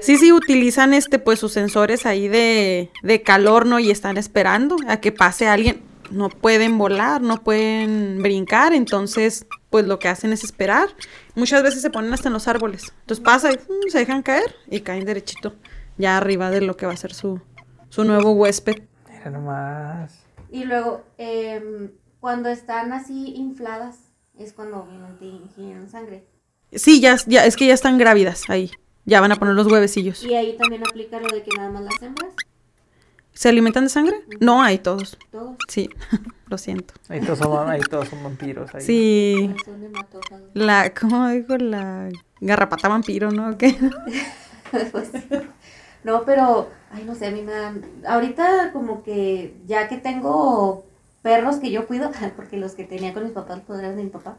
sí, 0.00 0.16
sí, 0.16 0.32
utilizan 0.32 0.94
este, 0.94 1.18
pues 1.18 1.38
sus 1.38 1.52
sensores 1.52 2.06
ahí 2.06 2.28
de, 2.28 2.90
de 3.02 3.22
calor, 3.22 3.66
¿no? 3.66 3.78
Y 3.78 3.90
están 3.90 4.16
esperando 4.16 4.76
a 4.86 4.98
que 4.98 5.12
pase 5.12 5.48
alguien. 5.48 5.82
No 6.12 6.28
pueden 6.28 6.76
volar, 6.76 7.22
no 7.22 7.42
pueden 7.42 8.22
brincar, 8.22 8.74
entonces, 8.74 9.46
pues 9.70 9.86
lo 9.86 9.98
que 9.98 10.08
hacen 10.08 10.32
es 10.32 10.44
esperar. 10.44 10.90
Muchas 11.34 11.62
veces 11.62 11.80
se 11.80 11.90
ponen 11.90 12.12
hasta 12.12 12.28
en 12.28 12.34
los 12.34 12.48
árboles. 12.48 12.92
Entonces 13.00 13.24
pasa 13.24 13.50
y 13.52 13.90
se 13.90 13.98
dejan 13.98 14.22
caer 14.22 14.54
y 14.70 14.80
caen 14.80 15.06
derechito, 15.06 15.54
ya 15.96 16.18
arriba 16.18 16.50
de 16.50 16.60
lo 16.60 16.76
que 16.76 16.86
va 16.86 16.92
a 16.92 16.96
ser 16.96 17.14
su, 17.14 17.40
su 17.88 18.04
nuevo 18.04 18.32
huésped. 18.32 18.82
Mira 19.10 19.30
nomás. 19.30 20.24
Y 20.50 20.64
luego, 20.64 21.04
em, 21.16 21.92
cuando 22.20 22.50
están 22.50 22.92
así 22.92 23.34
infladas, 23.34 24.12
es 24.38 24.52
cuando 24.52 24.80
obviamente 24.80 25.24
ingieren 25.24 25.88
sangre. 25.88 26.26
Sí, 26.72 27.00
ya, 27.00 27.16
ya, 27.26 27.46
es 27.46 27.56
que 27.56 27.66
ya 27.66 27.74
están 27.74 27.96
grávidas 27.96 28.48
ahí. 28.50 28.70
Ya 29.04 29.20
van 29.20 29.32
a 29.32 29.36
poner 29.36 29.54
los 29.54 29.66
huevecillos. 29.66 30.22
¿Y 30.24 30.34
ahí 30.34 30.56
también 30.56 30.82
aplica 30.86 31.18
lo 31.18 31.28
de 31.34 31.42
que 31.42 31.50
nada 31.56 31.70
más 31.70 31.82
las 31.84 32.02
hembras? 32.02 32.34
¿Se 33.34 33.48
alimentan 33.48 33.84
de 33.84 33.90
sangre? 33.90 34.16
No, 34.40 34.62
hay 34.62 34.78
todos. 34.78 35.18
¿Todos? 35.30 35.56
Sí, 35.68 35.88
lo 36.48 36.58
siento. 36.58 36.94
Ahí 37.08 37.20
todos 37.20 37.38
son, 37.38 37.70
ahí 37.70 37.80
todos 37.80 38.08
son 38.08 38.22
vampiros. 38.22 38.74
Ahí. 38.74 38.82
Sí. 38.82 39.54
La, 40.54 40.92
¿cómo 40.94 41.28
dijo? 41.28 41.56
La 41.56 42.10
garrapata 42.40 42.88
vampiro, 42.88 43.30
¿no? 43.30 43.56
¿Qué? 43.56 43.76
pues, 44.92 45.10
no, 46.04 46.24
pero, 46.24 46.68
ay, 46.90 47.04
no 47.04 47.14
sé, 47.14 47.26
a 47.26 47.30
mí 47.30 47.42
me 47.42 47.52
dan, 47.52 47.82
ahorita 48.06 48.72
como 48.72 49.02
que 49.02 49.56
ya 49.66 49.88
que 49.88 49.96
tengo 49.98 50.84
perros 51.22 51.56
que 51.56 51.70
yo 51.70 51.86
cuido, 51.86 52.10
porque 52.36 52.56
los 52.56 52.72
que 52.72 52.84
tenía 52.84 53.14
con 53.14 53.24
mis 53.24 53.32
papás 53.32 53.60
podrían 53.60 53.96
de 53.96 54.04
mi 54.04 54.10
papá, 54.10 54.36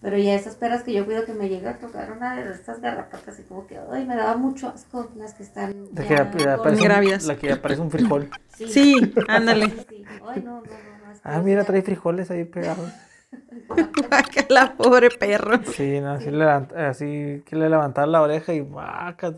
pero 0.00 0.16
ya 0.16 0.34
esas 0.34 0.54
perras 0.54 0.84
que 0.84 0.92
yo 0.92 1.04
cuido 1.04 1.24
que 1.24 1.34
me 1.34 1.48
llega 1.48 1.70
a 1.70 1.78
tocar 1.78 2.12
una 2.12 2.36
de 2.36 2.52
estas 2.52 2.80
garrapatas 2.80 3.38
y 3.40 3.42
como 3.42 3.66
que, 3.66 3.78
ay, 3.90 4.06
me 4.06 4.14
daba 4.14 4.36
mucho 4.36 4.68
asco 4.68 5.10
las 5.16 5.34
que 5.34 5.42
están 5.42 5.88
la 5.94 6.02
que 6.04 6.14
ya. 6.14 7.18
La 7.26 7.36
que 7.36 7.48
ya 7.48 7.60
parece 7.60 7.80
un 7.80 7.90
frijol. 7.90 8.30
Sí, 8.54 9.12
ándale. 9.26 9.72
Ay, 10.26 10.42
no, 10.44 10.60
no, 10.60 10.60
no, 10.60 11.20
ah, 11.24 11.40
mira, 11.42 11.64
trae 11.64 11.82
frijoles 11.82 12.30
ahí 12.30 12.44
pegados. 12.44 12.90
la 14.48 14.74
pobre 14.74 15.10
perro. 15.10 15.60
Sí, 15.72 16.00
no, 16.00 16.12
así 16.12 16.30
le, 16.30 16.44
así 16.44 17.42
que 17.44 17.56
le 17.56 17.68
levantar 17.68 18.08
la 18.08 18.22
oreja 18.22 18.54
y 18.54 18.66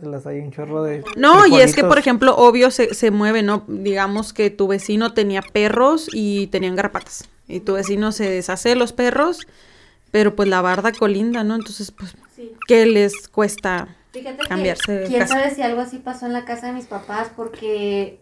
las 0.03 0.27
hay 0.27 0.41
un 0.41 0.53
chorro 0.53 0.83
de. 0.83 1.03
No, 1.17 1.47
y 1.47 1.61
es 1.61 1.75
que, 1.75 1.85
por 1.85 1.99
ejemplo, 1.99 2.37
obvio 2.37 2.71
se, 2.71 2.95
se 2.95 3.11
mueve, 3.11 3.43
¿no? 3.43 3.65
Digamos 3.67 4.33
que 4.33 4.51
tu 4.51 4.69
vecino 4.69 5.13
tenía 5.15 5.43
perros 5.43 6.09
y 6.13 6.47
tenían 6.49 6.77
garrapatas. 6.77 7.29
Y 7.49 7.61
tu 7.61 7.75
vecino 7.75 8.13
se 8.13 8.31
deshace 8.31 8.71
de 8.71 8.77
los 8.77 8.93
perros, 8.93 9.47
pero 10.11 10.35
pues 10.35 10.49
la 10.49 10.61
barda 10.61 10.93
colinda, 10.93 11.45
¿no? 11.45 11.55
Entonces, 11.55 11.91
pues, 11.91 12.17
¿qué 12.67 12.87
les 12.87 13.29
cuesta 13.29 13.97
cambiarse? 14.49 15.05
Quién 15.07 15.29
sabe 15.29 15.55
si 15.55 15.63
algo 15.63 15.81
así 15.81 15.99
pasó 15.99 16.27
en 16.27 16.33
la 16.33 16.45
casa 16.45 16.69
de 16.69 16.73
mis 16.73 16.87
papás, 16.87 17.31
porque 17.35 18.21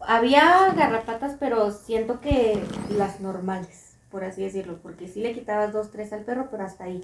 había 0.00 0.72
garrapatas, 0.74 1.36
pero 1.38 1.70
siento 1.72 2.20
que 2.20 2.62
las 2.90 3.20
normales 3.20 3.90
por 4.10 4.24
así 4.24 4.42
decirlo, 4.42 4.78
porque 4.82 5.08
sí 5.08 5.20
le 5.20 5.32
quitabas 5.32 5.72
dos, 5.72 5.90
tres 5.90 6.12
al 6.12 6.24
perro, 6.24 6.48
pero 6.50 6.64
hasta 6.64 6.84
ahí. 6.84 7.00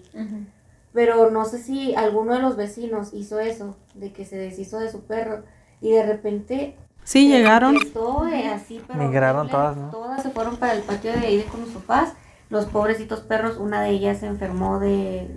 Pero 0.92 1.30
no 1.30 1.44
sé 1.44 1.58
si 1.58 1.94
alguno 1.94 2.34
de 2.34 2.40
los 2.40 2.56
vecinos 2.56 3.10
hizo 3.12 3.38
eso, 3.38 3.76
de 3.94 4.12
que 4.12 4.24
se 4.24 4.36
deshizo 4.36 4.78
de 4.78 4.90
su 4.90 5.02
perro 5.02 5.44
y 5.80 5.92
de 5.92 6.04
repente... 6.04 6.76
Sí, 7.04 7.28
llegaron. 7.28 7.76
Eh, 7.76 8.48
así, 8.48 8.82
Migraron 8.94 9.48
todas, 9.48 9.76
¿no? 9.76 9.90
Todas 9.90 10.22
se 10.22 10.30
fueron 10.30 10.56
para 10.56 10.72
el 10.72 10.82
patio 10.82 11.12
de 11.12 11.18
ahí 11.18 11.42
con 11.42 11.60
los 11.60 11.70
sofás. 11.70 12.14
Los 12.48 12.66
pobrecitos 12.66 13.20
perros, 13.20 13.56
una 13.56 13.82
de 13.82 13.90
ellas 13.90 14.18
se 14.18 14.26
enfermó 14.26 14.78
de 14.78 15.28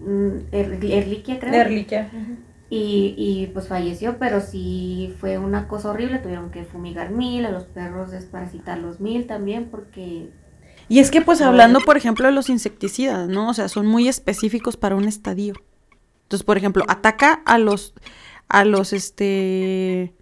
mm, 0.00 0.52
erliquia, 0.52 1.38
creo. 1.38 1.54
erliquia. 1.54 2.10
Y, 2.70 3.14
y 3.16 3.46
pues 3.52 3.68
falleció, 3.68 4.18
pero 4.18 4.40
sí 4.40 5.14
fue 5.20 5.38
una 5.38 5.68
cosa 5.68 5.90
horrible. 5.90 6.18
Tuvieron 6.18 6.50
que 6.50 6.64
fumigar 6.64 7.10
mil, 7.10 7.44
a 7.44 7.50
los 7.50 7.64
perros 7.64 8.10
desparasitar 8.10 8.78
los 8.78 9.00
mil 9.00 9.26
también, 9.26 9.68
porque 9.70 10.30
y 10.88 10.98
es 10.98 11.10
que 11.10 11.22
pues 11.22 11.40
hablando, 11.40 11.80
por 11.80 11.96
ejemplo, 11.96 12.26
de 12.26 12.32
los 12.32 12.50
insecticidas, 12.50 13.28
¿no? 13.28 13.48
O 13.48 13.54
sea, 13.54 13.68
son 13.68 13.86
muy 13.86 14.08
específicos 14.08 14.76
para 14.76 14.96
un 14.96 15.04
estadio. 15.04 15.54
Entonces, 16.24 16.44
por 16.44 16.56
ejemplo, 16.56 16.84
ataca 16.88 17.42
a 17.46 17.58
los, 17.58 17.94
a 18.48 18.64
los, 18.64 18.92
este, 18.92 20.14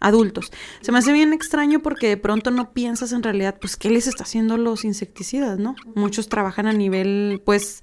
adultos. 0.00 0.50
Se 0.80 0.90
me 0.92 0.98
hace 0.98 1.12
bien 1.12 1.32
extraño 1.32 1.80
porque 1.80 2.08
de 2.08 2.16
pronto 2.16 2.50
no 2.50 2.72
piensas 2.72 3.12
en 3.12 3.22
realidad, 3.22 3.56
pues, 3.60 3.76
¿qué 3.76 3.90
les 3.90 4.06
está 4.06 4.24
haciendo 4.24 4.56
los 4.56 4.84
insecticidas, 4.84 5.58
no? 5.58 5.76
Muchos 5.94 6.28
trabajan 6.28 6.66
a 6.66 6.72
nivel, 6.72 7.42
pues... 7.44 7.82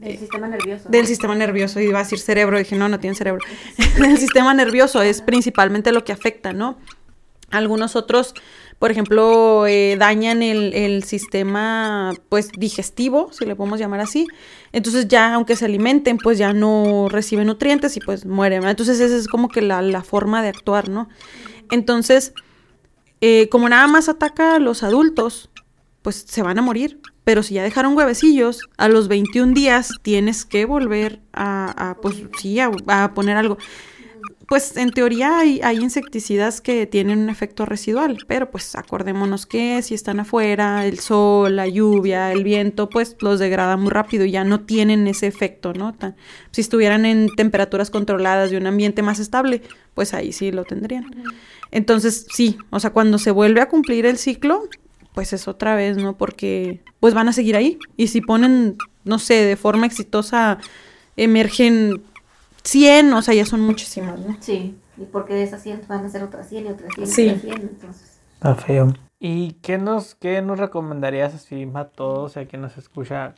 Del 0.00 0.18
sistema 0.18 0.48
nervioso. 0.48 0.88
Del 0.90 1.06
sistema 1.06 1.34
nervioso, 1.34 1.80
iba 1.80 2.00
a 2.00 2.02
decir 2.02 2.18
cerebro, 2.18 2.58
dije, 2.58 2.76
no, 2.76 2.88
no 2.88 3.00
tiene 3.00 3.16
cerebro. 3.16 3.42
el 4.04 4.18
sistema 4.18 4.52
nervioso 4.52 5.00
es 5.00 5.22
principalmente 5.22 5.92
lo 5.92 6.04
que 6.04 6.12
afecta, 6.12 6.52
¿no? 6.52 6.78
Algunos 7.50 7.96
otros 7.96 8.34
por 8.78 8.90
ejemplo, 8.90 9.66
eh, 9.66 9.96
dañan 9.98 10.42
el, 10.42 10.74
el, 10.74 11.04
sistema, 11.04 12.12
pues, 12.28 12.50
digestivo, 12.52 13.30
si 13.32 13.46
le 13.46 13.56
podemos 13.56 13.80
llamar 13.80 14.00
así. 14.00 14.26
Entonces 14.72 15.08
ya, 15.08 15.32
aunque 15.32 15.56
se 15.56 15.64
alimenten, 15.64 16.18
pues 16.18 16.36
ya 16.36 16.52
no 16.52 17.08
reciben 17.08 17.46
nutrientes 17.46 17.96
y 17.96 18.00
pues 18.00 18.26
mueren. 18.26 18.64
Entonces 18.64 19.00
esa 19.00 19.16
es 19.16 19.28
como 19.28 19.48
que 19.48 19.62
la, 19.62 19.80
la 19.80 20.02
forma 20.02 20.42
de 20.42 20.48
actuar, 20.48 20.90
¿no? 20.90 21.08
Entonces, 21.70 22.34
eh, 23.22 23.48
como 23.48 23.68
nada 23.68 23.86
más 23.86 24.10
ataca 24.10 24.56
a 24.56 24.58
los 24.58 24.82
adultos, 24.82 25.50
pues 26.02 26.26
se 26.28 26.42
van 26.42 26.58
a 26.58 26.62
morir. 26.62 27.00
Pero 27.24 27.42
si 27.42 27.54
ya 27.54 27.64
dejaron 27.64 27.96
huevecillos, 27.96 28.68
a 28.76 28.88
los 28.88 29.08
21 29.08 29.52
días 29.52 29.90
tienes 30.02 30.44
que 30.44 30.64
volver 30.64 31.20
a, 31.32 31.96
pues 32.00 32.22
sí, 32.38 32.60
a 32.60 33.14
poner 33.14 33.36
algo. 33.36 33.58
Pues 34.48 34.76
en 34.76 34.90
teoría 34.90 35.38
hay, 35.38 35.60
hay, 35.62 35.78
insecticidas 35.78 36.60
que 36.60 36.86
tienen 36.86 37.18
un 37.18 37.30
efecto 37.30 37.66
residual, 37.66 38.18
pero 38.28 38.50
pues 38.50 38.76
acordémonos 38.76 39.44
que 39.44 39.82
si 39.82 39.94
están 39.94 40.20
afuera, 40.20 40.86
el 40.86 41.00
sol, 41.00 41.56
la 41.56 41.66
lluvia, 41.66 42.32
el 42.32 42.44
viento, 42.44 42.88
pues 42.88 43.16
los 43.20 43.40
degrada 43.40 43.76
muy 43.76 43.90
rápido 43.90 44.24
y 44.24 44.30
ya 44.30 44.44
no 44.44 44.60
tienen 44.60 45.06
ese 45.08 45.26
efecto, 45.26 45.72
¿no? 45.72 45.96
si 46.52 46.60
estuvieran 46.60 47.06
en 47.06 47.28
temperaturas 47.34 47.90
controladas 47.90 48.52
y 48.52 48.56
un 48.56 48.66
ambiente 48.66 49.02
más 49.02 49.18
estable, 49.18 49.62
pues 49.94 50.14
ahí 50.14 50.32
sí 50.32 50.52
lo 50.52 50.64
tendrían. 50.64 51.06
Entonces, 51.72 52.26
sí, 52.30 52.56
o 52.70 52.78
sea, 52.78 52.90
cuando 52.90 53.18
se 53.18 53.32
vuelve 53.32 53.60
a 53.60 53.68
cumplir 53.68 54.06
el 54.06 54.16
ciclo, 54.16 54.68
pues 55.12 55.32
es 55.32 55.48
otra 55.48 55.74
vez, 55.74 55.96
¿no? 55.96 56.16
Porque 56.16 56.82
pues 57.00 57.14
van 57.14 57.28
a 57.28 57.32
seguir 57.32 57.56
ahí. 57.56 57.78
Y 57.96 58.08
si 58.08 58.20
ponen, 58.20 58.76
no 59.04 59.18
sé, 59.18 59.44
de 59.44 59.56
forma 59.56 59.86
exitosa, 59.86 60.58
emergen 61.16 62.02
100, 62.66 63.12
o 63.12 63.22
sea, 63.22 63.34
ya 63.34 63.46
son 63.46 63.60
muchísimas, 63.60 64.18
¿no? 64.20 64.36
Sí, 64.40 64.78
y 64.96 65.04
porque 65.04 65.34
de 65.34 65.42
esas 65.44 65.62
100 65.62 65.82
van 65.88 66.04
a 66.04 66.08
ser 66.08 66.22
otras 66.22 66.48
100 66.48 66.66
y 66.66 66.68
otras 66.68 66.94
100 66.94 67.26
y 67.26 67.30
otras 67.30 67.40
100, 67.42 67.60
entonces... 67.60 68.20
Está 68.34 68.54
feo. 68.54 68.92
¿Y 69.18 69.52
qué 69.62 69.78
nos, 69.78 70.14
qué 70.14 70.42
nos 70.42 70.58
recomendarías 70.58 71.34
así 71.34 71.70
a 71.74 71.84
todos, 71.84 72.36
a 72.36 72.44
quien 72.44 72.62
nos 72.62 72.76
escucha, 72.76 73.34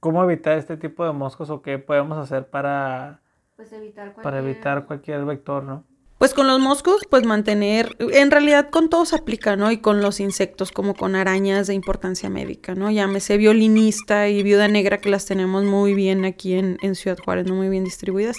cómo 0.00 0.22
evitar 0.24 0.58
este 0.58 0.76
tipo 0.76 1.04
de 1.04 1.12
moscos 1.12 1.48
o 1.50 1.62
qué 1.62 1.78
podemos 1.78 2.18
hacer 2.18 2.48
para, 2.48 3.20
pues 3.56 3.72
evitar 3.72 4.12
cualquier... 4.12 4.22
para 4.22 4.38
evitar 4.40 4.86
cualquier 4.86 5.24
vector, 5.24 5.62
¿no? 5.62 5.84
Pues 6.22 6.34
con 6.34 6.46
los 6.46 6.60
moscos, 6.60 7.00
pues 7.10 7.26
mantener, 7.26 7.96
en 7.98 8.30
realidad 8.30 8.70
con 8.70 8.88
todos 8.88 9.12
aplica, 9.12 9.56
¿no? 9.56 9.72
Y 9.72 9.78
con 9.78 10.00
los 10.00 10.20
insectos, 10.20 10.70
como 10.70 10.94
con 10.94 11.16
arañas 11.16 11.66
de 11.66 11.74
importancia 11.74 12.30
médica, 12.30 12.76
¿no? 12.76 12.92
Llámese 12.92 13.38
violinista 13.38 14.28
y 14.28 14.44
viuda 14.44 14.68
negra, 14.68 14.98
que 14.98 15.10
las 15.10 15.26
tenemos 15.26 15.64
muy 15.64 15.94
bien 15.94 16.24
aquí 16.24 16.52
en, 16.52 16.78
en 16.80 16.94
Ciudad 16.94 17.18
Juárez, 17.18 17.48
¿no? 17.48 17.56
Muy 17.56 17.68
bien 17.70 17.82
distribuidas. 17.82 18.36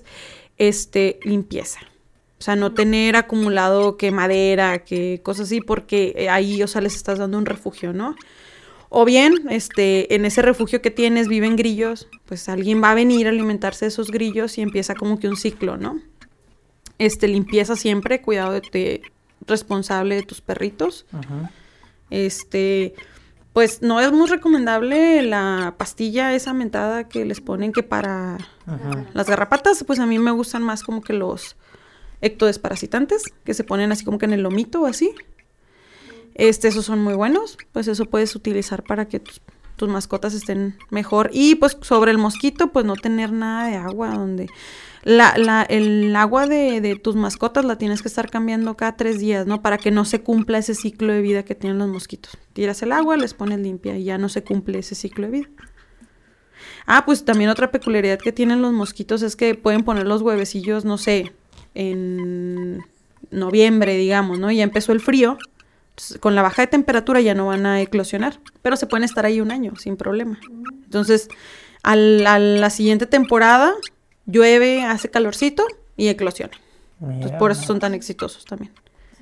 Este, 0.58 1.20
limpieza. 1.24 1.82
O 2.40 2.42
sea, 2.42 2.56
no 2.56 2.74
tener 2.74 3.18
acumulado 3.18 3.98
que 3.98 4.12
madera, 4.12 4.86
que 4.86 5.20
cosas 5.22 5.48
así, 5.48 5.60
porque 5.60 6.14
eh, 6.16 6.30
ahí, 6.30 6.64
o 6.64 6.70
sea, 6.70 6.80
les 6.80 6.96
estás 6.96 7.20
dando 7.20 7.38
un 7.38 7.46
refugio, 7.46 7.92
¿no? 7.92 8.16
O 8.88 9.04
bien, 9.04 9.34
este, 9.50 10.16
en 10.16 10.24
ese 10.24 10.42
refugio 10.42 10.82
que 10.82 10.90
tienes 10.90 11.28
viven 11.28 11.58
grillos, 11.58 12.08
pues 12.28 12.48
alguien 12.48 12.82
va 12.82 12.92
a 12.92 12.96
venir 12.96 13.28
a 13.28 13.32
alimentarse 13.32 13.84
de 13.84 13.90
esos 13.90 14.10
grillos 14.10 14.58
y 14.58 14.62
empieza 14.62 14.96
como 14.96 15.20
que 15.20 15.28
un 15.28 15.36
ciclo, 15.36 15.76
¿no? 15.76 16.00
Este, 17.00 17.28
limpieza 17.28 17.76
siempre, 17.76 18.22
cuidado 18.22 18.54
de, 18.54 19.02
responsable 19.46 20.16
de 20.16 20.24
tus 20.24 20.42
perritos. 20.42 21.06
Este, 22.10 22.94
pues 23.54 23.82
no 23.82 24.00
es 24.00 24.12
muy 24.12 24.28
recomendable 24.28 25.22
la 25.24 25.76
pastilla 25.78 26.34
esa 26.34 26.54
mentada 26.54 27.08
que 27.08 27.26
les 27.26 27.42
ponen 27.42 27.72
que 27.72 27.84
para 27.84 28.38
las 29.14 29.28
garrapatas, 29.28 29.84
pues 29.86 30.00
a 30.00 30.06
mí 30.06 30.18
me 30.20 30.32
gustan 30.32 30.64
más 30.64 30.84
como 30.84 31.02
que 31.02 31.14
los 31.14 31.56
ectodesparasitantes, 32.22 33.24
que 33.44 33.54
se 33.54 33.64
ponen 33.64 33.92
así 33.92 34.06
como 34.06 34.18
que 34.18 34.26
en 34.26 34.34
el 34.34 34.42
lomito 34.42 34.82
o 34.82 34.86
así. 34.86 35.14
Este, 36.36 36.68
esos 36.68 36.86
son 36.86 37.04
muy 37.04 37.14
buenos, 37.14 37.58
pues 37.74 37.88
eso 37.88 38.06
puedes 38.06 38.36
utilizar 38.36 38.82
para 38.84 39.08
que 39.08 39.20
tus, 39.20 39.40
tus 39.76 39.88
mascotas 39.88 40.34
estén 40.34 40.78
mejor. 40.90 41.30
Y 41.32 41.56
pues 41.56 41.78
sobre 41.82 42.12
el 42.12 42.18
mosquito, 42.18 42.72
pues 42.72 42.86
no 42.86 42.96
tener 42.96 43.32
nada 43.32 43.68
de 43.68 43.76
agua 43.76 44.10
donde 44.10 44.50
la, 45.04 45.38
la, 45.38 45.64
el 45.64 46.16
agua 46.16 46.48
de, 46.48 46.80
de, 46.80 46.96
tus 46.96 47.16
mascotas 47.16 47.66
la 47.66 47.78
tienes 47.78 48.02
que 48.02 48.08
estar 48.08 48.30
cambiando 48.30 48.76
cada 48.78 48.96
tres 48.96 49.20
días, 49.20 49.46
¿no? 49.46 49.62
Para 49.62 49.78
que 49.78 49.92
no 49.92 50.06
se 50.06 50.22
cumpla 50.22 50.58
ese 50.58 50.76
ciclo 50.76 51.12
de 51.12 51.22
vida 51.22 51.44
que 51.44 51.56
tienen 51.56 51.78
los 51.78 51.90
mosquitos. 51.90 52.38
Tiras 52.54 52.82
el 52.84 52.94
agua, 52.94 53.18
les 53.18 53.34
pones 53.34 53.60
limpia 53.60 53.98
y 53.98 54.06
ya 54.06 54.18
no 54.18 54.30
se 54.30 54.44
cumple 54.44 54.80
ese 54.80 54.96
ciclo 54.96 55.26
de 55.28 55.32
vida. 55.32 55.50
Ah, 56.86 57.06
pues 57.06 57.26
también 57.26 57.50
otra 57.50 57.72
peculiaridad 57.72 58.20
que 58.20 58.32
tienen 58.32 58.62
los 58.62 58.72
mosquitos 58.72 59.22
es 59.22 59.36
que 59.36 59.56
pueden 59.56 59.84
poner 59.84 60.08
los 60.08 60.22
huevecillos, 60.22 60.86
no 60.86 60.98
sé, 60.98 61.34
en 61.76 62.80
noviembre, 63.32 63.98
digamos, 63.98 64.40
¿no? 64.40 64.52
Ya 64.52 64.64
empezó 64.64 64.92
el 64.94 65.02
frío. 65.02 65.38
con 66.20 66.34
la 66.36 66.42
baja 66.42 66.64
de 66.64 66.68
temperatura 66.68 67.22
ya 67.22 67.34
no 67.34 67.48
van 67.48 67.66
a 67.66 67.82
eclosionar, 67.82 68.40
pero 68.62 68.78
se 68.78 68.88
pueden 68.88 69.04
estar 69.04 69.26
ahí 69.26 69.42
un 69.42 69.52
año 69.52 69.76
sin 69.76 69.98
problema. 69.98 70.40
Entonces, 70.86 71.28
al, 71.84 72.26
a 72.26 72.40
la 72.40 72.70
siguiente 72.70 73.06
temporada 73.06 73.74
llueve, 74.26 74.84
hace 74.84 75.10
calorcito 75.10 75.66
y 75.98 76.08
eclosiona. 76.08 76.54
Entonces, 77.02 77.38
por 77.38 77.52
eso 77.52 77.64
son 77.64 77.80
tan 77.80 77.94
exitosos 77.94 78.46
también. 78.46 78.72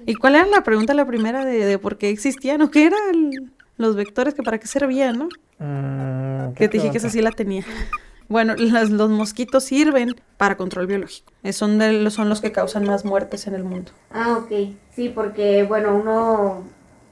¿Y 0.05 0.15
cuál 0.15 0.35
era 0.35 0.45
la 0.45 0.63
pregunta, 0.63 0.93
la 0.93 1.05
primera, 1.05 1.45
de, 1.45 1.77
por 1.79 1.97
qué 1.97 2.09
existían 2.09 2.61
o 2.61 2.71
qué 2.71 2.85
eran 2.85 3.53
los 3.77 3.95
vectores, 3.95 4.33
que 4.33 4.43
para 4.43 4.59
qué 4.59 4.67
servían, 4.67 5.17
no? 5.17 5.29
Mm, 5.59 6.53
que 6.53 6.67
te 6.67 6.77
dije 6.77 6.91
que 6.91 6.97
esa 6.97 7.09
sí 7.09 7.21
la 7.21 7.31
tenía. 7.31 7.65
Bueno, 8.31 8.55
los 8.55 9.09
mosquitos 9.09 9.65
sirven 9.65 10.15
para 10.37 10.55
control 10.55 10.87
biológico. 10.87 11.33
Son, 11.51 11.77
de, 11.77 12.09
son 12.11 12.29
los 12.29 12.39
que 12.39 12.53
causan 12.53 12.85
más 12.85 13.03
muertes 13.03 13.45
en 13.45 13.55
el 13.55 13.65
mundo. 13.65 13.91
Ah, 14.09 14.37
ok. 14.37 14.73
Sí, 14.95 15.09
porque, 15.09 15.63
bueno, 15.63 15.93
uno 15.93 16.63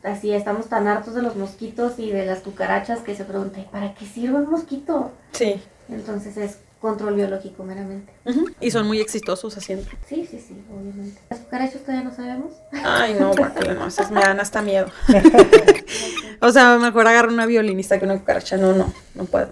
así 0.02 0.32
estamos 0.32 0.70
tan 0.70 0.88
hartos 0.88 1.16
de 1.16 1.22
los 1.22 1.36
mosquitos 1.36 2.00
y 2.00 2.10
de 2.10 2.26
las 2.26 2.40
cucarachas 2.40 3.02
que 3.02 3.16
se 3.16 3.26
pregunta, 3.26 3.60
¿para 3.70 3.94
qué 3.96 4.06
sirve 4.06 4.38
un 4.38 4.50
mosquito? 4.50 5.12
Sí. 5.34 5.62
Entonces 5.90 6.38
es 6.38 6.60
control 6.80 7.16
biológico 7.16 7.64
meramente. 7.64 8.14
Y 8.60 8.72
son 8.72 8.88
muy 8.88 9.00
exitosos 9.00 9.58
haciendo. 9.58 9.86
Sí, 10.08 10.28
sí, 10.30 10.40
sí, 10.40 10.56
obviamente. 10.72 11.20
¿Las 11.30 11.40
cucarachas 11.42 11.82
todavía 11.82 12.04
no 12.04 12.16
sabemos? 12.16 12.54
Ay, 12.72 13.16
no, 13.20 13.32
porque 13.32 13.74
no, 13.74 13.88
esas 13.88 14.12
me 14.12 14.22
dan 14.22 14.40
hasta 14.40 14.62
miedo. 14.62 14.88
o 16.42 16.52
sea, 16.52 16.78
mejor 16.78 17.08
agarro 17.08 17.32
una 17.32 17.46
violinista 17.46 18.00
que 18.00 18.06
una 18.06 18.18
cucaracha. 18.18 18.58
No, 18.58 18.74
no, 18.74 18.94
no 19.16 19.26
puedo. 19.26 19.50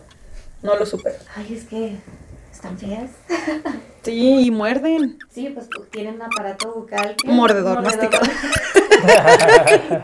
No 0.63 0.75
lo 0.75 0.85
supero. 0.85 1.17
Ay, 1.35 1.53
es 1.53 1.65
que 1.65 1.97
están 2.51 2.77
feas. 2.77 3.11
sí, 4.03 4.45
y 4.45 4.51
muerden. 4.51 5.19
Sí, 5.29 5.49
pues 5.53 5.69
tienen 5.91 6.15
un 6.15 6.21
aparato 6.23 6.73
bucal. 6.73 7.15
Mordedor, 7.25 7.81
masticador. 7.81 8.29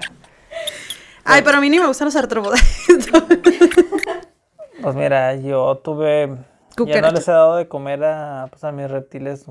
Ay, 1.26 1.42
pero 1.42 1.58
a 1.58 1.62
mí 1.62 1.70
ni 1.70 1.80
me 1.80 1.88
gustan 1.88 2.06
los 2.06 2.18
artrópodos. 2.18 2.60
pues 4.82 4.96
mira, 4.96 5.36
yo 5.36 5.78
tuve 5.78 6.38
ya 6.78 7.02
no 7.02 7.12
les 7.12 7.28
he 7.28 7.32
dado 7.32 7.56
de 7.56 7.68
comer 7.68 8.04
a, 8.04 8.48
pues, 8.50 8.64
a 8.64 8.72
mis 8.72 8.90
reptiles. 8.90 9.46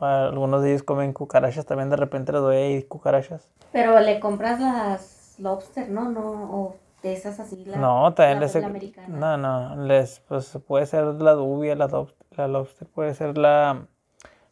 algunos 0.00 0.62
de 0.62 0.70
ellos 0.70 0.82
comen 0.82 1.12
cucarachas, 1.12 1.66
también 1.66 1.90
de 1.90 1.96
repente 1.96 2.32
les 2.32 2.40
doy 2.40 2.56
ahí 2.56 2.82
cucarachas. 2.82 3.50
Pero 3.72 3.98
le 4.00 4.20
compras 4.20 4.60
las 4.60 5.36
lobster, 5.38 5.88
¿no? 5.88 6.10
No, 6.10 6.20
o 6.20 6.76
de 7.02 7.12
esas 7.12 7.38
así. 7.40 7.64
La, 7.64 7.76
no, 7.76 8.14
también 8.14 8.40
les... 8.40 9.08
No, 9.08 9.36
no, 9.36 9.76
les, 9.84 10.20
pues 10.20 10.58
puede 10.66 10.86
ser 10.86 11.04
la 11.04 11.32
dubia, 11.32 11.74
la, 11.74 11.88
la 12.36 12.48
lobster, 12.48 12.88
puede 12.88 13.14
ser 13.14 13.38
la, 13.38 13.86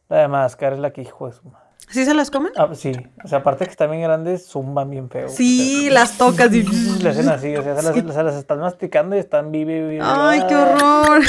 la 0.09 0.17
de 0.19 0.29
Madagascar, 0.29 0.75
es 0.75 0.79
la 0.79 0.93
que 0.93 1.03
hijo 1.03 1.27
de 1.27 1.33
su 1.33 1.49
madre. 1.49 1.66
¿Sí 1.89 2.05
se 2.05 2.15
las 2.15 2.31
comen? 2.31 2.53
Ah, 2.57 2.69
sí, 2.75 2.93
o 3.23 3.29
sea, 3.29 3.39
aparte 3.39 3.65
que 3.65 3.71
están 3.71 3.91
bien 3.91 4.03
grandes, 4.03 4.47
zumban 4.47 4.91
bien 4.91 5.09
feo. 5.09 5.29
Sí, 5.29 5.89
las 5.91 6.19
tocas 6.19 6.53
y... 6.53 6.63
Le 7.03 7.11
hacen 7.11 7.29
así, 7.29 7.57
o 7.57 7.63
sea, 7.63 7.81
se, 7.81 8.23
las, 8.23 8.35
están 8.35 8.59
masticando 8.59 9.15
y 9.15 9.21
están 9.21 9.53
vive, 9.53 9.89
vive. 9.89 10.01
¡Ay, 10.03 10.43
qué 10.49 10.57
horror! 10.57 11.23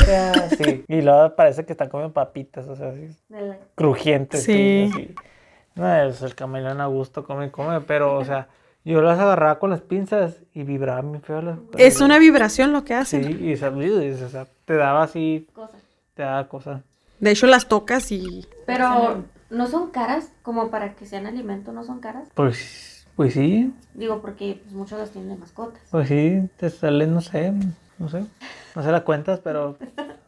sí, 0.58 0.84
y 0.88 1.02
luego 1.02 1.36
parece 1.36 1.64
que 1.64 1.74
están 1.74 1.89
comiendo 1.89 2.14
papitas, 2.14 2.68
o 2.68 2.76
sea, 2.76 2.89
así, 2.89 3.08
crujientes. 3.76 4.43
Sí. 4.43 4.89
Así. 4.91 5.16
No, 5.76 5.95
es 5.95 6.24
el 6.24 6.34
camaleón 6.34 6.82
a 6.82 6.88
gusto 6.88 7.24
come 7.24 7.48
y 7.48 7.50
come, 7.52 7.82
pero, 7.82 8.18
o 8.18 8.26
sea, 8.26 8.48
yo 8.84 9.02
las 9.02 9.20
agarraba 9.20 9.60
con 9.60 9.70
las 9.70 9.82
pinzas 9.82 10.38
y 10.54 10.64
vibraban 10.64 11.12
bien 11.12 11.22
feo 11.22 11.41
las 11.41 11.60
Es 11.78 12.02
una 12.02 12.18
vibración 12.18 12.74
lo 12.74 12.84
que 12.84 12.95
hacen. 12.95 13.24
Sí, 13.24 13.38
y, 13.39 13.54
o 13.54 14.30
sea, 14.30 14.48
te 14.66 14.76
daba 14.76 15.04
así... 15.04 15.48
Cosa. 15.54 15.78
Te 16.16 16.24
daba 16.24 16.48
cosas. 16.48 16.82
De 17.20 17.30
hecho, 17.30 17.45
las 17.45 17.68
tocas 17.68 18.12
y... 18.12 18.48
Pero 18.66 19.24
no 19.50 19.68
son 19.68 19.91
caras 19.91 20.32
como 20.41 20.70
para 20.70 20.95
que 20.95 21.06
sean 21.06 21.26
alimento, 21.26 21.72
no 21.72 21.84
son 21.84 22.00
caras. 22.00 22.30
Pues, 22.34 23.08
pues 23.16 23.34
sí. 23.34 23.74
Digo, 23.93 24.22
porque 24.22 24.60
pues, 24.64 24.74
muchos 24.74 25.00
las 25.00 25.12
tienen 25.12 25.30
de 25.30 25.38
mascotas. 25.38 25.82
Pues 25.89 26.08
sí, 26.10 26.50
te 26.58 26.70
salen, 26.70 27.14
no 27.14 27.22
sé, 27.22 27.54
no 27.98 28.10
sé, 28.10 28.26
no 28.76 28.84
sé 28.84 28.91
las 28.91 29.04
cuentas, 29.04 29.39
pero 29.43 29.78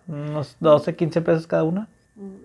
unos 0.07 0.57
12, 0.59 0.95
15 0.95 1.21
pesos 1.21 1.47
cada 1.47 1.63
una. 1.63 1.87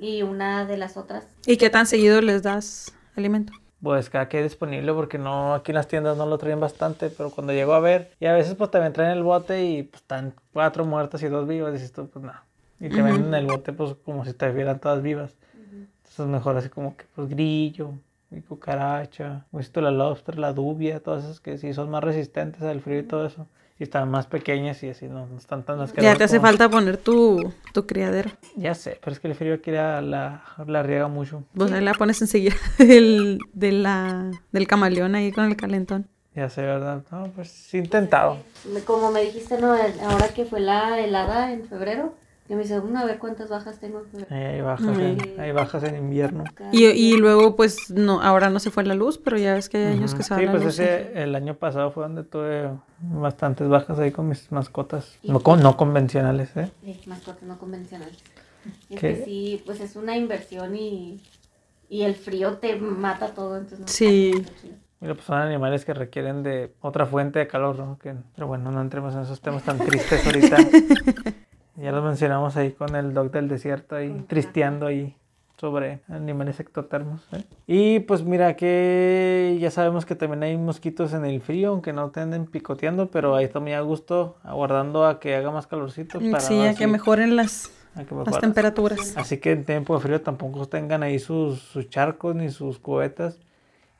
Y 0.00 0.22
una 0.22 0.66
de 0.66 0.76
las 0.76 0.96
otras. 0.96 1.26
¿Y 1.46 1.56
qué 1.56 1.70
tan 1.70 1.86
seguido 1.86 2.20
les 2.20 2.42
das 2.42 2.94
alimento? 3.16 3.52
Pues 3.82 4.08
cada 4.08 4.28
que 4.28 4.42
disponible 4.42 4.92
porque 4.94 5.18
no 5.18 5.52
aquí 5.52 5.72
en 5.72 5.76
las 5.76 5.88
tiendas 5.88 6.16
no 6.16 6.24
lo 6.26 6.38
traen 6.38 6.60
bastante, 6.60 7.10
pero 7.10 7.30
cuando 7.30 7.52
llego 7.52 7.74
a 7.74 7.80
ver, 7.80 8.12
y 8.18 8.26
a 8.26 8.32
veces 8.32 8.54
pues 8.54 8.70
también 8.70 8.92
traen 8.92 9.10
el 9.10 9.22
bote 9.22 9.64
y 9.64 9.82
pues 9.82 10.02
están 10.02 10.34
cuatro 10.52 10.86
muertas 10.86 11.22
y 11.22 11.28
dos 11.28 11.46
vivas, 11.46 11.72
dices 11.72 11.92
tú, 11.92 12.08
pues 12.08 12.24
no. 12.24 12.32
Y 12.80 12.88
te 12.88 13.02
venden 13.02 13.34
el 13.34 13.46
bote 13.46 13.72
pues 13.72 13.94
como 14.04 14.24
si 14.24 14.32
te 14.32 14.50
vieran 14.52 14.78
todas 14.78 15.02
vivas. 15.02 15.36
Entonces 16.14 16.32
mejor 16.32 16.56
así 16.56 16.68
como 16.68 16.96
que 16.96 17.06
pues 17.16 17.28
grillo 17.28 17.90
y 18.30 18.40
cucaracha, 18.40 19.46
o 19.50 19.58
esto 19.58 19.80
la 19.80 19.90
lobster, 19.90 20.38
la 20.38 20.52
dubia, 20.52 21.00
todas 21.00 21.24
esas 21.24 21.40
que 21.40 21.58
sí 21.58 21.74
son 21.74 21.90
más 21.90 22.04
resistentes 22.04 22.62
al 22.62 22.80
frío 22.80 23.00
y 23.00 23.02
todo 23.02 23.26
eso. 23.26 23.48
Y 23.80 23.82
están 23.82 24.08
más 24.08 24.28
pequeñas 24.28 24.80
y 24.84 24.90
así 24.90 25.06
no, 25.08 25.26
están 25.36 25.64
tan 25.64 25.80
asquerosas. 25.80 26.12
Ya 26.12 26.16
te 26.16 26.22
hace 26.22 26.38
falta 26.38 26.68
poner 26.68 26.98
tu, 26.98 27.52
tu 27.72 27.84
criadero. 27.84 28.30
Ya 28.54 28.76
sé, 28.76 29.00
pero 29.02 29.12
es 29.12 29.18
que 29.18 29.26
el 29.26 29.34
frío 29.34 29.54
aquí 29.54 29.72
la, 29.72 30.00
la, 30.00 30.82
riega 30.84 31.08
mucho. 31.08 31.42
Pues 31.52 31.72
ahí 31.72 31.82
la 31.82 31.94
pones 31.94 32.22
enseguida 32.22 32.54
del, 32.78 33.40
de 33.52 33.72
la, 33.72 34.30
del 34.52 34.68
camaleón 34.68 35.16
ahí 35.16 35.32
con 35.32 35.46
el 35.46 35.56
calentón. 35.56 36.06
Ya 36.36 36.48
sé, 36.48 36.62
¿verdad? 36.62 37.02
No, 37.10 37.24
pues 37.34 37.48
sí, 37.48 37.78
intentado. 37.78 38.38
Como 38.84 39.10
me 39.10 39.22
dijiste, 39.22 39.60
¿no? 39.60 39.72
Ahora 39.72 40.28
que 40.28 40.44
fue 40.44 40.60
la 40.60 41.00
helada 41.00 41.52
en 41.52 41.66
febrero, 41.66 42.14
Que 42.46 42.56
me 42.56 42.62
dice, 42.62 42.78
uno, 42.78 42.98
a 42.98 43.06
ver 43.06 43.18
cuántas 43.18 43.48
bajas 43.48 43.80
tengo. 43.80 44.02
hay, 44.28 44.60
bajas 44.60 44.98
en, 44.98 45.40
hay 45.40 45.52
bajas 45.52 45.82
en 45.84 45.96
invierno. 45.96 46.44
Y, 46.72 46.84
y, 46.84 47.16
luego, 47.16 47.56
pues, 47.56 47.90
no 47.90 48.20
ahora 48.20 48.50
no 48.50 48.60
se 48.60 48.70
fue 48.70 48.84
la 48.84 48.94
luz, 48.94 49.16
pero 49.16 49.38
ya 49.38 49.54
ves 49.54 49.70
que 49.70 49.78
hay 49.78 49.92
años 49.94 50.14
que 50.14 50.22
se 50.22 50.34
va 50.34 50.40
sí, 50.40 50.44
la 50.44 50.50
pues 50.50 50.64
luz. 50.64 50.78
Ese, 50.78 51.22
el 51.22 51.34
año 51.34 51.54
pasado 51.54 51.90
fue 51.90 52.02
donde 52.02 52.22
tuve 52.22 52.68
bastantes 53.00 53.66
bajas 53.68 53.98
ahí 53.98 54.10
con 54.10 54.28
mis 54.28 54.52
mascotas. 54.52 55.18
No, 55.22 55.40
con, 55.40 55.62
no 55.62 55.78
convencionales, 55.78 56.54
¿eh? 56.56 56.70
Sí, 56.84 57.00
mascotas 57.06 57.44
no 57.44 57.58
convencionales. 57.58 58.18
Es 58.90 59.00
que 59.00 59.24
sí, 59.24 59.62
pues 59.64 59.80
es 59.80 59.96
una 59.96 60.14
inversión 60.14 60.76
y, 60.76 61.22
y 61.88 62.02
el 62.02 62.14
frío 62.14 62.58
te 62.58 62.76
mata 62.76 63.28
todo. 63.28 63.56
Entonces 63.56 63.80
no 63.80 63.88
sí. 63.88 64.32
Mira, 65.00 65.14
pues 65.14 65.26
son 65.26 65.38
animales 65.38 65.84
que 65.84 65.92
requieren 65.92 66.42
de 66.42 66.72
otra 66.80 67.06
fuente 67.06 67.38
de 67.38 67.46
calor, 67.46 67.78
¿no? 67.78 67.98
Que, 67.98 68.14
pero 68.34 68.46
bueno, 68.46 68.70
no 68.70 68.80
entremos 68.80 69.14
en 69.14 69.20
esos 69.20 69.40
temas 69.40 69.62
tan 69.62 69.78
tristes 69.78 70.26
ahorita. 70.26 70.56
ya 71.76 71.92
los 71.92 72.04
mencionamos 72.04 72.56
ahí 72.56 72.72
con 72.72 72.94
el 72.96 73.14
dog 73.14 73.30
del 73.30 73.48
desierto, 73.48 73.96
ahí 73.96 74.24
tristeando 74.28 74.86
ahí 74.86 75.16
sobre 75.58 76.00
animales 76.08 76.60
ectotermos. 76.60 77.26
¿eh? 77.32 77.44
Y 77.66 78.00
pues 78.00 78.22
mira 78.24 78.56
que 78.56 79.56
ya 79.60 79.70
sabemos 79.70 80.04
que 80.04 80.14
también 80.14 80.42
hay 80.42 80.56
mosquitos 80.56 81.12
en 81.14 81.24
el 81.24 81.40
frío, 81.40 81.70
aunque 81.70 81.92
no 81.92 82.10
te 82.10 82.20
anden 82.20 82.46
picoteando, 82.46 83.10
pero 83.10 83.34
ahí 83.34 83.44
está 83.44 83.60
muy 83.60 83.72
a 83.72 83.80
gusto, 83.80 84.36
aguardando 84.42 85.06
a 85.06 85.20
que 85.20 85.34
haga 85.34 85.50
más 85.50 85.66
calorcito. 85.66 86.18
Para 86.18 86.40
sí, 86.40 86.60
a 86.60 86.74
que 86.74 86.86
mejoren 86.86 87.36
las, 87.36 87.70
las 87.94 88.40
temperaturas. 88.40 89.16
Así 89.16 89.38
que 89.38 89.52
en 89.52 89.64
tiempo 89.64 89.94
de 89.94 90.00
frío 90.00 90.20
tampoco 90.20 90.66
tengan 90.66 91.02
ahí 91.02 91.18
sus, 91.18 91.60
sus 91.60 91.88
charcos 91.88 92.34
ni 92.34 92.50
sus 92.50 92.78
cubetas 92.78 93.38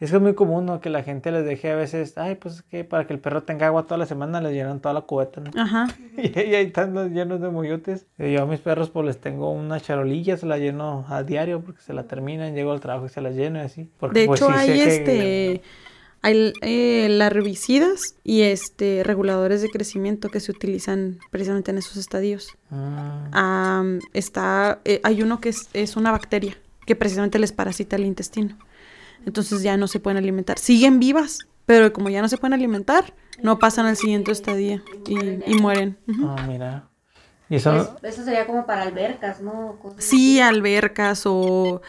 es 0.01 0.11
que 0.11 0.17
es 0.17 0.23
muy 0.23 0.35
común, 0.35 0.67
¿no? 0.67 0.81
Que 0.81 0.91
la 0.91 1.03
gente 1.05 1.31
les 1.31 1.45
deje 1.45 1.71
a 1.71 1.77
veces, 1.77 2.19
ay, 2.19 2.35
pues 2.35 2.63
que 2.63 2.83
para 2.83 3.07
que 3.07 3.13
el 3.13 3.21
perro 3.21 3.45
tenga 3.45 3.67
agua 3.67 3.85
toda 3.85 3.97
la 3.97 4.07
semana 4.07 4.41
les 4.41 4.53
llenan 4.53 4.81
toda 4.81 4.93
la 4.93 5.03
cubeta, 5.03 5.41
¿no? 5.41 5.51
Ajá. 5.61 5.87
Y, 6.17 6.39
ahí 6.39 6.67
están 6.67 7.15
llenos 7.15 7.41
de 7.41 7.49
moyotes. 7.49 8.07
Yo 8.19 8.43
a 8.43 8.47
mis 8.47 8.61
perros 8.61 8.91
pues 8.91 9.07
les 9.07 9.19
tengo 9.19 9.53
una 9.53 9.81
charolilla, 9.81 10.37
se 10.37 10.47
la 10.47 10.59
lleno 10.59 11.05
a 11.09 11.23
diario 11.23 11.61
porque 11.61 11.81
se 11.81 11.93
la 11.93 12.05
terminan, 12.05 12.55
llego 12.55 12.73
al 12.73 12.81
trabajo 12.81 13.07
y 13.07 13.09
se 13.09 13.21
la 13.21 13.31
lleno 13.31 13.59
y 13.59 13.63
así. 13.63 13.89
Porque, 13.99 14.21
de 14.21 14.27
pues, 14.27 14.41
hecho 14.41 14.53
sí 14.53 14.59
hay 14.59 14.81
este... 14.81 15.05
que... 15.05 15.63
Hay 16.23 16.55
eh, 16.63 17.09
larvicidas 17.11 18.17
y 18.25 18.43
este 18.43 19.03
reguladores 19.05 19.61
de 19.61 19.69
crecimiento 19.69 20.31
que 20.31 20.41
se 20.41 20.53
utilizan 20.53 21.19
precisamente 21.31 21.71
en 21.71 21.77
esos 21.77 21.99
estadios. 21.99 22.57
Ah. 22.71 23.85
está, 24.15 24.81
eh, 24.87 25.03
hay 25.05 25.21
uno 25.21 25.43
que 25.43 25.51
es, 25.51 25.69
es 25.75 25.97
una 25.97 26.13
bacteria 26.13 26.57
que 26.87 26.97
precisamente 26.97 27.39
les 27.39 27.53
parasita 27.53 27.97
el 27.97 28.07
intestino 28.07 28.57
entonces 29.27 29.63
ya 29.63 29.77
no 29.77 29.89
se 29.89 30.01
pueden 30.01 30.19
alimentar. 30.19 30.59
Siguen 30.59 30.99
vivas, 31.01 31.47
pero 31.67 31.93
como 31.93 32.11
ya 32.11 32.23
no 32.23 32.29
se 32.29 32.37
pueden 32.37 32.55
alimentar, 32.55 33.15
no 33.43 33.59
pasan 33.59 33.87
al 33.87 33.97
siguiente 33.97 34.33
estadía 34.33 34.83
y, 35.07 35.55
mueren. 35.55 35.97
Ah, 36.25 36.45
mira. 36.47 36.89
¿Y 37.49 37.57
eso? 37.57 37.99
eso 38.03 38.25
sería 38.25 38.47
como 38.47 38.67
para 38.67 38.83
albercas, 38.83 39.41
¿no? 39.41 39.79
sí, 39.99 40.41
albercas 40.41 41.23
o... 41.27 41.83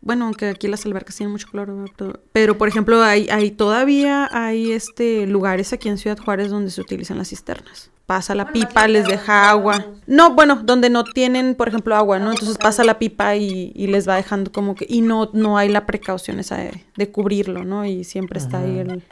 Bueno, 0.00 0.26
aunque 0.26 0.50
aquí 0.50 0.68
las 0.68 0.84
albercas 0.84 1.16
tienen 1.16 1.32
mucho 1.32 1.48
cloro, 1.48 1.86
pero, 2.32 2.58
por 2.58 2.68
ejemplo 2.68 3.02
hay, 3.02 3.26
hay 3.30 3.50
todavía 3.50 4.28
hay 4.30 4.72
este 4.72 5.26
lugares 5.26 5.72
aquí 5.72 5.88
en 5.88 5.96
Ciudad 5.96 6.18
Juárez 6.18 6.50
donde 6.50 6.70
se 6.70 6.82
utilizan 6.82 7.16
las 7.16 7.28
cisternas 7.28 7.90
pasa 8.06 8.34
la 8.34 8.52
pipa, 8.52 8.86
les 8.86 9.06
deja 9.06 9.48
agua. 9.50 9.86
No, 10.06 10.34
bueno, 10.34 10.60
donde 10.62 10.90
no 10.90 11.04
tienen, 11.04 11.54
por 11.54 11.68
ejemplo, 11.68 11.94
agua, 11.96 12.18
¿no? 12.18 12.30
Entonces 12.30 12.58
pasa 12.58 12.84
la 12.84 12.98
pipa 12.98 13.36
y, 13.36 13.72
les 13.86 14.08
va 14.08 14.16
dejando 14.16 14.52
como 14.52 14.74
que... 14.74 14.86
Y 14.88 15.00
no, 15.00 15.30
no 15.32 15.56
hay 15.56 15.68
la 15.68 15.86
precaución 15.86 16.38
esa 16.38 16.58
de, 16.96 17.10
cubrirlo, 17.10 17.64
¿no? 17.64 17.86
Y 17.86 18.04
siempre 18.04 18.38
está 18.38 18.60
ahí 18.60 18.78
el, 18.78 19.04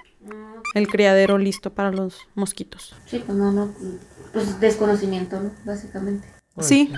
el, 0.75 0.89
criadero 0.89 1.39
listo 1.39 1.73
para 1.73 1.91
los 1.91 2.19
mosquitos. 2.35 2.95
Sí, 3.07 3.23
pues 3.25 3.37
no, 3.37 3.51
no, 3.53 3.73
pues 4.33 4.61
desconocimiento, 4.61 5.41
¿no? 5.41 5.51
Básicamente. 5.65 6.29
Pues 6.55 6.67
sí. 6.67 6.93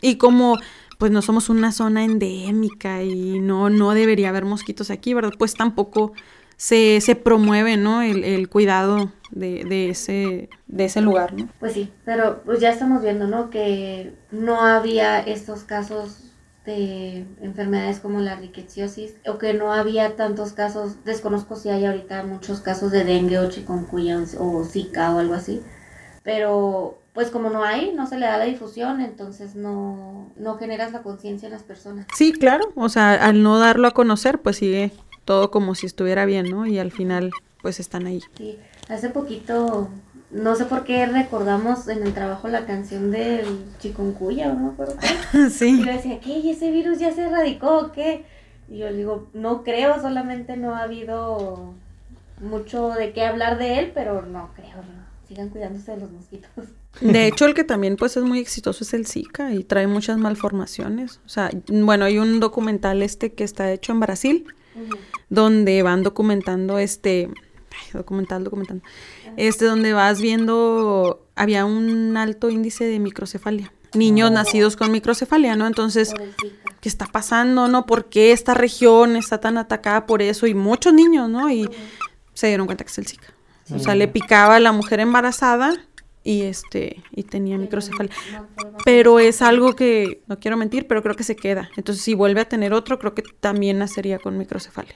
Y 0.00 0.16
como 0.16 0.56
pues 0.98 1.12
no 1.12 1.22
somos 1.22 1.48
una 1.48 1.70
zona 1.70 2.04
endémica 2.04 3.04
y 3.04 3.38
no, 3.38 3.70
no 3.70 3.92
debería 3.92 4.30
haber 4.30 4.44
mosquitos 4.44 4.90
aquí, 4.90 5.14
¿verdad? 5.14 5.32
Pues 5.38 5.54
tampoco 5.54 6.12
se, 6.58 7.00
se 7.00 7.14
promueve, 7.14 7.76
¿no? 7.76 8.02
El, 8.02 8.24
el 8.24 8.48
cuidado 8.50 9.12
de, 9.30 9.64
de, 9.64 9.90
ese, 9.90 10.50
de 10.66 10.84
ese 10.84 11.00
lugar, 11.00 11.32
¿no? 11.32 11.48
Pues 11.60 11.72
sí, 11.72 11.90
pero 12.04 12.42
pues 12.44 12.60
ya 12.60 12.70
estamos 12.70 13.00
viendo, 13.00 13.28
¿no? 13.28 13.48
Que 13.48 14.12
no 14.32 14.60
había 14.60 15.20
estos 15.20 15.62
casos 15.62 16.24
de 16.66 17.24
enfermedades 17.40 18.00
como 18.00 18.20
la 18.20 18.36
riqueciosis 18.36 19.14
o 19.26 19.38
que 19.38 19.54
no 19.54 19.72
había 19.72 20.16
tantos 20.16 20.52
casos, 20.52 21.04
desconozco 21.04 21.56
si 21.56 21.70
hay 21.70 21.86
ahorita 21.86 22.24
muchos 22.24 22.60
casos 22.60 22.90
de 22.90 23.04
dengue 23.04 23.38
o 23.38 23.48
chikungunya 23.48 24.22
o 24.38 24.64
zika 24.64 25.14
o 25.14 25.20
algo 25.20 25.34
así, 25.34 25.62
pero 26.24 26.98
pues 27.14 27.30
como 27.30 27.50
no 27.50 27.64
hay, 27.64 27.92
no 27.94 28.06
se 28.06 28.18
le 28.18 28.26
da 28.26 28.36
la 28.36 28.44
difusión, 28.44 29.00
entonces 29.00 29.54
no, 29.54 30.32
no 30.36 30.58
generas 30.58 30.92
la 30.92 31.02
conciencia 31.02 31.46
en 31.46 31.52
las 31.52 31.62
personas. 31.62 32.06
Sí, 32.14 32.32
claro, 32.32 32.64
o 32.74 32.88
sea, 32.88 33.14
al 33.14 33.42
no 33.42 33.58
darlo 33.58 33.88
a 33.88 33.92
conocer, 33.92 34.40
pues 34.40 34.56
sigue 34.56 34.92
todo 35.28 35.50
como 35.50 35.74
si 35.74 35.84
estuviera 35.84 36.24
bien, 36.24 36.48
¿no? 36.48 36.66
Y 36.66 36.78
al 36.78 36.90
final, 36.90 37.32
pues 37.60 37.80
están 37.80 38.06
ahí. 38.06 38.22
Sí, 38.38 38.58
Hace 38.88 39.10
poquito, 39.10 39.90
no 40.30 40.54
sé 40.54 40.64
por 40.64 40.84
qué 40.84 41.04
recordamos 41.04 41.86
en 41.88 42.02
el 42.02 42.14
trabajo 42.14 42.48
la 42.48 42.64
canción 42.64 43.10
del 43.10 43.44
chikungunya, 43.78 44.50
no 44.54 44.60
me 44.60 44.68
acuerdo 44.70 44.96
Sí. 45.50 45.82
Y 45.82 45.84
yo 45.84 45.92
decía, 45.92 46.18
¿qué? 46.20 46.38
¿Y 46.38 46.48
ese 46.48 46.70
virus 46.70 46.98
ya 46.98 47.12
se 47.12 47.26
erradicó 47.26 47.76
o 47.76 47.92
qué? 47.92 48.24
Y 48.70 48.78
yo 48.78 48.90
digo, 48.90 49.28
no 49.34 49.64
creo, 49.64 50.00
solamente 50.00 50.56
no 50.56 50.74
ha 50.74 50.84
habido 50.84 51.74
mucho 52.40 52.88
de 52.88 53.12
qué 53.12 53.26
hablar 53.26 53.58
de 53.58 53.80
él, 53.80 53.92
pero 53.94 54.22
no 54.22 54.48
creo, 54.56 54.76
no. 54.76 55.08
Sigan 55.28 55.50
cuidándose 55.50 55.90
de 55.90 55.98
los 55.98 56.10
mosquitos. 56.10 56.50
De 57.02 57.26
hecho, 57.26 57.44
el 57.44 57.52
que 57.52 57.64
también 57.64 57.96
pues 57.96 58.16
es 58.16 58.24
muy 58.24 58.38
exitoso 58.38 58.82
es 58.82 58.94
el 58.94 59.06
Zika 59.06 59.52
y 59.52 59.62
trae 59.62 59.86
muchas 59.86 60.16
malformaciones. 60.16 61.20
O 61.26 61.28
sea, 61.28 61.50
bueno, 61.68 62.06
hay 62.06 62.18
un 62.18 62.40
documental 62.40 63.02
este 63.02 63.34
que 63.34 63.44
está 63.44 63.70
hecho 63.70 63.92
en 63.92 64.00
Brasil, 64.00 64.46
donde 65.28 65.82
van 65.82 66.02
documentando 66.02 66.78
este 66.78 67.28
documental, 67.92 68.44
documental. 68.44 68.82
Este, 69.36 69.64
donde 69.64 69.92
vas 69.92 70.20
viendo, 70.20 71.26
había 71.36 71.64
un 71.64 72.16
alto 72.16 72.50
índice 72.50 72.84
de 72.84 72.98
microcefalia. 72.98 73.72
Niños 73.94 74.30
oh. 74.30 74.34
nacidos 74.34 74.76
con 74.76 74.90
microcefalia, 74.90 75.56
¿no? 75.56 75.66
Entonces, 75.66 76.12
¿qué 76.80 76.88
está 76.88 77.06
pasando, 77.06 77.68
no? 77.68 77.86
¿Por 77.86 78.06
qué 78.06 78.32
esta 78.32 78.54
región 78.54 79.16
está 79.16 79.38
tan 79.40 79.56
atacada 79.56 80.06
por 80.06 80.22
eso? 80.22 80.46
Y 80.46 80.54
muchos 80.54 80.92
niños, 80.92 81.28
¿no? 81.30 81.50
Y 81.50 81.68
se 82.34 82.48
dieron 82.48 82.66
cuenta 82.66 82.84
que 82.84 82.90
es 82.90 82.98
el 82.98 83.06
Zika. 83.06 83.32
O 83.74 83.78
sea, 83.78 83.94
le 83.94 84.08
picaba 84.08 84.56
a 84.56 84.60
la 84.60 84.72
mujer 84.72 85.00
embarazada 85.00 85.74
y 86.24 86.42
este 86.42 87.02
y 87.12 87.22
tenía 87.22 87.58
microcefalia. 87.58 88.14
Pero 88.84 89.18
es 89.18 89.42
algo 89.42 89.74
que 89.74 90.22
no 90.26 90.38
quiero 90.38 90.56
mentir, 90.56 90.86
pero 90.86 91.02
creo 91.02 91.14
que 91.14 91.24
se 91.24 91.36
queda. 91.36 91.70
Entonces, 91.76 92.04
si 92.04 92.14
vuelve 92.14 92.40
a 92.40 92.48
tener 92.48 92.72
otro, 92.72 92.98
creo 92.98 93.14
que 93.14 93.22
también 93.40 93.78
nacería 93.78 94.18
con 94.18 94.36
microcefalia. 94.36 94.94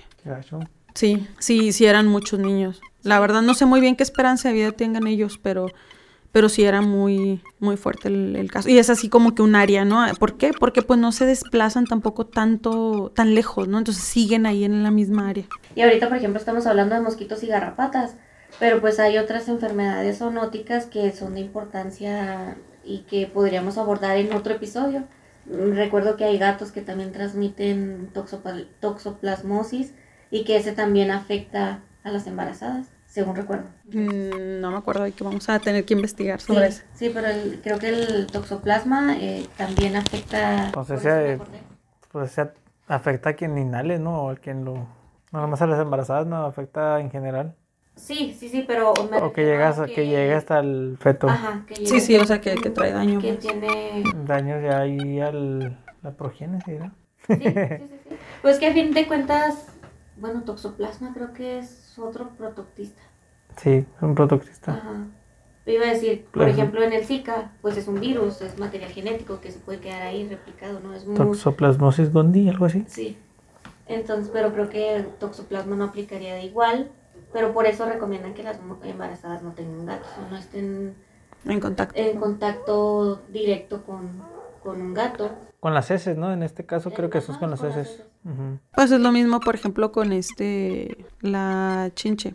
Sí, 0.94 1.26
sí, 1.38 1.72
sí 1.72 1.86
eran 1.86 2.06
muchos 2.06 2.38
niños. 2.38 2.80
La 3.02 3.18
verdad 3.18 3.42
no 3.42 3.54
sé 3.54 3.66
muy 3.66 3.80
bien 3.80 3.96
qué 3.96 4.02
esperanza 4.02 4.48
de 4.48 4.54
vida 4.54 4.72
tengan 4.72 5.06
ellos, 5.06 5.38
pero, 5.42 5.68
pero 6.30 6.48
sí 6.48 6.64
era 6.64 6.82
muy, 6.82 7.40
muy 7.58 7.76
fuerte 7.76 8.08
el, 8.08 8.50
caso. 8.50 8.68
Y 8.68 8.78
es 8.78 8.90
así 8.90 9.08
como 9.08 9.34
que 9.34 9.42
un 9.42 9.54
área, 9.54 9.84
¿no? 9.84 10.04
¿Por 10.18 10.36
qué? 10.36 10.52
Porque 10.52 10.82
pues 10.82 11.00
no 11.00 11.12
se 11.12 11.24
desplazan 11.24 11.86
tampoco 11.86 12.26
tanto, 12.26 13.10
tan 13.14 13.34
lejos, 13.34 13.68
¿no? 13.68 13.78
Entonces 13.78 14.04
siguen 14.04 14.46
ahí 14.46 14.64
en 14.64 14.82
la 14.82 14.90
misma 14.90 15.28
área. 15.28 15.44
Y 15.74 15.80
ahorita, 15.80 16.08
por 16.08 16.18
ejemplo, 16.18 16.38
estamos 16.38 16.66
hablando 16.66 16.94
de 16.94 17.00
mosquitos 17.00 17.42
y 17.42 17.46
garrapatas, 17.46 18.16
pero 18.58 18.80
pues 18.80 18.98
hay 18.98 19.18
otras 19.18 19.48
enfermedades 19.48 20.18
zoonóticas 20.18 20.86
que 20.86 21.12
son 21.12 21.34
de 21.34 21.40
importancia 21.40 22.56
y 22.84 23.00
que 23.00 23.26
podríamos 23.26 23.78
abordar 23.78 24.16
en 24.16 24.32
otro 24.32 24.54
episodio. 24.54 25.04
Recuerdo 25.46 26.16
que 26.16 26.24
hay 26.24 26.38
gatos 26.38 26.70
que 26.70 26.82
también 26.82 27.12
transmiten 27.12 28.10
toxoplasmosis 28.80 29.94
y 30.30 30.44
que 30.44 30.56
ese 30.56 30.72
también 30.72 31.10
afecta 31.10 31.80
a 32.04 32.10
las 32.10 32.26
embarazadas, 32.26 32.88
según 33.06 33.36
recuerdo. 33.36 33.64
Mm, 33.86 34.60
no 34.60 34.70
me 34.70 34.76
acuerdo 34.76 35.06
y 35.06 35.12
que 35.12 35.24
vamos 35.24 35.48
a 35.48 35.58
tener 35.58 35.84
que 35.84 35.94
investigar 35.94 36.40
sobre 36.40 36.68
eso. 36.68 36.82
Sí, 36.94 37.10
pero 37.12 37.28
creo 37.62 37.78
que 37.78 37.88
el 37.88 38.26
toxoplasma 38.28 39.16
eh, 39.18 39.46
también 39.56 39.96
afecta... 39.96 40.70
Pues 40.72 40.90
ese, 40.90 41.38
pues 42.10 42.36
afecta 42.86 43.30
a 43.30 43.32
quien 43.34 43.58
inhale, 43.58 43.98
¿no? 43.98 44.24
O 44.24 44.30
a 44.30 44.36
quien 44.36 44.64
lo... 44.64 44.74
No 45.32 45.40
nomás 45.40 45.62
a 45.62 45.66
las 45.66 45.80
embarazadas, 45.80 46.26
no, 46.26 46.44
afecta 46.44 47.00
en 47.00 47.10
general. 47.10 47.54
Sí, 47.94 48.34
sí, 48.38 48.48
sí, 48.48 48.64
pero... 48.66 48.92
o 48.92 49.32
que 49.32 49.44
llegas, 49.44 49.80
que... 49.80 49.92
que 49.92 50.06
llega 50.06 50.36
hasta 50.36 50.60
el 50.60 50.96
feto. 50.98 51.28
Ajá, 51.28 51.64
que 51.66 51.86
Sí, 51.86 52.00
sí, 52.00 52.16
o 52.16 52.24
sea, 52.24 52.40
que, 52.40 52.54
que 52.54 52.70
trae 52.70 52.92
daño. 52.92 53.20
Que 53.20 53.34
pues. 53.34 53.40
tiene... 53.40 54.02
Daño 54.24 54.60
ya 54.60 54.80
ahí 54.80 55.20
al... 55.20 55.78
la 56.02 56.10
progénesis, 56.12 56.80
¿no? 56.80 56.94
Sí, 57.26 57.34
sí, 57.36 57.50
sí, 57.52 58.00
sí. 58.08 58.16
Pues 58.40 58.58
que 58.58 58.66
a 58.66 58.72
fin 58.72 58.92
de 58.92 59.06
cuentas 59.06 59.72
bueno, 60.16 60.42
toxoplasma 60.42 61.12
creo 61.12 61.32
que 61.32 61.58
es 61.58 61.98
otro 61.98 62.30
protoctista. 62.38 63.02
Sí, 63.56 63.84
un 64.00 64.14
protoctista. 64.14 64.74
Ajá. 64.74 65.06
Iba 65.66 65.86
a 65.86 65.90
decir, 65.90 66.26
por 66.32 66.48
ejemplo, 66.48 66.82
en 66.82 66.92
el 66.92 67.04
Zika, 67.04 67.52
pues 67.60 67.76
es 67.76 67.86
un 67.86 68.00
virus, 68.00 68.40
es 68.40 68.58
material 68.58 68.90
genético 68.90 69.40
que 69.40 69.52
se 69.52 69.60
puede 69.60 69.78
quedar 69.78 70.02
ahí 70.02 70.28
replicado, 70.28 70.80
¿no? 70.80 70.92
Es 70.92 71.04
Toxoplasmosis 71.04 72.12
gondii, 72.12 72.48
algo 72.48 72.66
así. 72.66 72.84
Sí. 72.88 73.16
Entonces, 73.86 74.30
pero 74.32 74.52
creo 74.52 74.68
que 74.68 75.06
toxoplasma 75.20 75.76
no 75.76 75.84
aplicaría 75.84 76.34
de 76.34 76.44
igual, 76.44 76.90
pero 77.32 77.52
por 77.52 77.66
eso 77.66 77.86
recomiendan 77.86 78.34
que 78.34 78.42
las 78.42 78.58
embarazadas 78.84 79.42
no 79.42 79.52
tengan 79.52 79.86
gatos 79.86 80.08
o 80.18 80.30
no 80.30 80.36
estén 80.36 80.94
En 81.44 81.60
contacto. 81.60 81.98
En 81.98 82.18
contacto 82.18 83.22
directo 83.32 83.82
con, 83.84 84.22
con 84.62 84.80
un 84.80 84.94
gato. 84.94 85.30
Con 85.60 85.74
las 85.74 85.90
heces, 85.90 86.16
¿no? 86.16 86.32
En 86.32 86.42
este 86.42 86.66
caso 86.66 86.90
creo 86.90 87.10
que 87.10 87.18
eso 87.18 87.32
es 87.32 87.38
con 87.38 87.50
las 87.50 87.62
heces. 87.62 88.02
Pues 88.74 88.90
es 88.90 89.00
lo 89.00 89.12
mismo, 89.12 89.40
por 89.40 89.54
ejemplo, 89.54 89.92
con 89.92 90.12
este, 90.12 91.04
la 91.20 91.90
chinche. 91.94 92.34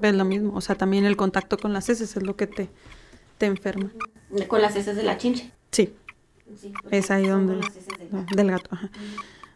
Es 0.00 0.14
lo 0.14 0.24
mismo. 0.24 0.56
O 0.56 0.60
sea, 0.60 0.76
también 0.76 1.04
el 1.04 1.16
contacto 1.16 1.58
con 1.58 1.72
las 1.72 1.88
heces 1.88 2.16
es 2.16 2.22
lo 2.22 2.36
que 2.36 2.46
te, 2.46 2.70
te 3.38 3.46
enferma. 3.46 3.90
Con 4.48 4.62
las 4.62 4.74
heces 4.76 4.96
de 4.96 5.02
la 5.02 5.18
chinche. 5.18 5.52
Sí, 5.70 5.94
Sí, 6.56 6.72
es 6.90 7.10
ahí 7.10 7.26
donde... 7.28 7.54
con 7.54 7.60
las 7.62 7.76
heces 7.76 7.98
del 7.98 8.08
gato. 8.10 8.36
Del 8.36 8.50
gato, 8.50 8.68
ajá. 8.72 8.90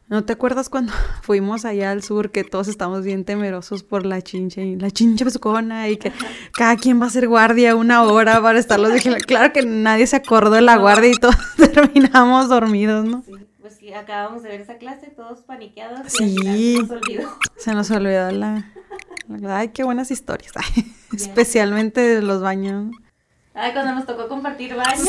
¿No 0.06 0.22
te 0.24 0.35
acuerdas 0.35 0.68
cuando 0.68 0.93
fuimos 1.22 1.64
allá 1.64 1.90
al 1.90 2.02
sur 2.02 2.31
que 2.31 2.44
todos 2.44 2.68
estábamos 2.68 3.05
bien 3.05 3.24
temerosos 3.24 3.82
por 3.82 4.05
la 4.05 4.20
chinche 4.22 4.64
y 4.64 4.76
la 4.76 4.90
chinche 4.90 5.24
besucona 5.24 5.89
y 5.89 5.97
que 5.97 6.12
cada 6.52 6.76
quien 6.76 7.01
va 7.01 7.05
a 7.05 7.09
hacer 7.09 7.26
guardia 7.28 7.74
una 7.74 8.02
hora 8.02 8.40
para 8.43 8.59
estarlos 8.59 8.93
vigilando? 8.93 9.24
Claro 9.24 9.52
que 9.52 9.64
nadie 9.64 10.06
se 10.06 10.16
acordó 10.16 10.51
de 10.56 10.60
la 10.60 10.76
guardia 10.76 11.10
y 11.10 11.14
todos 11.14 11.36
terminamos 11.72 12.48
dormidos, 12.48 13.05
¿no? 13.06 13.22
Sí, 13.24 13.32
pues 13.60 13.76
sí, 13.76 13.93
acabamos 13.94 14.43
de 14.43 14.51
ver 14.51 14.60
esa 14.60 14.76
clase, 14.76 15.06
todos 15.09 15.40
paniqueados. 15.40 16.01
y 16.06 16.10
Sí. 16.10 16.36
final 16.36 16.82
nos 16.82 16.90
olvidó. 16.90 17.28
Se 17.56 17.74
nos 17.74 17.90
olvidó 17.90 18.31
la... 18.31 18.70
la- 19.28 19.56
Ay, 19.59 19.68
qué 19.68 19.85
buenas 19.85 20.10
historias. 20.10 20.52
Ay, 20.55 20.93
especialmente 21.16 22.02
de 22.02 22.20
los 22.20 22.43
baños. 22.43 22.93
Ay, 23.55 23.72
cuando 23.72 23.94
nos 23.94 24.05
tocó 24.05 24.28
compartir 24.28 24.74
baño. 24.76 25.02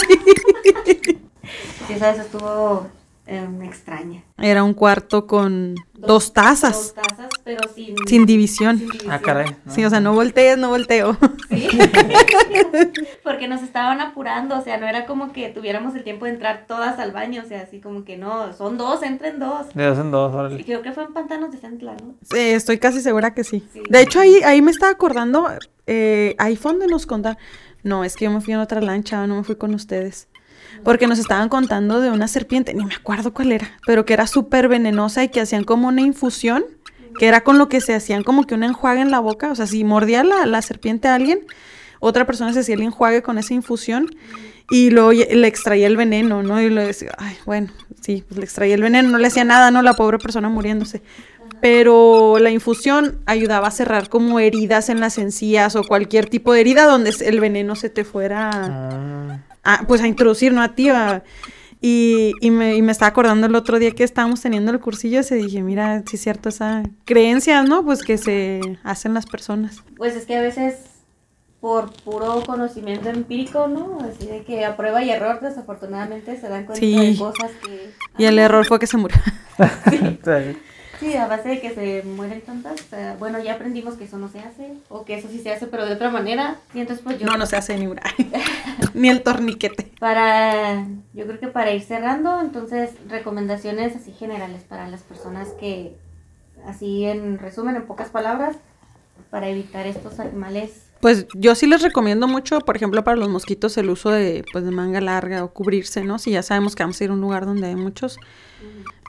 Sí, 1.88 1.94
esa 1.94 2.12
vez 2.12 2.20
estuvo 2.22 2.88
em, 3.26 3.62
extraña. 3.64 4.24
Era 4.38 4.64
un 4.64 4.74
cuarto 4.74 5.26
con 5.28 5.76
dos 5.94 6.34
tazas, 6.34 6.74
Dos 6.74 6.94
tazas, 6.94 7.30
pero 7.44 7.68
sin, 7.74 7.96
sin 8.08 8.26
división. 8.26 8.78
sin 8.78 8.88
división. 8.90 9.12
Ah, 9.14 9.20
caray. 9.20 9.56
¿no? 9.66 9.74
Sí, 9.74 9.84
o 9.86 9.90
sea, 9.90 10.00
no 10.00 10.14
voltees, 10.14 10.58
no 10.58 10.70
volteo. 10.70 11.18
Sí. 11.50 11.68
Porque 13.24 13.48
nos 13.48 13.62
estaban 13.64 14.02
apurando, 14.02 14.58
o 14.58 14.62
sea, 14.62 14.78
no 14.78 14.88
era 14.88 15.06
como 15.06 15.32
que 15.32 15.50
tuviéramos 15.50 15.96
el 15.96 16.04
tiempo 16.04 16.26
de 16.26 16.32
entrar 16.32 16.66
todas 16.68 17.00
al 17.00 17.12
baño, 17.12 17.42
o 17.44 17.48
sea, 17.48 17.62
así 17.62 17.80
como 17.80 18.04
que 18.04 18.18
no, 18.18 18.54
son 18.54 18.78
dos, 18.78 19.04
entren 19.04 19.40
dos. 19.40 19.74
De 19.74 19.86
dos 19.86 19.98
en 20.00 20.12
dos, 20.12 20.34
Y 20.34 20.36
órale. 20.38 20.64
creo 20.66 20.82
que 20.82 20.92
fue 20.92 21.04
en 21.04 21.14
Pantanos 21.14 21.52
de 21.52 21.58
Centla, 21.58 21.96
¿no? 22.04 22.16
Sí, 22.24 22.38
estoy 22.40 22.78
casi 22.78 23.02
segura 23.02 23.34
que 23.34 23.44
sí. 23.44 23.64
Sí. 23.74 23.82
De 23.90 24.02
hecho, 24.02 24.20
ahí, 24.20 24.42
ahí 24.44 24.62
me 24.62 24.72
estaba 24.72 24.92
acordando, 24.92 25.48
eh, 25.88 26.36
ahí 26.38 26.56
fue 26.56 26.72
donde 26.72 26.88
nos 26.88 27.06
contaron. 27.06 27.38
No, 27.84 28.04
es 28.04 28.16
que 28.16 28.26
yo 28.26 28.32
me 28.32 28.42
fui 28.42 28.54
en 28.54 28.60
otra 28.60 28.82
lancha, 28.82 29.26
no 29.28 29.38
me 29.38 29.44
fui 29.44 29.56
con 29.56 29.74
ustedes. 29.76 30.28
Porque 30.86 31.08
nos 31.08 31.20
estaban 31.20 31.50
contando 31.50 32.00
de 32.00 32.12
una 32.12 32.28
serpiente, 32.30 32.74
ni 32.74 32.86
me 32.86 32.96
acuerdo 32.96 33.34
cuál 33.34 33.52
era, 33.52 33.70
pero 33.86 34.06
que 34.06 34.14
era 34.14 34.28
súper 34.28 34.70
venenosa 34.70 35.24
y 35.24 35.30
que 35.30 35.42
hacían 35.42 35.66
como 35.66 35.90
una 35.90 36.02
infusión, 36.02 36.64
que 37.20 37.28
era 37.28 37.42
con 37.42 37.58
lo 37.58 37.68
que 37.68 37.82
se 37.82 37.94
hacían 37.94 38.24
como 38.24 38.46
que 38.46 38.56
un 38.56 38.64
enjuague 38.64 39.02
en 39.02 39.12
la 39.12 39.20
boca. 39.20 39.52
O 39.52 39.56
sea, 39.56 39.68
si 39.68 39.84
mordía 39.84 40.24
la, 40.24 40.46
la 40.46 40.62
serpiente 40.62 41.08
a 41.08 41.16
alguien, 41.16 41.40
otra 42.00 42.26
persona 42.26 42.54
se 42.54 42.60
hacía 42.60 42.76
el 42.76 42.84
enjuague 42.84 43.22
con 43.22 43.38
esa 43.38 43.54
infusión 43.54 44.16
y 44.70 44.90
luego 44.90 45.12
le 45.12 45.48
extraía 45.48 45.88
el 45.88 45.98
veneno, 45.98 46.44
¿no? 46.44 46.62
Y 46.62 46.70
le 46.70 46.86
decía, 46.86 47.12
ay, 47.18 47.36
bueno, 47.46 47.70
sí, 48.02 48.24
pues 48.28 48.38
le 48.38 48.46
extraía 48.46 48.76
el 48.76 48.82
veneno, 48.82 49.10
no 49.10 49.18
le 49.18 49.28
hacía 49.28 49.44
nada, 49.44 49.72
¿no? 49.72 49.82
La 49.82 49.94
pobre 49.96 50.18
persona 50.18 50.50
muriéndose. 50.50 51.02
Pero 51.62 52.38
la 52.40 52.52
infusión 52.52 53.20
ayudaba 53.26 53.68
a 53.68 53.72
cerrar 53.72 54.10
como 54.10 54.40
heridas 54.40 54.90
en 54.90 55.00
las 55.00 55.18
encías 55.18 55.76
o 55.76 55.84
cualquier 55.84 56.28
tipo 56.30 56.54
de 56.54 56.62
herida 56.62 56.86
donde 56.86 57.14
el 57.22 57.40
veneno 57.40 57.76
se 57.76 57.90
te 57.90 58.04
fuera 58.04 58.52
Ah, 58.54 59.40
a, 59.66 59.86
pues 59.88 60.00
a 60.02 60.08
introducir, 60.08 60.54
¿no? 60.54 60.62
A 60.62 60.76
ti. 60.76 60.88
a- 60.90 61.24
y, 61.82 62.32
y, 62.42 62.50
me, 62.52 62.76
y 62.78 62.82
me 62.82 62.92
estaba 62.92 63.10
acordando 63.10 63.46
el 63.46 63.54
otro 63.54 63.78
día 63.78 63.92
que 63.92 64.04
estábamos 64.04 64.42
teniendo 64.42 64.72
el 64.72 64.80
cursillo 64.80 65.20
ese, 65.20 65.36
dije, 65.36 65.62
mira, 65.62 66.02
sí 66.10 66.16
es 66.16 66.22
cierto, 66.24 66.50
esa 66.50 66.82
creencia, 67.04 67.62
¿no? 67.64 67.84
Pues 67.84 68.02
que 68.02 68.18
se 68.18 68.60
hacen 68.84 69.14
las 69.14 69.26
personas. 69.28 69.84
Pues 69.98 70.16
es 70.16 70.26
que 70.26 70.36
a 70.36 70.42
veces 70.42 70.78
por 71.60 71.92
puro 72.04 72.42
conocimiento 72.46 73.10
empírico, 73.10 73.68
¿no? 73.68 74.00
Así 74.02 74.26
de 74.28 74.44
que 74.44 74.66
a 74.66 74.78
prueba 74.78 75.04
y 75.04 75.12
error, 75.12 75.40
desafortunadamente 75.42 76.40
se 76.40 76.48
dan 76.48 76.66
cuenta 76.66 76.80
Sí. 76.80 76.96
de 77.14 77.18
cosas 77.20 77.52
que... 77.64 77.92
Y 78.18 78.26
el 78.26 78.40
error 78.40 78.66
fue 78.66 78.80
que 78.80 78.88
se 78.88 78.98
murió. 78.98 79.18
sí. 79.90 80.00
Sí, 81.00 81.16
a 81.16 81.28
base 81.28 81.50
de 81.50 81.62
que 81.62 81.74
se 81.74 82.04
mueren 82.04 82.42
tantas, 82.42 82.76
bueno, 83.20 83.40
ya 83.40 83.54
aprendimos 83.54 83.96
que 83.96 84.06
eso 84.06 84.18
no 84.18 84.30
se 84.30 84.40
hace, 84.40 84.74
o 84.90 85.06
que 85.06 85.16
eso 85.16 85.28
sí 85.30 85.40
se 85.40 85.52
hace, 85.52 85.68
pero 85.68 85.86
de 85.86 85.94
otra 85.94 86.10
manera. 86.10 86.56
Y 86.74 86.80
entonces, 86.80 87.04
pues 87.04 87.20
yo, 87.20 87.26
No, 87.26 87.38
no 87.38 87.46
se 87.46 87.58
hace 87.58 87.78
ni 87.78 87.88
una. 87.88 88.02
ni 88.94 89.10
el 89.10 89.22
torniquete. 89.22 89.92
para, 90.00 90.86
yo 91.14 91.26
creo 91.26 91.40
que 91.40 91.48
para 91.48 91.72
ir 91.72 91.82
cerrando, 91.84 92.40
entonces, 92.42 92.92
recomendaciones 93.10 93.96
así 93.96 94.12
generales 94.14 94.64
para 94.64 94.88
las 94.88 95.02
personas 95.04 95.50
que, 95.60 95.96
así 96.68 97.06
en 97.06 97.38
resumen, 97.40 97.76
en 97.76 97.86
pocas 97.86 98.10
palabras, 98.10 98.58
para 99.30 99.50
evitar 99.50 99.88
estos 99.88 100.20
animales. 100.20 100.82
Pues 101.02 101.28
yo 101.36 101.56
sí 101.56 101.68
les 101.68 101.82
recomiendo 101.82 102.28
mucho, 102.28 102.60
por 102.62 102.76
ejemplo, 102.78 103.04
para 103.04 103.18
los 103.18 103.30
mosquitos 103.30 103.78
el 103.78 103.90
uso 103.90 104.10
de, 104.10 104.44
pues, 104.52 104.64
de 104.64 104.72
manga 104.72 105.02
larga 105.02 105.44
o 105.44 105.52
cubrirse, 105.52 106.04
¿no? 106.04 106.18
Si 106.20 106.32
ya 106.32 106.42
sabemos 106.42 106.74
que 106.76 106.84
vamos 106.84 107.00
a 107.00 107.04
ir 107.04 107.10
a 107.10 107.14
un 107.14 107.22
lugar 107.22 107.46
donde 107.46 107.68
hay 107.68 107.76
muchos. 107.76 108.18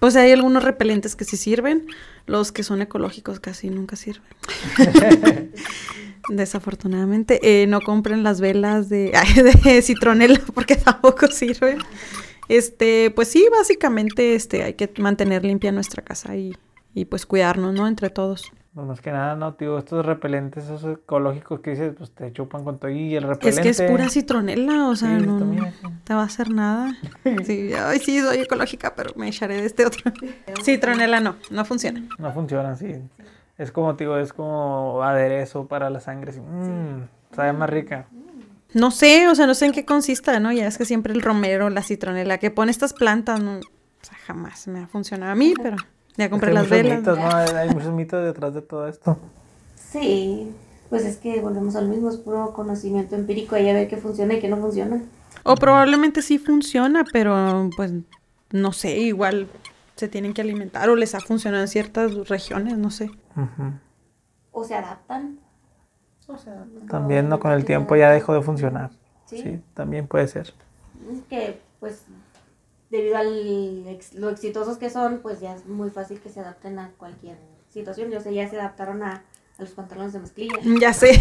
Pues 0.00 0.16
hay 0.16 0.32
algunos 0.32 0.62
repelentes 0.62 1.16
que 1.16 1.24
sí 1.24 1.36
sirven, 1.36 1.86
los 2.26 2.52
que 2.52 2.62
son 2.62 2.82
ecológicos 2.82 3.40
casi 3.40 3.70
nunca 3.70 3.96
sirven. 3.96 4.28
Desafortunadamente, 6.28 7.62
eh, 7.62 7.66
no 7.66 7.80
compren 7.80 8.22
las 8.22 8.40
velas 8.40 8.88
de 8.90 9.12
citronela 9.82 10.40
porque 10.54 10.76
tampoco 10.76 11.28
sirven. 11.28 11.78
Este, 12.48 13.10
pues 13.10 13.28
sí, 13.28 13.44
básicamente 13.50 14.34
este, 14.34 14.62
hay 14.62 14.74
que 14.74 14.90
mantener 14.98 15.44
limpia 15.44 15.72
nuestra 15.72 16.02
casa 16.02 16.36
y, 16.36 16.56
y 16.94 17.06
pues 17.06 17.26
cuidarnos, 17.26 17.74
¿no? 17.74 17.88
Entre 17.88 18.10
todos. 18.10 18.52
Pues 18.76 18.86
más 18.88 19.00
que 19.00 19.10
nada, 19.10 19.34
no, 19.36 19.54
tío, 19.54 19.78
estos 19.78 20.04
repelentes, 20.04 20.64
esos 20.64 20.84
ecológicos 20.98 21.60
que 21.60 21.70
dices, 21.70 21.94
pues 21.96 22.10
te 22.10 22.30
chupan 22.30 22.62
con 22.62 22.78
todo 22.78 22.90
y 22.90 23.16
el 23.16 23.22
repelente. 23.22 23.48
Es 23.70 23.78
que 23.78 23.84
es 23.84 23.90
pura 23.90 24.10
citronela, 24.10 24.88
o 24.88 24.94
sea, 24.94 25.18
Sí, 25.18 25.24
no 25.26 25.38
sí. 25.40 25.88
te 26.04 26.12
va 26.12 26.20
a 26.20 26.26
hacer 26.26 26.50
nada. 26.50 26.94
Sí, 27.46 27.72
ay, 27.72 27.98
sí, 28.00 28.20
soy 28.20 28.36
ecológica, 28.40 28.94
pero 28.94 29.12
me 29.16 29.28
echaré 29.28 29.56
de 29.62 29.64
este 29.66 29.86
otro. 29.86 30.12
Citronela 30.62 31.20
no, 31.20 31.36
no 31.50 31.64
funciona. 31.64 32.02
No 32.18 32.30
funciona 32.34 32.72
así. 32.72 32.96
Es 33.56 33.72
como, 33.72 33.96
tío, 33.96 34.18
es 34.18 34.34
como 34.34 35.02
aderezo 35.02 35.66
para 35.66 35.88
la 35.88 36.00
sangre. 36.00 36.32
así, 36.32 36.40
mmm, 36.40 37.08
sabe 37.34 37.54
más 37.54 37.70
rica. 37.70 38.08
No 38.74 38.90
sé, 38.90 39.26
o 39.28 39.34
sea, 39.34 39.46
no 39.46 39.54
sé 39.54 39.64
en 39.64 39.72
qué 39.72 39.86
consista, 39.86 40.38
¿no? 40.38 40.52
Ya 40.52 40.66
es 40.66 40.76
que 40.76 40.84
siempre 40.84 41.14
el 41.14 41.22
romero, 41.22 41.70
la 41.70 41.82
citronela, 41.82 42.36
que 42.36 42.50
pone 42.50 42.70
estas 42.72 42.92
plantas, 42.92 43.40
no, 43.40 43.56
o 43.60 43.62
sea, 44.02 44.18
jamás 44.26 44.68
me 44.68 44.80
ha 44.80 44.86
funcionado 44.86 45.32
a 45.32 45.34
mí, 45.34 45.54
pero 45.62 45.76
ya 46.16 46.30
compré 46.30 46.50
Es 46.50 46.54
que 46.56 46.62
las 46.62 46.72
hay 46.72 46.82
velas. 46.82 46.98
muchos 46.98 47.18
mitos, 47.18 47.18
¿no? 47.18 47.58
Hay, 47.58 47.70
muchos 47.70 47.92
mitos 47.92 48.24
detrás 48.24 48.54
de 48.54 48.62
todo 48.62 48.88
esto. 48.88 49.18
Sí, 49.74 50.52
pues 50.88 51.04
es 51.04 51.16
que 51.16 51.40
volvemos 51.40 51.76
al 51.76 51.88
mismo, 51.88 52.10
es 52.10 52.16
puro 52.16 52.52
conocimiento 52.52 53.14
empírico, 53.14 53.54
ahí 53.54 53.68
a 53.68 53.74
ver 53.74 53.88
qué 53.88 53.96
funciona 53.96 54.34
y 54.34 54.40
qué 54.40 54.48
no 54.48 54.56
funciona. 54.56 55.02
O 55.42 55.54
probablemente 55.54 56.22
sí 56.22 56.38
funciona, 56.38 57.04
pero 57.12 57.70
pues 57.76 57.92
no 58.50 58.72
sé, 58.72 58.98
igual 58.98 59.48
se 59.94 60.08
tienen 60.08 60.34
que 60.34 60.42
alimentar 60.42 60.88
o 60.90 60.96
les 60.96 61.14
ha 61.14 61.20
funcionado 61.20 61.62
en 61.62 61.68
ciertas 61.68 62.28
regiones, 62.28 62.76
no 62.78 62.90
sé. 62.90 63.10
Ujú. 63.36 63.72
O 64.52 64.64
se 64.64 64.74
adaptan. 64.74 65.38
También, 66.88 67.28
¿no? 67.28 67.38
Con 67.38 67.52
el 67.52 67.64
tiempo 67.64 67.94
ya 67.96 68.10
dejó 68.10 68.34
de 68.34 68.42
funcionar. 68.42 68.90
Sí. 69.26 69.38
Sí, 69.42 69.60
también 69.74 70.06
puede 70.06 70.26
ser. 70.28 70.54
Que, 71.28 71.60
pues, 71.80 72.04
debido 72.96 73.90
ex- 73.90 74.14
lo 74.14 74.30
exitosos 74.30 74.78
que 74.78 74.90
son, 74.90 75.18
pues 75.22 75.40
ya 75.40 75.54
es 75.54 75.66
muy 75.66 75.90
fácil 75.90 76.20
que 76.20 76.28
se 76.30 76.40
adapten 76.40 76.78
a 76.78 76.90
cualquier 76.96 77.36
situación. 77.68 78.10
Yo 78.10 78.20
sé, 78.20 78.32
ya 78.34 78.48
se 78.48 78.58
adaptaron 78.58 79.02
a, 79.02 79.12
a 79.58 79.60
los 79.62 79.70
pantalones 79.70 80.12
de 80.12 80.20
mezclilla. 80.20 80.56
Ya 80.80 80.92
sé, 80.92 81.20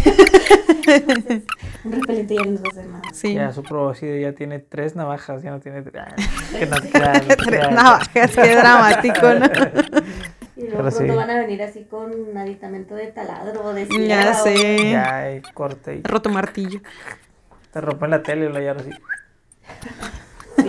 Un 1.84 1.92
repelente 1.92 2.34
ya 2.34 2.42
no 2.44 2.50
nos 2.52 2.62
va 2.62 2.66
a 2.68 2.70
hacer 2.72 2.86
nada. 2.86 3.02
sí. 3.12 3.34
Ya 3.34 3.52
su 3.52 3.62
probóscide 3.62 4.20
ya 4.20 4.32
tiene 4.32 4.58
tres 4.58 4.96
navajas, 4.96 5.42
ya 5.42 5.50
no 5.50 5.60
tiene... 5.60 5.84
ah, 5.98 6.14
que 6.58 6.66
no 6.66 6.76
Tres 6.80 7.36
creas. 7.46 7.72
navajas, 7.72 8.08
qué 8.34 8.56
dramático, 8.56 9.26
¿no? 9.34 9.46
Y 10.56 10.62
luego 10.68 10.76
Pero 10.84 10.90
pronto 10.90 11.12
sí. 11.12 11.16
van 11.18 11.30
a 11.30 11.38
venir 11.38 11.62
así 11.62 11.84
con 11.84 12.36
aditamento 12.38 12.94
de 12.94 13.08
taladro 13.08 13.62
o 13.62 13.74
de 13.74 13.86
Ya 13.86 14.32
sierra 14.32 14.40
o- 14.40 14.44
sé. 14.44 14.90
Ya 14.90 15.16
hay 15.18 15.42
corte 15.52 15.96
y 15.96 16.02
Roto 16.02 16.30
martillo. 16.30 16.80
te 17.72 17.80
rompen 17.82 18.10
la 18.10 18.22
tele 18.22 18.46
y 18.46 18.52
la 18.52 18.60
llave 18.60 18.80
así. 18.80 18.90
Sí. 20.56 20.68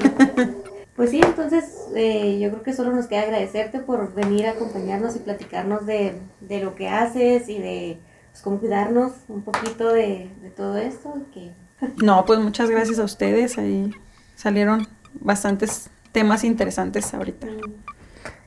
Pues 0.98 1.12
sí, 1.12 1.22
entonces 1.24 1.88
eh, 1.96 2.40
yo 2.40 2.50
creo 2.50 2.64
que 2.64 2.74
solo 2.74 2.92
nos 2.92 3.08
queda 3.08 3.22
agradecerte 3.22 3.80
por 3.80 4.14
venir 4.14 4.48
a 4.48 4.52
acompañarnos 4.52 5.16
y 5.16 5.20
platicarnos 5.20 5.86
de, 5.86 6.20
de 6.42 6.64
lo 6.64 6.74
que 6.76 6.90
haces 6.90 7.48
y 7.50 7.60
de 7.60 8.00
pues, 8.32 8.42
cómo 8.42 8.60
cuidarnos 8.60 9.12
un 9.30 9.44
poquito 9.44 9.94
de, 9.94 10.30
de 10.42 10.50
todo 10.50 10.76
esto. 10.78 11.14
Que, 11.34 11.54
No, 12.04 12.26
pues 12.26 12.40
muchas 12.40 12.70
gracias 12.70 12.98
a 13.00 13.04
ustedes. 13.04 13.58
Ahí 13.60 13.94
salieron 14.36 14.88
bastantes 15.22 15.90
temas 16.12 16.44
interesantes 16.44 17.14
ahorita. 17.14 17.48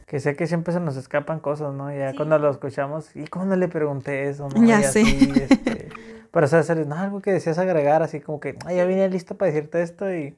Que 0.06 0.18
sé 0.18 0.35
que 0.35 0.48
siempre 0.48 0.72
se 0.74 0.81
nos 0.81 0.97
escapan 0.97 1.39
cosas, 1.39 1.72
¿no? 1.72 1.94
Ya 1.97 2.10
Sí. 2.10 2.16
cuando 2.16 2.36
lo 2.40 2.51
escuchamos, 2.51 3.14
¿y 3.14 3.28
cuándo 3.28 3.55
le 3.55 3.68
pregunté 3.68 4.28
eso? 4.28 4.48
no? 4.48 4.66
Ya 4.66 4.82
sé. 4.82 5.02
así, 5.02 5.32
este, 5.36 5.89
pero 6.32 6.47
o 6.47 6.48
sea, 6.48 6.59
hacer- 6.59 6.85
no, 6.89 6.97
algo 6.97 7.20
que 7.22 7.31
deseas 7.32 7.59
agregar, 7.59 8.02
así 8.02 8.18
como 8.18 8.40
que, 8.40 8.56
ay, 8.66 8.78
ya 8.78 8.85
vine 8.86 9.09
listo 9.09 9.36
para 9.36 9.52
decirte 9.52 9.81
esto 9.82 10.12
y 10.12 10.35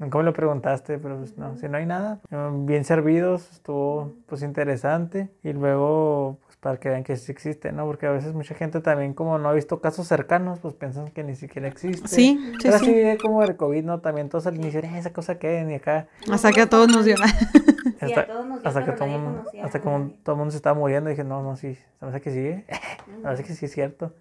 Nunca 0.00 0.16
me 0.18 0.24
lo 0.24 0.32
preguntaste, 0.32 0.98
pero 0.98 1.18
pues 1.18 1.36
no, 1.36 1.56
si 1.58 1.68
no 1.68 1.76
hay 1.76 1.84
nada, 1.84 2.20
bien 2.64 2.84
servidos, 2.84 3.50
estuvo 3.52 4.14
pues 4.26 4.42
interesante 4.42 5.28
y 5.44 5.52
luego 5.52 6.38
pues 6.46 6.56
para 6.56 6.78
que 6.80 6.88
vean 6.88 7.04
que 7.04 7.16
sí 7.16 7.30
existe, 7.30 7.70
¿no? 7.70 7.84
Porque 7.84 8.06
a 8.06 8.10
veces 8.10 8.32
mucha 8.32 8.54
gente 8.54 8.80
también 8.80 9.12
como 9.12 9.36
no 9.38 9.50
ha 9.50 9.52
visto 9.52 9.80
casos 9.82 10.08
cercanos, 10.08 10.58
pues 10.58 10.72
piensan 10.72 11.10
que 11.10 11.22
ni 11.22 11.34
siquiera 11.36 11.68
existe. 11.68 12.08
Sí, 12.08 12.40
sí, 12.58 12.58
Pero 12.62 12.78
sí. 12.78 12.90
así 13.12 13.18
como 13.18 13.42
el 13.42 13.56
COVID, 13.56 13.84
¿no? 13.84 14.00
También 14.00 14.30
todos 14.30 14.46
al 14.46 14.56
inicio, 14.56 14.80
"Eh, 14.80 14.90
esa 14.96 15.12
cosa 15.12 15.38
que 15.38 15.62
ni 15.64 15.74
acá. 15.74 16.08
Hasta 16.32 16.50
que 16.52 16.62
a 16.62 16.70
todos 16.70 16.88
nos 16.88 17.04
dio. 17.04 17.18
Sí, 17.18 18.06
hasta 18.06 18.20
a 18.22 18.26
todos 18.26 18.46
nos 18.46 18.60
dio, 18.62 18.68
hasta 18.68 18.84
que 18.84 18.92
todo, 18.92 19.08
mundo- 19.08 19.44
hasta 19.62 19.80
como 19.82 20.10
todo 20.22 20.34
el 20.34 20.38
mundo 20.38 20.50
se 20.52 20.56
estaba 20.56 20.78
muriendo, 20.78 21.10
dije, 21.10 21.24
no, 21.24 21.42
no, 21.42 21.56
sí, 21.56 21.74
se 21.74 21.84
me 22.06 22.08
hace 22.08 22.22
que 22.22 22.64
me 23.06 23.22
parece 23.22 23.44
que 23.44 23.52
sí 23.54 23.66
es 23.66 23.72
cierto. 23.72 24.14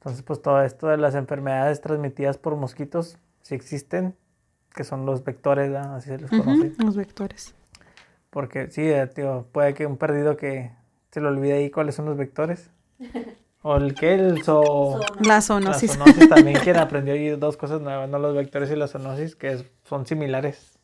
Entonces, 0.00 0.22
pues 0.22 0.42
todo 0.42 0.62
esto 0.62 0.88
de 0.88 0.98
las 0.98 1.14
enfermedades 1.14 1.80
transmitidas 1.80 2.36
por 2.36 2.54
mosquitos, 2.56 3.18
sí 3.40 3.54
existen, 3.54 4.14
que 4.74 4.84
son 4.84 5.06
los 5.06 5.24
vectores, 5.24 5.70
¿verdad? 5.70 5.96
así 5.96 6.08
se 6.08 6.18
les 6.18 6.30
conoce. 6.30 6.68
Ujú, 6.68 6.84
Los 6.84 6.96
vectores. 6.96 7.54
Porque 8.30 8.70
sí, 8.70 8.82
eh, 8.82 9.06
tío, 9.06 9.46
puede 9.52 9.74
que 9.74 9.86
un 9.86 9.96
perdido 9.96 10.36
que 10.36 10.70
se 11.10 11.20
le 11.20 11.28
olvide 11.28 11.54
ahí 11.54 11.70
cuáles 11.70 11.94
son 11.94 12.06
los 12.06 12.16
vectores. 12.16 12.70
O 13.62 13.74
el 13.76 13.94
que 13.96 14.14
el 14.14 14.44
so... 14.44 15.00
La 15.18 15.26
La 15.34 15.40
zoonosis. 15.42 15.90
zoonosis 15.92 16.28
también, 16.28 16.60
quien 16.60 16.76
aprendió 16.76 17.12
ahí 17.14 17.30
dos 17.30 17.56
cosas 17.56 17.80
nuevas, 17.80 18.08
no 18.08 18.20
los 18.20 18.32
vectores 18.36 18.70
y 18.70 18.76
la 18.76 18.86
zoonosis, 18.86 19.34
que 19.34 19.52
es- 19.52 19.64
son 19.84 20.06
similares. 20.06 20.78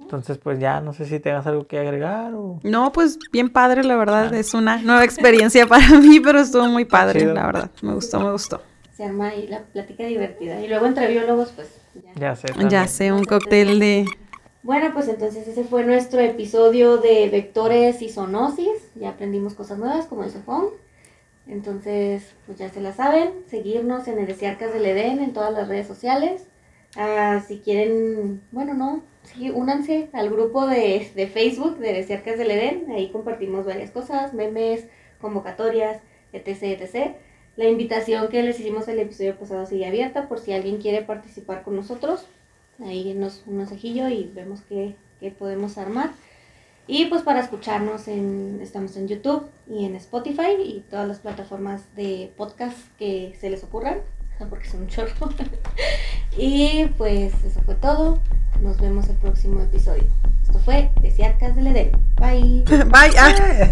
Entonces, 0.00 0.38
pues 0.38 0.58
ya, 0.58 0.80
no 0.80 0.94
sé 0.94 1.04
si 1.04 1.20
tengas 1.20 1.46
algo 1.46 1.66
que 1.66 1.78
agregar 1.78 2.32
o... 2.34 2.58
No, 2.62 2.90
pues 2.92 3.18
bien 3.32 3.50
padre, 3.50 3.84
la 3.84 3.96
verdad. 3.96 4.32
Es 4.32 4.54
una 4.54 4.78
nueva 4.80 5.04
experiencia 5.04 5.66
para 5.68 5.88
mí, 6.00 6.20
pero 6.20 6.40
estuvo 6.40 6.66
muy 6.68 6.86
padre, 6.86 7.20
chido. 7.20 7.34
la 7.34 7.44
verdad. 7.44 7.70
Me 7.82 7.92
gustó, 7.94 8.18
me 8.20 8.32
gustó. 8.32 8.62
Se 8.96 9.04
arma 9.04 9.28
ahí 9.28 9.46
la 9.46 9.60
plática 9.64 10.04
divertida. 10.04 10.58
Y 10.62 10.68
luego 10.68 10.86
entre 10.86 11.06
biólogos, 11.08 11.50
pues 11.52 11.81
ya. 12.00 12.12
Ya 12.14 12.36
sé. 12.36 12.48
Ya 12.48 12.54
también. 12.54 12.88
sé, 12.88 13.12
un 13.12 13.24
cóctel 13.24 13.78
de... 13.78 14.06
Bueno, 14.62 14.92
pues 14.94 15.08
entonces 15.08 15.48
ese 15.48 15.64
fue 15.64 15.84
nuestro 15.84 16.20
episodio 16.20 16.96
de 16.96 17.28
vectores 17.28 18.00
y 18.00 18.08
zoonosis. 18.08 18.92
Ya 18.94 19.10
aprendimos 19.10 19.54
cosas 19.54 19.78
nuevas, 19.78 20.06
como 20.06 20.24
dice 20.24 20.40
Fong. 20.40 20.66
Entonces, 21.48 22.34
pues 22.46 22.58
ya 22.58 22.68
se 22.68 22.80
la 22.80 22.92
saben. 22.92 23.32
Seguirnos 23.48 24.06
en 24.06 24.20
Heresiarcas 24.20 24.72
del 24.72 24.86
Edén 24.86 25.18
en 25.20 25.32
todas 25.32 25.52
las 25.52 25.66
redes 25.66 25.88
sociales. 25.88 26.46
Ah, 26.96 27.42
si 27.46 27.58
quieren, 27.58 28.42
bueno, 28.52 28.74
no, 28.74 29.02
sí, 29.24 29.50
únanse 29.50 30.10
al 30.12 30.30
grupo 30.30 30.66
de, 30.66 31.10
de 31.14 31.26
Facebook 31.26 31.78
de 31.78 31.90
Heresiarcas 31.90 32.38
del 32.38 32.52
Edén. 32.52 32.86
Ahí 32.92 33.10
compartimos 33.10 33.66
varias 33.66 33.90
cosas, 33.90 34.32
memes, 34.32 34.86
convocatorias, 35.20 36.00
etc, 36.32 36.80
etc. 36.80 37.16
La 37.56 37.66
invitación 37.66 38.28
que 38.28 38.42
les 38.42 38.58
hicimos 38.58 38.88
el 38.88 38.98
episodio 38.98 39.36
pasado 39.36 39.66
sigue 39.66 39.86
abierta 39.86 40.28
por 40.28 40.40
si 40.40 40.52
alguien 40.52 40.78
quiere 40.78 41.02
participar 41.02 41.62
con 41.62 41.76
nosotros. 41.76 42.24
Ahí 42.82 43.12
nos 43.14 43.42
un 43.46 43.58
mensajillo 43.58 44.08
y 44.08 44.30
vemos 44.34 44.60
qué, 44.68 44.96
qué 45.20 45.30
podemos 45.30 45.76
armar. 45.76 46.12
Y 46.86 47.06
pues 47.06 47.22
para 47.22 47.40
escucharnos 47.40 48.08
en, 48.08 48.58
estamos 48.60 48.96
en 48.96 49.06
YouTube 49.06 49.46
y 49.68 49.84
en 49.84 49.94
Spotify 49.96 50.56
y 50.62 50.84
todas 50.90 51.06
las 51.06 51.18
plataformas 51.20 51.94
de 51.94 52.32
podcast 52.36 52.76
que 52.98 53.36
se 53.40 53.50
les 53.50 53.62
ocurran, 53.62 53.98
porque 54.50 54.68
son 54.68 54.82
un 54.82 54.88
chorro. 54.88 55.12
y 56.36 56.86
pues 56.96 57.32
eso 57.44 57.60
fue 57.62 57.74
todo. 57.76 58.18
Nos 58.60 58.80
vemos 58.80 59.08
el 59.08 59.16
próximo 59.16 59.60
episodio. 59.60 60.04
Esto 60.42 60.58
fue 60.60 60.90
Desiarcas 61.00 61.54
del 61.54 61.68
Edén. 61.68 61.92
Bye. 62.16 62.64
Bye. 62.90 63.12
Ah. 63.18 63.70